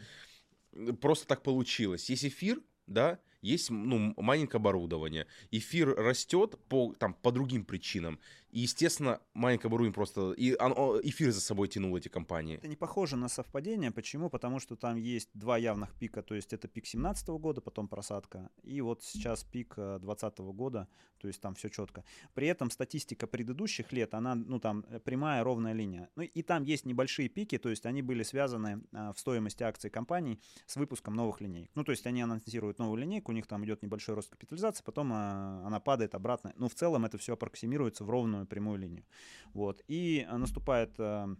просто 1.00 1.28
так 1.28 1.42
получилось. 1.44 2.10
Есть 2.10 2.24
эфир, 2.24 2.60
да, 2.90 3.18
есть 3.42 3.70
ну, 3.70 4.14
майнинг 4.16 4.54
оборудование. 4.54 5.26
Эфир 5.50 5.94
растет 5.94 6.58
по, 6.68 6.94
там, 6.94 7.14
по 7.14 7.32
другим 7.32 7.64
причинам. 7.64 8.18
И, 8.50 8.60
естественно, 8.60 9.20
майнинг 9.34 9.64
оборудование 9.64 9.94
просто... 9.94 10.32
И 10.32 10.56
оно- 10.58 11.00
эфир 11.02 11.30
за 11.30 11.40
собой 11.40 11.68
тянул 11.68 11.96
эти 11.96 12.08
компании. 12.08 12.56
Это 12.56 12.68
не 12.68 12.76
похоже 12.76 13.16
на 13.16 13.28
совпадение. 13.28 13.92
Почему? 13.92 14.28
Потому 14.28 14.58
что 14.58 14.76
там 14.76 14.96
есть 14.96 15.30
два 15.34 15.56
явных 15.56 15.94
пика. 15.94 16.22
То 16.22 16.34
есть 16.34 16.52
это 16.52 16.66
пик 16.66 16.86
17 16.86 17.28
года, 17.28 17.60
потом 17.60 17.86
просадка. 17.88 18.50
И 18.62 18.80
вот 18.80 19.02
сейчас 19.02 19.44
пик 19.44 19.74
2020 19.76 20.38
года. 20.38 20.88
То 21.20 21.28
есть 21.28 21.40
там 21.40 21.54
все 21.54 21.68
четко. 21.68 22.02
При 22.34 22.46
этом 22.48 22.70
статистика 22.70 23.26
предыдущих 23.26 23.92
лет, 23.92 24.14
она, 24.14 24.34
ну 24.34 24.58
там, 24.58 24.84
э, 24.88 24.98
прямая 25.00 25.44
ровная 25.44 25.74
линия. 25.74 26.08
Ну 26.16 26.22
и 26.22 26.42
там 26.42 26.64
есть 26.64 26.86
небольшие 26.86 27.28
пики, 27.28 27.58
то 27.58 27.68
есть 27.68 27.84
они 27.84 28.00
были 28.02 28.22
связаны 28.22 28.82
а, 28.92 29.12
в 29.12 29.18
стоимости 29.18 29.62
акций 29.62 29.90
компаний 29.90 30.40
с 30.66 30.76
выпуском 30.76 31.14
новых 31.14 31.42
линеек. 31.42 31.70
Ну 31.74 31.84
то 31.84 31.92
есть 31.92 32.06
они 32.06 32.22
анонсируют 32.22 32.78
новую 32.78 33.02
линейку, 33.02 33.29
у 33.30 33.32
них 33.32 33.46
там 33.46 33.64
идет 33.64 33.82
небольшой 33.82 34.14
рост 34.14 34.30
капитализации, 34.30 34.84
потом 34.84 35.10
а, 35.12 35.62
она 35.66 35.80
падает 35.80 36.14
обратно. 36.14 36.52
Но 36.56 36.68
в 36.68 36.74
целом 36.74 37.04
это 37.04 37.16
все 37.18 37.32
аппроксимируется 37.32 38.04
в 38.04 38.10
ровную 38.10 38.46
прямую 38.46 38.78
линию. 38.78 39.04
Вот. 39.54 39.82
И 39.88 40.26
а, 40.28 40.38
наступает... 40.38 40.94
а, 40.98 41.34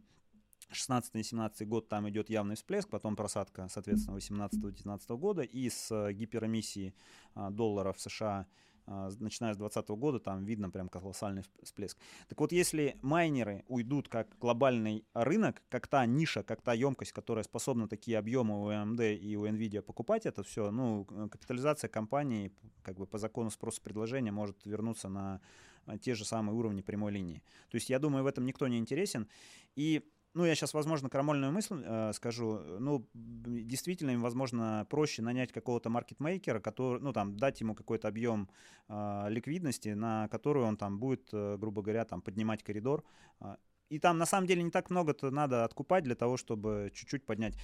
16 0.73 1.17
и 1.17 1.23
17 1.23 1.69
год 1.69 1.89
там 1.89 2.09
идет 2.09 2.31
явный 2.31 2.55
всплеск, 2.55 2.89
потом 2.89 3.17
просадка, 3.17 3.69
соответственно, 3.69 4.17
18-19 4.17 5.17
года, 5.17 5.43
и 5.43 5.69
с 5.69 5.91
э, 5.91 6.13
гиперэмиссии 6.13 6.95
а, 7.35 7.51
долларов 7.51 8.01
США, 8.01 8.47
а, 8.47 8.47
начиная 8.91 9.55
с 9.55 9.57
2020 9.57 9.89
года, 9.91 10.19
там 10.19 10.45
видно 10.45 10.71
прям 10.71 10.89
колоссальный 10.89 11.43
всп- 11.43 11.65
всплеск. 11.65 11.99
Так 12.29 12.41
вот, 12.41 12.53
если 12.53 12.97
майнеры 13.03 13.65
уйдут 13.69 14.09
как 14.09 14.37
глобальный 14.39 15.05
рынок, 15.15 15.63
как 15.69 15.87
та 15.87 16.05
ниша, 16.07 16.43
как 16.43 16.61
та 16.61 16.73
емкость, 16.73 17.13
которая 17.13 17.45
способна 17.45 17.89
такие 17.89 18.19
объемы 18.19 18.63
у 18.63 18.71
AMD 18.71 19.17
и 19.17 19.37
у 19.37 19.47
Nvidia 19.47 19.83
покупать 19.83 20.27
это 20.27 20.43
все, 20.43 20.71
ну, 20.71 21.07
э, 21.11 21.29
капитализация 21.31 21.89
компании, 21.89 22.53
как 22.83 22.97
бы 22.97 23.07
по 23.07 23.19
закону 23.19 23.51
спроса 23.51 23.81
предложения, 23.81 24.33
может 24.33 24.65
вернуться 24.67 25.09
на 25.09 25.41
э, 25.87 25.99
те 25.99 26.15
же 26.15 26.25
самые 26.25 26.57
уровни 26.57 26.83
прямой 26.83 27.13
линии. 27.13 27.43
То 27.71 27.77
есть 27.77 27.91
я 27.91 27.99
думаю, 27.99 28.25
в 28.25 28.27
этом 28.27 28.45
никто 28.45 28.67
не 28.69 28.79
интересен. 28.79 29.29
И 29.77 30.11
ну, 30.35 30.45
я 30.45 30.55
сейчас, 30.55 30.75
возможно, 30.75 31.09
крамольную 31.09 31.53
мысль 31.53 31.83
э, 31.85 32.13
скажу. 32.13 32.59
Ну, 32.79 33.07
б- 33.15 33.63
действительно, 33.63 34.11
им, 34.13 34.23
возможно, 34.23 34.87
проще 34.89 35.23
нанять 35.23 35.53
какого-то 35.53 35.91
маркетмейкера, 35.91 36.61
который, 36.61 37.01
ну, 37.01 37.13
там, 37.13 37.37
дать 37.37 37.61
ему 37.61 37.75
какой-то 37.75 38.09
объем 38.09 38.49
э, 38.89 39.27
ликвидности, 39.29 39.89
на 39.91 40.29
который 40.29 40.63
он 40.63 40.77
там 40.77 40.99
будет, 40.99 41.29
э, 41.33 41.57
грубо 41.59 41.83
говоря, 41.83 42.05
там, 42.05 42.23
поднимать 42.23 42.63
коридор. 42.63 43.03
А, 43.41 43.57
И 43.93 43.99
там, 43.99 44.19
на 44.19 44.27
самом 44.27 44.47
деле, 44.47 44.63
не 44.63 44.71
так 44.71 44.91
много-то 44.91 45.31
надо 45.33 45.65
откупать 45.65 46.05
для 46.05 46.15
того, 46.15 46.37
чтобы 46.37 46.91
чуть-чуть 46.95 47.25
поднять. 47.27 47.57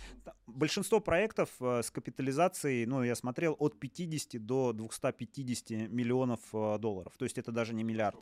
Большинство 0.47 0.99
проектов 1.01 1.51
э, 1.61 1.83
с 1.83 1.91
капитализацией, 1.93 2.85
ну, 2.87 3.05
я 3.05 3.15
смотрел, 3.15 3.55
от 3.61 3.79
50 3.79 4.45
до 4.45 4.73
250 4.73 5.71
миллионов 5.89 6.41
э, 6.53 6.79
долларов. 6.79 7.13
То 7.17 7.25
есть 7.25 7.39
это 7.39 7.53
даже 7.53 7.75
не 7.75 7.85
миллиард. 7.85 8.17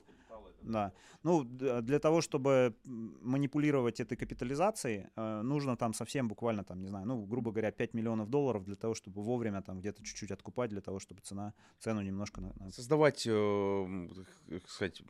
Да. 0.65 0.93
Ну, 1.23 1.45
для 1.45 1.99
того, 1.99 2.21
чтобы 2.21 2.75
манипулировать 2.85 4.01
этой 4.01 4.17
капитализацией, 4.17 5.07
э, 5.17 5.43
нужно 5.43 5.77
там 5.77 5.95
совсем 5.95 6.29
буквально, 6.29 6.65
там, 6.65 6.81
не 6.81 6.89
знаю, 6.89 7.07
ну, 7.07 7.27
грубо 7.27 7.51
говоря, 7.51 7.71
5 7.71 7.95
миллионов 7.95 8.31
долларов 8.31 8.65
для 8.65 8.77
того, 8.77 8.95
чтобы 8.95 9.23
вовремя 9.23 9.63
там 9.63 9.81
где-то 9.81 10.03
чуть-чуть 10.03 10.31
откупать, 10.31 10.71
для 10.71 10.81
того, 10.81 10.99
чтобы 10.99 11.21
цена, 11.21 11.53
цену 11.79 12.03
немножко... 12.03 12.43
Создавать, 12.71 13.27
э, 13.27 14.09
так 14.49 14.69
сказать, 14.71 15.03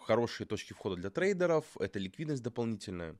хорошие 0.00 0.46
точки 0.46 0.74
входа 0.74 0.96
для 0.96 1.10
трейдеров, 1.10 1.64
это 1.80 1.98
ликвидность 1.98 2.42
дополнительная. 2.42 3.16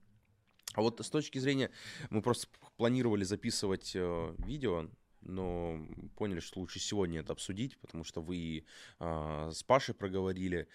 А 0.74 0.82
вот 0.82 1.00
с 1.00 1.10
точки 1.10 1.38
зрения, 1.38 1.70
мы 2.10 2.20
просто 2.20 2.46
планировали 2.76 3.24
записывать 3.24 3.92
э, 3.94 4.34
видео, 4.38 4.88
но 5.24 5.80
поняли, 6.16 6.40
что 6.40 6.60
лучше 6.60 6.78
сегодня 6.78 7.20
это 7.20 7.32
обсудить, 7.32 7.78
потому 7.78 8.04
что 8.04 8.20
вы 8.20 8.64
а, 8.98 9.50
с 9.50 9.62
Пашей 9.62 9.94
проговорили, 9.94 10.68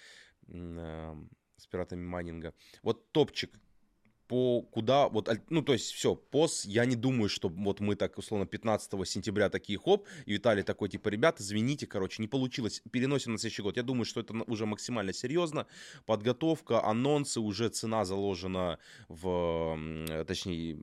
с 0.50 1.68
пиратами 1.68 2.04
майнинга. 2.04 2.54
Вот 2.84 3.12
топчик 3.12 3.60
по 4.30 4.62
куда, 4.62 5.10
вот, 5.10 5.28
ну, 5.50 5.64
то 5.64 5.74
есть, 5.74 5.92
все, 5.92 6.16
пос, 6.16 6.64
я 6.66 6.86
не 6.86 6.96
думаю, 6.96 7.30
что 7.30 7.50
вот 7.50 7.80
мы 7.80 7.96
так, 7.96 8.16
условно, 8.20 8.46
15 8.46 9.08
сентября 9.08 9.50
такие, 9.50 9.80
хоп, 9.80 10.08
и 10.28 10.34
Виталий 10.34 10.62
такой, 10.62 10.88
типа, 10.88 11.10
ребята, 11.10 11.42
извините, 11.42 11.88
короче, 11.88 12.22
не 12.22 12.28
получилось, 12.28 12.84
переносим 12.92 13.32
на 13.32 13.40
следующий 13.40 13.64
год. 13.64 13.78
Я 13.78 13.82
думаю, 13.82 14.06
что 14.06 14.20
это 14.20 14.36
уже 14.46 14.68
максимально 14.68 15.14
серьезно, 15.14 15.66
подготовка, 16.06 16.86
анонсы, 16.86 17.40
уже 17.40 17.70
цена 17.70 18.06
заложена 18.06 18.78
в, 19.08 19.76
э, 20.10 20.26
точнее, 20.26 20.78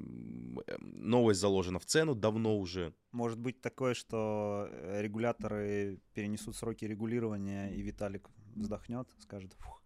э, 0.67 0.77
новость 0.81 1.39
заложена 1.39 1.79
в 1.79 1.85
цену 1.85 2.17
давно 2.17 2.59
уже. 2.59 2.95
Может 3.13 3.39
быть 3.39 3.61
такое, 3.61 3.95
что 3.95 4.67
э, 4.69 5.03
регуляторы 5.03 6.01
перенесут 6.15 6.57
сроки 6.57 6.85
регулирования, 6.85 7.73
и 7.73 7.81
Виталик 7.81 8.29
вздохнет, 8.57 9.09
скажет, 9.19 9.53
фух. 9.55 9.83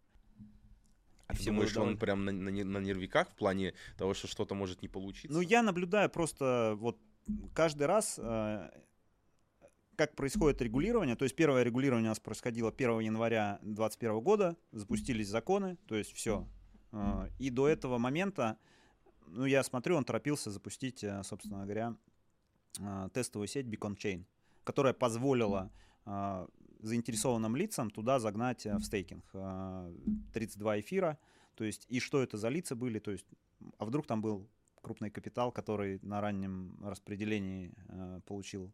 А 1.26 1.34
ты 1.34 1.44
думаешь, 1.44 1.70
что 1.70 1.82
он 1.82 1.96
прям 1.96 2.24
на, 2.24 2.32
на 2.32 2.50
на 2.50 2.78
нервиках 2.78 3.30
в 3.30 3.34
плане 3.34 3.74
того, 3.96 4.14
что 4.14 4.26
что-то 4.26 4.54
может 4.54 4.82
не 4.82 4.88
получиться? 4.88 5.32
Ну, 5.32 5.40
я 5.40 5.62
наблюдаю 5.62 6.10
просто 6.10 6.74
вот 6.76 6.98
каждый 7.54 7.86
раз, 7.86 8.18
э, 8.18 8.70
как 9.94 10.16
происходит 10.16 10.60
регулирование. 10.62 11.14
То 11.14 11.24
есть 11.24 11.36
первое 11.36 11.62
регулирование 11.62 12.08
у 12.08 12.10
нас 12.10 12.18
происходило 12.18 12.70
1 12.70 13.00
января 13.00 13.58
2021 13.62 14.20
года, 14.20 14.56
запустились 14.72 15.28
законы, 15.28 15.76
то 15.86 15.94
есть 15.94 16.12
все. 16.12 16.48
И 17.38 17.50
до 17.50 17.68
этого 17.68 17.98
момента, 17.98 18.58
ну, 19.26 19.44
я 19.44 19.62
смотрю, 19.62 19.96
он 19.96 20.04
торопился 20.04 20.50
запустить, 20.50 21.04
э, 21.04 21.22
собственно 21.22 21.62
говоря, 21.64 21.96
э, 22.80 23.08
тестовую 23.12 23.46
сеть 23.46 23.66
Beacon 23.66 23.96
Chain, 23.96 24.24
которая 24.64 24.92
позволила 24.92 25.70
э, 26.06 26.46
заинтересованным 26.82 27.56
лицам 27.56 27.90
туда 27.90 28.18
загнать 28.18 28.66
э, 28.66 28.76
в 28.76 28.84
стейкинг 28.84 29.24
э, 29.32 29.94
32 30.32 30.80
эфира. 30.80 31.18
То 31.54 31.64
есть, 31.64 31.86
и 31.88 32.00
что 32.00 32.22
это 32.22 32.38
за 32.38 32.48
лица 32.48 32.74
были, 32.74 32.98
то 32.98 33.10
есть, 33.10 33.26
а 33.78 33.84
вдруг 33.84 34.06
там 34.06 34.22
был 34.22 34.48
крупный 34.80 35.10
капитал, 35.10 35.52
который 35.52 35.98
на 36.02 36.20
раннем 36.20 36.78
распределении 36.82 37.72
э, 37.88 38.20
получил 38.26 38.72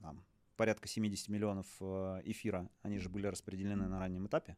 там, 0.00 0.24
порядка 0.56 0.88
70 0.88 1.28
миллионов 1.28 1.66
э, 1.80 2.22
эфира, 2.24 2.68
они 2.82 2.98
же 2.98 3.08
были 3.08 3.26
распределены 3.26 3.86
на 3.88 3.98
раннем 3.98 4.26
этапе. 4.26 4.56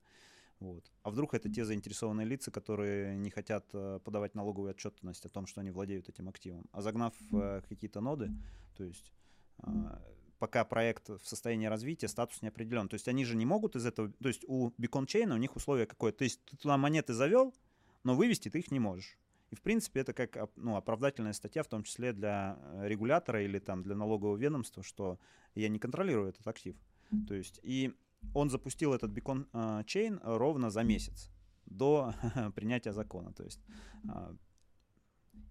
Вот. 0.60 0.90
А 1.02 1.10
вдруг 1.10 1.34
это 1.34 1.48
те 1.48 1.64
заинтересованные 1.64 2.26
лица, 2.26 2.50
которые 2.50 3.16
не 3.16 3.30
хотят 3.30 3.66
э, 3.72 4.00
подавать 4.04 4.34
налоговую 4.34 4.70
отчетность 4.70 5.24
о 5.24 5.28
том, 5.28 5.46
что 5.46 5.60
они 5.60 5.70
владеют 5.70 6.08
этим 6.08 6.28
активом. 6.28 6.66
А 6.72 6.82
загнав 6.82 7.14
э, 7.32 7.62
какие-то 7.68 8.00
ноды, 8.00 8.30
то 8.76 8.82
есть 8.82 9.12
э, 9.62 9.70
пока 10.38 10.64
проект 10.64 11.08
в 11.08 11.20
состоянии 11.24 11.66
развития, 11.66 12.08
статус 12.08 12.42
не 12.42 12.48
определен. 12.48 12.88
То 12.88 12.94
есть 12.94 13.08
они 13.08 13.24
же 13.24 13.36
не 13.36 13.46
могут 13.46 13.76
из 13.76 13.86
этого... 13.86 14.12
То 14.12 14.28
есть 14.28 14.44
у 14.46 14.70
Beacon 14.70 15.06
Chain 15.06 15.32
у 15.32 15.36
них 15.36 15.56
условие 15.56 15.86
какое? 15.86 16.12
То 16.12 16.24
есть 16.24 16.44
ты 16.44 16.56
туда 16.56 16.76
монеты 16.76 17.12
завел, 17.12 17.54
но 18.04 18.14
вывести 18.14 18.48
ты 18.48 18.58
их 18.60 18.70
не 18.70 18.80
можешь. 18.80 19.18
И, 19.50 19.54
в 19.54 19.62
принципе, 19.62 20.00
это 20.00 20.12
как 20.12 20.50
ну, 20.56 20.76
оправдательная 20.76 21.32
статья, 21.32 21.62
в 21.62 21.68
том 21.68 21.82
числе 21.82 22.12
для 22.12 22.58
э, 22.60 22.88
регулятора 22.88 23.42
или 23.42 23.58
там, 23.58 23.82
для 23.82 23.94
налогового 23.94 24.36
ведомства, 24.36 24.82
что 24.82 25.18
я 25.54 25.68
не 25.68 25.78
контролирую 25.78 26.28
этот 26.28 26.46
актив. 26.46 26.76
То 27.26 27.34
есть, 27.34 27.58
и 27.62 27.94
он 28.34 28.50
запустил 28.50 28.92
этот 28.92 29.10
Beacon 29.10 29.46
э, 29.52 29.82
Chain 29.84 30.20
ровно 30.22 30.70
за 30.70 30.82
месяц 30.82 31.30
до 31.64 32.12
принятия 32.54 32.92
закона. 32.92 33.32
То 33.32 33.44
есть, 33.44 33.60
э, 34.04 34.34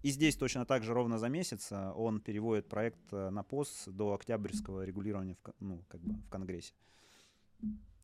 и 0.02 0.10
здесь 0.10 0.36
точно 0.36 0.64
так 0.64 0.84
же 0.84 0.94
ровно 0.94 1.18
за 1.18 1.28
месяц 1.28 1.72
э, 1.72 1.92
он 1.92 2.20
переводит 2.20 2.68
проект 2.68 3.00
э, 3.12 3.30
на 3.30 3.42
пост 3.42 3.88
до 3.88 4.14
октябрьского 4.14 4.84
регулирования 4.84 5.34
в, 5.34 5.54
ну, 5.60 5.84
как 5.88 6.00
бы 6.00 6.14
в 6.14 6.28
Конгрессе. 6.28 6.72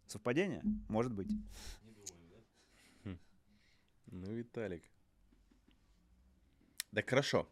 Совпадение? 0.06 0.62
Может 0.88 1.12
быть. 1.12 1.28
Хм. 3.04 3.18
Ну, 4.06 4.32
Виталик. 4.32 4.82
Так 6.92 7.08
хорошо. 7.08 7.48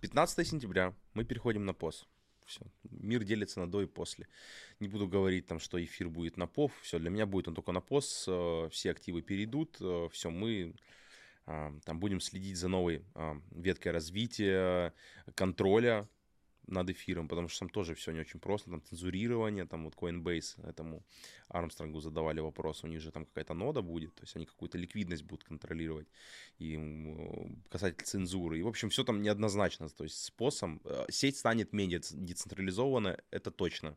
15 0.00 0.46
сентября 0.46 0.94
мы 1.14 1.24
переходим 1.24 1.64
на 1.64 1.72
пост. 1.72 2.08
Все. 2.46 2.62
Мир 2.90 3.22
делится 3.22 3.60
на 3.60 3.70
до 3.70 3.82
и 3.82 3.86
после. 3.86 4.26
Не 4.80 4.88
буду 4.88 5.06
говорить 5.06 5.46
там, 5.46 5.60
что 5.60 5.82
эфир 5.82 6.08
будет 6.08 6.36
на 6.36 6.48
ПОВ. 6.48 6.72
Все, 6.82 6.98
для 6.98 7.10
меня 7.10 7.26
будет 7.26 7.46
он 7.46 7.54
только 7.54 7.70
на 7.70 7.80
пост. 7.80 8.24
Э, 8.26 8.68
все 8.72 8.90
активы 8.90 9.22
перейдут. 9.22 9.76
Все, 10.10 10.30
мы 10.30 10.74
а, 10.74 10.78
там 11.46 12.00
будем 12.00 12.20
следить 12.20 12.56
за 12.56 12.68
новой 12.68 13.04
веткой 13.50 13.92
развития, 13.92 14.94
контроля 15.34 16.08
над 16.70 16.88
эфиром, 16.90 17.28
потому 17.28 17.48
что 17.48 17.60
там 17.60 17.68
тоже 17.68 17.94
все 17.94 18.12
не 18.12 18.20
очень 18.20 18.40
просто, 18.40 18.70
там 18.70 18.82
цензурирование, 18.82 19.66
там 19.66 19.84
вот 19.84 19.94
Coinbase 19.94 20.68
этому 20.68 21.04
Армстронгу 21.48 22.00
задавали 22.00 22.40
вопрос, 22.40 22.84
у 22.84 22.86
них 22.86 23.00
же 23.00 23.10
там 23.10 23.24
какая-то 23.24 23.54
нода 23.54 23.82
будет, 23.82 24.14
то 24.14 24.22
есть 24.22 24.36
они 24.36 24.46
какую-то 24.46 24.78
ликвидность 24.78 25.24
будут 25.24 25.44
контролировать, 25.44 26.08
и 26.58 26.78
касательно 27.68 28.06
цензуры, 28.06 28.58
и 28.58 28.62
в 28.62 28.68
общем 28.68 28.88
все 28.88 29.04
там 29.04 29.22
неоднозначно, 29.22 29.88
то 29.88 30.04
есть 30.04 30.22
способ, 30.22 30.70
э, 30.84 31.06
сеть 31.10 31.36
станет 31.36 31.72
менее 31.72 32.00
децентрализованной, 32.12 33.18
это 33.30 33.50
точно. 33.50 33.96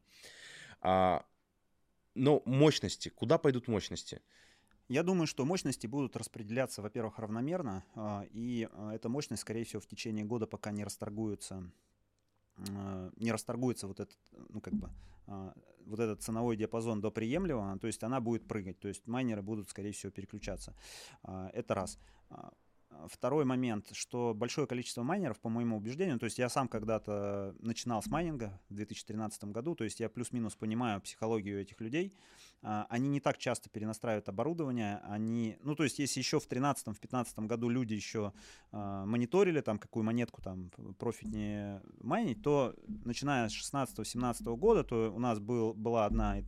А, 0.82 1.26
но 2.15 2.41
мощности, 2.45 3.10
куда 3.10 3.38
пойдут 3.38 3.68
мощности? 3.68 4.22
Я 4.90 5.04
думаю, 5.04 5.28
что 5.28 5.46
мощности 5.46 5.88
будут 5.88 6.18
распределяться, 6.18 6.82
во-первых, 6.82 7.18
равномерно, 7.18 7.86
а, 7.96 8.26
и 8.32 8.68
а, 8.72 8.94
эта 8.94 9.08
мощность, 9.08 9.42
скорее 9.42 9.64
всего, 9.64 9.82
в 9.82 9.88
течение 9.88 10.26
года, 10.26 10.46
пока 10.46 10.72
не 10.72 10.84
расторгуется, 10.84 11.72
а, 12.70 13.10
не 13.16 13.32
расторгуется 13.32 13.88
вот 13.88 14.00
этот, 14.00 14.18
ну 14.50 14.60
как 14.60 14.74
бы, 14.74 14.90
вот 15.86 16.00
этот 16.00 16.22
ценовой 16.22 16.58
диапазон 16.58 17.00
до 17.00 17.12
приемлемого, 17.12 17.80
то 17.80 17.88
есть 17.88 18.04
она 18.04 18.20
будет 18.20 18.46
прыгать, 18.46 18.80
то 18.80 18.90
есть 18.90 19.08
майнеры 19.08 19.42
будут, 19.42 19.70
скорее 19.70 19.94
всего, 19.94 20.12
переключаться. 20.12 20.76
Это 21.24 21.76
раз. 21.76 21.98
Второй 23.07 23.45
момент, 23.45 23.90
что 23.94 24.34
большое 24.34 24.68
количество 24.68 25.03
майнеров, 25.03 25.40
по 25.40 25.49
моему 25.49 25.78
убеждению, 25.78 26.20
то 26.20 26.26
есть 26.26 26.38
я 26.38 26.49
сам 26.49 26.68
когда-то 26.68 27.56
начинал 27.60 28.02
с 28.02 28.07
майнинга 28.07 28.60
в 28.70 28.74
2013 28.76 29.45
году, 29.45 29.76
то 29.76 29.84
есть 29.84 29.99
я 29.99 30.10
плюс-минус 30.10 30.56
понимаю 30.56 31.02
психологию 31.02 31.61
этих 31.61 31.80
людей, 31.82 32.14
а, 32.61 32.86
они 32.90 33.10
не 33.10 33.20
так 33.20 33.38
часто 33.38 33.70
перенастраивают 33.70 34.30
оборудование, 34.30 35.02
они, 35.03 35.57
ну 35.64 35.76
то 35.76 35.84
есть 35.84 35.99
если 35.99 36.20
еще 36.20 36.40
в 36.40 36.48
2013-2015 36.48 37.45
году 37.45 37.70
люди 37.70 37.94
еще 37.94 38.34
э, 38.72 39.03
мониторили 39.06 39.61
там 39.61 39.80
какую 39.80 40.03
монетку 40.03 40.41
там 40.41 40.70
профитнее 40.98 41.82
майнить, 41.99 42.41
то 42.41 42.74
начиная 42.88 43.49
с 43.49 43.74
16-17 43.74 44.56
года, 44.56 44.84
то 44.84 45.11
у 45.14 45.20
нас 45.20 45.40
был, 45.40 45.74
была 45.74 46.06
одна 46.06 46.41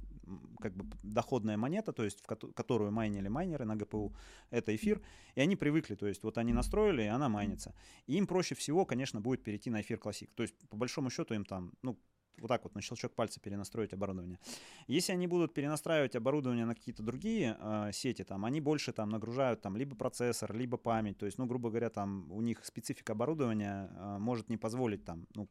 как 0.59 0.75
бы 0.75 0.85
доходная 1.03 1.57
монета, 1.57 1.93
то 1.93 2.03
есть 2.03 2.21
в 2.21 2.53
которую 2.53 2.91
майнили 2.91 3.27
майнеры 3.27 3.65
на 3.65 3.75
ГПУ, 3.75 4.15
это 4.49 4.75
эфир, 4.75 5.01
и 5.35 5.41
они 5.41 5.55
привыкли, 5.55 5.95
то 5.95 6.07
есть 6.07 6.23
вот 6.23 6.37
они 6.37 6.53
настроили, 6.53 7.03
и 7.03 7.07
она 7.07 7.29
майнится. 7.29 7.73
И 8.07 8.15
им 8.15 8.27
проще 8.27 8.55
всего, 8.55 8.85
конечно, 8.85 9.21
будет 9.21 9.43
перейти 9.43 9.69
на 9.69 9.81
эфир 9.81 9.97
классик. 9.97 10.31
То 10.35 10.43
есть 10.43 10.55
по 10.69 10.77
большому 10.77 11.09
счету 11.09 11.33
им 11.33 11.45
там, 11.45 11.73
ну, 11.81 11.97
вот 12.41 12.47
так 12.47 12.63
вот 12.63 12.75
на 12.75 12.81
щелчок 12.81 13.13
пальца 13.13 13.39
перенастроить 13.39 13.93
оборудование. 13.93 14.39
Если 14.87 15.13
они 15.13 15.27
будут 15.27 15.53
перенастраивать 15.53 16.15
оборудование 16.15 16.65
на 16.65 16.75
какие-то 16.75 17.03
другие 17.03 17.57
э, 17.59 17.91
сети, 17.93 18.23
там, 18.23 18.45
они 18.45 18.61
больше 18.61 18.91
там 18.91 19.09
нагружают 19.09 19.61
там 19.61 19.77
либо 19.77 19.95
процессор, 19.95 20.53
либо 20.53 20.77
память. 20.77 21.17
То 21.17 21.25
есть, 21.25 21.37
ну, 21.37 21.45
грубо 21.45 21.69
говоря, 21.69 21.89
там 21.89 22.31
у 22.31 22.41
них 22.41 22.65
специфика 22.65 23.13
оборудования 23.13 23.89
э, 23.91 24.17
может 24.19 24.49
не 24.49 24.57
позволить 24.57 25.05
там, 25.05 25.27
ну, 25.35 25.47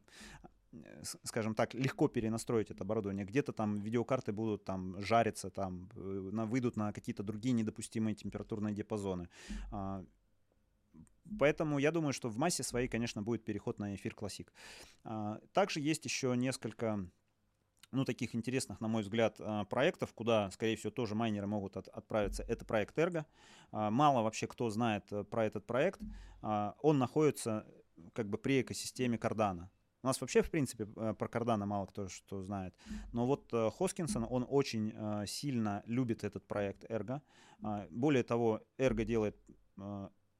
скажем 1.23 1.55
так, 1.55 1.73
легко 1.73 2.07
перенастроить 2.07 2.71
это 2.71 2.83
оборудование. 2.83 3.25
Где-то 3.25 3.53
там 3.53 3.79
видеокарты 3.79 4.31
будут 4.31 4.63
там 4.63 4.99
жариться, 5.01 5.49
там 5.49 5.89
э, 5.95 6.29
на, 6.31 6.45
выйдут 6.45 6.75
на 6.75 6.93
какие-то 6.93 7.23
другие 7.23 7.53
недопустимые 7.53 8.15
температурные 8.15 8.73
диапазоны. 8.73 9.29
А, 9.71 10.03
поэтому 11.39 11.79
я 11.79 11.91
думаю, 11.91 12.13
что 12.13 12.29
в 12.29 12.37
массе 12.37 12.63
своей, 12.63 12.87
конечно, 12.87 13.21
будет 13.21 13.43
переход 13.43 13.79
на 13.79 13.95
эфир 13.95 14.13
классик. 14.13 14.51
А, 15.03 15.39
также 15.53 15.79
есть 15.79 16.05
еще 16.05 16.35
несколько 16.35 16.99
ну, 17.91 18.03
таких 18.03 18.35
интересных, 18.35 18.81
на 18.81 18.87
мой 18.87 19.03
взгляд, 19.03 19.35
а, 19.39 19.65
проектов, 19.65 20.13
куда, 20.13 20.51
скорее 20.51 20.75
всего, 20.75 20.91
тоже 20.91 21.15
майнеры 21.15 21.47
могут 21.47 21.77
от, 21.77 21.87
отправиться. 21.87 22.43
Это 22.43 22.65
проект 22.65 22.97
Ergo. 22.97 23.25
Мало 23.71 24.23
вообще 24.23 24.47
кто 24.47 24.69
знает 24.69 25.11
э, 25.11 25.23
про 25.23 25.45
этот 25.45 25.65
проект. 25.65 25.99
Он 26.41 26.99
находится 26.99 27.65
как 28.13 28.29
бы 28.29 28.37
при 28.37 28.61
экосистеме 28.61 29.17
Cardano. 29.17 29.67
У 30.05 30.07
нас 30.07 30.21
вообще, 30.21 30.43
в 30.43 30.51
принципе, 30.51 30.87
э, 30.97 31.15
про 31.17 31.27
Кардана 31.27 31.65
мало 31.65 31.87
кто 31.87 32.07
что 32.09 32.43
знает. 32.43 32.75
Но 33.11 33.25
вот 33.25 33.51
э, 33.53 33.71
Хоскинсон, 33.75 34.27
он 34.29 34.45
очень 34.47 34.93
э, 34.93 35.25
сильно 35.25 35.81
любит 35.87 36.23
этот 36.23 36.47
проект 36.47 36.83
Ergo. 36.91 37.21
А, 37.63 37.87
более 37.89 38.21
того, 38.21 38.61
Ergo 38.77 39.03
делает 39.03 39.35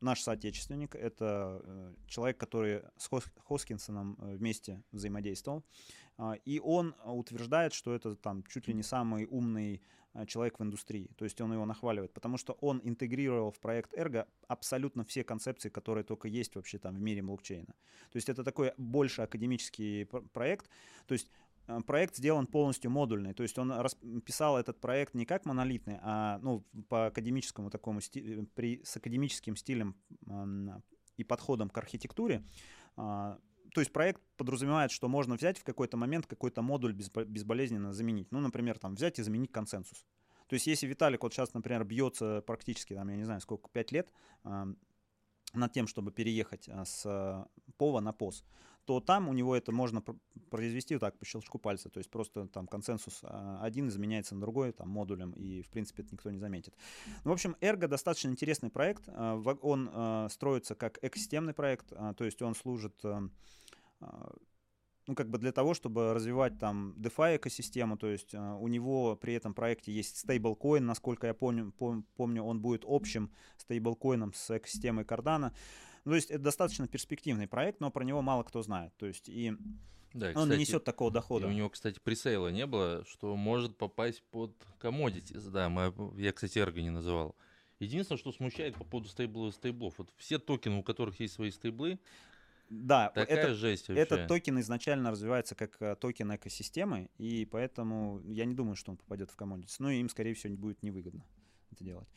наш 0.06 0.22
соотечественник. 0.22 0.96
Это 0.96 1.94
человек, 2.08 2.38
который 2.38 2.84
с 2.98 3.10
Хоскинсоном 3.46 4.18
вместе 4.20 4.82
взаимодействовал. 4.92 5.64
А, 6.18 6.34
и 6.46 6.60
он 6.60 6.96
утверждает, 7.04 7.74
что 7.74 7.94
это 7.94 8.16
там 8.16 8.44
чуть 8.44 8.68
ли 8.68 8.74
не 8.74 8.84
самый 8.84 9.26
умный 9.26 9.82
Э, 10.16 10.26
человек 10.26 10.60
в 10.60 10.64
индустрии. 10.64 11.10
То 11.18 11.26
есть 11.26 11.42
он 11.42 11.52
его 11.52 11.66
нахваливает, 11.66 12.14
потому 12.14 12.38
что 12.38 12.54
он 12.62 12.82
интегрировал 12.84 13.52
в 13.52 13.60
проект 13.60 13.94
Ergo 13.94 14.26
абсолютно 14.48 15.04
все 15.04 15.24
концепции, 15.24 15.70
которые 15.70 16.04
только 16.04 16.30
есть 16.30 16.56
вообще 16.56 16.78
там 16.80 16.96
в 16.96 17.02
мире 17.02 17.22
блокчейна. 17.22 17.74
То 18.12 18.16
есть 18.16 18.30
это 18.30 18.44
такой 18.44 18.72
больше 18.78 19.24
академический 19.24 20.06
проект. 20.06 20.70
То 21.06 21.14
есть 21.14 21.28
э, 21.28 21.45
проект 21.86 22.16
сделан 22.16 22.48
полностью 22.48 22.92
модульный. 22.92 23.34
То 23.34 23.44
есть 23.44 23.58
он 23.58 23.72
писал 24.22 24.58
этот 24.58 24.80
проект 24.80 25.14
не 25.14 25.26
как 25.26 25.46
монолитный, 25.46 26.00
а 26.02 26.40
ну, 26.42 26.66
по 26.90 27.08
академическому 27.08 27.70
такому 27.70 28.00
э, 28.00 28.44
при, 28.56 28.84
с 28.84 28.98
академическим 28.98 29.56
стилем 29.56 29.96
и 31.18 31.24
подходом 31.24 31.70
к 31.70 31.78
архитектуре. 31.78 32.44
А, 32.98 33.40
то 33.74 33.82
есть 33.82 33.92
проект 33.92 34.22
подразумевает, 34.38 34.92
что 34.92 35.08
можно 35.08 35.36
взять 35.36 35.58
в 35.58 35.64
какой-то 35.64 35.98
момент 35.98 36.28
какой-то 36.28 36.62
модуль 36.62 36.94
безболезненно 36.94 37.94
заменить. 37.94 38.32
Ну, 38.32 38.40
например, 38.40 38.78
там 38.80 38.96
взять 38.96 39.20
и 39.20 39.24
заменить 39.24 39.52
консенсус. 39.52 40.06
То 40.48 40.54
есть 40.54 40.68
если 40.68 40.88
Виталик 40.88 41.24
вот 41.24 41.34
сейчас, 41.34 41.54
например, 41.54 41.84
бьется 41.84 42.44
практически, 42.46 42.94
там, 42.94 43.10
я 43.10 43.16
не 43.16 43.24
знаю, 43.24 43.42
сколько, 43.42 43.70
5 43.70 43.92
лет 43.92 44.12
э, 44.44 44.66
над 45.54 45.74
тем, 45.74 45.88
чтобы 45.88 46.12
переехать 46.12 46.68
э, 46.68 46.86
с 46.86 47.48
ПОВа 47.78 48.00
на 48.00 48.14
ПОС, 48.14 48.44
то 48.86 49.00
там 49.00 49.28
у 49.28 49.34
него 49.34 49.56
это 49.56 49.72
можно 49.72 50.04
произвести 50.50 50.96
вот 50.96 51.02
так 51.02 51.18
по 51.18 51.26
щелчку 51.26 51.60
пальца. 51.60 51.90
То 51.90 51.98
есть 51.98 52.10
просто 52.10 52.48
там 52.48 52.68
консенсус 52.68 53.20
а, 53.24 53.60
один 53.62 53.88
изменяется 53.90 54.36
на 54.36 54.42
другой 54.42 54.72
там, 54.72 54.90
модулем, 54.90 55.32
и 55.32 55.62
в 55.62 55.70
принципе 55.70 56.04
это 56.04 56.14
никто 56.14 56.30
не 56.32 56.38
заметит. 56.38 56.76
Ну, 57.24 57.32
в 57.32 57.34
общем, 57.34 57.56
Ergo 57.62 57.88
достаточно 57.88 58.30
интересный 58.30 58.70
проект. 58.70 59.04
А, 59.08 59.36
он 59.62 59.90
а, 59.92 60.30
строится 60.30 60.76
как 60.76 61.00
экосистемный 61.04 61.54
проект, 61.54 61.90
то 61.90 62.24
есть 62.24 62.42
он 62.42 62.56
служит 62.56 63.04
ну, 65.08 65.14
как 65.14 65.30
бы 65.30 65.38
для 65.38 65.52
того, 65.52 65.76
чтобы 65.76 66.14
развивать 66.14 66.58
там 66.58 66.96
DeFi 66.98 67.38
экосистему, 67.38 67.96
то 67.96 68.08
есть 68.08 68.34
у 68.34 68.68
него 68.68 69.16
при 69.16 69.36
этом 69.36 69.54
проекте 69.54 69.92
есть 69.92 70.18
стейблкоин, 70.18 70.84
насколько 70.86 71.28
я 71.28 71.34
помню, 71.34 71.72
пом- 71.78 72.04
помню, 72.16 72.44
он 72.44 72.60
будет 72.60 72.84
общим 72.88 73.32
стейблкоином 73.58 74.34
с 74.34 74.58
экосистемой 74.58 75.06
Cardano. 75.06 75.54
Ну, 76.06 76.12
то 76.12 76.16
есть 76.16 76.32
это 76.32 76.44
достаточно 76.44 76.88
перспективный 76.88 77.48
проект, 77.48 77.80
но 77.80 77.92
про 77.92 78.04
него 78.04 78.22
мало 78.22 78.44
кто 78.44 78.62
знает. 78.62 78.94
То 78.98 79.06
есть 79.06 79.28
и 79.28 79.54
да, 80.14 80.28
он 80.28 80.44
кстати, 80.44 80.60
несет 80.60 80.84
такого 80.84 81.12
дохода. 81.12 81.48
у 81.48 81.52
него, 81.52 81.70
кстати, 81.70 82.00
пресейла 82.00 82.48
не 82.50 82.66
было, 82.66 83.04
что 83.06 83.36
может 83.36 83.78
попасть 83.78 84.24
под 84.32 84.56
commodities. 84.80 85.50
Да, 85.50 85.68
мы, 85.70 85.94
я, 86.18 86.32
кстати, 86.32 86.60
Ergo 86.60 86.82
не 86.82 86.92
называл. 86.92 87.36
Единственное, 87.80 88.18
что 88.18 88.32
смущает 88.32 88.76
по 88.76 88.86
поводу 88.86 89.10
стейблов, 89.10 89.54
стейблов. 89.54 89.96
Вот 89.98 90.10
все 90.16 90.40
токены, 90.40 90.78
у 90.78 90.84
которых 90.84 91.20
есть 91.20 91.34
свои 91.34 91.52
стейблы, 91.52 92.00
да, 92.70 93.10
Такая 93.10 93.38
это, 93.38 93.54
жесть 93.54 93.90
вообще. 93.90 94.02
этот 94.02 94.28
токен 94.28 94.60
изначально 94.60 95.12
развивается 95.12 95.54
как 95.54 95.80
э, 95.82 95.96
токен 95.96 96.36
экосистемы, 96.36 97.10
и 97.18 97.46
поэтому 97.46 98.22
я 98.26 98.46
не 98.46 98.56
думаю, 98.56 98.76
что 98.76 98.92
он 98.92 98.98
попадет 98.98 99.30
в 99.30 99.38
commodities. 99.38 99.76
Ну 99.80 99.90
и 99.90 100.00
им, 100.00 100.10
скорее 100.10 100.34
всего, 100.34 100.56
будет 100.56 100.82
невыгодно 100.82 101.24
это 101.72 101.84
делать. 101.84 102.08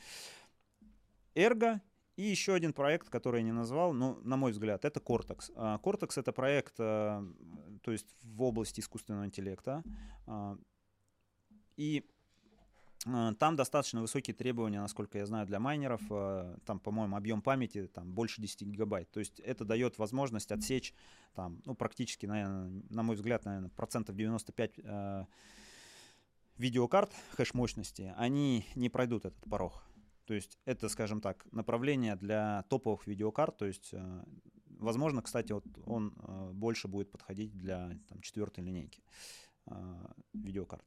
Эрго 1.34 1.82
и 2.18 2.22
еще 2.22 2.54
один 2.54 2.72
проект, 2.72 3.08
который 3.08 3.42
я 3.42 3.44
не 3.44 3.52
назвал, 3.52 3.92
ну, 3.92 4.18
на 4.24 4.36
мой 4.36 4.50
взгляд, 4.50 4.84
это 4.84 4.98
Cortex. 4.98 5.52
А, 5.54 5.78
Cortex— 5.78 6.14
это 6.16 6.32
проект, 6.32 6.74
э, 6.78 7.22
то 7.82 7.92
есть 7.92 8.08
в 8.24 8.42
области 8.42 8.80
искусственного 8.80 9.24
интеллекта. 9.24 9.84
А, 10.26 10.58
и 11.76 12.04
а, 13.06 13.34
там 13.34 13.54
достаточно 13.54 14.00
высокие 14.00 14.34
требования, 14.34 14.80
насколько 14.80 15.16
я 15.16 15.26
знаю, 15.26 15.46
для 15.46 15.60
майнеров. 15.60 16.00
А, 16.10 16.58
там, 16.66 16.80
по-моему, 16.80 17.14
объем 17.14 17.40
памяти 17.40 17.86
там, 17.86 18.12
больше 18.12 18.42
10 18.42 18.62
гигабайт. 18.62 19.08
То 19.12 19.20
есть 19.20 19.38
это 19.38 19.64
дает 19.64 19.96
возможность 19.98 20.50
отсечь 20.50 20.94
там, 21.36 21.62
ну, 21.66 21.76
практически, 21.76 22.26
наверное, 22.26 22.82
на 22.90 23.04
мой 23.04 23.14
взгляд, 23.14 23.44
наверное, 23.44 23.70
процентов 23.70 24.16
95 24.16 24.72
э, 24.76 25.24
видеокарт 26.56 27.12
хэш 27.36 27.54
мощности, 27.54 28.12
они 28.16 28.66
не 28.74 28.88
пройдут 28.88 29.24
этот 29.24 29.48
порог. 29.48 29.84
То 30.28 30.34
есть 30.34 30.58
это, 30.66 30.90
скажем 30.90 31.22
так, 31.22 31.46
направление 31.52 32.14
для 32.14 32.62
топовых 32.68 33.06
видеокарт. 33.06 33.56
То 33.56 33.64
есть, 33.64 33.94
э, 33.94 34.24
возможно, 34.78 35.22
кстати, 35.22 35.52
вот 35.52 35.64
он 35.86 36.14
э, 36.18 36.50
больше 36.52 36.86
будет 36.86 37.10
подходить 37.10 37.56
для 37.56 37.98
там, 38.08 38.20
четвертой 38.20 38.62
линейки 38.62 39.02
э, 39.64 39.72
видеокарт. 40.34 40.84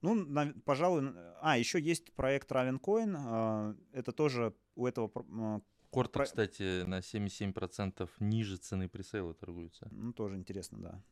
Ну, 0.00 0.14
на, 0.14 0.52
пожалуй, 0.64 1.12
а, 1.40 1.56
еще 1.56 1.80
есть 1.80 2.12
проект 2.14 2.50
Ravencoin. 2.50 3.76
Это 3.92 4.10
тоже 4.10 4.56
у 4.74 4.88
этого 4.88 5.62
Корта, 5.90 6.12
Про... 6.18 6.24
кстати, 6.24 6.82
на 6.82 6.98
77% 6.98 8.10
ниже 8.18 8.56
цены 8.56 8.88
пресейла 8.88 9.34
торгуется. 9.34 9.86
Ну, 9.92 10.12
тоже 10.12 10.34
интересно, 10.36 10.78
да. 10.78 11.02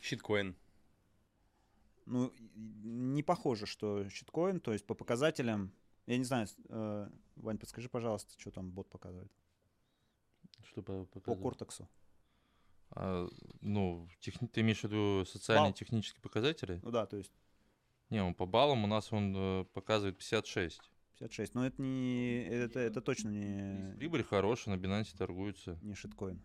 Щиткоин. 0.00 0.54
Ну, 2.12 2.30
не 2.54 3.22
похоже, 3.22 3.64
что 3.64 4.06
щиткоин, 4.10 4.60
то 4.60 4.72
есть 4.74 4.86
по 4.86 4.94
показателям, 4.94 5.72
я 6.06 6.18
не 6.18 6.24
знаю, 6.24 6.46
э, 6.68 7.08
Вань, 7.36 7.56
подскажи, 7.56 7.88
пожалуйста, 7.88 8.38
что 8.38 8.50
там 8.50 8.70
бот 8.70 8.90
показывает. 8.90 9.32
Что 10.62 10.82
по, 10.82 11.06
по 11.06 11.34
Кортексу. 11.34 11.88
А, 12.90 13.26
ну, 13.62 14.06
техни... 14.20 14.46
ты 14.46 14.60
имеешь 14.60 14.80
в 14.80 14.84
виду 14.84 15.24
социальные 15.24 15.70
Бал. 15.70 15.78
технические 15.78 16.20
показатели? 16.20 16.80
Ну 16.82 16.90
да, 16.90 17.06
то 17.06 17.16
есть. 17.16 17.32
Не, 18.10 18.22
он 18.22 18.34
по 18.34 18.44
баллам 18.44 18.84
у 18.84 18.86
нас 18.86 19.10
он 19.10 19.34
э, 19.34 19.64
показывает 19.72 20.18
56. 20.18 20.82
56. 21.18 21.54
Но 21.54 21.66
это 21.66 21.80
не. 21.80 22.44
Это, 22.44 22.78
это 22.78 23.00
точно 23.00 23.30
не. 23.30 23.96
Прибыль 23.96 24.22
хорошая, 24.22 24.76
на 24.76 24.78
Binance 24.78 25.16
торгуется. 25.16 25.78
Не 25.80 25.94
шиткоин. 25.94 26.42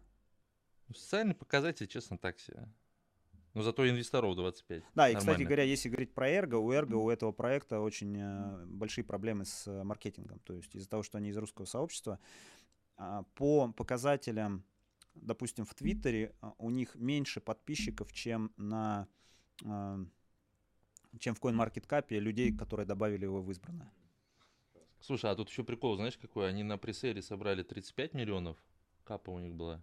Социальный 0.95 1.35
показатель, 1.35 1.87
честно, 1.87 2.17
так 2.17 2.39
себе. 2.39 2.69
Но 3.57 3.63
зато 3.63 3.89
инвесторов 3.89 4.35
25. 4.35 4.83
Да, 4.93 5.09
и, 5.09 5.13
Нормально. 5.13 5.19
кстати 5.19 5.43
говоря, 5.43 5.63
если 5.63 5.89
говорить 5.89 6.13
про 6.13 6.29
Эрго, 6.29 6.57
у 6.57 6.71
Эрго, 6.71 6.93
у 6.93 7.09
этого 7.09 7.31
проекта 7.31 7.79
очень 7.79 8.15
э, 8.15 8.65
большие 8.67 9.03
проблемы 9.03 9.45
с 9.45 9.65
э, 9.65 9.83
маркетингом. 9.83 10.37
То 10.41 10.53
есть 10.53 10.75
из-за 10.75 10.87
того, 10.87 11.01
что 11.01 11.17
они 11.17 11.29
из 11.29 11.37
русского 11.37 11.65
сообщества, 11.65 12.19
э, 12.99 13.23
по 13.33 13.73
показателям, 13.73 14.63
допустим, 15.15 15.65
в 15.65 15.73
Твиттере 15.73 16.35
э, 16.39 16.51
у 16.59 16.69
них 16.69 16.93
меньше 16.93 17.41
подписчиков, 17.41 18.13
чем 18.13 18.51
на 18.57 19.07
э, 19.65 20.05
чем 21.17 21.33
в 21.33 21.41
CoinMarketCap 21.41 22.15
людей, 22.19 22.55
которые 22.55 22.85
добавили 22.85 23.23
его 23.23 23.41
в 23.41 23.49
избранное. 23.49 23.91
Слушай, 24.99 25.31
а 25.31 25.35
тут 25.35 25.49
еще 25.49 25.63
прикол, 25.63 25.95
знаешь, 25.95 26.19
какой? 26.19 26.47
Они 26.47 26.61
на 26.61 26.77
пресейле 26.77 27.23
собрали 27.23 27.63
35 27.63 28.13
миллионов, 28.13 28.55
капа 29.03 29.31
у 29.31 29.39
них 29.39 29.55
была. 29.55 29.81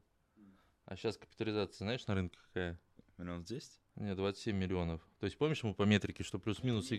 А 0.85 0.95
сейчас 0.95 1.17
капитализация, 1.17 1.79
знаешь, 1.79 2.07
на 2.07 2.15
рынке 2.15 2.39
какая? 2.47 2.79
Миллион 3.19 3.45
10? 3.45 3.81
Нет, 3.97 4.17
27 4.17 4.57
миллионов. 4.57 5.01
То 5.21 5.27
есть 5.27 5.39
помнишь 5.39 5.63
мы 5.63 5.75
по 5.75 5.85
метрике, 5.85 6.25
что 6.25 6.39
плюс-минус 6.39 6.91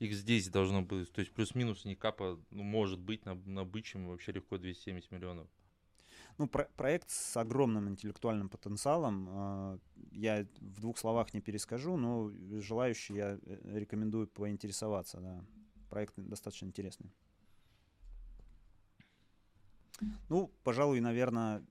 x10 0.00 0.50
должно 0.50 0.82
быть, 0.82 1.10
то 1.12 1.20
есть 1.20 1.32
плюс-минус 1.32 1.84
не 1.84 1.96
капа, 1.96 2.38
ну, 2.50 2.62
может 2.62 3.00
быть 3.00 3.24
на, 3.24 3.34
на 3.34 3.64
бычьем 3.64 4.08
вообще 4.08 4.32
легко 4.32 4.58
270 4.58 5.10
миллионов. 5.10 5.48
Ну, 6.38 6.46
про- 6.46 6.68
проект 6.76 7.10
с 7.10 7.36
огромным 7.36 7.88
интеллектуальным 7.88 8.48
потенциалом. 8.48 9.28
Э, 9.30 9.78
я 10.12 10.46
в 10.60 10.80
двух 10.80 10.98
словах 10.98 11.34
не 11.34 11.40
перескажу, 11.40 11.96
но 11.96 12.30
желающие 12.60 13.16
я 13.18 13.38
э, 13.42 13.78
рекомендую 13.78 14.26
поинтересоваться. 14.28 15.20
Да. 15.20 15.44
Проект 15.88 16.14
достаточно 16.16 16.66
интересный. 16.66 17.12
Ну, 20.28 20.50
пожалуй, 20.64 21.00
наверное, 21.00 21.64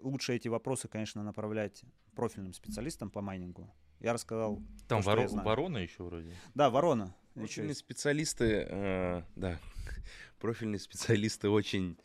лучше 0.00 0.34
эти 0.34 0.48
вопросы, 0.48 0.88
конечно, 0.88 1.22
направлять 1.22 1.84
профильным 2.14 2.52
специалистам 2.52 3.10
по 3.10 3.20
майнингу. 3.20 3.72
Я 4.00 4.12
рассказал. 4.12 4.60
Там 4.88 5.02
то, 5.02 5.10
воро- 5.10 5.42
ворона 5.44 5.78
еще 5.78 6.02
вроде. 6.02 6.34
Да, 6.54 6.70
ворона. 6.70 7.14
Профильные 7.34 7.74
специалисты, 7.74 8.66
э, 8.68 9.22
да, 9.36 9.58
профильные 10.38 10.78
специалисты 10.78 11.48
очень, 11.48 11.96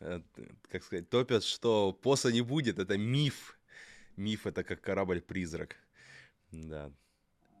э, 0.00 0.22
как 0.70 0.82
сказать, 0.84 1.10
топят, 1.10 1.44
что 1.44 1.92
поса 1.92 2.32
не 2.32 2.40
будет, 2.40 2.78
это 2.78 2.96
миф. 2.96 3.58
Миф 4.16 4.46
это 4.46 4.62
как 4.64 4.80
корабль-призрак. 4.80 5.76
Да, 6.52 6.92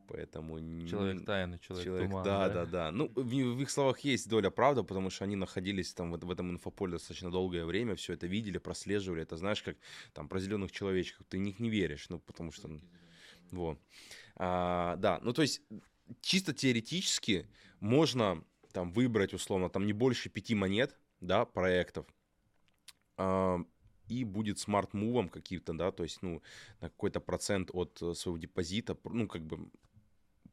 Поэтому... 0.06 0.58
Человек 0.86 1.24
тайны, 1.24 1.58
человек, 1.58 1.84
человек 1.84 2.08
тумана. 2.08 2.24
Да, 2.24 2.48
да, 2.48 2.54
да, 2.54 2.66
да. 2.66 2.90
Ну, 2.90 3.08
в, 3.14 3.22
в 3.22 3.60
их 3.62 3.70
словах 3.70 4.00
есть 4.00 4.28
доля 4.28 4.50
правды, 4.50 4.82
потому 4.82 5.10
что 5.10 5.24
они 5.24 5.36
находились 5.36 5.94
там 5.94 6.12
в, 6.12 6.18
в 6.18 6.30
этом 6.30 6.50
инфополе 6.50 6.92
достаточно 6.92 7.30
долгое 7.30 7.64
время, 7.64 7.94
все 7.94 8.12
это 8.12 8.26
видели, 8.26 8.58
прослеживали. 8.58 9.22
Это 9.22 9.36
знаешь, 9.36 9.62
как 9.62 9.76
там 10.12 10.28
про 10.28 10.40
зеленых 10.40 10.72
человечков. 10.72 11.26
Ты 11.28 11.38
в 11.38 11.40
них 11.40 11.58
не 11.58 11.70
веришь, 11.70 12.08
ну, 12.08 12.18
потому 12.18 12.52
что... 12.52 12.70
Вот. 13.50 13.78
А, 14.36 14.96
да, 14.96 15.20
ну, 15.22 15.32
то 15.32 15.42
есть 15.42 15.62
чисто 16.20 16.52
теоретически 16.52 17.46
можно 17.80 18.44
там 18.72 18.92
выбрать, 18.92 19.34
условно, 19.34 19.70
там 19.70 19.86
не 19.86 19.92
больше 19.92 20.28
пяти 20.28 20.54
монет, 20.54 20.98
да, 21.20 21.44
проектов, 21.44 22.06
а, 23.16 23.60
и 24.08 24.24
будет 24.24 24.58
smart 24.58 24.90
move 24.90 25.15
ом 25.15 25.28
каким-то, 25.28 25.72
да, 25.72 25.92
то 25.92 26.02
есть, 26.02 26.22
ну, 26.22 26.42
на 26.80 26.90
какой-то 26.90 27.20
процент 27.20 27.70
от 27.72 28.02
э, 28.02 28.14
своего 28.14 28.38
депозита, 28.38 28.98
ну, 29.04 29.26
как 29.26 29.42
бы 29.46 29.70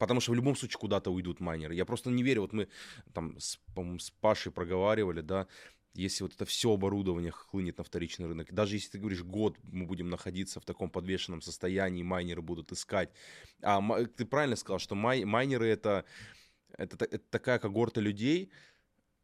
Потому 0.02 0.19
что 0.19 0.32
в 0.32 0.36
любом 0.36 0.56
случае 0.56 0.80
куда-то 0.80 1.11
уйдут 1.11 1.40
майнеры. 1.40 1.76
Я 1.76 1.86
просто 1.86 2.10
не 2.10 2.23
верю. 2.23 2.41
Вот 2.41 2.53
мы 2.53 2.68
там 3.14 3.38
с, 3.40 3.60
с 3.99 4.10
Пашей 4.10 4.52
проговаривали, 4.52 5.22
да, 5.22 5.48
если 5.94 6.23
вот 6.23 6.34
это 6.34 6.44
все 6.45 6.73
оборудование 6.73 7.32
хлынет 7.32 7.78
на 7.78 7.84
вторичный 7.84 8.26
рынок, 8.26 8.52
даже 8.52 8.78
если 8.78 8.94
ты 8.94 8.98
говоришь, 8.98 9.22
год 9.22 9.57
мы 9.61 9.86
будем 9.86 10.10
находиться 10.10 10.60
в 10.60 10.65
таком 10.65 10.90
подвешенном 10.90 11.44
состоянии, 11.44 12.02
майнеры 12.02 12.41
будут 12.41 12.72
искать. 12.72 13.11
А 13.61 13.80
ты 14.06 14.26
правильно 14.26 14.56
сказал, 14.56 14.80
что 14.80 14.95
май, 14.95 15.23
майнеры 15.23 15.68
это, 15.68 16.03
это, 16.80 17.06
это 17.06 17.23
такая 17.30 17.60
когорта 17.60 18.02
людей, 18.02 18.49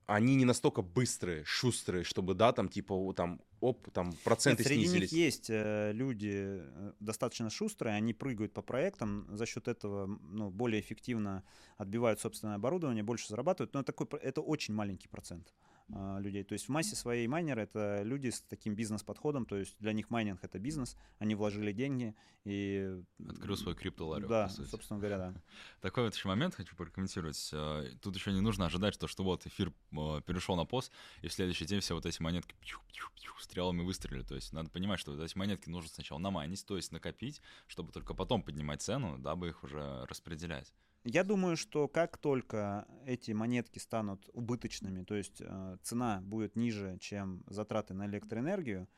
они 0.08 0.36
не 0.36 0.46
настолько 0.46 0.82
быстрые, 0.82 1.44
шустрые, 1.44 2.06
чтобы, 2.06 2.34
да, 2.34 2.54
там, 2.54 2.70
типа, 2.70 3.14
там, 3.14 3.42
оп, 3.60 3.92
там, 3.92 4.14
проценты 4.24 4.64
Нет, 4.64 4.68
среди 4.68 4.86
снизились. 4.86 5.12
них 5.12 5.20
есть 5.20 5.50
э, 5.50 5.92
люди 5.94 6.32
э, 6.34 6.94
достаточно 7.02 7.50
шустрые, 7.50 7.96
они 7.96 8.14
прыгают 8.14 8.54
по 8.54 8.62
проектам, 8.62 9.28
за 9.36 9.46
счет 9.46 9.68
этого, 9.68 10.08
ну, 10.08 10.50
более 10.50 10.80
эффективно 10.80 11.44
отбивают 11.76 12.22
собственное 12.22 12.56
оборудование, 12.56 13.04
больше 13.04 13.28
зарабатывают, 13.28 13.74
но 13.74 13.84
такой, 13.84 14.08
это 14.22 14.40
очень 14.40 14.74
маленький 14.74 15.10
процент. 15.10 15.54
А, 15.94 16.20
людей. 16.20 16.44
То 16.44 16.54
есть 16.54 16.66
в 16.66 16.70
массе 16.70 16.96
своей 16.98 17.28
майнеры 17.28 17.62
это 17.62 18.02
люди 18.04 18.30
с 18.30 18.42
таким 18.42 18.76
бизнес-подходом, 18.76 19.46
то 19.46 19.56
есть 19.56 19.78
для 19.80 19.94
них 19.94 20.10
майнинг 20.10 20.44
это 20.44 20.60
бизнес, 20.60 20.98
они 21.18 21.34
вложили 21.34 21.72
деньги 21.72 22.14
и... 22.44 23.02
Открыл 23.26 23.56
свой 23.56 23.74
криптоларек. 23.74 24.28
Да, 24.28 24.50
собственно 24.50 25.00
говоря, 25.00 25.18
да. 25.18 25.34
Такой 25.82 26.04
вот 26.04 26.14
еще 26.14 26.28
момент 26.28 26.56
хочу 26.56 26.76
прокомментировать. 26.76 27.52
А, 27.54 27.86
тут 28.02 28.16
еще 28.16 28.34
не 28.34 28.42
нужно 28.42 28.66
ожидать, 28.66 28.94
что, 28.94 29.08
что 29.08 29.24
вот 29.24 29.46
эфир 29.48 29.72
а, 29.94 30.20
перешел 30.22 30.58
на 30.58 30.66
пост, 30.66 30.92
и 31.22 31.30
в 31.30 31.34
следующий 31.34 31.66
день 31.66 31.80
все 31.80 31.94
вот 31.96 32.06
эти 32.06 32.22
монетки 32.22 32.54
пью, 32.60 32.80
пью, 32.92 33.06
пью, 33.16 33.32
стрелами 33.40 33.82
выстрелили. 33.82 34.24
То 34.24 34.36
есть 34.36 34.52
надо 34.52 34.70
понимать, 34.70 35.00
что 35.00 35.14
вот 35.14 35.24
эти 35.24 35.38
монетки 35.38 35.70
нужно 35.70 35.90
сначала 35.90 36.20
намайнить, 36.20 36.66
то 36.66 36.76
есть 36.76 36.92
накопить, 36.92 37.42
чтобы 37.68 37.94
только 37.94 38.14
потом 38.14 38.44
поднимать 38.44 38.82
цену, 38.82 39.18
дабы 39.18 39.50
их 39.50 39.64
уже 39.64 40.06
распределять. 40.10 40.74
Я 41.10 41.24
думаю, 41.24 41.56
что 41.56 41.88
как 41.88 42.18
только 42.18 42.86
эти 43.06 43.32
монетки 43.32 43.80
станут 43.80 44.30
убыточными, 44.34 45.06
то 45.06 45.16
есть 45.16 45.40
э, 45.40 45.78
цена 45.82 46.20
будет 46.22 46.58
ниже, 46.58 46.98
чем 47.00 47.46
затраты 47.48 47.94
на 47.94 48.08
электроэнергию, 48.08 48.90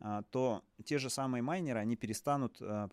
э, 0.00 0.22
то 0.30 0.64
те 0.86 0.96
же 0.96 1.10
самые 1.10 1.42
майнеры, 1.42 1.78
они 1.78 1.94
перестанут 1.94 2.56
э, 2.62 2.88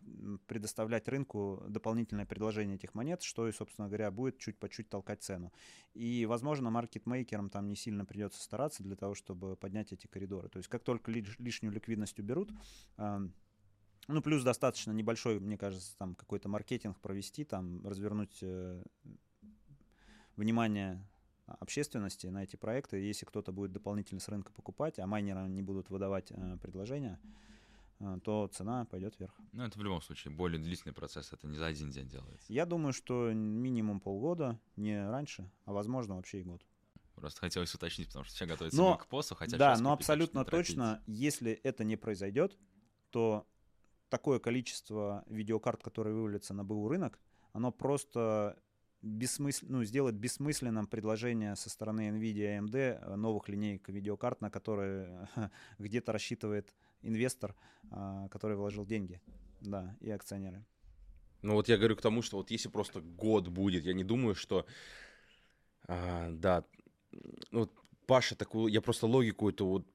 предоставлять 0.48 1.08
рынку 1.08 1.64
дополнительное 1.70 2.26
предложение 2.26 2.76
этих 2.76 2.94
монет, 2.96 3.22
что 3.22 3.48
и, 3.48 3.54
собственно 3.54 3.88
говоря, 3.88 4.12
будет 4.12 4.40
чуть 4.40 4.60
по 4.60 4.68
чуть 4.68 4.90
толкать 4.90 5.24
цену. 5.24 5.54
И, 5.94 6.26
возможно, 6.26 6.70
маркетмейкерам 6.70 7.50
там 7.50 7.70
не 7.70 7.78
сильно 7.78 8.04
придется 8.04 8.44
стараться 8.44 8.84
для 8.84 8.98
того, 8.98 9.16
чтобы 9.16 9.56
поднять 9.56 9.94
эти 9.94 10.08
коридоры. 10.08 10.50
То 10.50 10.58
есть 10.58 10.68
как 10.68 10.84
только 10.84 11.12
лишнюю 11.12 11.72
ликвидность 11.72 12.20
уберут, 12.20 12.52
э, 12.98 13.20
ну, 14.08 14.22
плюс 14.22 14.44
достаточно 14.44 14.92
небольшой, 14.92 15.40
мне 15.40 15.58
кажется, 15.58 15.98
там 15.98 16.16
какой-то 16.16 16.50
маркетинг 16.50 17.00
провести, 17.00 17.44
там 17.44 17.86
развернуть 17.86 18.38
э, 18.42 18.84
внимание 20.36 21.06
общественности 21.48 22.28
на 22.28 22.44
эти 22.44 22.56
проекты. 22.56 22.98
Если 22.98 23.26
кто-то 23.26 23.52
будет 23.52 23.72
дополнительно 23.72 24.20
с 24.20 24.28
рынка 24.28 24.52
покупать, 24.52 25.00
а 25.00 25.08
майнеры 25.08 25.48
не 25.48 25.62
будут 25.62 25.90
выдавать 25.90 26.32
э, 26.32 26.58
предложения, 26.62 27.20
э, 28.00 28.20
то 28.24 28.48
цена 28.48 28.86
пойдет 28.86 29.20
вверх. 29.20 29.34
Ну, 29.54 29.64
это 29.64 29.78
в 29.78 29.84
любом 29.84 30.02
случае 30.02 30.34
более 30.34 30.62
длительный 30.62 30.94
процесс, 30.94 31.34
это 31.34 31.48
не 31.48 31.58
за 31.58 31.66
один 31.66 31.90
день 31.92 32.08
делается. 32.08 32.52
Я 32.52 32.66
думаю, 32.66 32.94
что 32.94 33.32
минимум 33.34 34.00
полгода, 34.00 34.60
не 34.76 35.08
раньше, 35.08 35.50
а 35.66 35.74
возможно 35.74 36.16
вообще 36.16 36.42
и 36.42 36.44
год. 36.44 36.62
Просто 37.16 37.40
хотелось 37.40 37.74
уточнить, 37.74 38.08
потому 38.08 38.26
что 38.26 38.36
все 38.36 38.46
готовятся 38.46 38.78
но, 38.78 38.98
к 38.98 39.08
посту, 39.08 39.36
хотя 39.36 39.58
Да, 39.58 39.78
но 39.78 39.94
абсолютно 39.94 40.44
точно, 40.44 41.02
если 41.08 41.54
это 41.54 41.84
не 41.84 41.96
произойдет, 41.96 42.58
то 43.10 43.48
такое 44.10 44.40
количество 44.40 45.24
видеокарт, 45.28 45.84
которые 45.84 46.16
вывалятся 46.16 46.54
на 46.54 46.64
БУ 46.64 46.88
рынок, 46.88 47.20
оно 47.54 47.72
просто 47.72 48.58
бессмысл... 49.02 49.66
ну, 49.70 49.84
сделает 49.84 50.16
бессмысленным 50.16 50.88
предложение 50.88 51.56
со 51.56 51.70
стороны 51.70 52.10
NVIDIA 52.10 52.60
AMD 52.60 52.76
э, 52.76 53.16
новых 53.16 53.48
линеек 53.50 53.88
видеокарт, 53.90 54.42
на 54.42 54.50
которые 54.50 55.30
где-то 55.80 56.12
рассчитывает 56.12 56.74
инвестор, 57.02 57.56
а, 57.92 58.28
который 58.30 58.58
вложил 58.58 58.86
деньги, 58.86 59.22
да, 59.62 59.96
и 60.02 60.10
акционеры. 60.10 60.66
Ну 61.42 61.54
вот 61.54 61.70
я 61.70 61.78
говорю 61.78 61.96
к 61.96 62.02
тому, 62.02 62.24
что 62.24 62.38
вот 62.38 62.50
если 62.50 62.70
просто 62.70 63.02
год 63.02 63.48
будет, 63.48 63.86
я 63.86 63.94
не 63.94 64.04
думаю, 64.04 64.34
что, 64.34 64.66
а, 65.88 66.30
да, 66.32 66.66
ну, 67.52 67.70
Паша 68.08 68.36
такую, 68.36 68.72
я 68.72 68.82
просто 68.82 69.08
логику 69.08 69.50
эту 69.50 69.66
вот 69.68 69.88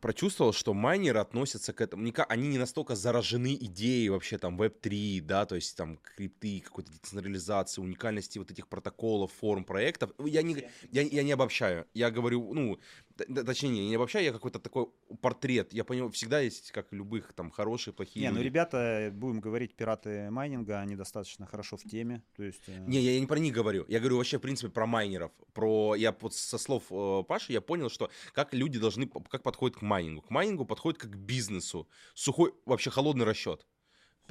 прочувствовал, 0.00 0.52
что 0.52 0.74
майнеры 0.74 1.20
относятся 1.20 1.72
к 1.72 1.80
этому, 1.80 2.10
они 2.28 2.48
не 2.48 2.58
настолько 2.58 2.96
заражены 2.96 3.54
идеей 3.54 4.08
вообще 4.08 4.38
там 4.38 4.60
Web3, 4.60 5.20
да, 5.20 5.46
то 5.46 5.54
есть 5.54 5.76
там 5.76 5.98
крипты, 5.98 6.60
какой-то 6.60 6.92
децентрализации, 6.92 7.80
уникальности 7.80 8.38
вот 8.38 8.50
этих 8.50 8.68
протоколов, 8.68 9.32
форм, 9.32 9.64
проектов. 9.64 10.10
Я 10.18 10.42
не, 10.42 10.68
я, 10.90 11.02
я 11.02 11.22
не 11.22 11.32
обобщаю, 11.32 11.86
я 11.94 12.10
говорю, 12.10 12.52
ну, 12.54 12.78
точнее, 13.16 13.88
не 13.88 13.94
обобщаю, 13.94 14.24
я 14.24 14.32
какой-то 14.32 14.58
такой 14.58 14.88
портрет. 15.20 15.72
Я 15.72 15.84
понимаю, 15.84 16.10
всегда 16.10 16.40
есть, 16.40 16.70
как 16.72 16.92
любых, 16.92 17.32
там, 17.32 17.50
хорошие, 17.50 17.94
плохие 17.94 18.24
Не, 18.24 18.28
люди. 18.30 18.38
ну, 18.38 18.44
ребята, 18.44 19.10
будем 19.12 19.40
говорить, 19.40 19.74
пираты 19.74 20.30
майнинга, 20.30 20.80
они 20.80 20.96
достаточно 20.96 21.46
хорошо 21.46 21.76
в 21.76 21.82
теме, 21.82 22.22
то 22.36 22.42
есть... 22.42 22.62
Э, 22.68 22.84
не, 22.86 23.00
я 23.00 23.18
не 23.20 23.26
про 23.26 23.38
них 23.38 23.54
говорю, 23.54 23.84
я 23.88 23.98
говорю 23.98 24.16
вообще, 24.16 24.38
в 24.38 24.42
принципе, 24.42 24.70
про 24.70 24.86
майнеров. 24.86 25.32
Про, 25.52 25.94
я 25.94 26.16
вот 26.20 26.34
со 26.34 26.58
слов 26.58 26.84
э, 26.90 27.22
Паши 27.26 27.52
я 27.52 27.60
понял, 27.60 27.88
что 27.90 28.10
как 28.32 28.54
люди 28.54 28.78
должны, 28.78 29.06
как 29.06 29.42
подходят 29.42 29.78
к 29.78 29.82
майнингу. 29.82 30.22
К 30.22 30.30
майнингу 30.30 30.64
подходят 30.64 31.00
как 31.00 31.10
к 31.12 31.16
бизнесу. 31.16 31.88
Сухой, 32.14 32.52
вообще 32.66 32.90
холодный 32.90 33.24
расчет. 33.24 33.66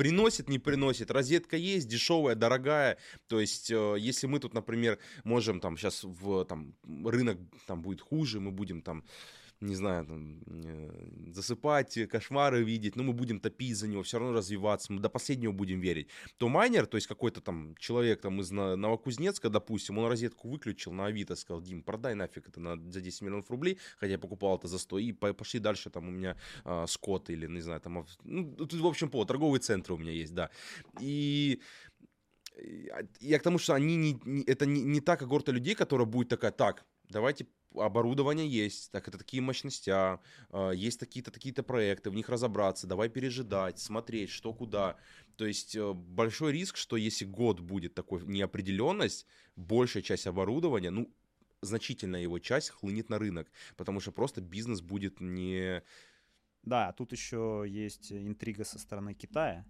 Приносит, 0.02 0.50
не 0.50 0.58
приносит. 0.58 1.12
Розетка 1.12 1.58
есть, 1.58 1.88
дешевая, 1.88 2.34
дорогая. 2.34 2.98
То 3.28 3.40
есть, 3.40 3.70
э, 3.70 3.96
если 4.00 4.26
мы 4.26 4.40
тут, 4.40 4.56
например, 4.56 4.98
можем 5.24 5.60
там 5.60 5.78
сейчас 5.78 6.04
в 6.04 6.44
там, 6.46 6.74
рынок 7.06 7.38
там 7.68 7.84
будет 7.84 8.02
хуже, 8.02 8.40
мы 8.40 8.50
будем 8.50 8.82
там 8.82 9.04
не 9.62 9.76
знаю, 9.76 10.06
там, 10.06 10.42
э, 10.48 11.32
засыпать, 11.34 12.10
кошмары 12.10 12.64
видеть, 12.64 12.96
но 12.96 13.04
мы 13.04 13.14
будем 13.14 13.40
топить 13.40 13.78
за 13.78 13.88
него, 13.88 14.02
все 14.02 14.20
равно 14.20 14.34
развиваться, 14.34 14.92
мы 14.92 15.00
до 15.00 15.10
последнего 15.10 15.52
будем 15.52 15.80
верить. 15.80 16.08
То 16.38 16.50
майнер, 16.50 16.88
то 16.88 16.98
есть 16.98 17.08
какой-то 17.08 17.42
там 17.42 17.76
человек 17.78 18.22
там 18.22 18.42
из 18.42 18.52
Новокузнецка, 18.52 19.50
допустим, 19.50 19.98
он 19.98 20.08
розетку 20.08 20.50
выключил 20.50 20.92
на 20.92 21.06
Авито, 21.06 21.36
сказал, 21.36 21.62
Дим, 21.62 21.84
продай 21.84 22.16
нафиг 22.16 22.50
это 22.50 22.60
на, 22.60 22.92
за 22.92 23.02
10 23.02 23.22
миллионов 23.22 23.52
рублей, 23.52 23.78
хотя 23.98 24.14
я 24.14 24.20
покупал 24.20 24.58
это 24.58 24.68
за 24.68 24.80
100, 24.80 25.00
и 25.00 25.12
пошли 25.14 25.60
дальше, 25.60 25.90
там 25.90 26.08
у 26.08 26.12
меня 26.12 26.38
а, 26.64 26.88
скот 26.88 27.30
или, 27.30 27.48
не 27.48 27.62
знаю, 27.62 27.82
там, 27.82 28.06
ну, 28.24 28.56
тут, 28.56 28.74
в 28.74 28.88
общем, 28.88 29.10
по, 29.10 29.24
торговые 29.26 29.62
центры 29.62 29.94
у 29.94 29.98
меня 29.98 30.12
есть, 30.12 30.34
да. 30.34 30.50
И 31.00 31.62
я 33.20 33.40
к 33.40 33.44
тому, 33.44 33.58
что 33.58 33.74
они 33.74 33.96
не, 33.96 34.20
не, 34.26 34.44
это 34.44 34.66
не, 34.66 34.82
не 34.82 35.02
та 35.02 35.18
когорта 35.18 35.52
людей, 35.52 35.76
которая 35.76 36.06
будет 36.06 36.30
такая, 36.30 36.52
так, 36.52 36.86
давайте 37.10 37.46
оборудование 37.76 38.48
есть, 38.48 38.92
так 38.92 39.08
это 39.08 39.18
такие 39.18 39.42
мощности, 39.42 39.90
а, 39.90 40.20
есть 40.72 41.00
такие-то 41.00 41.32
такие-то 41.32 41.64
проекты, 41.64 42.10
в 42.10 42.16
них 42.16 42.30
разобраться, 42.30 42.88
давай 42.88 43.10
пережидать, 43.10 43.80
смотреть, 43.80 44.30
что 44.30 44.54
куда. 44.54 44.98
То 45.38 45.46
есть 45.46 45.76
э, 45.76 45.94
большой 45.94 46.52
риск, 46.52 46.78
что 46.78 46.98
если 46.98 47.26
год 47.26 47.60
будет 47.60 47.94
такой 47.94 48.26
неопределенность, 48.26 49.26
большая 49.56 50.04
часть 50.04 50.28
оборудования, 50.28 50.92
ну, 50.92 51.12
значительная 51.62 52.22
его 52.22 52.40
часть 52.40 52.70
хлынет 52.70 53.10
на 53.10 53.20
рынок, 53.20 53.50
потому 53.78 54.00
что 54.00 54.12
просто 54.12 54.42
бизнес 54.42 54.82
будет 54.82 55.20
не... 55.22 55.84
Да, 56.64 56.92
тут 56.94 57.12
еще 57.12 57.66
есть 57.68 58.12
интрига 58.12 58.64
со 58.64 58.78
стороны 58.78 59.14
Китая 59.14 59.66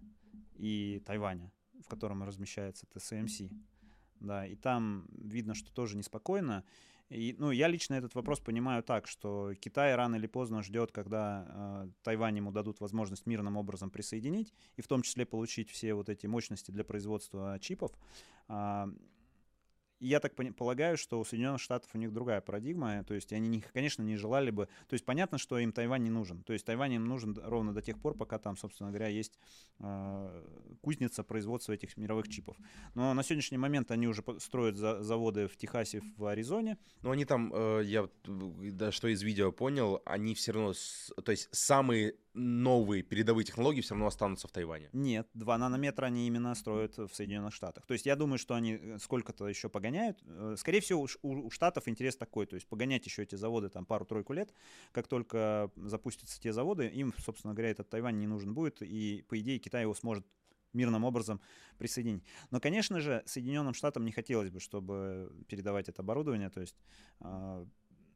и 0.56 1.02
Тайваня, 1.06 1.50
в 1.82 1.88
котором 1.88 2.22
размещается 2.22 2.86
TSMC. 2.92 3.50
Да, 4.20 4.46
и 4.46 4.54
там 4.54 5.08
видно, 5.12 5.54
что 5.54 5.72
тоже 5.72 5.96
неспокойно. 5.96 6.64
И, 7.12 7.36
ну, 7.38 7.50
я 7.50 7.68
лично 7.68 7.94
этот 7.94 8.14
вопрос 8.14 8.40
понимаю 8.40 8.82
так, 8.82 9.06
что 9.06 9.52
Китай 9.60 9.94
рано 9.94 10.16
или 10.16 10.26
поздно 10.26 10.62
ждет, 10.62 10.92
когда 10.92 11.46
э, 11.46 11.88
Тайвань 12.02 12.38
ему 12.38 12.50
дадут 12.50 12.80
возможность 12.80 13.26
мирным 13.26 13.56
образом 13.56 13.90
присоединить, 13.90 14.54
и 14.76 14.82
в 14.82 14.88
том 14.88 15.02
числе 15.02 15.26
получить 15.26 15.70
все 15.70 15.92
вот 15.94 16.08
эти 16.08 16.26
мощности 16.26 16.70
для 16.70 16.84
производства 16.84 17.58
чипов. 17.60 17.92
Э, 18.48 18.86
я 20.02 20.20
так 20.20 20.34
полагаю, 20.34 20.96
что 20.96 21.20
у 21.20 21.24
Соединенных 21.24 21.60
Штатов 21.60 21.90
у 21.94 21.98
них 21.98 22.12
другая 22.12 22.40
парадигма, 22.40 23.04
то 23.04 23.14
есть 23.14 23.32
они, 23.32 23.48
не, 23.48 23.60
конечно, 23.60 24.02
не 24.02 24.16
желали 24.16 24.50
бы, 24.50 24.66
то 24.88 24.94
есть 24.94 25.04
понятно, 25.04 25.38
что 25.38 25.58
им 25.58 25.72
Тайвань 25.72 26.02
не 26.02 26.10
нужен, 26.10 26.42
то 26.42 26.52
есть 26.52 26.66
Тайвань 26.66 26.94
им 26.94 27.06
нужен 27.06 27.38
ровно 27.42 27.72
до 27.72 27.82
тех 27.82 27.98
пор, 27.98 28.14
пока 28.14 28.38
там, 28.38 28.56
собственно 28.56 28.90
говоря, 28.90 29.08
есть 29.08 29.38
э, 29.78 30.44
кузница 30.80 31.22
производства 31.22 31.72
этих 31.72 31.96
мировых 31.96 32.28
чипов. 32.28 32.56
Но 32.94 33.14
на 33.14 33.22
сегодняшний 33.22 33.58
момент 33.58 33.90
они 33.90 34.08
уже 34.08 34.24
строят 34.38 34.76
за, 34.76 35.02
заводы 35.02 35.46
в 35.46 35.56
Техасе, 35.56 36.02
в 36.16 36.26
Аризоне. 36.26 36.78
Но 37.02 37.12
они 37.12 37.24
там, 37.24 37.52
э, 37.54 37.82
я 37.84 38.08
да, 38.24 38.90
что 38.92 39.08
из 39.08 39.22
видео 39.22 39.52
понял, 39.52 40.02
они 40.04 40.34
все 40.34 40.52
равно, 40.52 40.72
то 41.24 41.30
есть 41.30 41.48
самые 41.52 42.14
новые 42.34 43.02
передовые 43.02 43.44
технологии 43.44 43.80
все 43.80 43.94
равно 43.94 44.06
останутся 44.06 44.48
в 44.48 44.52
Тайване. 44.52 44.88
Нет, 44.92 45.28
2 45.34 45.58
нанометра 45.58 46.06
они 46.06 46.26
именно 46.26 46.54
строят 46.54 46.96
в 46.96 47.10
Соединенных 47.12 47.54
Штатах. 47.54 47.86
То 47.86 47.92
есть 47.92 48.06
я 48.06 48.16
думаю, 48.16 48.38
что 48.38 48.54
они 48.54 48.78
э, 48.80 48.98
сколько-то 48.98 49.48
еще 49.48 49.68
погоняют. 49.68 49.91
Э, 49.98 50.54
скорее 50.56 50.80
всего, 50.80 51.06
у, 51.22 51.46
у 51.46 51.50
Штатов 51.50 51.88
интерес 51.88 52.16
такой, 52.16 52.46
то 52.46 52.54
есть 52.54 52.66
погонять 52.66 53.06
еще 53.06 53.22
эти 53.22 53.34
заводы 53.34 53.68
там 53.68 53.86
пару-тройку 53.86 54.32
лет. 54.32 54.52
Как 54.92 55.08
только 55.08 55.70
запустятся 55.76 56.40
те 56.40 56.52
заводы, 56.52 56.86
им, 56.88 57.14
собственно 57.18 57.54
говоря, 57.54 57.70
этот 57.70 57.88
Тайвань 57.88 58.18
не 58.18 58.26
нужен 58.26 58.54
будет, 58.54 58.82
и, 58.82 59.24
по 59.28 59.38
идее, 59.38 59.58
Китай 59.58 59.82
его 59.82 59.94
сможет 59.94 60.26
мирным 60.72 61.04
образом 61.04 61.40
присоединить. 61.78 62.24
Но, 62.50 62.60
конечно 62.60 63.00
же, 63.00 63.22
Соединенным 63.26 63.74
Штатам 63.74 64.04
не 64.04 64.12
хотелось 64.12 64.50
бы, 64.50 64.60
чтобы 64.60 65.30
передавать 65.48 65.88
это 65.88 66.02
оборудование, 66.02 66.50
то 66.50 66.60
есть, 66.60 66.76
э, 67.20 67.66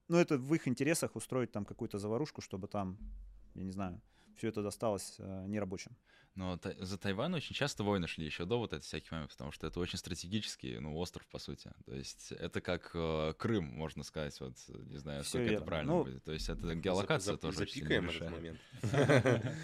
ну, 0.09 0.16
это 0.16 0.39
в 0.39 0.55
их 0.55 0.69
интересах 0.69 1.16
устроить 1.16 1.53
там 1.53 1.65
какую-то 1.65 1.98
заварушку, 1.98 2.40
чтобы 2.40 2.69
там 2.69 2.98
я 3.57 3.65
не 3.65 3.73
знаю, 3.73 4.01
все 4.37 4.49
это 4.49 4.63
досталось 4.63 5.17
э, 5.19 5.47
нерабочим. 5.47 5.97
Но 6.37 6.59
та- 6.59 6.75
за 6.85 6.99
Тайвань 6.99 7.35
очень 7.35 7.55
часто 7.55 7.83
войны 7.83 8.07
шли 8.07 8.27
еще 8.27 8.45
до 8.45 8.59
вот 8.59 8.75
этих 8.75 8.85
всяких 8.85 9.11
моментов, 9.11 9.37
потому 9.37 9.53
что 9.53 9.67
это 9.67 9.81
очень 9.81 9.99
стратегический, 9.99 10.79
ну, 10.79 10.95
остров, 10.97 11.27
по 11.29 11.39
сути. 11.39 11.73
То 11.87 11.95
есть 11.95 12.31
это 12.33 12.61
как 12.61 12.91
э, 12.95 13.33
Крым, 13.39 13.65
можно 13.65 14.05
сказать, 14.05 14.39
вот, 14.41 14.55
не 14.69 14.99
знаю, 14.99 15.23
Всё 15.23 15.31
сколько 15.31 15.45
верно. 15.45 15.57
это 15.57 15.65
правильно 15.65 15.93
ну, 15.93 16.05
будет. 16.05 16.25
То 16.25 16.33
есть 16.33 16.49
это 16.51 16.75
геолокация 16.75 17.35
за, 17.35 17.39
тоже 17.39 17.59
запикаем 17.59 18.11
этот 18.11 18.31
момент. 18.31 18.61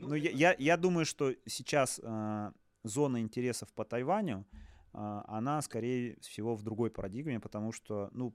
Ну, 0.00 0.14
я, 0.14 0.54
я 0.56 0.76
думаю, 0.76 1.04
что 1.04 1.34
сейчас 1.44 2.00
э, 2.00 2.52
зона 2.84 3.20
интересов 3.20 3.72
по 3.72 3.84
Тайваню, 3.84 4.46
э, 4.94 5.22
она, 5.26 5.60
скорее 5.62 6.16
всего, 6.20 6.54
в 6.54 6.62
другой 6.62 6.90
парадигме, 6.90 7.40
потому 7.40 7.72
что, 7.72 8.08
ну, 8.12 8.32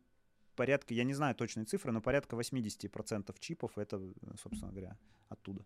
порядка, 0.56 0.94
я 0.94 1.04
не 1.04 1.14
знаю 1.14 1.36
точные 1.36 1.66
цифры, 1.66 1.92
но 1.92 2.02
порядка 2.02 2.36
80% 2.36 3.36
чипов 3.40 3.78
это, 3.78 4.02
собственно 4.42 4.72
говоря, 4.72 4.98
оттуда. 5.30 5.66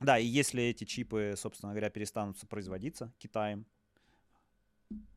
Да, 0.00 0.18
и 0.18 0.26
если 0.26 0.62
эти 0.64 0.84
чипы, 0.84 1.34
собственно 1.36 1.72
говоря, 1.72 1.90
перестанут 1.90 2.36
производиться 2.48 3.12
Китаем, 3.18 3.66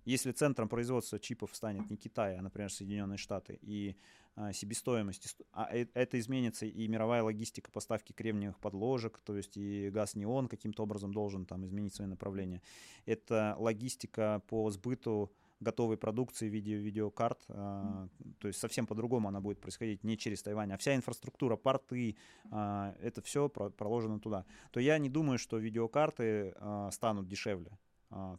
если 0.06 0.32
центром 0.32 0.70
производства 0.70 1.20
чипов 1.20 1.56
станет 1.56 1.90
не 1.90 1.98
Китай, 1.98 2.38
а, 2.38 2.42
например, 2.42 2.72
Соединенные 2.72 3.18
Штаты, 3.18 3.58
и 3.62 3.96
а, 4.36 4.54
себестоимость, 4.54 5.38
а 5.52 5.68
э, 5.76 5.88
это 5.94 6.20
изменится 6.20 6.66
и 6.66 6.88
мировая 6.88 7.24
логистика 7.24 7.72
поставки 7.72 8.14
кремниевых 8.14 8.60
подложек, 8.60 9.20
то 9.20 9.36
есть 9.36 9.58
и 9.58 9.90
газ-неон 9.90 10.48
каким-то 10.48 10.84
образом 10.84 11.12
должен 11.12 11.46
там 11.46 11.66
изменить 11.66 11.96
свои 11.96 12.08
направления. 12.08 12.62
Это 13.06 13.56
логистика 13.58 14.44
по 14.48 14.70
сбыту 14.70 15.32
готовой 15.60 15.98
продукции 15.98 16.50
в 16.50 16.54
виде 16.54 16.76
видеокарт. 16.76 17.44
А, 17.50 18.08
то 18.40 18.48
есть 18.48 18.60
совсем 18.60 18.86
по-другому 18.86 19.28
она 19.30 19.42
будет 19.42 19.60
происходить 19.60 20.04
не 20.04 20.18
через 20.18 20.44
Тайвань, 20.44 20.72
а 20.72 20.78
вся 20.78 20.96
инфраструктура, 20.96 21.56
порты, 21.56 22.18
а, 22.52 22.96
это 23.02 23.22
все 23.22 23.50
проложено 23.50 24.20
туда. 24.20 24.46
То 24.72 24.80
я 24.80 24.98
не 24.98 25.10
думаю, 25.10 25.38
что 25.38 25.58
видеокарты 25.58 26.54
а, 26.58 26.92
станут 26.92 27.28
дешевле 27.28 27.78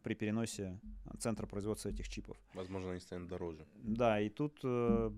при 0.02 0.14
переносе 0.14 0.80
центра 1.18 1.47
производства 1.47 1.90
этих 1.90 2.09
чипов. 2.09 2.38
Возможно, 2.55 2.93
они 2.93 3.01
станут 3.01 3.28
дороже. 3.28 3.66
Да, 3.74 4.20
и 4.20 4.30
тут 4.30 4.60
э, 4.62 5.10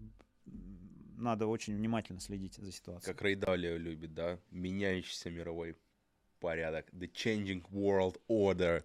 надо 1.16 1.46
очень 1.46 1.76
внимательно 1.76 2.18
следить 2.18 2.54
за 2.54 2.72
ситуацией. 2.72 3.12
Как 3.12 3.22
Рейдалио 3.22 3.76
любит, 3.76 4.14
да? 4.14 4.38
Меняющийся 4.50 5.30
мировой 5.30 5.76
порядок. 6.40 6.86
The 6.92 7.12
changing 7.12 7.62
world 7.70 8.20
order. 8.28 8.82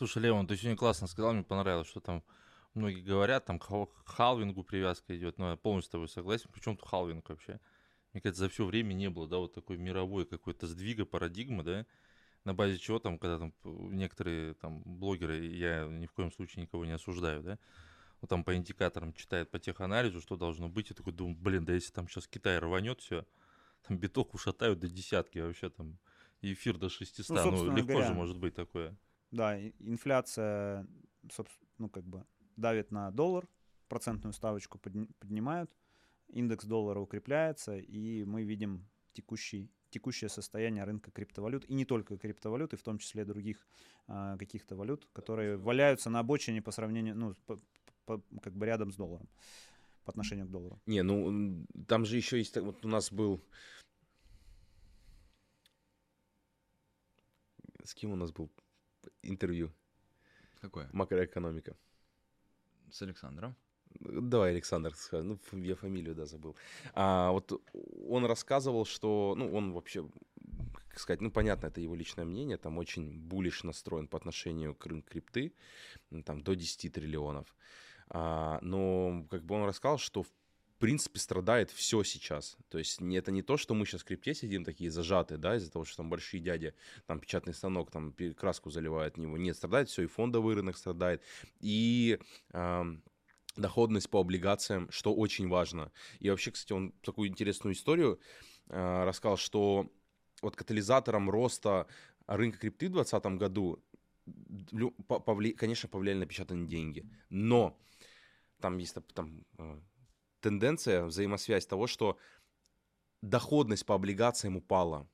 Слушай, 0.00 0.22
Леон, 0.22 0.46
ты 0.46 0.56
сегодня 0.56 0.78
классно 0.78 1.06
сказал, 1.06 1.34
мне 1.34 1.42
понравилось, 1.42 1.86
что 1.86 2.00
там 2.00 2.24
многие 2.72 3.02
говорят, 3.02 3.44
там 3.44 3.58
к 3.58 3.68
халвингу 4.06 4.64
привязка 4.64 5.14
идет, 5.14 5.36
но 5.36 5.50
я 5.50 5.56
полностью 5.56 5.90
с 5.90 5.92
тобой 5.92 6.08
согласен. 6.08 6.48
Причем 6.50 6.78
тут 6.78 6.88
халвинг 6.88 7.28
вообще? 7.28 7.60
Мне 8.14 8.22
кажется, 8.22 8.44
за 8.44 8.48
все 8.48 8.64
время 8.64 8.94
не 8.94 9.10
было, 9.10 9.28
да, 9.28 9.36
вот 9.36 9.52
такой 9.52 9.76
мировой 9.76 10.24
какой-то 10.24 10.66
сдвига, 10.66 11.04
парадигмы, 11.04 11.64
да, 11.64 11.86
на 12.44 12.54
базе 12.54 12.78
чего 12.78 12.98
там, 12.98 13.18
когда 13.18 13.40
там 13.40 13.52
некоторые 13.94 14.54
там 14.54 14.80
блогеры, 14.86 15.44
я 15.44 15.84
ни 15.84 16.06
в 16.06 16.12
коем 16.12 16.32
случае 16.32 16.62
никого 16.62 16.86
не 16.86 16.92
осуждаю, 16.92 17.42
да, 17.42 17.58
вот 18.22 18.30
там 18.30 18.42
по 18.42 18.56
индикаторам 18.56 19.12
читает 19.12 19.50
по 19.50 19.58
теханализу, 19.58 20.22
что 20.22 20.36
должно 20.36 20.70
быть, 20.70 20.90
и 20.90 20.94
такой 20.94 21.12
думаю, 21.12 21.36
блин, 21.36 21.66
да 21.66 21.74
если 21.74 21.92
там 21.92 22.08
сейчас 22.08 22.26
Китай 22.26 22.58
рванет 22.58 23.02
все, 23.02 23.26
там 23.86 23.98
биток 23.98 24.32
ушатают 24.32 24.78
до 24.78 24.88
десятки 24.88 25.40
вообще 25.40 25.68
там, 25.68 25.98
эфир 26.40 26.78
до 26.78 26.88
600. 26.88 27.28
Ну, 27.28 27.64
Ну, 27.66 27.76
легко 27.76 27.92
говоря, 27.92 28.08
же 28.08 28.14
может 28.14 28.38
быть 28.38 28.54
такое. 28.54 28.96
Да, 29.30 29.60
инфляция, 29.78 30.86
собс- 31.28 31.48
ну, 31.78 31.88
как 31.88 32.04
бы 32.04 32.24
давит 32.56 32.90
на 32.90 33.10
доллар, 33.10 33.48
процентную 33.88 34.32
ставочку 34.32 34.78
подни- 34.78 35.08
поднимают, 35.18 35.74
индекс 36.28 36.64
доллара 36.64 37.00
укрепляется, 37.00 37.76
и 37.78 38.24
мы 38.24 38.44
видим 38.44 38.88
текущий, 39.12 39.70
текущее 39.90 40.28
состояние 40.28 40.84
рынка 40.84 41.10
криптовалют, 41.10 41.64
и 41.68 41.74
не 41.74 41.84
только 41.84 42.18
криптовалют, 42.18 42.72
и 42.72 42.76
в 42.76 42.82
том 42.82 42.98
числе 42.98 43.24
других 43.24 43.66
а, 44.06 44.36
каких-то 44.36 44.76
валют, 44.76 45.08
которые 45.12 45.56
валяются 45.56 46.10
на 46.10 46.20
обочине 46.20 46.60
по 46.62 46.72
сравнению, 46.72 47.16
ну, 47.16 47.34
по- 47.46 47.60
по- 48.06 48.22
как 48.42 48.54
бы 48.54 48.66
рядом 48.66 48.90
с 48.90 48.96
долларом, 48.96 49.28
по 50.04 50.10
отношению 50.10 50.46
к 50.46 50.50
доллару. 50.50 50.80
Не, 50.86 51.02
ну 51.02 51.66
там 51.86 52.04
же 52.04 52.16
еще 52.16 52.38
есть, 52.38 52.56
вот 52.56 52.84
у 52.84 52.88
нас 52.88 53.12
был... 53.12 53.40
С 57.84 57.94
кем 57.94 58.10
у 58.10 58.16
нас 58.16 58.30
был 58.32 58.50
интервью? 59.22 59.72
Какое? 60.60 60.88
Макроэкономика. 60.92 61.76
С 62.90 63.02
Александром. 63.02 63.56
Давай, 63.98 64.50
Александр, 64.50 64.94
ну 65.12 65.38
я 65.52 65.74
фамилию, 65.74 66.14
да, 66.14 66.26
забыл. 66.26 66.56
А, 66.94 67.32
вот 67.32 67.60
он 68.08 68.24
рассказывал, 68.24 68.84
что, 68.84 69.34
ну, 69.36 69.52
он 69.52 69.72
вообще, 69.72 70.08
как 70.88 71.00
сказать, 71.00 71.20
ну, 71.20 71.30
понятно, 71.30 71.66
это 71.66 71.80
его 71.80 71.96
личное 71.96 72.24
мнение, 72.24 72.56
там 72.56 72.78
очень 72.78 73.18
булиш 73.18 73.64
настроен 73.64 74.06
по 74.06 74.16
отношению 74.16 74.74
к 74.74 74.86
рынку 74.86 75.10
крипты, 75.10 75.54
там, 76.24 76.40
до 76.40 76.54
10 76.54 76.92
триллионов. 76.92 77.54
А, 78.08 78.58
но, 78.62 79.26
как 79.30 79.44
бы 79.44 79.56
он 79.56 79.66
рассказал, 79.66 79.98
что, 79.98 80.22
в 80.22 80.30
принципе, 80.80 81.20
страдает 81.20 81.70
все 81.70 82.02
сейчас. 82.02 82.56
То 82.68 82.78
есть 82.78 83.00
это 83.00 83.30
не 83.30 83.42
то, 83.42 83.56
что 83.56 83.74
мы 83.74 83.86
сейчас 83.86 84.00
в 84.00 84.04
крипте 84.04 84.34
сидим 84.34 84.64
такие 84.64 84.90
зажатые, 84.90 85.38
да, 85.38 85.56
из-за 85.56 85.70
того, 85.70 85.84
что 85.84 85.98
там 85.98 86.10
большие 86.10 86.40
дяди, 86.40 86.74
там 87.06 87.20
печатный 87.20 87.54
станок, 87.54 87.90
там 87.90 88.14
краску 88.36 88.70
заливают 88.70 89.16
в 89.16 89.20
него. 89.20 89.36
Нет, 89.36 89.56
страдает 89.56 89.88
все, 89.88 90.02
и 90.02 90.06
фондовый 90.06 90.54
рынок 90.56 90.76
страдает, 90.76 91.22
и 91.60 92.18
ам, 92.52 93.02
доходность 93.56 94.10
по 94.10 94.20
облигациям, 94.20 94.90
что 94.90 95.14
очень 95.14 95.48
важно. 95.48 95.92
И 96.18 96.30
вообще, 96.30 96.50
кстати, 96.50 96.72
он 96.72 96.92
такую 97.02 97.28
интересную 97.28 97.74
историю 97.74 98.18
э, 98.68 99.04
рассказал, 99.04 99.36
что 99.36 99.90
вот 100.42 100.56
катализатором 100.56 101.28
роста 101.30 101.86
рынка 102.26 102.58
крипты 102.58 102.88
в 102.88 102.92
2020 102.92 103.38
году, 103.38 103.84
повли- 105.08 105.52
конечно, 105.52 105.88
повлияли 105.88 106.20
напечатанные 106.20 106.66
деньги, 106.66 107.08
но 107.28 107.78
там 108.60 108.78
есть 108.78 108.96
там, 109.14 109.44
э, 109.58 109.80
тенденция, 110.40 111.04
взаимосвязь 111.04 111.66
того, 111.66 111.86
что 111.86 112.18
доходность 113.22 113.86
по 113.86 113.94
облигациям 113.94 114.56
упала, 114.56 115.08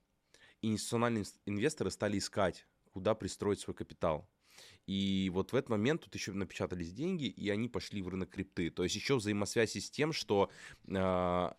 и 0.62 0.68
институциональные 0.68 1.22
инс- 1.22 1.38
инвесторы 1.46 1.90
стали 1.90 2.18
искать, 2.18 2.66
куда 2.92 3.14
пристроить 3.14 3.60
свой 3.60 3.74
капитал. 3.74 4.28
И 4.86 5.30
вот 5.34 5.52
в 5.52 5.56
этот 5.56 5.70
момент 5.70 6.02
тут 6.02 6.14
еще 6.14 6.32
напечатались 6.32 6.92
деньги, 6.92 7.26
и 7.26 7.50
они 7.50 7.68
пошли 7.68 8.02
в 8.02 8.08
рынок 8.08 8.30
крипты. 8.30 8.70
То 8.70 8.84
есть 8.84 8.94
еще 8.94 9.16
взаимосвязь 9.16 9.76
с 9.76 9.90
тем, 9.90 10.12
что 10.12 10.50
э, 10.88 11.50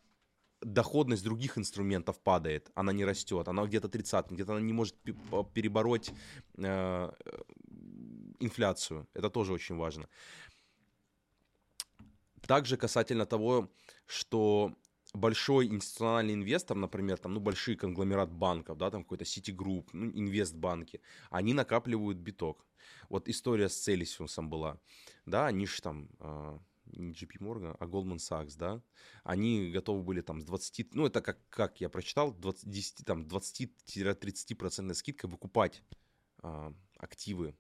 доходность 0.62 1.24
других 1.24 1.58
инструментов 1.58 2.20
падает, 2.20 2.72
она 2.74 2.94
не 2.94 3.06
растет, 3.06 3.48
она 3.48 3.66
где-то 3.66 3.90
30, 3.90 4.32
где-то 4.32 4.54
она 4.54 4.62
не 4.62 4.74
может 4.74 4.96
перебороть 5.54 6.12
э, 6.58 7.12
инфляцию. 8.40 9.08
Это 9.14 9.30
тоже 9.30 9.54
очень 9.54 9.76
важно. 9.76 10.08
Также 12.48 12.78
касательно 12.78 13.26
того, 13.26 13.70
что 14.06 14.74
большой 15.14 15.68
институциональный 15.68 16.34
инвестор, 16.34 16.78
например, 16.78 17.18
там, 17.18 17.34
ну, 17.34 17.40
большие 17.40 17.78
конгломерат 17.78 18.32
банков, 18.32 18.78
да, 18.78 18.90
там 18.92 19.04
какой-то 19.04 19.26
Citigroup, 19.26 19.90
ну, 19.94 20.12
инвестбанки, 20.12 21.02
они 21.30 21.54
накапливают 21.54 22.18
биток. 22.18 22.66
Вот 23.10 23.28
история 23.28 23.70
с 23.70 23.88
Celsius 23.88 24.42
была, 24.42 24.80
да, 25.26 25.48
они 25.48 25.66
же 25.66 25.82
там, 25.82 26.10
а, 26.20 26.60
не 26.86 27.12
JP 27.12 27.40
Morgan, 27.40 27.76
а 27.80 27.86
Goldman 27.86 28.18
Sachs, 28.18 28.56
да, 28.58 28.82
они 29.24 29.72
готовы 29.72 30.04
были 30.04 30.22
там 30.22 30.42
с 30.42 30.46
20, 30.46 30.94
ну, 30.94 31.06
это 31.06 31.22
как, 31.22 31.38
как 31.50 31.82
я 31.82 31.90
прочитал, 31.90 32.34
20, 32.34 32.70
10, 32.70 33.06
там, 33.06 33.24
20-30% 33.24 34.94
скидкой 34.94 35.30
выкупать 35.30 35.84
а, 36.40 36.74
активы 36.98 37.56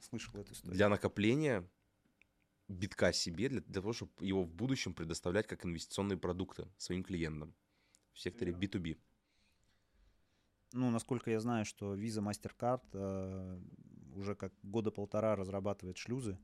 Слышал 0.00 0.38
эту 0.38 0.52
историю. 0.52 0.76
для 0.76 0.88
накопления 0.88 1.68
битка 2.68 3.12
себе, 3.12 3.48
для, 3.48 3.60
для 3.60 3.80
того, 3.80 3.92
чтобы 3.92 4.12
его 4.20 4.42
в 4.42 4.52
будущем 4.52 4.94
предоставлять 4.94 5.46
как 5.46 5.64
инвестиционные 5.64 6.18
продукты 6.18 6.68
своим 6.76 7.02
клиентам 7.02 7.54
в 8.12 8.20
секторе 8.20 8.52
B2B. 8.52 8.98
Ну, 10.72 10.90
насколько 10.90 11.30
я 11.30 11.40
знаю, 11.40 11.64
что 11.64 11.94
Visa, 11.94 12.22
MasterCard 12.22 12.82
э, 12.92 13.60
уже 14.14 14.34
как 14.34 14.52
года 14.62 14.90
полтора 14.90 15.36
разрабатывает 15.36 15.96
шлюзы 15.96 16.38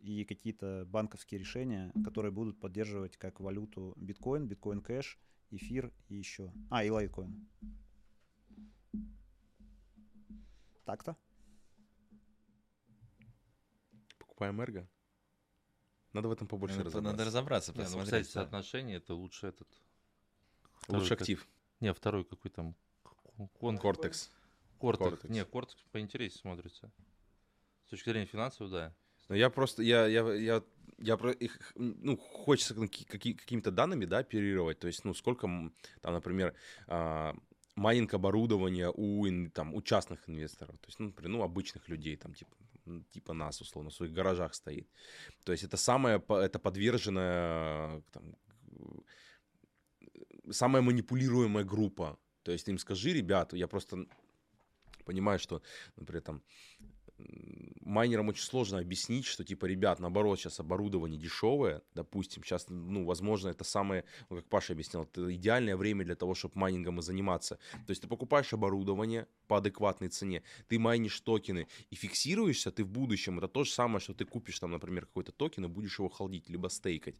и 0.00 0.24
какие-то 0.24 0.84
банковские 0.88 1.38
решения, 1.38 1.92
которые 2.04 2.32
будут 2.32 2.58
поддерживать 2.58 3.16
как 3.16 3.40
валюту 3.40 3.92
биткоин, 3.96 4.48
биткоин 4.48 4.80
кэш, 4.80 5.18
эфир 5.50 5.92
и 6.08 6.16
еще... 6.16 6.52
А, 6.70 6.82
и 6.82 6.90
лайткоин. 6.90 7.46
Так-то? 10.84 11.16
Покупаем 14.18 14.60
эрго. 14.60 14.88
Надо 16.12 16.28
в 16.28 16.32
этом 16.32 16.46
побольше 16.46 16.76
Надо, 16.76 16.88
разобраться. 16.90 17.12
надо 17.12 17.24
разобраться, 17.24 17.72
Не, 17.72 17.78
ну, 17.78 17.84
посмотреть. 17.84 18.26
кстати, 18.26 18.34
да. 18.34 18.40
соотношение 18.42 18.96
это 18.98 19.14
лучше 19.14 19.46
этот. 19.48 19.68
второй 20.82 21.00
Лучше 21.00 21.14
как- 21.16 21.22
актив. 21.22 21.48
Не, 21.80 21.92
второй 21.94 22.24
какой 22.24 22.50
там. 22.50 22.74
Кон... 23.58 23.78
Cortex. 23.78 24.30
Cortex. 24.78 25.10
Cortex. 25.10 25.30
Не, 25.32 25.44
Cortex 25.44 25.82
поинтереснее 25.90 26.40
смотрится. 26.40 26.90
С 27.86 27.90
точки 27.90 28.08
зрения 28.10 28.26
финансовой, 28.26 28.70
да. 28.70 28.94
Но 29.28 29.36
я 29.36 29.48
просто, 29.50 29.82
я, 29.82 30.06
я, 30.06 30.32
я, 30.34 30.62
я 30.98 31.16
про 31.16 31.32
их, 31.32 31.72
ну, 31.76 32.16
хочется 32.16 32.74
каки- 32.74 33.04
каки- 33.04 33.34
какими-то 33.34 33.70
данными, 33.70 34.04
да, 34.04 34.18
оперировать. 34.18 34.78
То 34.80 34.86
есть, 34.88 35.04
ну, 35.04 35.14
сколько, 35.14 35.46
там, 36.00 36.12
например, 36.14 36.54
а, 36.88 37.34
майнинг 37.74 38.12
оборудования 38.14 38.90
у, 38.94 39.26
там, 39.50 39.74
у 39.74 39.80
частных 39.82 40.28
инвесторов. 40.28 40.76
То 40.80 40.88
есть, 40.88 40.98
ну, 40.98 41.06
например, 41.06 41.30
ну, 41.30 41.42
обычных 41.42 41.88
людей, 41.88 42.16
там, 42.16 42.34
типа, 42.34 42.54
типа 43.10 43.32
нас, 43.34 43.60
условно, 43.60 43.90
в 43.90 43.94
своих 43.94 44.12
гаражах 44.12 44.54
стоит. 44.54 44.88
То 45.44 45.52
есть, 45.52 45.64
это 45.64 45.76
самое, 45.76 46.22
это 46.28 46.58
подверженная, 46.58 48.02
там, 48.10 48.36
э, 50.00 50.50
самая 50.50 50.82
манипулируемая 50.82 51.64
группа. 51.64 52.18
То 52.42 52.52
есть, 52.52 52.66
ты 52.66 52.72
им 52.72 52.78
скажи, 52.78 53.12
ребят, 53.12 53.52
я 53.52 53.68
просто 53.68 54.06
понимаю, 55.04 55.38
что, 55.38 55.62
например, 55.96 56.22
там, 56.22 56.42
майнерам 57.80 58.28
очень 58.28 58.44
сложно 58.44 58.78
объяснить, 58.78 59.26
что, 59.26 59.44
типа, 59.44 59.66
ребят, 59.66 60.00
наоборот, 60.00 60.38
сейчас 60.38 60.60
оборудование 60.60 61.18
дешевое, 61.18 61.82
допустим, 61.94 62.42
сейчас, 62.42 62.66
ну, 62.68 63.04
возможно, 63.04 63.48
это 63.48 63.64
самое, 63.64 64.04
ну, 64.30 64.36
как 64.36 64.46
Паша 64.46 64.72
объяснял, 64.72 65.04
это 65.04 65.34
идеальное 65.34 65.76
время 65.76 66.04
для 66.04 66.14
того, 66.14 66.34
чтобы 66.34 66.58
майнингом 66.58 66.98
и 67.00 67.02
заниматься. 67.02 67.58
То 67.86 67.90
есть 67.90 68.02
ты 68.02 68.08
покупаешь 68.08 68.52
оборудование 68.52 69.26
по 69.46 69.58
адекватной 69.58 70.08
цене, 70.08 70.42
ты 70.68 70.78
майнишь 70.78 71.20
токены 71.20 71.66
и 71.90 71.94
фиксируешься, 71.94 72.70
ты 72.70 72.84
в 72.84 72.88
будущем, 72.88 73.38
это 73.38 73.48
то 73.48 73.64
же 73.64 73.70
самое, 73.70 74.00
что 74.00 74.14
ты 74.14 74.24
купишь 74.24 74.58
там, 74.58 74.70
например, 74.70 75.06
какой-то 75.06 75.32
токен 75.32 75.64
и 75.64 75.68
будешь 75.68 75.98
его 75.98 76.08
холдить, 76.08 76.48
либо 76.48 76.68
стейкать. 76.68 77.16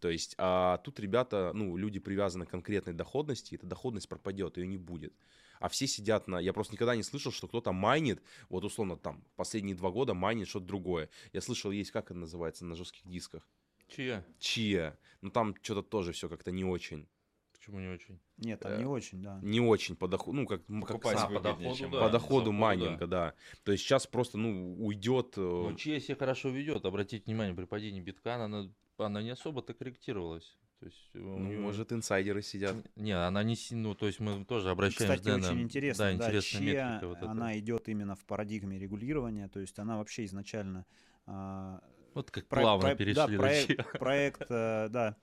То 0.00 0.08
есть, 0.08 0.34
а 0.38 0.78
тут 0.78 1.00
ребята, 1.00 1.52
ну, 1.54 1.76
люди 1.76 1.98
привязаны 1.98 2.46
к 2.46 2.50
конкретной 2.50 2.94
доходности, 2.94 3.54
и 3.54 3.56
эта 3.56 3.66
доходность 3.66 4.08
пропадет, 4.08 4.56
ее 4.56 4.66
не 4.66 4.78
будет. 4.78 5.12
А 5.60 5.68
все 5.68 5.86
сидят 5.86 6.26
на... 6.28 6.38
Я 6.38 6.52
просто 6.52 6.74
никогда 6.74 6.96
не 6.96 7.02
слышал, 7.02 7.32
что 7.32 7.48
кто-то 7.48 7.72
майнит, 7.72 8.22
вот 8.48 8.64
условно 8.64 8.96
там, 8.96 9.24
последние 9.36 9.76
два 9.76 9.90
года 9.90 10.14
майнит 10.14 10.48
что-то 10.48 10.66
другое. 10.66 11.08
Я 11.32 11.40
слышал, 11.40 11.70
есть, 11.70 11.90
как 11.90 12.06
это 12.10 12.18
называется, 12.18 12.64
на 12.64 12.74
жестких 12.74 13.06
дисках? 13.06 13.46
Чья? 13.88 14.24
Чия. 14.38 14.98
Ну 15.20 15.30
там 15.30 15.54
что-то 15.62 15.82
тоже 15.82 16.12
все 16.12 16.28
как-то 16.28 16.50
не 16.50 16.64
очень. 16.64 17.06
Почему 17.52 17.80
не 17.80 17.88
очень? 17.88 18.18
Нет, 18.36 18.60
там 18.60 18.72
Э, 18.72 18.78
не 18.78 18.84
очень, 18.84 19.22
да. 19.22 19.38
Не 19.42 19.60
очень 19.60 19.96
по 19.96 20.06
доходу, 20.06 20.36
ну 20.38 20.46
как, 20.46 20.68
м, 20.68 20.82
как 20.82 20.96
Покупать 20.96 21.18
сам- 21.18 21.28
по 21.28 21.34
выгоднее, 21.38 21.62
доходу, 21.70 21.78
чем 21.78 21.90
да. 21.90 21.98
по 22.00 22.06
Да, 22.06 22.12
доходу 22.12 22.52
майнинга, 22.52 23.06
да. 23.06 23.34
То 23.62 23.72
есть 23.72 23.84
сейчас 23.84 24.06
просто, 24.06 24.36
ну, 24.36 24.76
уйдет... 24.84 25.34
э, 25.38 25.40
Ну, 25.40 25.74
чья 25.74 25.98
себя 26.00 26.16
хорошо 26.16 26.50
ведет, 26.50 26.84
обратите 26.84 27.24
внимание, 27.24 27.54
при 27.54 27.64
падении 27.64 28.00
битка 28.02 28.34
она, 28.34 28.70
она 28.98 29.22
не 29.22 29.30
особо-то 29.30 29.72
корректировалась. 29.72 30.58
То 30.84 30.88
есть, 30.88 31.10
э, 31.14 31.18
ну, 31.18 31.38
неё- 31.38 31.60
может, 31.62 31.92
инсайдеры 31.94 32.42
сидят. 32.42 32.76
Не, 32.94 33.12
она 33.12 33.42
не... 33.42 33.56
Ну, 33.70 33.94
то 33.94 34.06
есть 34.06 34.20
мы 34.20 34.44
тоже 34.44 34.68
обращаемся... 34.68 35.16
Кстати, 35.16 35.24
да, 35.24 35.46
очень 35.48 35.56
на- 35.56 35.62
интересно, 35.62 36.04
Да, 36.04 36.10
да, 36.10 36.14
интересная 36.16 36.60
чья 36.60 36.88
метрика 36.90 37.08
вот 37.08 37.22
она 37.22 37.58
идет 37.58 37.88
именно 37.88 38.14
в 38.16 38.24
парадигме 38.26 38.78
регулирования, 38.78 39.48
то 39.48 39.60
есть 39.60 39.78
она 39.78 39.96
вообще 39.96 40.26
изначально 40.26 40.84
а, 41.24 41.82
Вот 42.12 42.30
как 42.30 42.46
Про- 42.48 42.60
плавно 42.60 42.88
про- 42.88 42.96
перешли 42.96 43.14
да, 43.14 43.42
проект, 43.42 43.92
проект, 43.98 44.46
э, 44.50 44.88
да, 44.90 45.16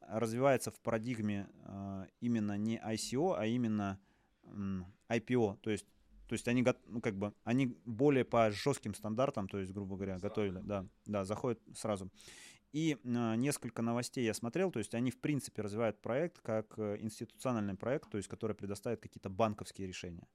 развивается 0.00 0.70
в 0.70 0.80
парадигме 0.80 1.46
э, 1.66 2.06
именно 2.20 2.56
не 2.56 2.78
ICO, 2.78 3.34
а 3.36 3.44
именно 3.44 4.00
IPO. 5.10 5.58
То 5.60 5.70
есть, 5.70 5.84
то 6.26 6.32
есть 6.32 6.48
они, 6.48 6.64
ну, 6.86 7.02
как 7.02 7.18
бы, 7.18 7.34
они 7.44 7.76
более 7.84 8.24
по 8.24 8.50
жестким 8.50 8.94
стандартам, 8.94 9.46
то 9.46 9.58
есть, 9.58 9.72
грубо 9.72 9.96
говоря, 9.96 10.18
готовили, 10.18 10.60
да, 10.64 10.86
да, 11.04 11.26
заходят 11.26 11.60
сразу. 11.74 12.10
И 12.76 12.98
а, 13.06 13.36
несколько 13.36 13.80
новостей 13.80 14.22
я 14.22 14.34
смотрел, 14.34 14.70
то 14.70 14.78
есть 14.78 14.94
они 14.94 15.10
в 15.10 15.18
принципе 15.18 15.62
развивают 15.62 16.02
проект 16.02 16.40
как 16.40 16.78
э, 16.78 16.98
институциональный 17.00 17.74
проект, 17.74 18.10
то 18.10 18.18
есть 18.18 18.28
который 18.28 18.54
предоставит 18.54 19.00
какие-то 19.00 19.30
банковские 19.30 19.88
решения. 19.88 20.28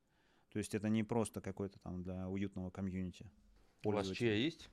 То 0.49 0.57
есть 0.57 0.73
это 0.73 0.89
не 0.89 1.03
просто 1.03 1.39
какой-то 1.39 1.77
там 1.77 2.01
для 2.01 2.27
уютного 2.27 2.71
комьюнити. 2.71 3.29
У 3.83 3.91
вас 3.91 4.09
чья 4.09 4.33
есть? 4.33 4.71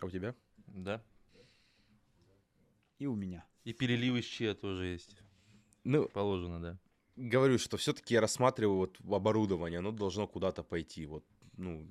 А 0.00 0.06
у 0.06 0.10
тебя? 0.10 0.32
Да. 0.68 1.02
И 3.00 3.06
у 3.06 3.16
меня. 3.16 3.44
И 3.64 3.72
переливы 3.72 4.22
с 4.22 4.26
чья 4.26 4.54
тоже 4.54 4.86
есть. 4.86 5.16
Ну, 5.82 6.08
Положено, 6.08 6.60
да. 6.60 6.78
говорю, 7.16 7.58
что 7.58 7.76
все-таки 7.78 8.14
я 8.14 8.20
рассматриваю 8.20 8.76
вот 8.78 9.00
оборудование, 9.12 9.80
оно 9.80 9.90
должно 9.90 10.28
куда-то 10.28 10.62
пойти. 10.62 11.04
Вот, 11.04 11.24
ну, 11.58 11.86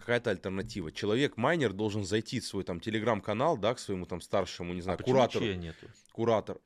какая-то 0.00 0.30
альтернатива. 0.30 0.90
Человек-майнер 0.90 1.72
должен 1.72 2.04
зайти 2.04 2.40
в 2.40 2.46
свой 2.46 2.64
там 2.64 2.80
телеграм-канал, 2.80 3.56
да, 3.56 3.74
к 3.74 3.78
своему 3.78 4.06
там 4.06 4.20
старшему, 4.20 4.74
не 4.74 4.80
знаю, 4.80 4.98
а 5.00 5.02
куратору. 5.02 5.46
нету? 5.46 5.86
Куратор. 6.12 6.60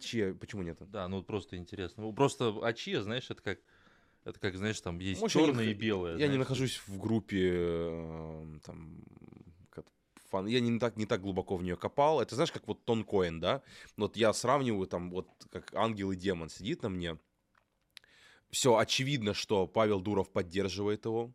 Чья, 0.00 0.34
почему 0.34 0.62
нет? 0.62 0.78
Да, 0.90 1.08
ну 1.08 1.22
просто 1.22 1.56
интересно. 1.56 2.04
Ну, 2.04 2.12
Просто 2.12 2.54
а 2.62 2.72
чья, 2.72 3.02
знаешь, 3.02 3.30
это 3.30 3.42
как, 3.42 3.58
это 4.24 4.38
как, 4.38 4.56
знаешь, 4.56 4.80
там 4.80 4.98
есть 4.98 5.20
Может, 5.20 5.36
я 5.36 5.42
не 5.42 5.46
черное 5.48 5.64
и 5.66 5.74
белое. 5.74 6.12
Я 6.12 6.18
не 6.18 6.24
знаешь. 6.24 6.38
нахожусь 6.38 6.82
в 6.86 6.98
группе 6.98 7.50
э, 7.54 8.58
там 8.64 9.04
фан. 10.32 10.46
Я 10.46 10.60
не 10.60 10.78
так, 10.78 10.96
не 10.96 11.06
так 11.06 11.20
глубоко 11.20 11.56
в 11.56 11.62
нее 11.62 11.76
копал. 11.76 12.20
Это 12.20 12.34
знаешь, 12.34 12.50
как 12.50 12.66
вот 12.66 12.84
тонкоин, 12.84 13.38
да? 13.38 13.62
Вот 13.96 14.16
я 14.16 14.32
сравниваю 14.32 14.86
там 14.86 15.10
вот 15.10 15.28
как 15.50 15.72
ангел 15.74 16.10
и 16.10 16.16
демон 16.16 16.48
сидит 16.48 16.82
на 16.82 16.88
мне. 16.88 17.18
Все 18.50 18.76
очевидно, 18.76 19.34
что 19.34 19.66
Павел 19.66 20.00
Дуров 20.00 20.30
поддерживает 20.30 21.04
его. 21.04 21.32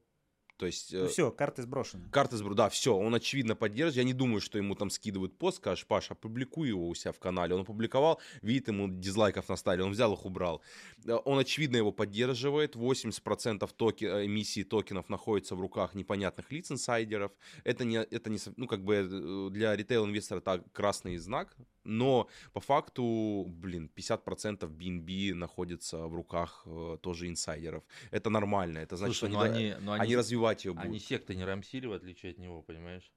То 0.57 0.65
есть 0.65 0.93
э, 0.93 1.03
Ну 1.03 1.07
все, 1.07 1.31
карты 1.31 1.61
сброшены. 1.61 2.09
карты 2.11 2.35
сбру, 2.35 2.55
да, 2.55 2.69
все, 2.69 2.95
он 2.95 3.13
очевидно 3.13 3.55
поддерживает. 3.55 3.95
Я 3.97 4.03
не 4.03 4.13
думаю, 4.13 4.41
что 4.41 4.57
ему 4.57 4.75
там 4.75 4.89
скидывают 4.89 5.37
пост, 5.37 5.57
скажешь, 5.57 5.85
Паш, 5.85 6.11
опубликуй 6.11 6.69
его 6.69 6.87
у 6.87 6.95
себя 6.95 7.11
в 7.11 7.19
канале. 7.19 7.53
Он 7.53 7.61
опубликовал, 7.61 8.19
видит, 8.41 8.67
ему 8.67 8.87
дизлайков 8.89 9.49
наставили, 9.49 9.83
он 9.83 9.91
взял 9.91 10.13
их, 10.13 10.25
убрал. 10.25 10.61
Э, 11.05 11.17
Он 11.25 11.37
очевидно 11.39 11.77
его 11.77 11.91
поддерживает. 11.91 12.75
80% 12.75 13.69
токи, 13.75 14.05
э, 14.05 14.25
эмиссии 14.25 14.63
токенов 14.63 15.09
находится 15.09 15.55
в 15.55 15.61
руках 15.61 15.93
непонятных 15.93 16.51
лиц, 16.51 16.71
инсайдеров. 16.71 17.31
Это 17.63 17.85
не, 17.85 17.97
это 17.97 18.29
не, 18.29 18.39
ну, 18.55 18.67
как 18.67 18.83
бы 18.83 18.95
э, 18.95 19.49
для 19.51 19.75
ритейл-инвестора 19.75 20.39
это 20.39 20.63
красный 20.73 21.17
знак, 21.17 21.55
но 21.87 22.27
по 22.53 22.59
факту, 22.59 23.45
блин, 23.47 23.89
50% 23.95 24.69
BNB 24.69 25.33
находится 25.33 26.07
в 26.07 26.13
руках 26.13 26.63
э, 26.65 26.97
тоже 27.01 27.27
инсайдеров. 27.27 27.83
Это 28.11 28.29
нормально, 28.29 28.79
это 28.79 28.97
значит, 28.97 29.17
Слушай, 29.17 29.31
что 29.31 29.39
ну 29.39 29.45
они, 29.45 29.71
они, 29.71 29.85
ну 29.85 29.91
они 29.93 30.03
они, 30.03 30.15
развивать 30.15 30.65
ее 30.65 30.73
будут. 30.73 30.85
они 30.85 30.99
секты 30.99 31.35
не 31.35 31.45
рамсили, 31.45 31.87
в 31.87 31.93
отличие 31.93 32.31
от 32.31 32.37
него, 32.37 32.61
понимаешь? 32.61 33.11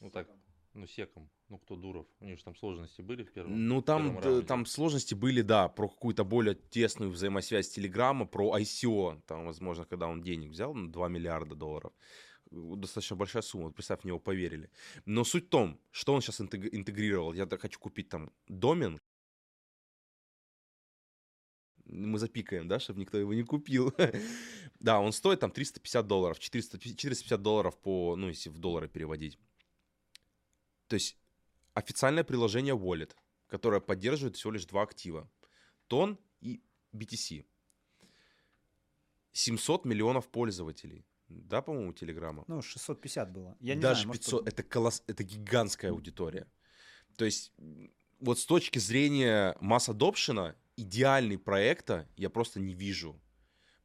Ну 0.00 0.10
так, 0.10 0.28
ну 0.74 0.86
секом. 0.86 1.30
Ну 1.48 1.58
кто 1.58 1.74
Дуров? 1.74 2.06
У 2.20 2.26
них 2.26 2.38
же 2.38 2.44
там 2.44 2.54
сложности 2.54 3.02
были 3.02 3.24
в 3.24 3.32
первом 3.32 3.68
Ну, 3.68 3.82
там, 3.82 4.20
первом 4.20 4.46
там 4.46 4.66
сложности 4.66 5.14
были, 5.14 5.42
да, 5.42 5.68
про 5.68 5.88
какую-то 5.88 6.24
более 6.24 6.54
тесную 6.54 7.10
взаимосвязь 7.10 7.70
Телеграма, 7.70 8.26
про 8.26 8.56
ICO, 8.56 9.20
там, 9.26 9.46
возможно, 9.46 9.84
когда 9.84 10.06
он 10.06 10.22
денег 10.22 10.50
взял, 10.50 10.74
на 10.74 10.92
2 10.92 11.08
миллиарда 11.08 11.56
долларов. 11.56 11.92
Достаточно 12.50 13.16
большая 13.16 13.42
сумма, 13.42 13.70
представь, 13.70 14.00
в 14.00 14.04
него 14.04 14.18
поверили. 14.18 14.70
Но 15.06 15.24
суть 15.24 15.46
в 15.46 15.48
том, 15.48 15.80
что 15.92 16.14
он 16.14 16.20
сейчас 16.20 16.40
интегрировал. 16.40 17.32
Я 17.32 17.46
хочу 17.46 17.78
купить 17.78 18.08
там 18.08 18.32
домен. 18.48 19.00
Мы 21.84 22.18
запикаем, 22.18 22.68
да, 22.68 22.78
чтобы 22.78 23.00
никто 23.00 23.18
его 23.18 23.34
не 23.34 23.44
купил. 23.44 23.94
да, 24.80 25.00
он 25.00 25.12
стоит 25.12 25.40
там 25.40 25.50
350 25.50 26.06
долларов, 26.06 26.38
400, 26.38 26.78
450 26.78 27.42
долларов 27.42 27.78
по, 27.78 28.16
ну, 28.16 28.28
если 28.28 28.48
в 28.50 28.58
доллары 28.58 28.88
переводить. 28.88 29.38
То 30.88 30.94
есть 30.94 31.16
официальное 31.74 32.24
приложение 32.24 32.74
Wallet, 32.74 33.14
которое 33.46 33.80
поддерживает 33.80 34.36
всего 34.36 34.52
лишь 34.52 34.66
два 34.66 34.82
актива. 34.82 35.30
Тон 35.86 36.18
и 36.40 36.62
BTC. 36.92 37.44
700 39.32 39.84
миллионов 39.84 40.28
пользователей. 40.28 41.04
Да, 41.30 41.62
по-моему, 41.62 41.92
Телеграма? 41.92 42.44
Ну, 42.48 42.60
650 42.60 43.32
было. 43.32 43.56
Я 43.60 43.74
не 43.74 43.80
Даже 43.80 44.02
знаю, 44.02 44.08
может, 44.08 44.24
500. 44.24 44.48
Это, 44.48 44.62
колосс... 44.62 45.02
это 45.06 45.22
гигантская 45.22 45.92
аудитория. 45.92 46.46
То 47.16 47.24
есть, 47.24 47.52
вот 48.18 48.38
с 48.38 48.46
точки 48.46 48.78
зрения 48.78 49.56
масс 49.60 49.88
адопшена, 49.88 50.56
идеальный 50.76 51.38
проекта 51.38 52.08
я 52.16 52.30
просто 52.30 52.60
не 52.60 52.74
вижу. 52.74 53.20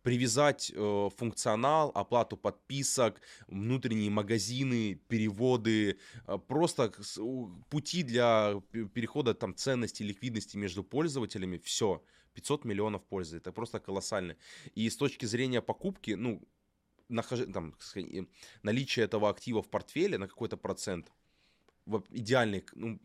Привязать 0.02 0.72
э, 0.76 1.10
функционал, 1.18 1.92
оплату 1.96 2.38
подписок, 2.38 3.22
внутренние 3.48 4.12
магазины, 4.12 5.02
переводы, 5.08 5.98
э, 6.28 6.38
просто 6.48 6.94
пути 7.70 8.04
для 8.04 8.62
пе- 8.72 8.86
перехода 8.86 9.34
там 9.34 9.56
ценности, 9.56 10.04
ликвидности 10.04 10.58
между 10.58 10.84
пользователями, 10.84 11.58
все. 11.58 12.04
500 12.36 12.66
миллионов 12.66 13.04
пользы, 13.06 13.38
это 13.38 13.52
просто 13.52 13.80
колоссально. 13.80 14.36
И 14.76 14.90
с 14.90 14.98
точки 14.98 15.26
зрения 15.26 15.62
покупки, 15.62 16.12
ну, 16.12 16.42
нахож... 17.10 17.40
там, 17.54 17.76
наличие 18.64 19.06
этого 19.06 19.30
актива 19.30 19.62
в 19.62 19.70
портфеле 19.70 20.18
на 20.18 20.28
какой-то 20.28 20.58
процент, 20.58 21.12
идеальный, 22.12 22.66
ну, 22.74 23.00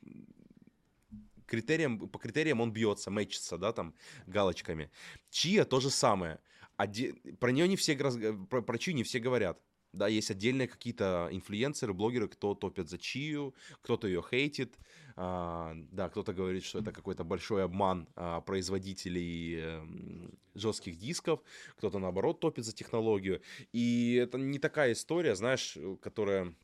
критериям, 1.47 2.09
по 2.09 2.19
критериям 2.19 2.61
он 2.61 2.73
бьется, 2.73 3.11
мэчится, 3.11 3.59
да, 3.59 3.73
там, 3.73 3.95
галочками. 4.27 4.91
Чия 5.31 5.65
то 5.65 5.81
же 5.81 5.91
самое. 5.91 6.39
Оде- 6.79 7.15
Про 7.39 7.51
нее 7.51 7.69
не 7.69 7.77
все, 7.77 7.97
про, 7.97 8.63
про 8.63 8.79
Чию 8.79 8.97
не 8.97 9.03
все 9.03 9.19
говорят. 9.19 9.61
Да, 9.93 10.07
есть 10.07 10.31
отдельные 10.31 10.69
какие-то 10.69 11.29
инфлюенсеры, 11.33 11.93
блогеры, 11.93 12.29
кто 12.29 12.55
топит 12.55 12.89
за 12.89 12.97
Чию, 12.97 13.55
кто-то 13.83 14.07
ее 14.07 14.23
хейтит. 14.23 14.79
А, 15.23 15.75
да, 15.93 16.09
кто-то 16.09 16.33
говорит, 16.33 16.65
что 16.65 16.79
это 16.79 16.93
какой-то 16.93 17.25
большой 17.25 17.63
обман 17.63 18.09
а, 18.17 18.41
производителей 18.41 19.61
эм, 19.61 20.39
жестких 20.55 20.97
дисков, 20.97 21.43
кто-то 21.77 21.99
наоборот 21.99 22.41
топит 22.41 22.65
за 22.65 22.73
технологию. 22.73 23.43
И 23.75 24.15
это 24.15 24.39
не 24.39 24.59
такая 24.59 24.93
история, 24.93 25.35
знаешь, 25.35 25.77
которая, 26.01 26.55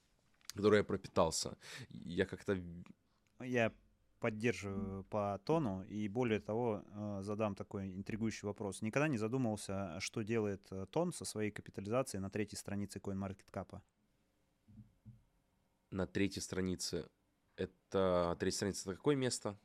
которой 0.55 0.79
я 0.79 0.85
пропитался. 0.85 1.59
Я 1.91 2.25
как-то 2.25 2.59
Я 3.41 3.73
поддерживаю 4.21 5.05
по 5.05 5.39
тону 5.45 5.85
и 5.91 6.09
более 6.09 6.41
того 6.41 6.83
э, 6.83 7.19
задам 7.25 7.55
такой 7.55 7.95
интригующий 7.95 8.47
вопрос. 8.47 8.81
Никогда 8.81 9.09
не 9.09 9.19
задумывался, 9.19 10.01
что 10.01 10.23
делает 10.23 10.67
э, 10.71 10.87
тон 10.91 11.13
со 11.13 11.27
своей 11.27 11.51
капитализацией 11.51 12.23
на 12.23 12.31
третьей 12.31 12.57
странице 12.57 13.01
CoinMarketCap? 13.01 13.83
на 15.91 16.07
третьей 16.07 16.43
странице. 16.43 17.09
Это 17.57 18.37
третья 18.39 18.57
страница, 18.57 18.91
это 18.91 18.97
какое 18.97 19.17
место? 19.17 19.57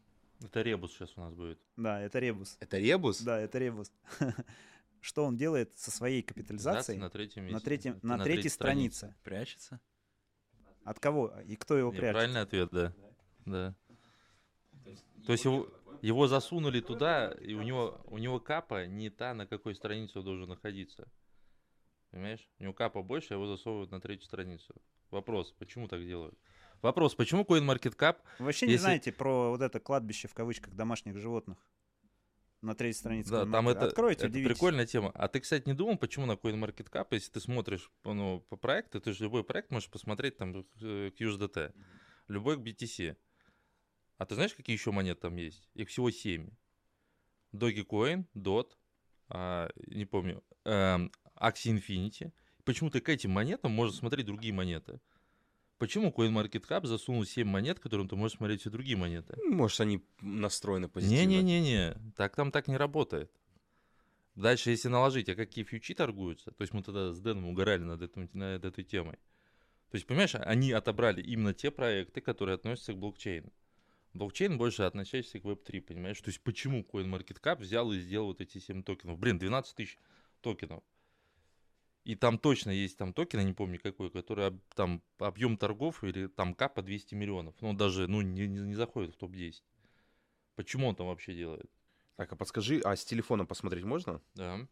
Это 0.44 0.62
ребус 0.62 0.94
сейчас 0.94 1.14
у 1.18 1.22
нас 1.22 1.34
будет. 1.34 1.60
Да, 1.76 2.02
это 2.02 2.20
ребус. 2.20 2.58
Это 2.60 2.78
ребус? 2.80 3.22
Да, 3.22 3.40
это 3.40 3.60
ребус. 3.60 3.92
Что 5.02 5.26
он 5.26 5.36
делает 5.36 5.78
со 5.78 5.92
своей 5.92 6.22
капитализацией 6.22 7.00
на 7.00 7.10
третьем 7.10 7.46
на, 7.46 7.52
месте. 7.52 7.66
третьем, 7.66 7.98
Это 7.98 8.08
на, 8.08 8.16
третьей 8.18 8.34
третьей 8.34 8.50
странице? 8.50 9.16
Прячется? 9.24 9.80
От 10.84 11.00
кого 11.00 11.34
и 11.46 11.56
кто 11.56 11.78
его 11.78 11.92
Не, 11.92 11.98
прячет? 12.00 12.16
правильный 12.16 12.42
ответ, 12.42 12.70
да. 12.72 12.94
Да. 13.46 13.76
То 15.26 15.32
есть 15.34 15.46
его, 15.46 15.68
его 16.02 16.28
засунули 16.28 16.82
туда, 16.82 17.32
и 17.32 17.54
у 17.54 17.62
него, 17.62 18.02
у 18.06 18.18
него 18.18 18.40
капа 18.40 18.88
не 18.88 19.10
та, 19.10 19.34
на 19.34 19.46
какой 19.46 19.76
странице 19.76 20.20
он 20.20 20.26
должен 20.26 20.50
находиться. 20.50 21.08
Понимаешь? 22.10 22.50
У 22.60 22.64
него 22.64 22.74
капа 22.74 23.04
больше, 23.04 23.34
а 23.34 23.36
его 23.36 23.46
засовывают 23.48 23.92
на 23.92 24.02
третью 24.02 24.26
страницу. 24.26 24.74
Вопрос, 25.12 25.52
почему 25.52 25.88
так 25.88 26.04
делают? 26.06 26.38
Вопрос, 26.82 27.14
почему 27.16 27.44
CoinMarketCap 27.44 28.18
Вы 28.40 28.46
вообще 28.46 28.66
не 28.66 28.74
Если- 28.74 28.82
знаете 28.84 29.12
про 29.12 29.52
вот 29.52 29.62
это 29.62 29.80
кладбище 29.80 30.28
в 30.28 30.34
кавычках 30.34 30.74
домашних 30.74 31.18
животных? 31.18 31.58
На 32.62 32.76
третьей 32.76 33.00
странице. 33.00 33.32
Да, 33.32 33.46
там 33.46 33.70
это, 33.70 33.88
Откройте, 33.88 34.28
это 34.28 34.34
прикольная 34.34 34.86
тема. 34.86 35.12
А 35.16 35.28
ты, 35.28 35.40
кстати, 35.40 35.68
не 35.68 35.74
думал, 35.74 35.98
почему 35.98 36.28
на 36.28 36.34
CoinMarketCap, 36.34 37.08
если 37.12 37.32
ты 37.32 37.40
смотришь 37.40 37.92
ну, 38.04 38.42
по 38.50 38.56
проекту, 38.56 39.02
ты 39.02 39.14
же 39.14 39.24
любой 39.24 39.44
проект 39.44 39.72
можешь 39.72 39.90
посмотреть 39.90 40.38
там 40.38 40.56
э, 40.80 41.10
USDT, 41.20 41.74
любой 42.28 42.58
к 42.58 42.60
BTC. 42.60 43.16
А 44.18 44.26
ты 44.28 44.36
знаешь, 44.36 44.54
какие 44.54 44.76
еще 44.76 44.92
монеты 44.92 45.22
там 45.22 45.38
есть? 45.38 45.72
Их 45.74 45.90
всего 45.90 46.12
7. 46.12 46.52
Dogecoin, 47.52 48.26
DOT, 48.36 48.78
а, 49.30 49.70
не 49.88 50.06
помню, 50.06 50.44
эм, 50.64 51.12
Axie 51.36 51.76
Infinity. 51.76 52.32
Почему 52.64 52.92
ты 52.92 53.02
к 53.02 53.10
этим 53.10 53.32
монетам 53.32 53.72
можешь 53.72 53.98
смотреть 53.98 54.28
другие 54.28 54.54
монеты? 54.54 55.02
Почему 55.82 56.12
CoinMarketCap 56.12 56.86
засунул 56.86 57.26
7 57.26 57.48
монет, 57.48 57.80
которым 57.80 58.08
ты 58.08 58.16
можешь 58.16 58.38
смотреть 58.38 58.62
все 58.62 58.70
другие 58.70 58.96
монеты? 58.96 59.36
Может, 59.44 59.82
они 59.82 60.06
настроены 60.22 60.88
позитивно. 60.88 61.24
Не-не-не-не, 61.24 61.98
так 62.16 62.36
там 62.36 62.52
так 62.52 62.68
не 62.68 62.78
работает. 62.78 63.32
Дальше, 64.36 64.70
если 64.70 64.90
наложить, 64.90 65.28
а 65.30 65.34
какие 65.34 65.66
фьючи 65.66 65.96
торгуются, 65.96 66.52
то 66.52 66.62
есть 66.62 66.72
мы 66.76 66.84
тогда 66.84 67.12
с 67.12 67.20
Дэном 67.20 67.48
угорали 67.48 67.82
над, 67.82 68.04
этим, 68.04 68.30
над 68.34 68.64
этой 68.64 68.84
темой. 68.84 69.16
То 69.90 69.96
есть, 69.96 70.06
понимаешь, 70.06 70.36
они 70.36 70.72
отобрали 70.72 71.20
именно 71.20 71.52
те 71.52 71.72
проекты, 71.72 72.22
которые 72.22 72.54
относятся 72.54 72.94
к 72.94 73.00
блокчейну. 73.00 73.52
Блокчейн 74.14 74.60
больше 74.60 74.84
относящийся 74.84 75.40
к 75.40 75.46
Web3, 75.46 75.82
понимаешь? 75.82 76.22
То 76.22 76.30
есть, 76.30 76.42
почему 76.42 76.84
CoinMarketCap 76.84 77.58
взял 77.58 77.92
и 77.92 77.98
сделал 77.98 78.28
вот 78.28 78.40
эти 78.40 78.60
7 78.60 78.84
токенов? 78.84 79.18
Блин, 79.18 79.40
12 79.40 79.76
тысяч 79.76 79.98
токенов. 80.42 80.84
И 82.04 82.16
там 82.16 82.40
точно 82.40 82.72
есть 82.72 82.98
там 82.98 83.14
токен, 83.14 83.40
я 83.42 83.46
не 83.46 83.54
помню 83.54 83.80
какой, 83.80 84.10
который 84.10 84.60
там 84.76 85.04
объем 85.20 85.56
торгов 85.58 86.04
или 86.04 86.28
там 86.28 86.56
капа 86.56 86.82
200 86.82 87.14
миллионов. 87.14 87.56
Ну, 87.62 87.70
он 87.70 87.78
даже 87.78 88.08
ну, 88.08 88.22
не, 88.22 88.48
не, 88.48 88.62
не 88.62 88.74
заходит 88.74 89.14
в 89.14 89.18
топ-10. 89.18 89.62
Почему 90.56 90.88
он 90.88 90.96
там 90.96 91.08
вообще 91.08 91.36
делает? 91.36 91.70
Так, 92.16 92.32
а 92.34 92.36
подскажи, 92.36 92.82
а 92.84 92.96
с 92.96 93.06
телефона 93.06 93.46
посмотреть 93.46 93.84
можно? 93.84 94.22
Да. 94.34 94.68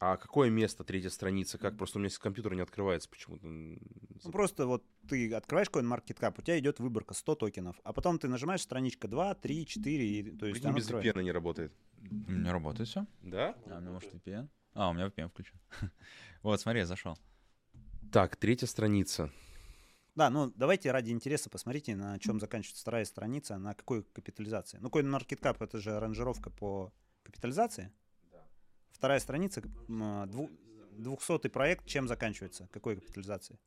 А 0.00 0.16
какое 0.16 0.48
место, 0.48 0.84
третья 0.84 1.08
страница? 1.08 1.58
Как? 1.58 1.76
Просто 1.76 1.98
у 1.98 2.00
меня 2.00 2.10
с 2.10 2.18
компьютера 2.18 2.54
не 2.54 2.60
открывается 2.60 3.08
почему-то. 3.08 3.46
Ну, 3.46 3.78
просто 4.30 4.66
вот 4.66 4.84
ты 5.08 5.32
открываешь 5.34 5.68
CoinMarketCap, 5.68 6.34
у 6.38 6.42
тебя 6.42 6.58
идет 6.58 6.78
выборка 6.78 7.14
100 7.14 7.34
токенов, 7.34 7.80
а 7.82 7.92
потом 7.92 8.18
ты 8.18 8.28
нажимаешь 8.28 8.60
страничка 8.60 9.08
2, 9.08 9.34
3, 9.34 9.66
4, 9.66 10.06
и, 10.06 10.22
то 10.36 10.46
есть 10.46 10.62
Прикинь, 10.62 10.76
без. 10.76 10.90
VPN 10.90 11.22
не 11.22 11.32
работает. 11.32 11.72
У 12.00 12.30
меня 12.30 12.52
работает 12.52 12.88
все. 12.88 13.06
Да? 13.22 13.56
А, 13.66 13.78
у 13.78 13.80
меня 13.80 13.90
может 13.90 14.14
VPN? 14.14 14.48
А, 14.78 14.90
у 14.90 14.92
меня 14.92 15.06
VPN 15.06 15.28
включен. 15.28 15.58
Вот, 16.42 16.60
смотри, 16.60 16.80
я 16.80 16.86
зашел. 16.86 17.18
Так, 18.12 18.36
третья 18.36 18.66
страница. 18.68 19.28
Да, 20.14 20.30
ну 20.30 20.52
давайте 20.54 20.92
ради 20.92 21.10
интереса 21.10 21.50
посмотрите, 21.50 21.96
на 21.96 22.16
чем 22.20 22.38
заканчивается 22.38 22.82
вторая 22.82 23.04
страница, 23.04 23.58
на 23.58 23.74
какой 23.74 24.04
капитализации. 24.04 24.78
Ну, 24.80 24.88
CoinMarketCap— 24.88 25.56
это 25.60 25.78
же 25.80 25.96
аранжировка 25.96 26.50
по 26.50 26.92
капитализации. 27.24 27.90
Вторая 28.92 29.18
страница, 29.18 29.62
м, 29.88 30.30
дву- 30.30 30.50
200 30.92 31.48
проект, 31.48 31.84
чем 31.86 32.06
заканчивается? 32.06 32.68
Какой 32.70 32.94
капитализации? 32.94 33.58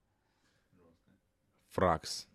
Фракс. 1.72 2.28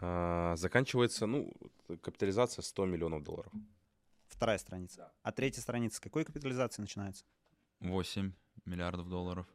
А, 0.00 0.56
заканчивается, 0.56 1.26
ну, 1.26 1.52
капитализация 2.00 2.62
100 2.62 2.86
миллионов 2.86 3.22
долларов. 3.22 3.52
Вторая 4.34 4.58
страница. 4.58 5.12
А 5.22 5.30
третья 5.30 5.60
страница 5.60 5.96
с 5.96 6.00
какой 6.00 6.24
капитализации 6.24 6.82
начинается? 6.82 7.24
8 7.78 8.32
миллиардов 8.64 9.08
долларов. 9.08 9.46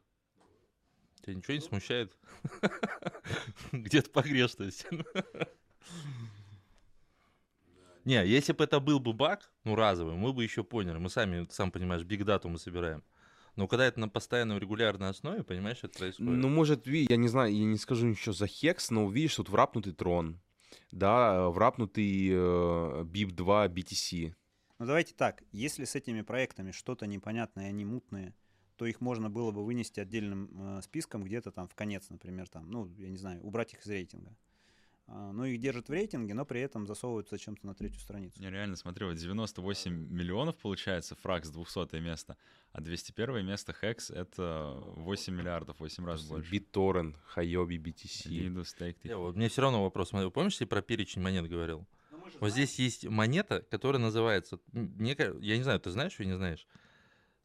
Тебя 1.22 1.36
ничего 1.36 1.56
не 1.56 1.60
смущает? 1.60 2.18
Где-то 3.74 4.10
погрешность. 4.10 4.88
Не, 8.06 8.26
если 8.26 8.54
бы 8.54 8.64
это 8.64 8.80
был 8.80 9.02
бы 9.02 9.12
баг, 9.12 9.52
ну 9.66 9.76
разовый, 9.76 10.16
мы 10.16 10.32
бы 10.32 10.44
еще 10.44 10.64
поняли. 10.64 10.98
Мы 10.98 11.10
сами, 11.10 11.46
сам 11.52 11.72
понимаешь, 11.72 12.04
биг 12.04 12.24
дату 12.24 12.48
мы 12.48 12.58
собираем. 12.58 13.04
Но 13.58 13.68
когда 13.68 13.86
это 13.86 14.00
на 14.00 14.08
постоянной 14.08 14.58
регулярной 14.58 15.10
основе, 15.10 15.44
понимаешь, 15.44 15.80
это 15.84 16.00
происходит. 16.00 16.32
Ну, 16.32 16.48
может, 16.48 16.88
я 16.88 17.18
не 17.18 17.28
знаю, 17.28 17.54
я 17.54 17.66
не 17.66 17.78
скажу 17.78 18.08
ничего 18.08 18.32
за 18.32 18.48
хекс, 18.48 18.90
но 18.90 19.10
видишь, 19.12 19.36
тут 19.36 19.50
врапнутый 19.50 19.92
трон, 19.94 20.40
да, 20.92 21.36
э, 21.36 21.50
врапнутый 21.50 22.30
э, 22.30 23.04
BIP2 23.04 23.68
BTC. 23.68 24.34
Ну 24.80 24.86
давайте 24.86 25.14
так, 25.14 25.44
если 25.52 25.84
с 25.84 25.96
этими 25.96 26.22
проектами 26.22 26.72
что-то 26.72 27.06
непонятное, 27.06 27.68
они 27.68 27.84
мутные, 27.84 28.34
то 28.78 28.86
их 28.86 29.02
можно 29.02 29.30
было 29.30 29.52
бы 29.52 29.66
вынести 29.66 30.00
отдельным 30.00 30.50
э, 30.78 30.82
списком 30.82 31.26
где-то 31.26 31.52
там 31.52 31.68
в 31.68 31.76
конец, 31.76 32.10
например, 32.10 32.48
там, 32.48 32.72
ну, 32.72 32.88
я 32.98 33.10
не 33.10 33.18
знаю, 33.18 33.44
убрать 33.44 33.74
их 33.74 33.82
из 33.82 33.90
рейтинга. 33.90 34.34
А, 35.08 35.34
ну, 35.34 35.44
их 35.44 35.60
держат 35.60 35.90
в 35.90 35.92
рейтинге, 35.92 36.34
но 36.34 36.46
при 36.46 36.62
этом 36.62 36.88
засовывают 36.88 37.28
зачем-то 37.30 37.68
на 37.68 37.74
третью 37.74 38.00
страницу. 38.00 38.40
Не, 38.42 38.50
реально, 38.50 38.78
смотри, 38.78 39.06
вот 39.06 39.16
98 39.16 39.92
миллионов 39.92 40.56
получается, 40.56 41.16
фракс 41.16 41.50
200 41.50 42.00
место, 42.00 42.38
а 42.72 42.80
201 42.80 43.46
место 43.46 43.74
хекс— 43.74 44.10
это 44.12 44.82
8 44.96 45.34
миллиардов, 45.34 45.82
8 45.82 46.06
раз 46.06 46.24
больше. 46.26 46.56
BitTorrent, 46.56 47.16
Huobi 47.36 47.78
BTC. 47.78 48.30
Лиду, 48.30 48.64
стейк, 48.64 49.04
Не, 49.04 49.18
вот 49.18 49.36
мне 49.36 49.50
все 49.50 49.62
равно 49.62 49.84
вопрос. 49.84 50.10
Смотри, 50.10 50.30
Помнишь, 50.30 50.62
я 50.62 50.68
про 50.68 50.82
перечень 50.82 51.22
монет 51.22 51.50
говорил? 51.50 51.86
Вот 52.40 52.52
здесь 52.52 52.80
есть 52.80 53.06
монета, 53.06 53.62
которая 53.70 54.02
называется, 54.02 54.60
мне 54.72 55.16
я 55.42 55.58
не 55.58 55.64
знаю, 55.64 55.80
ты 55.80 55.92
знаешь 55.92 56.20
или 56.20 56.28
не 56.28 56.36
знаешь? 56.36 56.68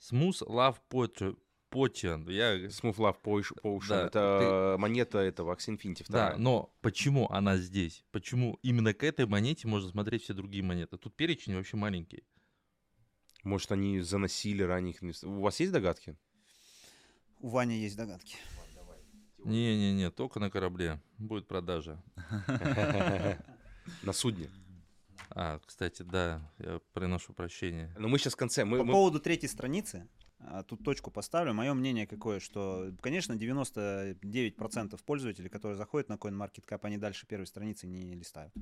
Smooth 0.01 0.47
Love 0.49 0.77
Potion. 0.91 1.37
Potion. 1.71 2.31
Я, 2.31 2.67
Smooth 2.67 2.97
Love 2.97 3.17
Potion. 3.23 3.81
Да, 3.89 4.07
это 4.07 4.77
монета 4.79 5.19
этого 5.19 5.55
Axie 5.55 5.77
Infinity 5.77 6.05
да, 6.09 6.37
но 6.39 6.73
почему 6.81 7.29
она 7.31 7.57
здесь? 7.57 8.05
Почему 8.13 8.59
именно 8.63 8.95
к 8.95 9.03
этой 9.03 9.27
монете 9.27 9.67
можно 9.67 9.91
смотреть 9.91 10.23
все 10.23 10.35
другие 10.35 10.63
монеты? 10.63 10.97
Тут 10.97 11.17
перечень 11.17 11.57
вообще 11.57 11.77
маленький. 11.77 12.23
Может, 13.43 13.73
они 13.73 14.01
заносили 14.01 14.63
ранних 14.63 15.03
инвесторов. 15.03 15.37
У 15.37 15.41
вас 15.41 15.59
есть 15.61 15.73
догадки? 15.73 16.17
У 17.41 17.49
Вани 17.49 17.77
есть 17.77 17.97
догадки. 17.97 18.37
Не-не-не, 19.45 20.11
только 20.11 20.41
на 20.41 20.51
корабле. 20.51 21.01
Будет 21.19 21.47
продажа. 21.47 22.03
На 24.03 24.15
судне. 24.15 24.49
А, 25.35 25.59
кстати, 25.65 26.03
да, 26.03 26.49
я 26.59 26.81
приношу 26.93 27.33
прощение. 27.33 27.93
Но 27.99 28.09
мы 28.09 28.19
сейчас 28.19 28.35
в 28.35 28.37
конце. 28.37 28.65
Мы, 28.65 28.79
По 28.79 28.85
мы- 28.85 28.93
поводу 28.93 29.19
третьей 29.21 29.49
страницы, 29.49 30.09
а, 30.39 30.63
тут 30.63 30.85
точку 30.85 31.11
поставлю. 31.11 31.53
Мое 31.55 31.75
мнение 31.75 32.07
какое, 32.07 32.39
что, 32.41 32.93
конечно, 33.01 33.35
99% 33.35 35.03
пользователей, 35.05 35.49
которые 35.49 35.77
заходят 35.77 36.09
на 36.09 36.15
CoinMarketCap, 36.15 36.79
они 36.83 36.99
дальше 36.99 37.27
первой 37.27 37.47
страницы 37.47 37.87
не 37.87 38.15
листают. 38.15 38.53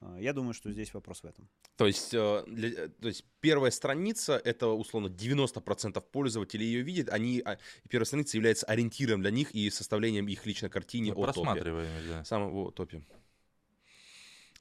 А, 0.00 0.16
Я 0.20 0.32
думаю, 0.32 0.54
что 0.54 0.70
здесь 0.70 0.94
вопрос 0.94 1.22
в 1.22 1.26
этом. 1.26 1.48
То 1.76 1.86
есть, 1.88 2.14
э, 2.14 2.44
для- 2.46 2.84
э, 2.84 2.88
то 2.88 3.08
есть 3.08 3.24
первая 3.40 3.72
страница, 3.72 4.40
это 4.44 4.68
условно 4.68 5.08
90% 5.08 6.04
пользователей 6.12 6.66
ее 6.66 6.82
видят, 6.82 7.08
они, 7.08 7.42
а, 7.44 7.58
первая 7.88 8.04
страница 8.06 8.36
является 8.36 8.64
ориентиром 8.66 9.22
для 9.22 9.32
них 9.32 9.50
и 9.56 9.70
составлением 9.70 10.28
их 10.28 10.46
личной 10.46 10.70
картины 10.70 11.08
Мы 11.08 11.12
о 11.14 11.14
топе. 11.16 11.32
просматриваем, 11.32 12.08
да. 12.08 12.24
Самого 12.24 12.70
топе. 12.70 13.02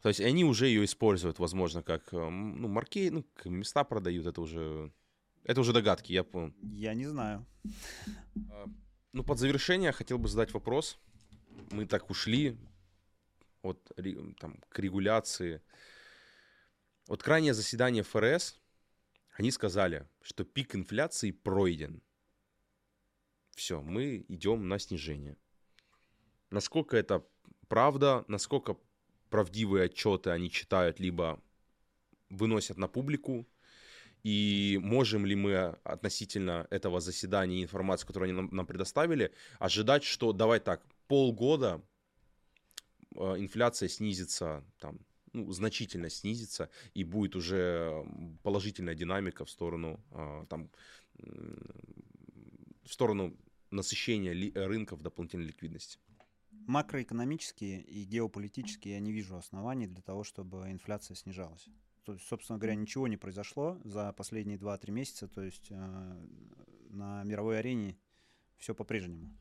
То 0.07 0.09
есть 0.09 0.21
они 0.21 0.45
уже 0.45 0.67
ее 0.67 0.85
используют, 0.85 1.37
возможно, 1.37 1.83
как 1.83 2.13
э, 2.13 2.29
ну, 2.29 2.69
марки, 2.69 3.09
ну, 3.09 3.25
места 3.43 3.83
продают, 3.83 4.25
это 4.25 4.39
уже, 4.39 4.93
это 5.43 5.59
уже 5.59 5.73
догадки, 5.73 6.13
я 6.13 6.23
понял. 6.23 6.53
Я 6.61 6.93
не 6.93 7.07
знаю. 7.07 7.45
Ну, 9.11 9.23
под 9.25 9.37
завершение 9.37 9.91
хотел 9.91 10.17
бы 10.17 10.29
задать 10.29 10.53
вопрос. 10.53 10.97
Мы 11.71 11.85
так 11.85 12.09
ушли 12.09 12.57
от, 13.63 13.91
там, 14.39 14.61
к 14.69 14.79
регуляции. 14.79 15.61
Вот 17.09 17.21
крайнее 17.21 17.53
заседание 17.53 18.03
ФРС, 18.03 18.57
они 19.37 19.51
сказали, 19.51 20.07
что 20.21 20.45
пик 20.45 20.73
инфляции 20.73 21.31
пройден. 21.31 22.01
Все, 23.57 23.81
мы 23.81 24.23
идем 24.29 24.69
на 24.69 24.79
снижение. 24.79 25.35
Насколько 26.49 26.95
это 26.95 27.27
правда, 27.67 28.23
насколько 28.29 28.77
правдивые 29.29 29.85
отчеты 29.85 30.29
они 30.31 30.49
читают, 30.49 30.99
либо 30.99 31.41
выносят 32.29 32.77
на 32.77 32.87
публику, 32.87 33.47
и 34.23 34.79
можем 34.81 35.25
ли 35.25 35.35
мы 35.35 35.77
относительно 35.83 36.67
этого 36.69 36.99
заседания 36.99 37.59
и 37.59 37.63
информации, 37.63 38.05
которую 38.05 38.29
они 38.29 38.41
нам, 38.41 38.49
нам 38.51 38.65
предоставили, 38.65 39.31
ожидать, 39.59 40.03
что 40.03 40.33
давай 40.33 40.59
так, 40.59 40.83
полгода 41.07 41.81
э, 43.15 43.35
инфляция 43.37 43.87
снизится, 43.89 44.63
там, 44.79 44.99
ну, 45.33 45.51
значительно 45.51 46.09
снизится, 46.09 46.69
и 46.93 47.03
будет 47.03 47.35
уже 47.35 48.05
положительная 48.43 48.95
динамика 48.95 49.45
в 49.45 49.49
сторону, 49.49 50.03
э, 50.11 50.45
там, 50.49 50.69
в 52.83 52.91
сторону 52.93 53.35
насыщения 53.71 54.33
рынков 54.67 55.01
дополнительной 55.01 55.45
ликвидности. 55.45 55.99
Макроэкономические 56.67 57.81
и 57.81 58.03
геополитические 58.03 58.95
я 58.95 58.99
не 58.99 59.13
вижу 59.13 59.37
оснований 59.37 59.87
для 59.87 60.01
того, 60.01 60.23
чтобы 60.25 60.69
инфляция 60.69 61.15
снижалась. 61.15 61.69
То 62.03 62.13
есть, 62.13 62.27
собственно 62.27 62.59
говоря, 62.59 62.75
ничего 62.75 63.07
не 63.07 63.15
произошло 63.15 63.79
за 63.83 64.11
последние 64.13 64.57
2-3 64.57 64.91
месяца. 64.91 65.27
То 65.29 65.41
есть 65.41 65.67
э, 65.71 66.25
на 66.89 67.23
мировой 67.23 67.59
арене 67.59 67.97
все 68.57 68.75
по-прежнему. 68.75 69.33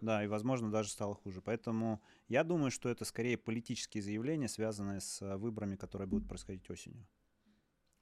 Да, 0.00 0.22
и, 0.22 0.28
возможно, 0.28 0.70
даже 0.70 0.88
стало 0.88 1.16
хуже. 1.16 1.40
Поэтому 1.42 2.00
я 2.28 2.44
думаю, 2.44 2.70
что 2.70 2.88
это 2.88 3.04
скорее 3.04 3.36
политические 3.36 4.02
заявления, 4.02 4.48
связанные 4.48 5.00
с 5.00 5.20
э, 5.22 5.36
выборами, 5.36 5.74
которые 5.74 6.06
будут 6.06 6.28
происходить 6.28 6.68
осенью 6.70 7.06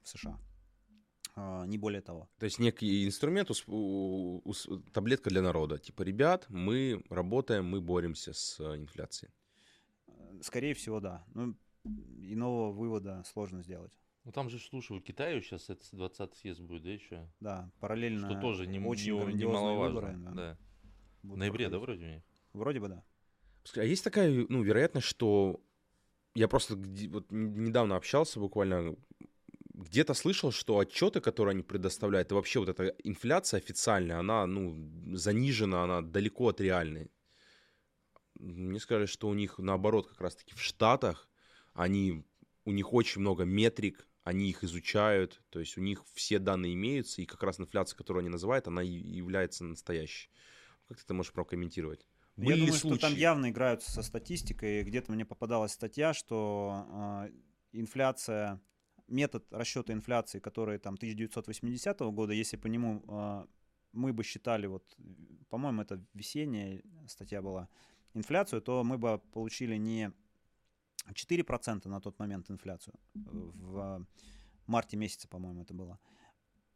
в 0.02 0.08
США. 0.08 0.38
А, 1.36 1.66
Не 1.66 1.78
более 1.78 2.00
того. 2.00 2.28
То 2.38 2.44
есть 2.44 2.58
некий 2.60 3.04
инструмент, 3.06 3.50
ус- 3.50 3.64
у- 3.66 4.40
ус- 4.44 4.68
таблетка 4.92 5.30
для 5.30 5.42
народа. 5.42 5.78
Типа, 5.78 6.02
ребят, 6.02 6.46
мы 6.48 7.02
работаем, 7.10 7.64
мы 7.66 7.80
боремся 7.80 8.32
с 8.32 8.60
э, 8.60 8.76
инфляцией. 8.76 9.32
Э, 10.06 10.12
Скорее 10.42 10.74
всего, 10.74 11.00
да. 11.00 11.24
Ну, 11.34 11.56
иного 11.84 12.70
вывода 12.72 13.22
сложно 13.26 13.62
сделать. 13.62 13.92
Ну 14.24 14.32
там 14.32 14.48
же, 14.48 14.58
слушай, 14.58 14.96
у 14.96 15.00
Китая 15.00 15.38
сейчас 15.42 15.68
это 15.68 15.84
20 15.92 16.34
съезд 16.36 16.60
будет, 16.60 16.82
да, 16.84 16.90
еще? 16.90 17.30
Да, 17.40 17.70
параллельно 17.80 18.30
Что 18.30 18.40
тоже 18.40 18.66
не, 18.66 18.78
очень 18.78 19.12
не- 19.26 19.34
немаловажно. 19.34 20.00
выборы, 20.00 20.16
да, 20.16 20.30
да. 20.30 20.58
В 21.24 21.36
ноябре, 21.36 21.68
да, 21.68 21.78
проходить. 21.78 22.00
вроде 22.00 22.04
у 22.04 22.14
них? 22.14 22.22
Вроде 22.54 22.80
бы 22.80 22.88
да. 22.88 23.04
А 23.76 23.82
есть 23.84 24.04
такая, 24.04 24.46
ну, 24.48 24.62
вероятность, 24.62 25.06
что 25.06 25.60
я 26.34 26.48
просто 26.48 26.76
вот 26.76 27.26
недавно 27.30 27.96
общался 27.96 28.40
буквально, 28.40 28.96
где-то 29.74 30.14
слышал, 30.14 30.52
что 30.52 30.78
отчеты, 30.78 31.20
которые 31.20 31.52
они 31.52 31.62
предоставляют, 31.62 32.30
и 32.30 32.34
вообще 32.34 32.60
вот 32.60 32.68
эта 32.68 32.94
инфляция 33.02 33.58
официальная, 33.58 34.18
она, 34.18 34.46
ну, 34.46 35.16
занижена, 35.16 35.84
она 35.84 36.00
далеко 36.00 36.48
от 36.48 36.60
реальной. 36.60 37.10
Мне 38.38 38.78
сказали, 38.80 39.06
что 39.06 39.28
у 39.28 39.34
них 39.34 39.58
наоборот, 39.58 40.08
как 40.08 40.20
раз-таки 40.20 40.54
в 40.54 40.62
Штатах, 40.62 41.28
они, 41.72 42.24
у 42.64 42.72
них 42.72 42.92
очень 42.92 43.20
много 43.20 43.44
метрик, 43.44 44.06
они 44.22 44.48
их 44.48 44.64
изучают, 44.64 45.42
то 45.50 45.60
есть 45.60 45.76
у 45.76 45.80
них 45.80 46.04
все 46.14 46.38
данные 46.38 46.74
имеются, 46.74 47.20
и 47.20 47.26
как 47.26 47.42
раз 47.42 47.60
инфляция, 47.60 47.96
которую 47.96 48.20
они 48.20 48.30
называют, 48.30 48.68
она 48.68 48.82
и 48.82 48.88
является 48.88 49.64
настоящей. 49.64 50.30
Как 50.88 50.98
ты 50.98 51.04
это 51.04 51.14
можешь 51.14 51.32
прокомментировать? 51.32 52.06
Я 52.40 52.44
Были 52.46 52.60
ли 52.60 52.60
думаю, 52.66 52.78
что 52.78 52.96
там 52.96 53.10
случаи? 53.10 53.20
явно 53.20 53.50
играют 53.50 53.82
со 53.82 54.02
статистикой. 54.02 54.82
Где-то 54.82 55.12
мне 55.12 55.24
попадалась 55.24 55.72
статья, 55.72 56.14
что 56.14 56.86
а, 56.88 57.28
инфляция, 57.72 58.60
метод 59.08 59.44
расчета 59.52 59.92
инфляции, 59.92 60.40
который 60.40 60.78
там 60.78 60.94
1980 60.94 62.00
года, 62.00 62.32
если 62.32 62.56
по 62.56 62.68
нему 62.68 63.02
а, 63.08 63.46
мы 63.92 64.12
бы 64.12 64.24
считали, 64.24 64.66
вот, 64.66 64.96
по-моему, 65.48 65.82
это 65.82 66.04
весенняя 66.14 66.82
статья 67.06 67.42
была, 67.42 67.68
инфляцию, 68.14 68.62
то 68.62 68.84
мы 68.84 68.98
бы 68.98 69.18
получили 69.32 69.76
не 69.76 70.12
4% 71.08 71.88
на 71.88 72.00
тот 72.00 72.18
момент 72.18 72.50
инфляцию, 72.50 72.94
в 73.14 74.06
марте 74.66 74.96
месяце, 74.96 75.28
по-моему, 75.28 75.62
это 75.62 75.74
было, 75.74 75.98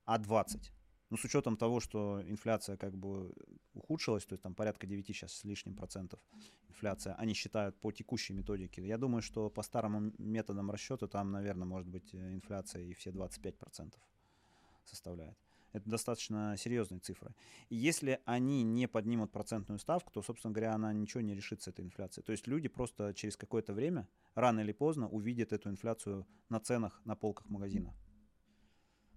а 0.04 0.18
20%. 0.18 0.70
Ну, 1.10 1.16
с 1.16 1.24
учетом 1.24 1.56
того, 1.56 1.80
что 1.80 2.22
инфляция 2.26 2.76
как 2.76 2.96
бы 2.96 3.32
ухудшилась, 3.74 4.26
то 4.26 4.34
есть 4.34 4.42
там 4.42 4.54
порядка 4.54 4.86
9 4.86 5.06
сейчас 5.06 5.32
с 5.32 5.44
лишним 5.44 5.74
процентов 5.74 6.20
инфляция, 6.68 7.14
они 7.14 7.34
считают 7.34 7.80
по 7.80 7.92
текущей 7.92 8.34
методике. 8.34 8.86
Я 8.86 8.98
думаю, 8.98 9.22
что 9.22 9.50
по 9.50 9.62
старым 9.62 10.14
методам 10.18 10.70
расчета 10.70 11.06
там, 11.06 11.30
наверное, 11.32 11.66
может 11.66 11.88
быть 11.88 12.14
э, 12.14 12.34
инфляция 12.34 12.82
и 12.82 12.92
все 12.92 13.10
25% 13.10 13.94
составляет. 14.84 15.36
Это 15.72 15.90
достаточно 15.90 16.56
серьезные 16.56 17.00
цифры. 17.00 17.34
И 17.68 17.76
если 17.76 18.20
они 18.24 18.62
не 18.62 18.88
поднимут 18.88 19.32
процентную 19.32 19.78
ставку, 19.78 20.10
то, 20.12 20.22
собственно 20.22 20.52
говоря, 20.52 20.74
она 20.74 20.92
ничего 20.92 21.20
не 21.20 21.34
решит 21.34 21.62
с 21.62 21.68
этой 21.68 21.84
инфляцией. 21.84 22.24
То 22.24 22.32
есть 22.32 22.46
люди 22.46 22.68
просто 22.68 23.12
через 23.14 23.36
какое-то 23.36 23.74
время, 23.74 24.08
рано 24.34 24.60
или 24.60 24.72
поздно, 24.72 25.08
увидят 25.08 25.52
эту 25.52 25.68
инфляцию 25.68 26.26
на 26.48 26.60
ценах 26.60 27.00
на 27.04 27.16
полках 27.16 27.48
магазина. 27.50 27.94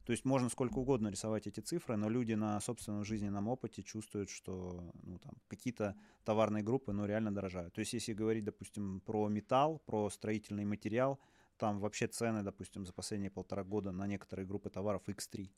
То 0.05 0.11
есть 0.11 0.25
можно 0.25 0.49
сколько 0.49 0.79
угодно 0.79 1.09
рисовать 1.09 1.47
эти 1.47 1.59
цифры, 1.59 1.95
но 1.95 2.09
люди 2.09 2.33
на 2.33 2.59
собственном 2.59 3.05
жизненном 3.05 3.47
опыте 3.47 3.83
чувствуют, 3.83 4.29
что 4.29 4.91
ну, 5.03 5.19
там, 5.19 5.33
какие-то 5.47 5.95
товарные 6.23 6.63
группы 6.63 6.91
ну, 6.91 7.05
реально 7.05 7.33
дорожают. 7.33 7.73
То 7.73 7.79
есть 7.79 7.93
если 7.93 8.13
говорить, 8.13 8.43
допустим, 8.43 9.01
про 9.01 9.27
металл, 9.29 9.79
про 9.85 10.09
строительный 10.09 10.65
материал, 10.65 11.19
там 11.57 11.79
вообще 11.79 12.07
цены, 12.07 12.41
допустим, 12.41 12.85
за 12.85 12.93
последние 12.93 13.29
полтора 13.29 13.63
года 13.63 13.91
на 13.91 14.07
некоторые 14.07 14.47
группы 14.47 14.71
товаров 14.71 15.07
X3 15.07 15.51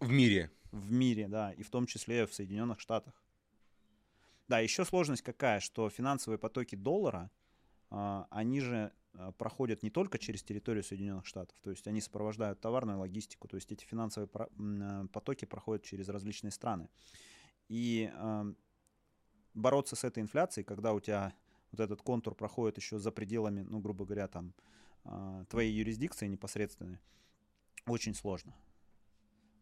В 0.00 0.10
мире. 0.10 0.50
в 0.72 0.90
мире, 0.90 1.28
да, 1.28 1.52
и 1.52 1.62
в 1.62 1.70
том 1.70 1.86
числе 1.86 2.26
в 2.26 2.32
Соединенных 2.32 2.80
Штатах. 2.80 3.14
Да, 4.48 4.58
еще 4.60 4.84
сложность 4.84 5.22
какая, 5.22 5.60
что 5.60 5.90
финансовые 5.90 6.38
потоки 6.38 6.76
доллара, 6.76 7.30
а, 7.90 8.26
они 8.30 8.60
же 8.60 8.92
проходят 9.38 9.82
не 9.82 9.90
только 9.90 10.18
через 10.18 10.42
территорию 10.42 10.82
Соединенных 10.82 11.26
Штатов, 11.26 11.56
то 11.62 11.70
есть 11.70 11.86
они 11.86 12.00
сопровождают 12.00 12.60
товарную 12.60 12.98
логистику, 12.98 13.48
то 13.48 13.56
есть 13.56 13.70
эти 13.70 13.84
финансовые 13.84 14.28
а, 14.34 15.06
потоки 15.12 15.44
проходят 15.44 15.84
через 15.84 16.08
различные 16.08 16.50
страны. 16.50 16.88
И 17.68 18.10
а, 18.14 18.46
бороться 19.54 19.96
с 19.96 20.04
этой 20.04 20.22
инфляцией, 20.22 20.64
когда 20.64 20.92
у 20.92 21.00
тебя 21.00 21.32
вот 21.70 21.80
этот 21.80 22.02
контур 22.02 22.34
проходит 22.34 22.76
еще 22.78 22.98
за 22.98 23.10
пределами, 23.12 23.62
ну, 23.62 23.80
грубо 23.80 24.04
говоря, 24.04 24.28
там, 24.28 24.52
а, 25.04 25.44
твоей 25.46 25.72
юрисдикции 25.72 26.26
непосредственной, 26.26 26.98
очень 27.86 28.14
сложно. 28.14 28.54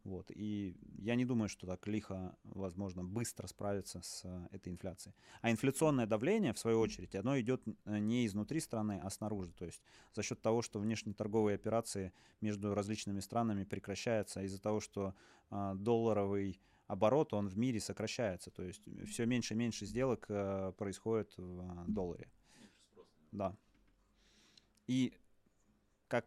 Вот. 0.05 0.31
И 0.35 0.77
я 0.99 1.15
не 1.15 1.25
думаю, 1.25 1.49
что 1.49 1.67
так 1.67 1.87
лихо, 1.87 2.37
возможно, 2.43 3.05
быстро 3.05 3.47
справиться 3.47 4.01
с 4.03 4.23
э, 4.25 4.49
этой 4.51 4.73
инфляцией. 4.73 5.15
А 5.43 5.51
инфляционное 5.51 6.07
давление, 6.07 6.53
в 6.53 6.59
свою 6.59 6.81
очередь, 6.81 7.15
оно 7.15 7.39
идет 7.39 7.63
э, 7.67 7.99
не 7.99 8.27
изнутри 8.27 8.59
страны, 8.59 9.01
а 9.03 9.11
снаружи. 9.11 9.53
То 9.53 9.65
есть 9.65 9.81
за 10.13 10.23
счет 10.23 10.43
того, 10.43 10.61
что 10.61 10.81
внешнеторговые 10.81 11.55
операции 11.55 12.13
между 12.41 12.75
различными 12.75 13.21
странами 13.21 13.63
прекращаются 13.65 14.43
из-за 14.43 14.61
того, 14.61 14.81
что 14.81 15.15
а, 15.51 15.75
долларовый 15.75 16.59
оборот, 16.87 17.33
он 17.33 17.49
в 17.49 17.57
мире 17.59 17.79
сокращается. 17.79 18.51
То 18.51 18.63
есть 18.63 18.83
все 19.07 19.27
меньше 19.27 19.55
и 19.55 19.57
меньше 19.57 19.87
сделок 19.87 20.27
э, 20.29 20.73
происходит 20.77 21.33
в 21.37 21.61
а, 21.61 21.85
долларе. 21.87 22.29
Да. 23.31 23.57
И 24.87 25.15
как 26.09 26.27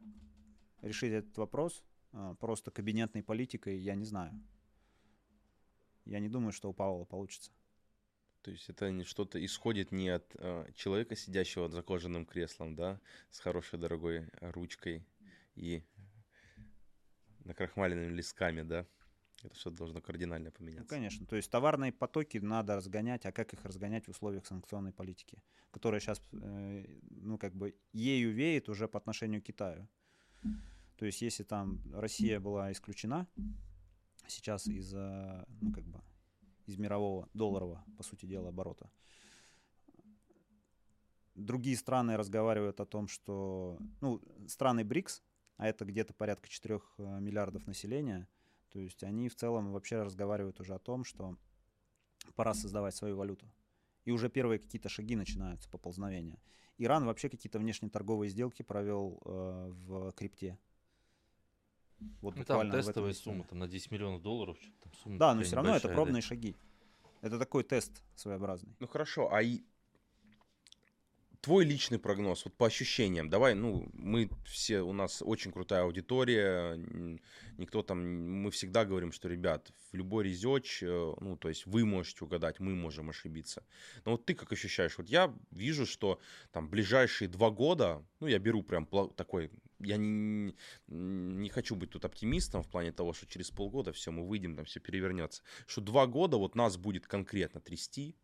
решить 0.82 1.12
этот 1.12 1.38
вопрос? 1.38 1.84
А, 2.16 2.34
Просто 2.36 2.72
кабинетной 2.72 3.24
политикой, 3.24 3.78
я 3.78 3.94
не 3.96 4.06
знаю. 4.06 4.32
Я 6.06 6.20
не 6.20 6.30
думаю, 6.30 6.54
что 6.54 6.70
у 6.70 6.74
Павла 6.74 7.04
получится. 7.04 7.52
То 8.42 8.52
есть 8.52 8.70
это 8.70 9.04
что-то 9.04 9.44
исходит 9.44 9.92
не 9.92 10.10
от 10.10 10.36
э, 10.36 10.72
человека, 10.76 11.16
сидящего 11.16 11.68
за 11.68 11.82
кожаным 11.82 12.26
креслом, 12.26 12.76
да, 12.76 13.02
с 13.32 13.40
хорошей 13.40 13.80
дорогой 13.80 14.30
ручкой 14.40 15.04
и 15.56 15.84
накрахмаленными 17.44 18.14
листками, 18.14 18.62
да. 18.62 18.86
Это 19.44 19.56
что-то 19.56 19.78
должно 19.78 20.02
кардинально 20.02 20.50
Ну, 20.50 20.52
поменяться. 20.52 20.88
конечно. 20.88 21.26
То 21.26 21.36
есть 21.36 21.52
товарные 21.52 21.92
потоки 21.92 22.38
надо 22.38 22.76
разгонять, 22.76 23.26
а 23.26 23.32
как 23.32 23.54
их 23.54 23.66
разгонять 23.66 24.06
в 24.06 24.12
условиях 24.12 24.46
санкционной 24.46 24.94
политики, 24.94 25.42
которая 25.72 26.00
сейчас, 26.00 26.22
ну, 26.32 27.38
как 27.38 27.54
бы, 27.54 27.76
ею 27.94 28.32
веет 28.32 28.70
уже 28.70 28.88
по 28.88 28.98
отношению 28.98 29.42
к 29.42 29.46
Китаю. 29.46 29.88
То 30.98 31.06
есть 31.06 31.22
если 31.22 31.44
там 31.44 31.82
Россия 31.94 32.40
была 32.40 32.72
исключена 32.72 33.28
сейчас 34.28 34.68
из, 34.68 34.94
э, 34.94 35.46
ну, 35.62 35.72
как 35.72 35.84
бы, 35.86 36.02
из 36.66 36.78
мирового 36.78 37.30
долларового, 37.34 37.84
по 37.98 38.04
сути 38.04 38.26
дела, 38.26 38.50
оборота, 38.50 38.90
другие 41.36 41.78
страны 41.78 42.18
разговаривают 42.18 42.80
о 42.80 42.86
том, 42.86 43.08
что, 43.08 43.78
ну, 44.02 44.22
страны 44.48 44.84
БРИКС, 44.84 45.22
а 45.58 45.68
это 45.68 45.86
где-то 45.86 46.14
порядка 46.14 46.48
4 46.48 46.82
миллиардов 47.20 47.68
населения, 47.68 48.28
то 48.70 48.80
есть 48.80 49.04
они 49.04 49.30
в 49.30 49.36
целом 49.36 49.72
вообще 49.72 50.02
разговаривают 50.02 50.60
уже 50.60 50.74
о 50.74 50.80
том, 50.80 51.04
что 51.04 51.38
пора 52.36 52.54
создавать 52.54 52.96
свою 52.96 53.16
валюту. 53.16 53.50
И 54.04 54.12
уже 54.12 54.30
первые 54.30 54.60
какие-то 54.60 54.90
шаги 54.90 55.16
начинаются, 55.16 55.70
поползновения. 55.70 56.40
Иран 56.78 57.06
вообще 57.06 57.30
какие-то 57.30 57.58
внешнеторговые 57.58 58.30
сделки 58.30 58.62
провел 58.62 59.22
э, 59.26 59.72
в 59.72 60.12
крипте. 60.12 60.60
Вот 62.22 62.36
Ну, 62.36 62.44
там 62.44 62.58
буквально 62.58 62.72
этом 62.72 62.82
тестовая 62.82 63.14
сумма, 63.14 63.44
там 63.46 63.60
на 63.60 63.68
10 63.68 63.92
миллионов 63.92 64.22
долларов. 64.22 64.58
что-то 64.62 64.84
там 64.84 64.94
сумма 65.04 65.18
Да, 65.18 65.34
но 65.34 65.44
все 65.44 65.56
равно 65.56 65.72
это 65.72 65.88
небольшая, 65.88 65.92
да. 65.92 65.96
пробные 65.96 66.22
шаги. 66.22 66.56
Это 67.22 67.40
такой 67.40 67.64
тест 67.64 68.04
своеобразный. 68.16 68.76
Ну 68.80 68.88
хорошо, 68.88 69.34
а 69.34 69.42
и 69.42 69.64
твой 71.46 71.64
личный 71.64 72.00
прогноз, 72.00 72.44
вот 72.46 72.56
по 72.56 72.66
ощущениям, 72.66 73.30
давай, 73.30 73.54
ну, 73.54 73.88
мы 73.94 74.30
все, 74.48 74.82
у 74.82 74.94
нас 74.94 75.22
очень 75.24 75.52
крутая 75.52 75.84
аудитория, 75.84 76.76
никто 77.58 77.84
там, 77.84 78.00
мы 78.42 78.50
всегда 78.50 78.84
говорим, 78.84 79.12
что, 79.12 79.30
ребят, 79.30 79.72
в 79.92 79.96
любой 79.96 80.24
резеч, 80.24 80.82
э, 80.82 81.14
ну, 81.22 81.38
то 81.38 81.50
есть 81.50 81.68
вы 81.68 81.86
можете 81.86 82.26
угадать, 82.26 82.60
мы 82.60 82.74
можем 82.74 83.12
ошибиться. 83.12 83.64
Но 84.06 84.14
вот 84.14 84.26
ты 84.26 84.34
как 84.34 84.52
ощущаешь? 84.52 84.98
Вот 84.98 85.08
я 85.08 85.32
вижу, 85.52 85.86
что 85.86 86.20
там 86.52 86.68
ближайшие 86.68 87.28
два 87.28 87.52
года, 87.52 88.04
ну, 88.20 88.26
я 88.26 88.40
беру 88.40 88.64
прям 88.64 88.88
такой, 89.16 89.52
я 89.80 89.98
не, 89.98 90.56
не 90.88 91.50
хочу 91.50 91.76
быть 91.76 91.92
тут 91.92 92.06
оптимистом 92.06 92.64
в 92.64 92.70
плане 92.70 92.92
того, 92.92 93.14
что 93.14 93.26
через 93.28 93.52
полгода 93.52 93.92
все, 93.92 94.12
мы 94.12 94.28
выйдем, 94.28 94.56
там 94.56 94.66
все 94.66 94.80
перевернется. 94.80 95.44
Что 95.68 95.82
два 95.82 96.08
года 96.08 96.38
вот 96.38 96.56
нас 96.56 96.78
будет 96.78 97.08
конкретно 97.08 97.60
трясти, 97.62 98.16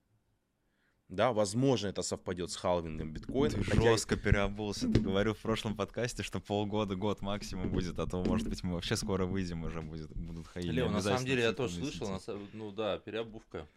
да, 1.12 1.34
возможно, 1.34 1.88
это 1.88 2.04
совпадет 2.04 2.52
с 2.52 2.56
халвингом 2.56 3.12
биткоина. 3.12 3.54
Ты 3.56 3.64
хотя- 3.66 3.82
жестко 3.82 4.16
переобулся. 4.16 4.90
Ты 4.90 5.02
говорил 5.02 5.34
в 5.34 5.40
прошлом 5.40 5.76
подкасте, 5.76 6.24
что 6.24 6.40
полгода, 6.40 6.96
год 6.96 7.22
максимум 7.22 7.70
будет, 7.70 8.00
а 8.00 8.08
то, 8.08 8.24
может 8.24 8.48
быть, 8.48 8.64
мы 8.64 8.76
вообще 8.76 8.96
скоро 8.96 9.26
выйдем, 9.26 9.66
уже 9.66 9.82
будет, 9.82 10.10
будут 10.16 10.48
хаили. 10.48 10.72
Лео, 10.72 10.90
на 10.90 11.02
самом 11.02 11.26
деле 11.26 11.44
я 11.44 11.52
тоже 11.52 11.76
слышал, 11.76 12.10
на 12.10 12.20
ну 12.54 12.72
да, 12.72 12.98
переобувка. 12.98 13.68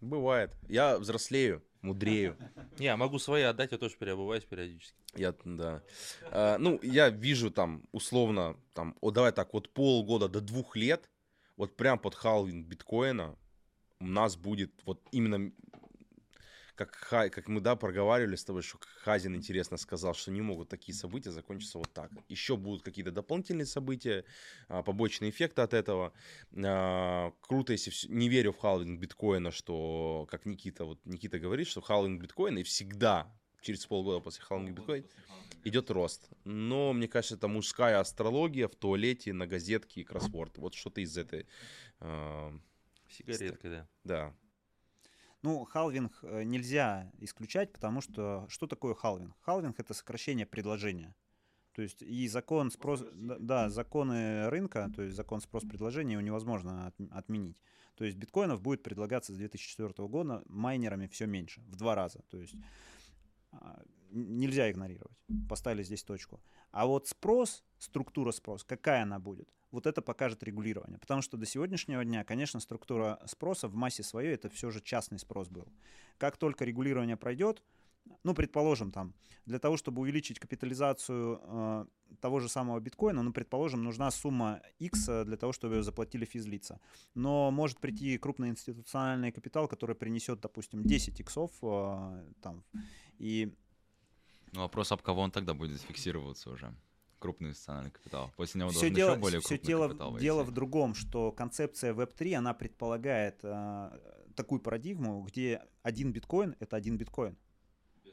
Бывает. 0.00 0.54
Я 0.68 0.98
взрослею, 0.98 1.60
мудрею. 1.82 2.36
Не, 2.78 2.86
я 2.86 2.96
могу 2.96 3.18
свои 3.18 3.42
отдать, 3.42 3.72
я 3.72 3.78
тоже 3.78 3.96
переобуваюсь 3.96 4.44
периодически. 4.44 4.96
Я, 5.14 5.34
да. 5.44 5.82
А, 6.30 6.58
ну, 6.58 6.78
я 6.82 7.08
вижу 7.10 7.50
там, 7.50 7.82
условно, 7.92 8.56
там, 8.74 8.96
о, 9.00 9.10
давай 9.10 9.32
так, 9.32 9.52
вот 9.54 9.70
полгода 9.70 10.28
до 10.28 10.40
двух 10.40 10.76
лет, 10.76 11.10
вот 11.56 11.76
прям 11.76 11.98
под 11.98 12.14
халвинг 12.14 12.66
биткоина 12.66 13.36
у 14.00 14.06
нас 14.06 14.36
будет 14.36 14.72
вот 14.84 15.00
именно 15.10 15.52
как, 16.76 17.08
как 17.08 17.48
мы, 17.48 17.60
да, 17.60 17.74
проговаривали 17.74 18.36
с 18.36 18.44
тобой, 18.44 18.62
что 18.62 18.78
Хазин 19.02 19.34
интересно 19.34 19.76
сказал, 19.78 20.14
что 20.14 20.30
не 20.30 20.42
могут 20.42 20.68
такие 20.68 20.94
события 20.94 21.30
закончиться 21.32 21.78
вот 21.78 21.92
так. 21.92 22.10
Еще 22.28 22.56
будут 22.56 22.82
какие-то 22.82 23.10
дополнительные 23.10 23.66
события, 23.66 24.24
а, 24.68 24.82
побочные 24.82 25.30
эффекты 25.30 25.62
от 25.62 25.74
этого. 25.74 26.12
А, 26.64 27.32
Круто, 27.40 27.72
если 27.72 27.90
всё- 27.90 28.08
не 28.08 28.28
верю 28.28 28.52
в 28.52 28.58
халвинг 28.58 29.00
биткоина, 29.00 29.50
что, 29.50 30.26
как 30.30 30.46
Никита, 30.46 30.84
вот 30.84 31.00
Никита 31.04 31.38
говорит, 31.38 31.66
что 31.66 31.80
халвинг 31.80 32.22
биткоина 32.22 32.58
и 32.58 32.62
всегда 32.62 33.34
через 33.62 33.84
полгода 33.86 34.20
после 34.20 34.44
халвинга 34.44 34.72
биткоина 34.72 35.06
идет 35.64 35.90
рост. 35.90 36.28
Но 36.44 36.92
мне 36.92 37.08
кажется, 37.08 37.34
это 37.34 37.48
мужская 37.48 37.98
астрология 37.98 38.68
в 38.68 38.74
туалете, 38.76 39.32
на 39.32 39.46
газетке 39.46 40.02
и 40.02 40.04
кроссворд. 40.04 40.58
Вот 40.58 40.74
что-то 40.74 41.00
из 41.00 41.16
этой, 41.18 41.46
а, 42.00 42.52
Сигаретка, 43.08 43.68
да. 43.70 43.88
да. 44.04 44.34
Ну, 45.46 45.64
халвинг 45.64 46.18
э, 46.22 46.42
нельзя 46.42 47.08
исключать, 47.20 47.72
потому 47.72 48.00
что 48.00 48.46
что 48.48 48.66
такое 48.66 48.94
халвинг? 48.94 49.36
Халвинг 49.42 49.78
это 49.78 49.94
сокращение 49.94 50.44
предложения. 50.44 51.14
То 51.72 51.82
есть 51.82 52.02
и 52.02 52.26
закон 52.26 52.72
спрос, 52.72 53.04
да, 53.14 53.70
законы 53.70 54.48
рынка, 54.48 54.90
то 54.92 55.02
есть 55.02 55.14
закон 55.14 55.40
спрос-предложения 55.40 56.14
его 56.14 56.20
невозможно 56.20 56.88
от, 56.88 56.94
отменить. 57.12 57.56
То 57.94 58.04
есть 58.04 58.16
биткоинов 58.16 58.60
будет 58.60 58.82
предлагаться 58.82 59.32
с 59.32 59.36
2004 59.36 60.08
года 60.08 60.42
майнерами 60.46 61.06
все 61.06 61.26
меньше, 61.26 61.60
в 61.68 61.76
два 61.76 61.94
раза. 61.94 62.22
То 62.28 62.38
есть 62.38 62.56
а, 63.52 63.80
нельзя 64.10 64.68
игнорировать. 64.68 65.16
Поставили 65.48 65.84
здесь 65.84 66.02
точку. 66.02 66.40
А 66.72 66.86
вот 66.86 67.06
спрос, 67.06 67.62
структура 67.78 68.32
спрос, 68.32 68.64
какая 68.64 69.04
она 69.04 69.20
будет, 69.20 69.48
вот 69.76 69.86
это 69.86 70.00
покажет 70.00 70.42
регулирование. 70.42 70.98
Потому 70.98 71.22
что 71.22 71.36
до 71.36 71.44
сегодняшнего 71.44 72.02
дня, 72.02 72.24
конечно, 72.24 72.60
структура 72.60 73.20
спроса 73.26 73.68
в 73.68 73.74
массе 73.74 74.02
своей 74.02 74.34
это 74.34 74.48
все 74.48 74.70
же 74.70 74.80
частный 74.80 75.18
спрос 75.18 75.48
был. 75.48 75.68
Как 76.18 76.38
только 76.38 76.64
регулирование 76.64 77.16
пройдет, 77.16 77.62
ну, 78.24 78.34
предположим, 78.34 78.90
там, 78.90 79.12
для 79.44 79.58
того, 79.58 79.76
чтобы 79.76 80.00
увеличить 80.00 80.38
капитализацию 80.38 81.40
э, 81.42 81.86
того 82.20 82.40
же 82.40 82.48
самого 82.48 82.80
биткоина, 82.80 83.22
ну, 83.22 83.32
предположим, 83.32 83.84
нужна 83.84 84.10
сумма 84.10 84.62
X 84.78 85.06
для 85.26 85.36
того, 85.36 85.52
чтобы 85.52 85.74
ее 85.74 85.82
заплатили 85.82 86.24
физлица. 86.24 86.80
Но 87.14 87.50
может 87.50 87.78
прийти 87.78 88.16
крупный 88.16 88.48
институциональный 88.48 89.32
капитал, 89.32 89.68
который 89.68 89.94
принесет, 89.94 90.40
допустим, 90.40 90.84
10 90.84 91.20
иксов, 91.20 91.50
э, 91.62 92.32
там, 92.40 92.64
и... 93.18 93.52
Ну, 94.52 94.60
вопрос, 94.60 94.92
об 94.92 95.02
кого 95.02 95.20
он 95.20 95.30
тогда 95.30 95.52
будет 95.52 95.80
фиксироваться 95.80 96.50
уже? 96.50 96.74
Крупный 97.18 97.50
институциональный 97.50 97.90
капитал. 97.90 98.30
После 98.36 98.60
него 98.60 98.70
все 98.70 98.90
дело, 98.90 99.10
еще 99.10 99.20
более 99.20 99.40
все 99.40 99.48
крупный 99.48 99.66
дело, 99.66 99.88
капитал 99.88 100.10
войти. 100.12 100.24
дело 100.24 100.42
в 100.42 100.50
другом, 100.50 100.94
что 100.94 101.32
концепция 101.32 101.94
Web3, 101.94 102.34
она 102.34 102.54
предполагает 102.54 103.40
э, 103.42 103.90
такую 104.34 104.60
парадигму, 104.60 105.22
где 105.22 105.62
один 105.82 106.12
биткоин— 106.12 106.56
это 106.60 106.76
один 106.76 106.96
биткоин. 106.96 107.36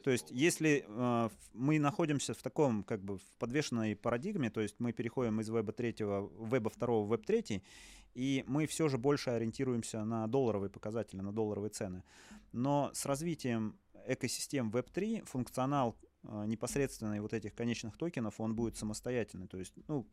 То 0.02 0.10
есть, 0.10 0.30
если 0.30 0.84
э, 0.86 1.30
мы 1.54 1.78
находимся 1.78 2.34
в 2.34 2.42
таком, 2.42 2.84
как 2.84 3.02
бы, 3.02 3.16
в 3.16 3.22
подвешенной 3.38 3.96
парадигме, 3.96 4.50
то 4.50 4.60
есть 4.60 4.76
мы 4.78 4.92
переходим 4.92 5.40
из 5.40 5.48
веба 5.48 5.72
третьего, 5.72 6.30
веба 6.38 6.68
второго 6.68 7.06
в 7.06 7.08
веб 7.08 7.24
третий, 7.24 7.62
и 8.12 8.44
мы 8.46 8.66
все 8.66 8.88
же 8.88 8.98
больше 8.98 9.30
ориентируемся 9.30 10.04
на 10.04 10.26
долларовые 10.26 10.68
показатели, 10.68 11.20
на 11.20 11.32
долларовые 11.32 11.70
цены. 11.70 12.04
Но 12.52 12.90
с 12.92 13.06
развитием 13.06 13.78
экосистем 14.06 14.70
Web3 14.70 15.24
функционал 15.24 15.96
э, 16.24 16.44
непосредственный 16.46 17.20
вот 17.20 17.32
этих 17.32 17.54
конечных 17.54 17.96
токенов, 17.96 18.40
он 18.40 18.54
будет 18.54 18.76
самостоятельный. 18.76 19.46
То 19.46 19.58
есть, 19.58 19.74
ну, 19.88 20.06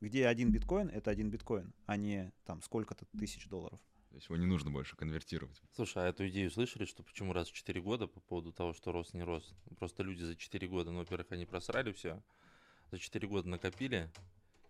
где 0.00 0.26
один 0.26 0.52
биткоин, 0.52 0.88
это 0.88 1.10
один 1.10 1.30
биткоин, 1.30 1.72
а 1.86 1.96
не 1.96 2.32
там 2.44 2.62
сколько-то 2.62 3.06
тысяч 3.18 3.48
долларов. 3.48 3.80
То 4.10 4.16
есть 4.16 4.28
его 4.28 4.36
не 4.38 4.46
нужно 4.46 4.70
больше 4.70 4.96
конвертировать. 4.96 5.60
Слушай, 5.72 6.04
а 6.04 6.08
эту 6.08 6.26
идею 6.28 6.50
слышали, 6.50 6.86
что 6.86 7.02
почему 7.02 7.32
раз 7.32 7.48
в 7.48 7.52
4 7.52 7.80
года 7.82 8.06
по 8.06 8.20
поводу 8.20 8.52
того, 8.52 8.72
что 8.72 8.92
рост 8.92 9.12
не 9.12 9.22
рос? 9.22 9.54
Просто 9.78 10.02
люди 10.02 10.22
за 10.22 10.36
4 10.36 10.68
года, 10.68 10.90
ну, 10.90 11.00
во-первых, 11.00 11.32
они 11.32 11.44
просрали 11.44 11.92
все, 11.92 12.22
за 12.90 12.98
4 12.98 13.28
года 13.28 13.48
накопили, 13.48 14.10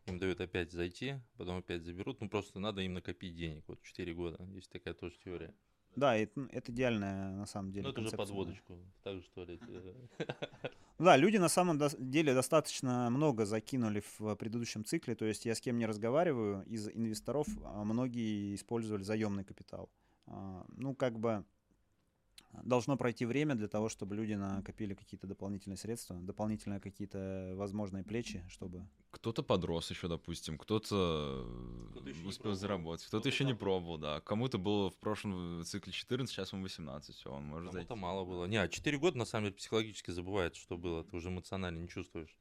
им 0.06 0.18
дают 0.18 0.40
опять 0.40 0.72
зайти, 0.72 1.20
потом 1.36 1.58
опять 1.58 1.84
заберут, 1.84 2.20
ну, 2.20 2.28
просто 2.28 2.58
надо 2.58 2.80
им 2.80 2.94
накопить 2.94 3.36
денег, 3.36 3.64
вот 3.68 3.80
4 3.82 4.14
года, 4.14 4.42
есть 4.52 4.70
такая 4.70 4.94
тоже 4.94 5.16
теория. 5.24 5.54
Да, 5.96 6.14
это, 6.14 6.46
это 6.52 6.70
идеальная 6.72 7.30
на 7.32 7.46
самом 7.46 7.72
деле. 7.72 7.84
Ну, 7.84 7.90
это 7.90 7.96
концепция, 7.96 8.18
да. 8.18 8.24
подводочку, 8.24 8.78
так 9.02 9.16
же, 9.16 9.22
что 9.22 9.44
ли. 9.44 9.58
Да, 10.98 11.16
люди 11.16 11.36
на 11.36 11.48
самом 11.48 11.78
деле 11.98 12.32
достаточно 12.32 13.10
много 13.10 13.44
закинули 13.44 14.02
в 14.18 14.34
предыдущем 14.36 14.82
цикле. 14.82 15.14
То 15.14 15.26
есть 15.26 15.44
я 15.44 15.54
с 15.54 15.60
кем 15.60 15.76
не 15.76 15.84
разговариваю 15.84 16.64
из 16.64 16.88
инвесторов, 16.88 17.46
а 17.64 17.84
многие 17.84 18.54
использовали 18.54 19.02
заемный 19.02 19.44
капитал. 19.44 19.90
А, 20.26 20.64
Ну, 20.68 20.94
как 20.94 21.18
бы 21.18 21.44
должно 22.62 22.96
пройти 22.96 23.24
время 23.26 23.54
для 23.54 23.68
того, 23.68 23.88
чтобы 23.88 24.14
люди 24.14 24.34
накопили 24.34 24.94
какие-то 24.94 25.26
дополнительные 25.26 25.76
средства, 25.76 26.16
дополнительные 26.16 26.80
какие-то 26.80 27.52
возможные 27.56 28.04
плечи, 28.04 28.44
чтобы... 28.48 28.86
Кто-то 29.10 29.42
подрос 29.42 29.90
еще, 29.90 30.08
допустим, 30.08 30.58
кто-то 30.58 31.46
еще 32.04 32.22
не 32.22 32.28
успел 32.28 32.54
заработать, 32.54 33.06
кто-то 33.06 33.22
Кто-то 33.22 33.28
еще 33.28 33.44
не 33.44 33.54
пробовал, 33.54 33.98
да. 33.98 34.20
Кому-то 34.20 34.58
было 34.58 34.90
в 34.90 34.96
прошлом 34.96 35.64
цикле 35.64 35.92
14, 35.92 36.34
сейчас 36.34 36.52
ему 36.52 36.62
18, 36.62 37.14
все, 37.14 37.32
он 37.32 37.44
может 37.44 37.72
зайти. 37.72 37.88
Кому-то 37.88 38.00
мало 38.00 38.24
было. 38.24 38.44
Не, 38.46 38.56
а 38.56 38.68
4 38.68 38.98
года, 38.98 39.18
на 39.18 39.24
самом 39.24 39.46
деле, 39.46 39.56
психологически 39.56 40.10
забывает, 40.10 40.56
что 40.56 40.76
было, 40.76 41.04
ты 41.04 41.16
уже 41.16 41.28
эмоционально 41.28 41.78
не 41.78 41.88
чувствуешь. 41.88 42.38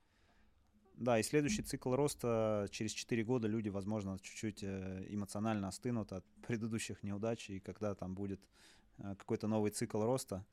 Да, 0.95 1.19
и 1.19 1.23
следующий 1.23 1.61
цикл 1.61 1.93
роста 1.93 2.67
через 2.72 2.91
4 2.91 3.23
года 3.23 3.47
люди, 3.47 3.67
возможно, 3.67 4.17
чуть-чуть 4.22 4.63
э, 4.63 5.05
эмоционально 5.09 5.67
остынут 5.67 6.13
от 6.13 6.26
предыдущих 6.47 7.03
неудач, 7.03 7.49
и 7.49 7.59
когда 7.59 7.95
там 7.95 8.15
будет 8.15 8.39
э, 8.41 8.74
какой-то 8.97 9.47
новый 9.47 9.72
цикл 9.72 10.03
роста, 10.03 10.45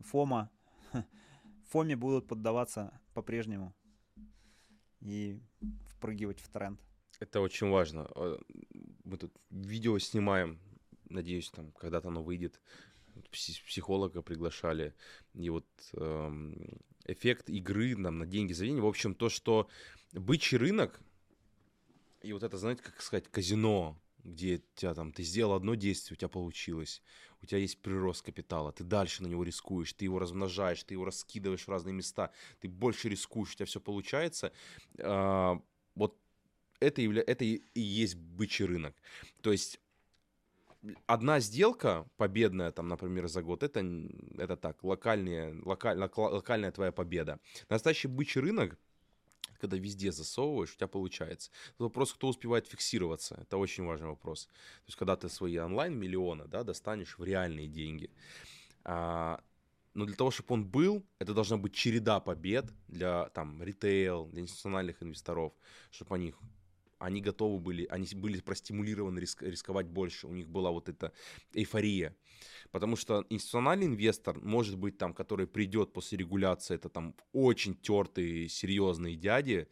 фома, 0.00 0.50
фоме 1.70 1.96
будут 1.96 2.26
поддаваться 2.26 3.00
по-прежнему 3.14 3.74
и 5.00 5.40
впрыгивать 5.88 6.40
в 6.40 6.48
тренд. 6.48 6.80
Это 7.20 7.40
очень 7.40 7.68
важно. 7.70 8.08
Э, 8.16 8.38
Мы 9.04 9.16
тут 9.16 9.32
видео 9.50 9.98
снимаем, 9.98 10.58
надеюсь, 11.08 11.50
там 11.50 11.72
когда-то 11.72 12.08
оно 12.08 12.22
выйдет. 12.22 12.60
Пси- 13.30 13.64
Психолога 13.66 14.22
приглашали. 14.22 14.94
И 15.34 15.50
вот 15.50 15.66
эм, 15.94 16.80
эффект 17.04 17.50
игры 17.50 17.96
нам 17.96 18.18
на 18.18 18.26
деньги 18.26 18.52
за 18.54 18.64
деньги. 18.64 18.80
В 18.80 18.86
общем, 18.86 19.14
то, 19.14 19.28
что 19.28 19.68
бычий 20.12 20.58
рынок, 20.58 21.00
и 22.22 22.32
вот 22.32 22.42
это, 22.42 22.56
знаете, 22.56 22.82
как 22.82 23.00
сказать, 23.02 23.28
казино, 23.28 24.00
где 24.24 24.62
тебя 24.74 24.94
там, 24.94 25.12
ты 25.12 25.22
сделал 25.24 25.54
одно 25.54 25.74
действие, 25.74 26.14
у 26.14 26.18
тебя 26.18 26.28
получилось, 26.28 27.02
у 27.42 27.46
тебя 27.46 27.58
есть 27.58 27.78
прирост 27.82 28.22
капитала, 28.22 28.72
ты 28.72 28.84
дальше 28.84 29.22
на 29.22 29.26
него 29.26 29.42
рискуешь, 29.42 29.92
ты 29.92 30.04
его 30.04 30.18
размножаешь, 30.18 30.82
ты 30.84 30.94
его 30.94 31.04
раскидываешь 31.04 31.66
в 31.66 31.68
разные 31.68 31.92
места, 31.92 32.30
ты 32.60 32.68
больше 32.68 33.08
рискуешь, 33.08 33.52
у 33.52 33.54
тебя 33.56 33.66
все 33.66 33.80
получается. 33.80 34.52
А, 34.98 35.60
Вот 35.94 36.16
это, 36.80 37.02
явля... 37.02 37.22
это 37.26 37.44
и 37.44 37.62
есть 37.74 38.16
бычий 38.16 38.64
рынок. 38.64 38.94
То 39.40 39.52
есть 39.52 39.80
одна 41.06 41.40
сделка 41.40 42.06
победная, 42.16 42.72
там, 42.72 42.88
например, 42.88 43.28
за 43.28 43.42
год, 43.42 43.62
это, 43.62 43.84
это 44.38 44.56
так, 44.56 44.82
локальная, 44.82 45.54
локаль... 45.64 45.98
лока- 45.98 46.30
локальная 46.30 46.72
твоя 46.72 46.92
победа. 46.92 47.38
Настоящий 47.68 48.08
бычий 48.08 48.40
рынок, 48.40 48.78
когда 49.62 49.76
везде 49.76 50.10
засовываешь, 50.10 50.72
у 50.72 50.76
тебя 50.76 50.88
получается. 50.88 51.50
Вопрос, 51.78 52.12
кто 52.12 52.28
успевает 52.28 52.66
фиксироваться, 52.66 53.38
это 53.40 53.56
очень 53.58 53.84
важный 53.84 54.08
вопрос. 54.08 54.46
То 54.46 54.88
есть, 54.88 54.98
когда 54.98 55.16
ты 55.16 55.28
свои 55.28 55.56
онлайн-миллионы, 55.56 56.46
да, 56.48 56.64
достанешь 56.64 57.16
в 57.16 57.22
реальные 57.22 57.68
деньги. 57.68 58.10
А, 58.84 59.40
но 59.94 60.04
для 60.04 60.16
того, 60.16 60.32
чтобы 60.32 60.54
он 60.54 60.64
был, 60.64 61.04
это 61.20 61.32
должна 61.32 61.58
быть 61.58 61.74
череда 61.74 62.18
побед 62.18 62.72
для 62.88 63.28
там 63.28 63.62
ритейл, 63.62 64.26
для 64.26 64.40
институциональных 64.42 65.00
инвесторов, 65.00 65.52
чтобы 65.92 66.16
они 66.16 66.34
они 67.02 67.20
готовы 67.20 67.58
были, 67.58 67.86
они 67.86 68.06
были 68.14 68.40
простимулированы 68.40 69.18
риск- 69.18 69.42
рисковать 69.42 69.86
больше, 69.86 70.26
у 70.26 70.32
них 70.32 70.48
была 70.48 70.70
вот 70.70 70.88
эта 70.88 71.12
эйфория. 71.54 72.14
Потому 72.70 72.96
что 72.96 73.26
институциональный 73.28 73.86
инвестор, 73.86 74.38
может 74.40 74.78
быть, 74.78 74.98
там, 74.98 75.12
который 75.12 75.46
придет 75.46 75.92
после 75.92 76.18
регуляции, 76.18 76.74
это 76.74 76.88
там 76.88 77.14
очень 77.32 77.74
тертые, 77.74 78.48
серьезные 78.48 79.16
дяди, 79.16 79.68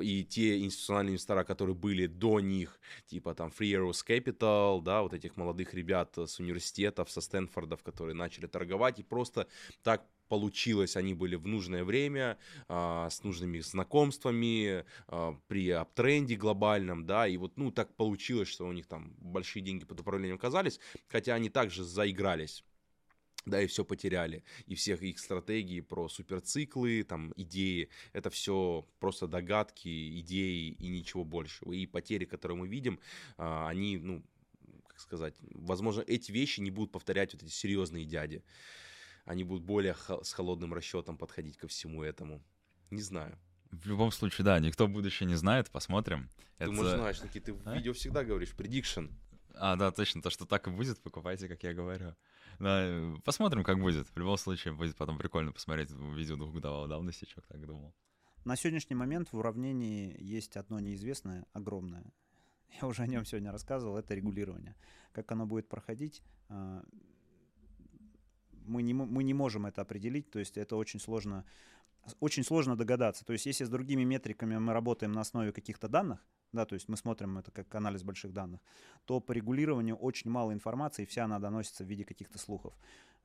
и 0.00 0.24
те 0.24 0.60
институциональные 0.60 1.12
инвестора, 1.12 1.44
которые 1.44 1.74
были 1.74 2.06
до 2.06 2.40
них, 2.40 2.80
типа 3.06 3.34
там 3.34 3.50
Free 3.50 3.72
Arrows 3.72 4.04
Capital, 4.06 4.82
да, 4.82 5.02
вот 5.02 5.14
этих 5.14 5.36
молодых 5.36 5.74
ребят 5.74 6.16
с 6.16 6.38
университетов, 6.40 7.10
со 7.10 7.20
Стэнфордов, 7.20 7.82
которые 7.82 8.14
начали 8.14 8.46
торговать, 8.46 8.98
и 8.98 9.02
просто 9.02 9.46
так 9.82 10.06
получилось, 10.28 10.96
они 10.96 11.14
были 11.14 11.36
в 11.36 11.46
нужное 11.46 11.84
время, 11.84 12.38
а, 12.68 13.08
с 13.10 13.22
нужными 13.22 13.60
знакомствами, 13.60 14.84
а, 15.06 15.38
при 15.48 15.70
аптренде 15.70 16.36
глобальном, 16.36 17.06
да, 17.06 17.26
и 17.26 17.36
вот, 17.36 17.56
ну, 17.56 17.70
так 17.70 17.94
получилось, 17.94 18.48
что 18.48 18.66
у 18.66 18.72
них 18.72 18.86
там 18.86 19.14
большие 19.18 19.62
деньги 19.62 19.84
под 19.84 20.00
управлением 20.00 20.36
оказались, 20.36 20.80
хотя 21.08 21.34
они 21.34 21.50
также 21.50 21.84
заигрались 21.84 22.64
да, 23.48 23.62
и 23.62 23.66
все 23.66 23.84
потеряли. 23.84 24.44
И 24.66 24.74
всех 24.74 25.02
их 25.02 25.18
стратегии 25.18 25.80
про 25.80 26.08
суперциклы, 26.08 27.02
там, 27.02 27.32
идеи, 27.36 27.88
это 28.12 28.30
все 28.30 28.86
просто 29.00 29.26
догадки, 29.26 30.20
идеи 30.20 30.70
и 30.70 30.88
ничего 30.88 31.24
больше. 31.24 31.64
И 31.66 31.86
потери, 31.86 32.24
которые 32.24 32.58
мы 32.58 32.68
видим, 32.68 33.00
а, 33.36 33.68
они, 33.68 33.98
ну, 33.98 34.22
как 34.86 35.00
сказать, 35.00 35.34
возможно, 35.40 36.02
эти 36.02 36.32
вещи 36.32 36.60
не 36.60 36.70
будут 36.70 36.92
повторять 36.92 37.32
вот 37.32 37.42
эти 37.42 37.50
серьезные 37.50 38.04
дяди. 38.04 38.42
Они 39.28 39.44
будут 39.44 39.62
более 39.62 39.92
хо- 39.92 40.24
с 40.24 40.32
холодным 40.32 40.72
расчетом 40.72 41.18
подходить 41.18 41.58
ко 41.58 41.68
всему 41.68 42.02
этому. 42.02 42.42
Не 42.90 43.02
знаю. 43.02 43.38
В 43.70 43.86
любом 43.86 44.10
случае, 44.10 44.46
да, 44.46 44.58
никто 44.58 44.88
будущее 44.88 45.26
не 45.26 45.34
знает, 45.34 45.70
посмотрим. 45.70 46.30
Ты, 46.56 46.64
Это- 46.64 46.72
может, 46.72 46.96
знаешь, 46.96 47.22
Никит, 47.22 47.44
ты 47.44 47.52
в 47.52 47.60
А? 47.68 47.74
видео 47.74 47.92
всегда 47.92 48.24
говоришь 48.24 48.54
prediction. 48.56 49.10
А, 49.54 49.76
да, 49.76 49.90
точно, 49.90 50.22
то, 50.22 50.30
что 50.30 50.46
так 50.46 50.66
и 50.66 50.70
будет, 50.70 50.98
покупайте, 51.02 51.46
как 51.46 51.62
я 51.62 51.74
говорю. 51.74 52.14
Да, 52.58 52.80
э, 52.82 53.16
посмотрим, 53.22 53.64
как 53.64 53.78
будет. 53.80 54.08
В 54.08 54.16
любом 54.16 54.38
случае, 54.38 54.72
будет 54.72 54.96
потом 54.96 55.18
прикольно 55.18 55.52
посмотреть 55.52 55.90
видео 55.90 56.36
двухгодового 56.36 56.88
давности, 56.88 57.26
что 57.28 57.42
так 57.42 57.66
думал. 57.66 57.94
На 58.46 58.56
сегодняшний 58.56 58.96
момент 58.96 59.30
в 59.32 59.36
уравнении 59.36 60.16
есть 60.18 60.56
одно 60.56 60.80
неизвестное, 60.80 61.44
огромное. 61.52 62.04
Я 62.80 62.88
уже 62.88 63.02
о 63.02 63.06
нем 63.06 63.26
сегодня 63.26 63.52
рассказывал, 63.52 63.98
это 63.98 64.14
регулирование. 64.14 64.74
Как 65.12 65.30
оно 65.32 65.44
будет 65.44 65.68
проходить, 65.68 66.22
а, 66.48 66.82
мы 68.68 68.82
не, 68.82 68.94
мы 68.94 69.24
не 69.24 69.34
можем 69.34 69.66
это 69.66 69.82
определить, 69.82 70.30
то 70.30 70.38
есть 70.38 70.56
это 70.56 70.76
очень 70.76 71.00
сложно 71.00 71.44
очень 72.20 72.44
сложно 72.44 72.76
догадаться. 72.76 73.24
То 73.24 73.32
есть 73.32 73.46
если 73.46 73.64
с 73.64 73.68
другими 73.68 74.04
метриками 74.04 74.56
мы 74.56 74.72
работаем 74.72 75.12
на 75.12 75.20
основе 75.20 75.52
каких-то 75.52 75.88
данных, 75.88 76.24
да, 76.52 76.64
то 76.64 76.74
есть 76.74 76.88
мы 76.88 76.96
смотрим 76.96 77.38
это 77.38 77.50
как 77.50 77.74
анализ 77.74 78.02
больших 78.02 78.32
данных, 78.32 78.60
то 79.04 79.20
по 79.20 79.32
регулированию 79.32 79.96
очень 79.96 80.30
мало 80.30 80.52
информации, 80.52 81.02
и 81.02 81.06
вся 81.06 81.24
она 81.24 81.38
доносится 81.38 81.84
в 81.84 81.86
виде 81.86 82.04
каких-то 82.04 82.38
слухов. 82.38 82.74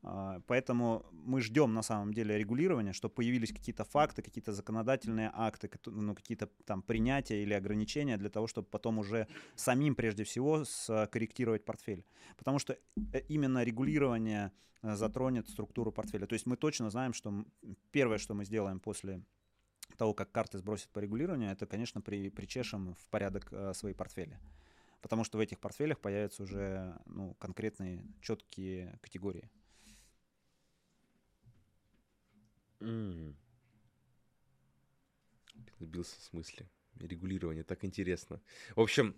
А, 0.04 0.42
поэтому 0.48 1.06
мы 1.12 1.42
ждем 1.42 1.74
на 1.74 1.82
самом 1.82 2.14
деле 2.14 2.38
регулирования, 2.38 2.92
чтобы 2.92 3.16
появились 3.16 3.54
какие-то 3.54 3.86
факты, 3.86 4.22
какие-то 4.22 4.52
законодательные 4.52 5.32
акты, 5.34 5.70
ну, 5.86 6.14
какие-то 6.14 6.48
там 6.66 6.82
принятия 6.82 7.42
или 7.42 7.54
ограничения 7.54 8.18
для 8.18 8.30
того, 8.30 8.48
чтобы 8.48 8.68
потом 8.68 9.00
уже 9.00 9.28
самим 9.56 9.96
прежде 9.96 10.26
всего 10.26 10.66
скорректировать 10.66 11.64
портфель. 11.64 12.06
Потому 12.38 12.60
что 12.60 12.74
э, 12.74 13.22
именно 13.30 13.64
регулирование 13.64 14.52
э, 14.82 14.96
затронет 14.96 15.48
структуру 15.48 15.94
портфеля. 15.94 16.28
То 16.28 16.34
есть 16.34 16.46
мы 16.46 16.58
точно 16.58 16.90
знаем, 16.90 17.14
что 17.14 17.46
первое, 17.92 18.18
что 18.18 18.34
мы 18.34 18.44
сделаем 18.44 18.82
после 18.82 19.24
того, 19.98 20.14
как 20.14 20.32
карты 20.32 20.58
сбросят 20.58 20.90
по 20.90 21.00
регулированию, 21.00 21.52
это, 21.52 21.66
конечно, 21.66 22.02
при, 22.02 22.30
причешем 22.30 22.94
в 22.94 23.08
порядок 23.10 23.48
э, 23.52 23.74
свои 23.74 23.94
портфели. 23.94 24.38
Потому 25.02 25.24
что 25.24 25.38
в 25.38 25.42
этих 25.42 25.60
портфелях 25.60 26.00
появятся 26.00 26.44
уже 26.44 26.98
ну, 27.06 27.36
конкретные 27.36 28.06
четкие 28.22 29.00
категории. 29.02 29.50
Сбился 35.80 36.20
в 36.20 36.24
смысле. 36.24 36.70
Регулирование, 37.00 37.64
так 37.64 37.84
интересно. 37.84 38.42
В 38.76 38.82
общем, 38.82 39.16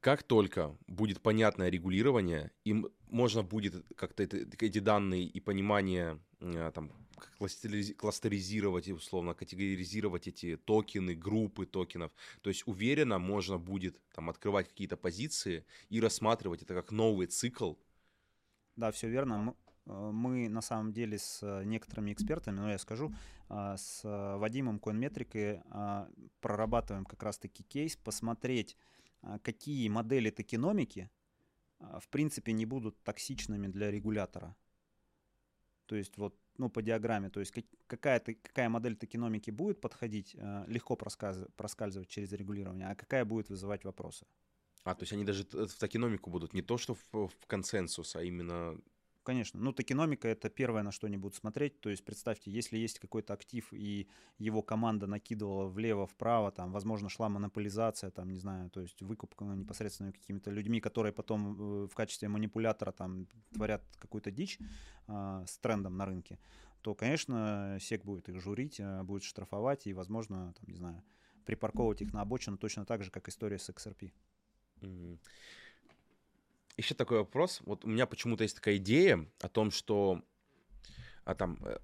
как 0.00 0.22
только 0.22 0.76
будет 0.86 1.22
понятное 1.22 1.70
регулирование, 1.70 2.50
им 2.64 2.88
можно 3.06 3.42
будет 3.42 3.86
как-то 3.96 4.22
эти 4.24 4.78
данные 4.80 5.24
и 5.24 5.40
понимание 5.40 6.20
э, 6.40 6.72
там, 6.74 6.92
кластеризировать, 7.38 8.88
условно, 8.88 9.34
категоризировать 9.34 10.28
эти 10.28 10.56
токены, 10.56 11.14
группы 11.14 11.64
токенов. 11.64 12.12
То 12.42 12.50
есть 12.50 12.64
уверенно 12.66 13.18
можно 13.18 13.58
будет 13.58 13.98
там 14.14 14.28
открывать 14.28 14.68
какие-то 14.68 14.96
позиции 14.96 15.64
и 15.88 16.00
рассматривать 16.00 16.62
это 16.62 16.74
как 16.74 16.90
новый 16.90 17.26
цикл. 17.26 17.74
Да, 18.76 18.90
все 18.90 19.08
верно. 19.08 19.54
Э, 19.86 20.10
мы 20.12 20.48
на 20.48 20.60
самом 20.60 20.92
деле 20.92 21.18
с 21.18 21.42
э, 21.42 21.64
некоторыми 21.64 22.12
экспертами, 22.12 22.60
ну 22.60 22.68
я 22.68 22.78
скажу, 22.78 23.12
а, 23.48 23.76
с 23.76 24.04
э, 24.04 24.36
Вадимом 24.36 24.78
Coinmetric 24.78 25.62
а, 25.70 26.08
прорабатываем 26.40 27.04
как 27.04 27.22
раз-таки 27.22 27.62
кейс, 27.62 27.96
посмотреть, 27.96 28.76
а, 29.22 29.38
какие 29.38 29.88
модели 29.88 30.30
токеномики 30.30 31.10
в 31.78 32.08
принципе 32.08 32.52
не 32.52 32.64
будут 32.64 33.02
токсичными 33.02 33.66
для 33.66 33.90
регулятора. 33.90 34.56
То 35.86 35.96
есть 35.96 36.16
вот 36.16 36.38
ну, 36.56 36.70
по 36.70 36.80
диаграмме, 36.80 37.28
то 37.28 37.40
есть 37.40 37.52
какая, 37.86 38.20
какая 38.20 38.68
модель 38.70 38.96
токеномики 38.96 39.50
будет 39.50 39.80
подходить, 39.80 40.34
легко 40.66 40.96
проскальзывать 40.96 42.08
через 42.08 42.32
регулирование, 42.32 42.86
а 42.86 42.94
какая 42.94 43.24
будет 43.24 43.50
вызывать 43.50 43.84
вопросы. 43.84 44.24
А, 44.84 44.94
то 44.94 45.02
есть 45.02 45.12
они 45.12 45.24
даже 45.24 45.44
в 45.44 45.78
токеномику 45.78 46.30
будут 46.30 46.54
не 46.54 46.62
то, 46.62 46.78
что 46.78 46.94
в, 46.94 47.28
в 47.28 47.46
консенсус, 47.46 48.16
а 48.16 48.22
именно 48.22 48.78
Конечно. 49.24 49.58
Ну, 49.58 49.72
токеномика— 49.72 50.28
это 50.34 50.50
первое, 50.50 50.82
на 50.82 50.92
что 50.92 51.06
они 51.06 51.16
будут 51.16 51.34
смотреть. 51.34 51.80
То 51.80 51.88
есть 51.88 52.04
представьте, 52.04 52.50
если 52.50 52.76
есть 52.76 52.98
какой-то 52.98 53.32
актив, 53.32 53.66
и 53.72 54.06
его 54.38 54.62
команда 54.62 55.06
накидывала 55.06 55.66
влево-вправо, 55.66 56.52
там, 56.52 56.72
возможно, 56.72 57.08
шла 57.08 57.30
монополизация, 57.30 58.10
там, 58.10 58.30
не 58.30 58.38
знаю, 58.38 58.68
то 58.70 58.82
есть 58.82 59.00
выкуп 59.00 59.40
непосредственно 59.40 60.12
какими-то 60.12 60.50
людьми, 60.50 60.78
которые 60.78 61.12
потом 61.12 61.84
э, 61.84 61.86
в 61.86 61.94
качестве 61.94 62.28
манипулятора 62.28 62.92
там 62.92 63.26
творят 63.54 63.82
какую-то 63.98 64.30
дичь 64.30 64.58
э, 65.08 65.44
с 65.46 65.56
трендом 65.58 65.96
на 65.96 66.04
рынке, 66.04 66.38
то, 66.82 66.94
конечно, 66.94 67.78
СЕК 67.80 68.04
будет 68.04 68.28
их 68.28 68.40
журить, 68.42 68.78
э, 68.78 69.02
будет 69.04 69.22
штрафовать 69.22 69.86
и, 69.86 69.94
возможно, 69.94 70.52
там, 70.52 70.68
не 70.68 70.76
знаю, 70.76 71.02
припарковывать 71.46 72.02
их 72.02 72.12
на 72.12 72.20
обочину 72.20 72.58
точно 72.58 72.84
так 72.84 73.02
же, 73.02 73.10
как 73.10 73.26
история 73.28 73.58
с 73.58 73.70
XRP. 73.70 74.12
Mm-hmm. 74.82 75.18
Еще 76.76 76.94
такой 76.94 77.18
вопрос. 77.18 77.60
Вот 77.64 77.84
у 77.84 77.88
меня 77.88 78.06
почему-то 78.06 78.42
есть 78.42 78.56
такая 78.56 78.76
идея 78.76 79.28
о 79.40 79.48
том, 79.48 79.70
что 79.70 80.22
а 81.24 81.34
там 81.34 81.58
э, 81.64 81.78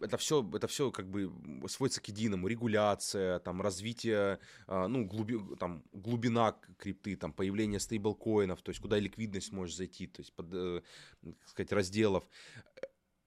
это 0.00 0.16
все, 0.16 0.48
это 0.54 0.66
все 0.66 0.90
как 0.90 1.08
бы 1.10 1.30
сводится 1.68 2.00
к 2.00 2.08
единому. 2.08 2.48
Регуляция, 2.48 3.38
там 3.40 3.60
развитие, 3.60 4.38
а, 4.66 4.88
ну 4.88 5.04
глуби, 5.04 5.38
там 5.56 5.84
глубина 5.92 6.56
крипты, 6.78 7.16
там 7.16 7.32
появление 7.32 7.80
стейблкоинов, 7.80 8.62
то 8.62 8.70
есть 8.70 8.80
куда 8.80 8.98
ликвидность 8.98 9.52
может 9.52 9.76
зайти, 9.76 10.06
то 10.06 10.20
есть 10.20 10.32
под, 10.32 10.46
э, 10.52 10.82
так 11.22 11.48
сказать, 11.48 11.72
разделов. 11.72 12.24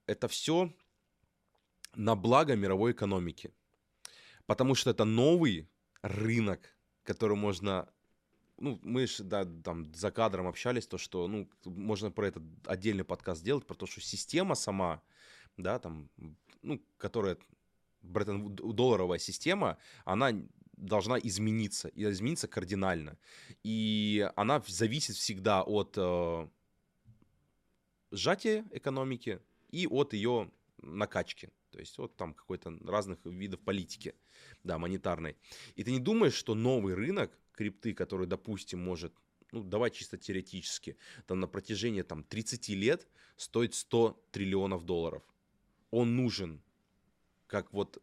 Это 0.06 0.26
все 0.26 0.74
на 1.94 2.16
благо 2.16 2.56
мировой 2.56 2.92
экономики, 2.92 3.52
потому 4.46 4.74
что 4.74 4.90
это 4.90 5.04
новый 5.04 5.68
рынок, 6.02 6.76
который 7.04 7.36
можно 7.36 7.88
ну, 8.62 8.78
мы 8.82 9.08
же, 9.08 9.24
да, 9.24 9.44
там 9.44 9.92
за 9.92 10.12
кадром 10.12 10.46
общались, 10.46 10.86
то, 10.86 10.96
что, 10.96 11.26
ну, 11.26 11.48
можно 11.64 12.12
про 12.12 12.28
этот 12.28 12.44
отдельный 12.64 13.02
подкаст 13.02 13.40
сделать, 13.40 13.66
про 13.66 13.74
то, 13.74 13.86
что 13.86 14.00
система 14.00 14.54
сама, 14.54 15.02
да, 15.56 15.80
там, 15.80 16.08
ну, 16.62 16.80
которая, 16.96 17.36
Бреттон, 18.02 18.54
долларовая 18.54 19.18
система, 19.18 19.78
она 20.04 20.32
должна 20.76 21.18
измениться, 21.18 21.88
и 21.88 22.04
измениться 22.04 22.46
кардинально. 22.46 23.18
И 23.64 24.30
она 24.36 24.62
зависит 24.68 25.16
всегда 25.16 25.62
от 25.62 25.94
э, 25.96 26.48
сжатия 28.12 28.64
экономики 28.70 29.40
и 29.70 29.88
от 29.88 30.12
ее 30.12 30.52
накачки. 30.78 31.50
То 31.70 31.80
есть 31.80 31.98
от 31.98 32.16
там 32.16 32.34
какой-то 32.34 32.78
разных 32.84 33.18
видов 33.24 33.60
политики, 33.60 34.14
да, 34.62 34.78
монетарной. 34.78 35.36
И 35.74 35.82
ты 35.82 35.90
не 35.90 36.00
думаешь, 36.00 36.34
что 36.34 36.54
новый 36.54 36.94
рынок 36.94 37.36
крипты, 37.62 37.94
который, 37.94 38.26
допустим, 38.26 38.82
может, 38.82 39.12
ну, 39.52 39.62
давай 39.62 39.90
чисто 39.90 40.18
теоретически, 40.18 40.96
там 41.26 41.38
на 41.40 41.46
протяжении 41.46 42.02
там 42.02 42.24
30 42.24 42.68
лет 42.70 43.06
стоит 43.36 43.74
100 43.74 44.20
триллионов 44.32 44.84
долларов. 44.84 45.22
Он 45.90 46.16
нужен 46.16 46.60
как 47.46 47.72
вот 47.72 48.02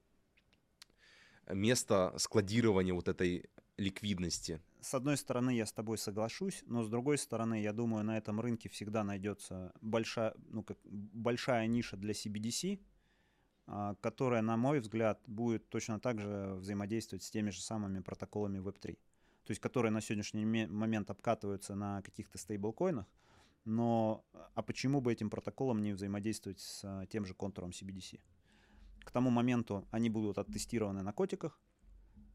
место 1.48 2.14
складирования 2.18 2.94
вот 2.94 3.08
этой 3.08 3.50
ликвидности. 3.78 4.62
С 4.80 4.94
одной 4.94 5.18
стороны, 5.18 5.52
я 5.56 5.66
с 5.66 5.74
тобой 5.74 5.98
соглашусь, 5.98 6.64
но 6.68 6.84
с 6.84 6.90
другой 6.90 7.18
стороны, 7.18 7.62
я 7.62 7.74
думаю, 7.74 8.06
на 8.06 8.18
этом 8.18 8.40
рынке 8.40 8.70
всегда 8.70 9.04
найдется 9.04 9.74
большая, 9.82 10.34
ну, 10.50 10.64
как, 10.64 10.78
большая 10.86 11.68
ниша 11.68 11.98
для 11.98 12.14
CBDC, 12.14 12.80
а, 13.68 13.96
которая, 13.96 14.42
на 14.42 14.56
мой 14.56 14.80
взгляд, 14.80 15.22
будет 15.28 15.68
точно 15.70 16.00
так 16.00 16.22
же 16.22 16.56
взаимодействовать 16.60 17.24
с 17.24 17.32
теми 17.32 17.50
же 17.50 17.62
самыми 17.62 18.00
протоколами 18.00 18.60
Web3 18.60 18.98
то 19.50 19.52
есть 19.52 19.62
которые 19.62 19.92
на 19.92 20.00
сегодняшний 20.00 20.46
момент 20.46 21.10
обкатываются 21.10 21.74
на 21.74 22.04
каких-то 22.04 22.38
стейблкоинах, 22.38 23.08
но 23.66 24.24
а 24.54 24.62
почему 24.62 25.02
бы 25.02 25.12
этим 25.12 25.32
протоколом 25.32 25.82
не 25.82 25.92
взаимодействовать 25.92 26.60
с 26.60 26.82
а, 26.84 27.08
тем 27.08 27.26
же 27.26 27.34
контуром 27.34 27.72
CBDC? 27.72 28.20
К 29.00 29.10
тому 29.10 29.32
моменту 29.32 29.88
они 29.90 30.12
будут 30.12 30.38
оттестированы 30.38 31.02
на 31.02 31.14
котиках, 31.14 31.60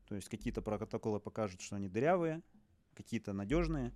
то 0.09 0.17
есть 0.17 0.29
какие-то 0.29 0.61
протоколы 0.61 1.21
покажут, 1.21 1.61
что 1.61 1.77
они 1.77 1.89
дырявые, 1.89 2.43
какие-то 2.95 3.33
надежные, 3.33 3.93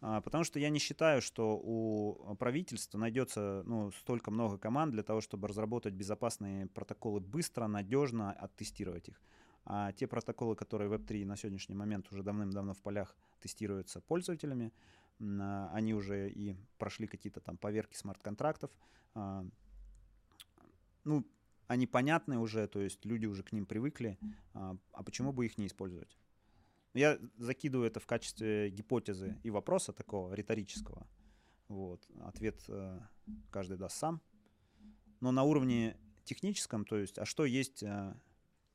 а, 0.00 0.20
потому 0.20 0.42
что 0.42 0.58
я 0.58 0.68
не 0.68 0.80
считаю, 0.80 1.22
что 1.22 1.56
у 1.56 2.34
правительства 2.34 2.98
найдется 2.98 3.62
ну, 3.64 3.92
столько 3.92 4.32
много 4.32 4.58
команд 4.58 4.90
для 4.90 5.04
того, 5.04 5.20
чтобы 5.20 5.46
разработать 5.46 5.94
безопасные 5.94 6.66
протоколы 6.66 7.20
быстро, 7.20 7.68
надежно, 7.68 8.32
оттестировать 8.32 9.08
их. 9.08 9.20
А 9.68 9.92
те 9.92 10.06
протоколы, 10.06 10.54
которые 10.54 10.88
Web3 10.90 11.26
на 11.26 11.36
сегодняшний 11.36 11.74
момент 11.74 12.10
уже 12.12 12.22
давным-давно 12.22 12.72
в 12.72 12.80
полях 12.80 13.16
тестируются 13.40 14.00
пользователями, 14.00 14.72
а, 15.20 15.70
они 15.72 15.92
уже 15.92 16.30
и 16.30 16.56
прошли 16.78 17.08
какие-то 17.08 17.40
там 17.40 17.56
поверки 17.56 17.96
смарт-контрактов. 17.96 18.70
А, 19.14 19.44
ну, 21.02 21.26
они 21.66 21.88
понятны 21.88 22.38
уже, 22.38 22.68
то 22.68 22.80
есть 22.80 23.04
люди 23.04 23.26
уже 23.26 23.42
к 23.42 23.50
ним 23.50 23.66
привыкли, 23.66 24.18
а, 24.54 24.76
а 24.92 25.02
почему 25.02 25.32
бы 25.32 25.46
их 25.46 25.58
не 25.58 25.66
использовать? 25.66 26.16
Я 26.94 27.18
закидываю 27.36 27.88
это 27.88 27.98
в 27.98 28.06
качестве 28.06 28.70
гипотезы 28.70 29.36
и 29.42 29.50
вопроса 29.50 29.92
такого 29.92 30.32
риторического. 30.32 31.06
Вот. 31.68 32.08
Ответ 32.20 32.62
э, 32.68 33.00
каждый 33.50 33.76
даст 33.76 33.98
сам. 33.98 34.22
Но 35.20 35.30
на 35.30 35.42
уровне 35.42 35.98
техническом, 36.24 36.86
то 36.86 36.96
есть, 36.96 37.18
а 37.18 37.26
что 37.26 37.44
есть 37.44 37.82
э, 37.82 38.14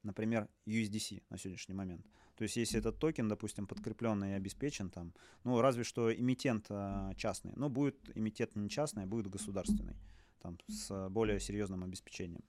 например, 0.04 0.50
USDC 0.66 1.24
на 1.30 1.38
сегодняшний 1.38 1.76
момент. 1.76 2.06
То 2.36 2.44
есть, 2.44 2.56
если 2.56 2.80
этот 2.80 3.00
токен, 3.00 3.28
допустим, 3.28 3.68
подкрепленный 3.68 4.32
и 4.32 4.34
обеспечен 4.34 4.90
там, 4.90 5.14
ну, 5.44 5.62
разве 5.62 5.84
что 5.84 6.14
эмитент 6.14 6.66
а, 6.70 7.14
частный, 7.16 7.54
но 7.56 7.70
будет 7.70 7.98
эмитент 8.16 8.56
не 8.56 8.70
частный, 8.70 9.04
а 9.04 9.08
будет 9.08 9.28
государственный, 9.28 9.96
там, 10.40 10.58
с 10.68 11.10
более 11.10 11.40
серьезным 11.40 11.84
обеспечением. 11.84 12.44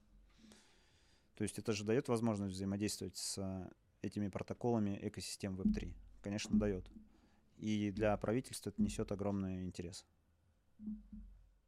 То 1.35 1.43
есть, 1.43 1.59
это 1.59 1.73
же 1.73 1.85
дает 1.85 2.09
возможность 2.09 2.55
взаимодействовать 2.55 3.17
с 3.17 3.71
этими 4.01 4.29
протоколами 4.29 4.99
экосистем 5.03 5.61
Web3. 5.61 5.95
Конечно, 6.23 6.59
дает. 6.59 6.91
И 7.59 7.91
для 7.91 8.17
правительства 8.17 8.71
это 8.71 8.83
несет 8.83 9.13
огромный 9.13 9.63
интерес. 9.63 10.05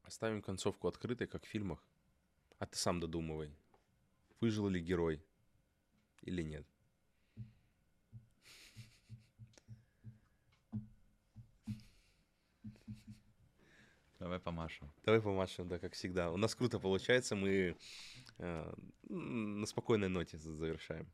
Оставим 0.02 0.42
концовку 0.42 0.88
открытой, 0.88 1.26
как 1.26 1.44
в 1.44 1.48
фильмах. 1.48 1.84
А 2.58 2.66
ты 2.66 2.78
сам 2.78 3.00
додумывай, 3.00 3.54
выжил 4.40 4.68
ли 4.68 4.80
герой 4.80 5.22
или 6.24 6.42
нет. 6.42 6.66
Давай 14.18 14.38
помашем. 14.40 14.90
Давай 15.04 15.20
помашем, 15.20 15.68
да, 15.68 15.78
как 15.78 15.92
всегда. 15.92 16.30
У 16.32 16.36
нас 16.38 16.54
круто 16.54 16.78
получается, 16.78 17.36
мы 17.36 17.76
э, 18.38 18.74
на 19.02 19.66
спокойной 19.66 20.08
ноте 20.08 20.38
завершаем. 20.38 21.12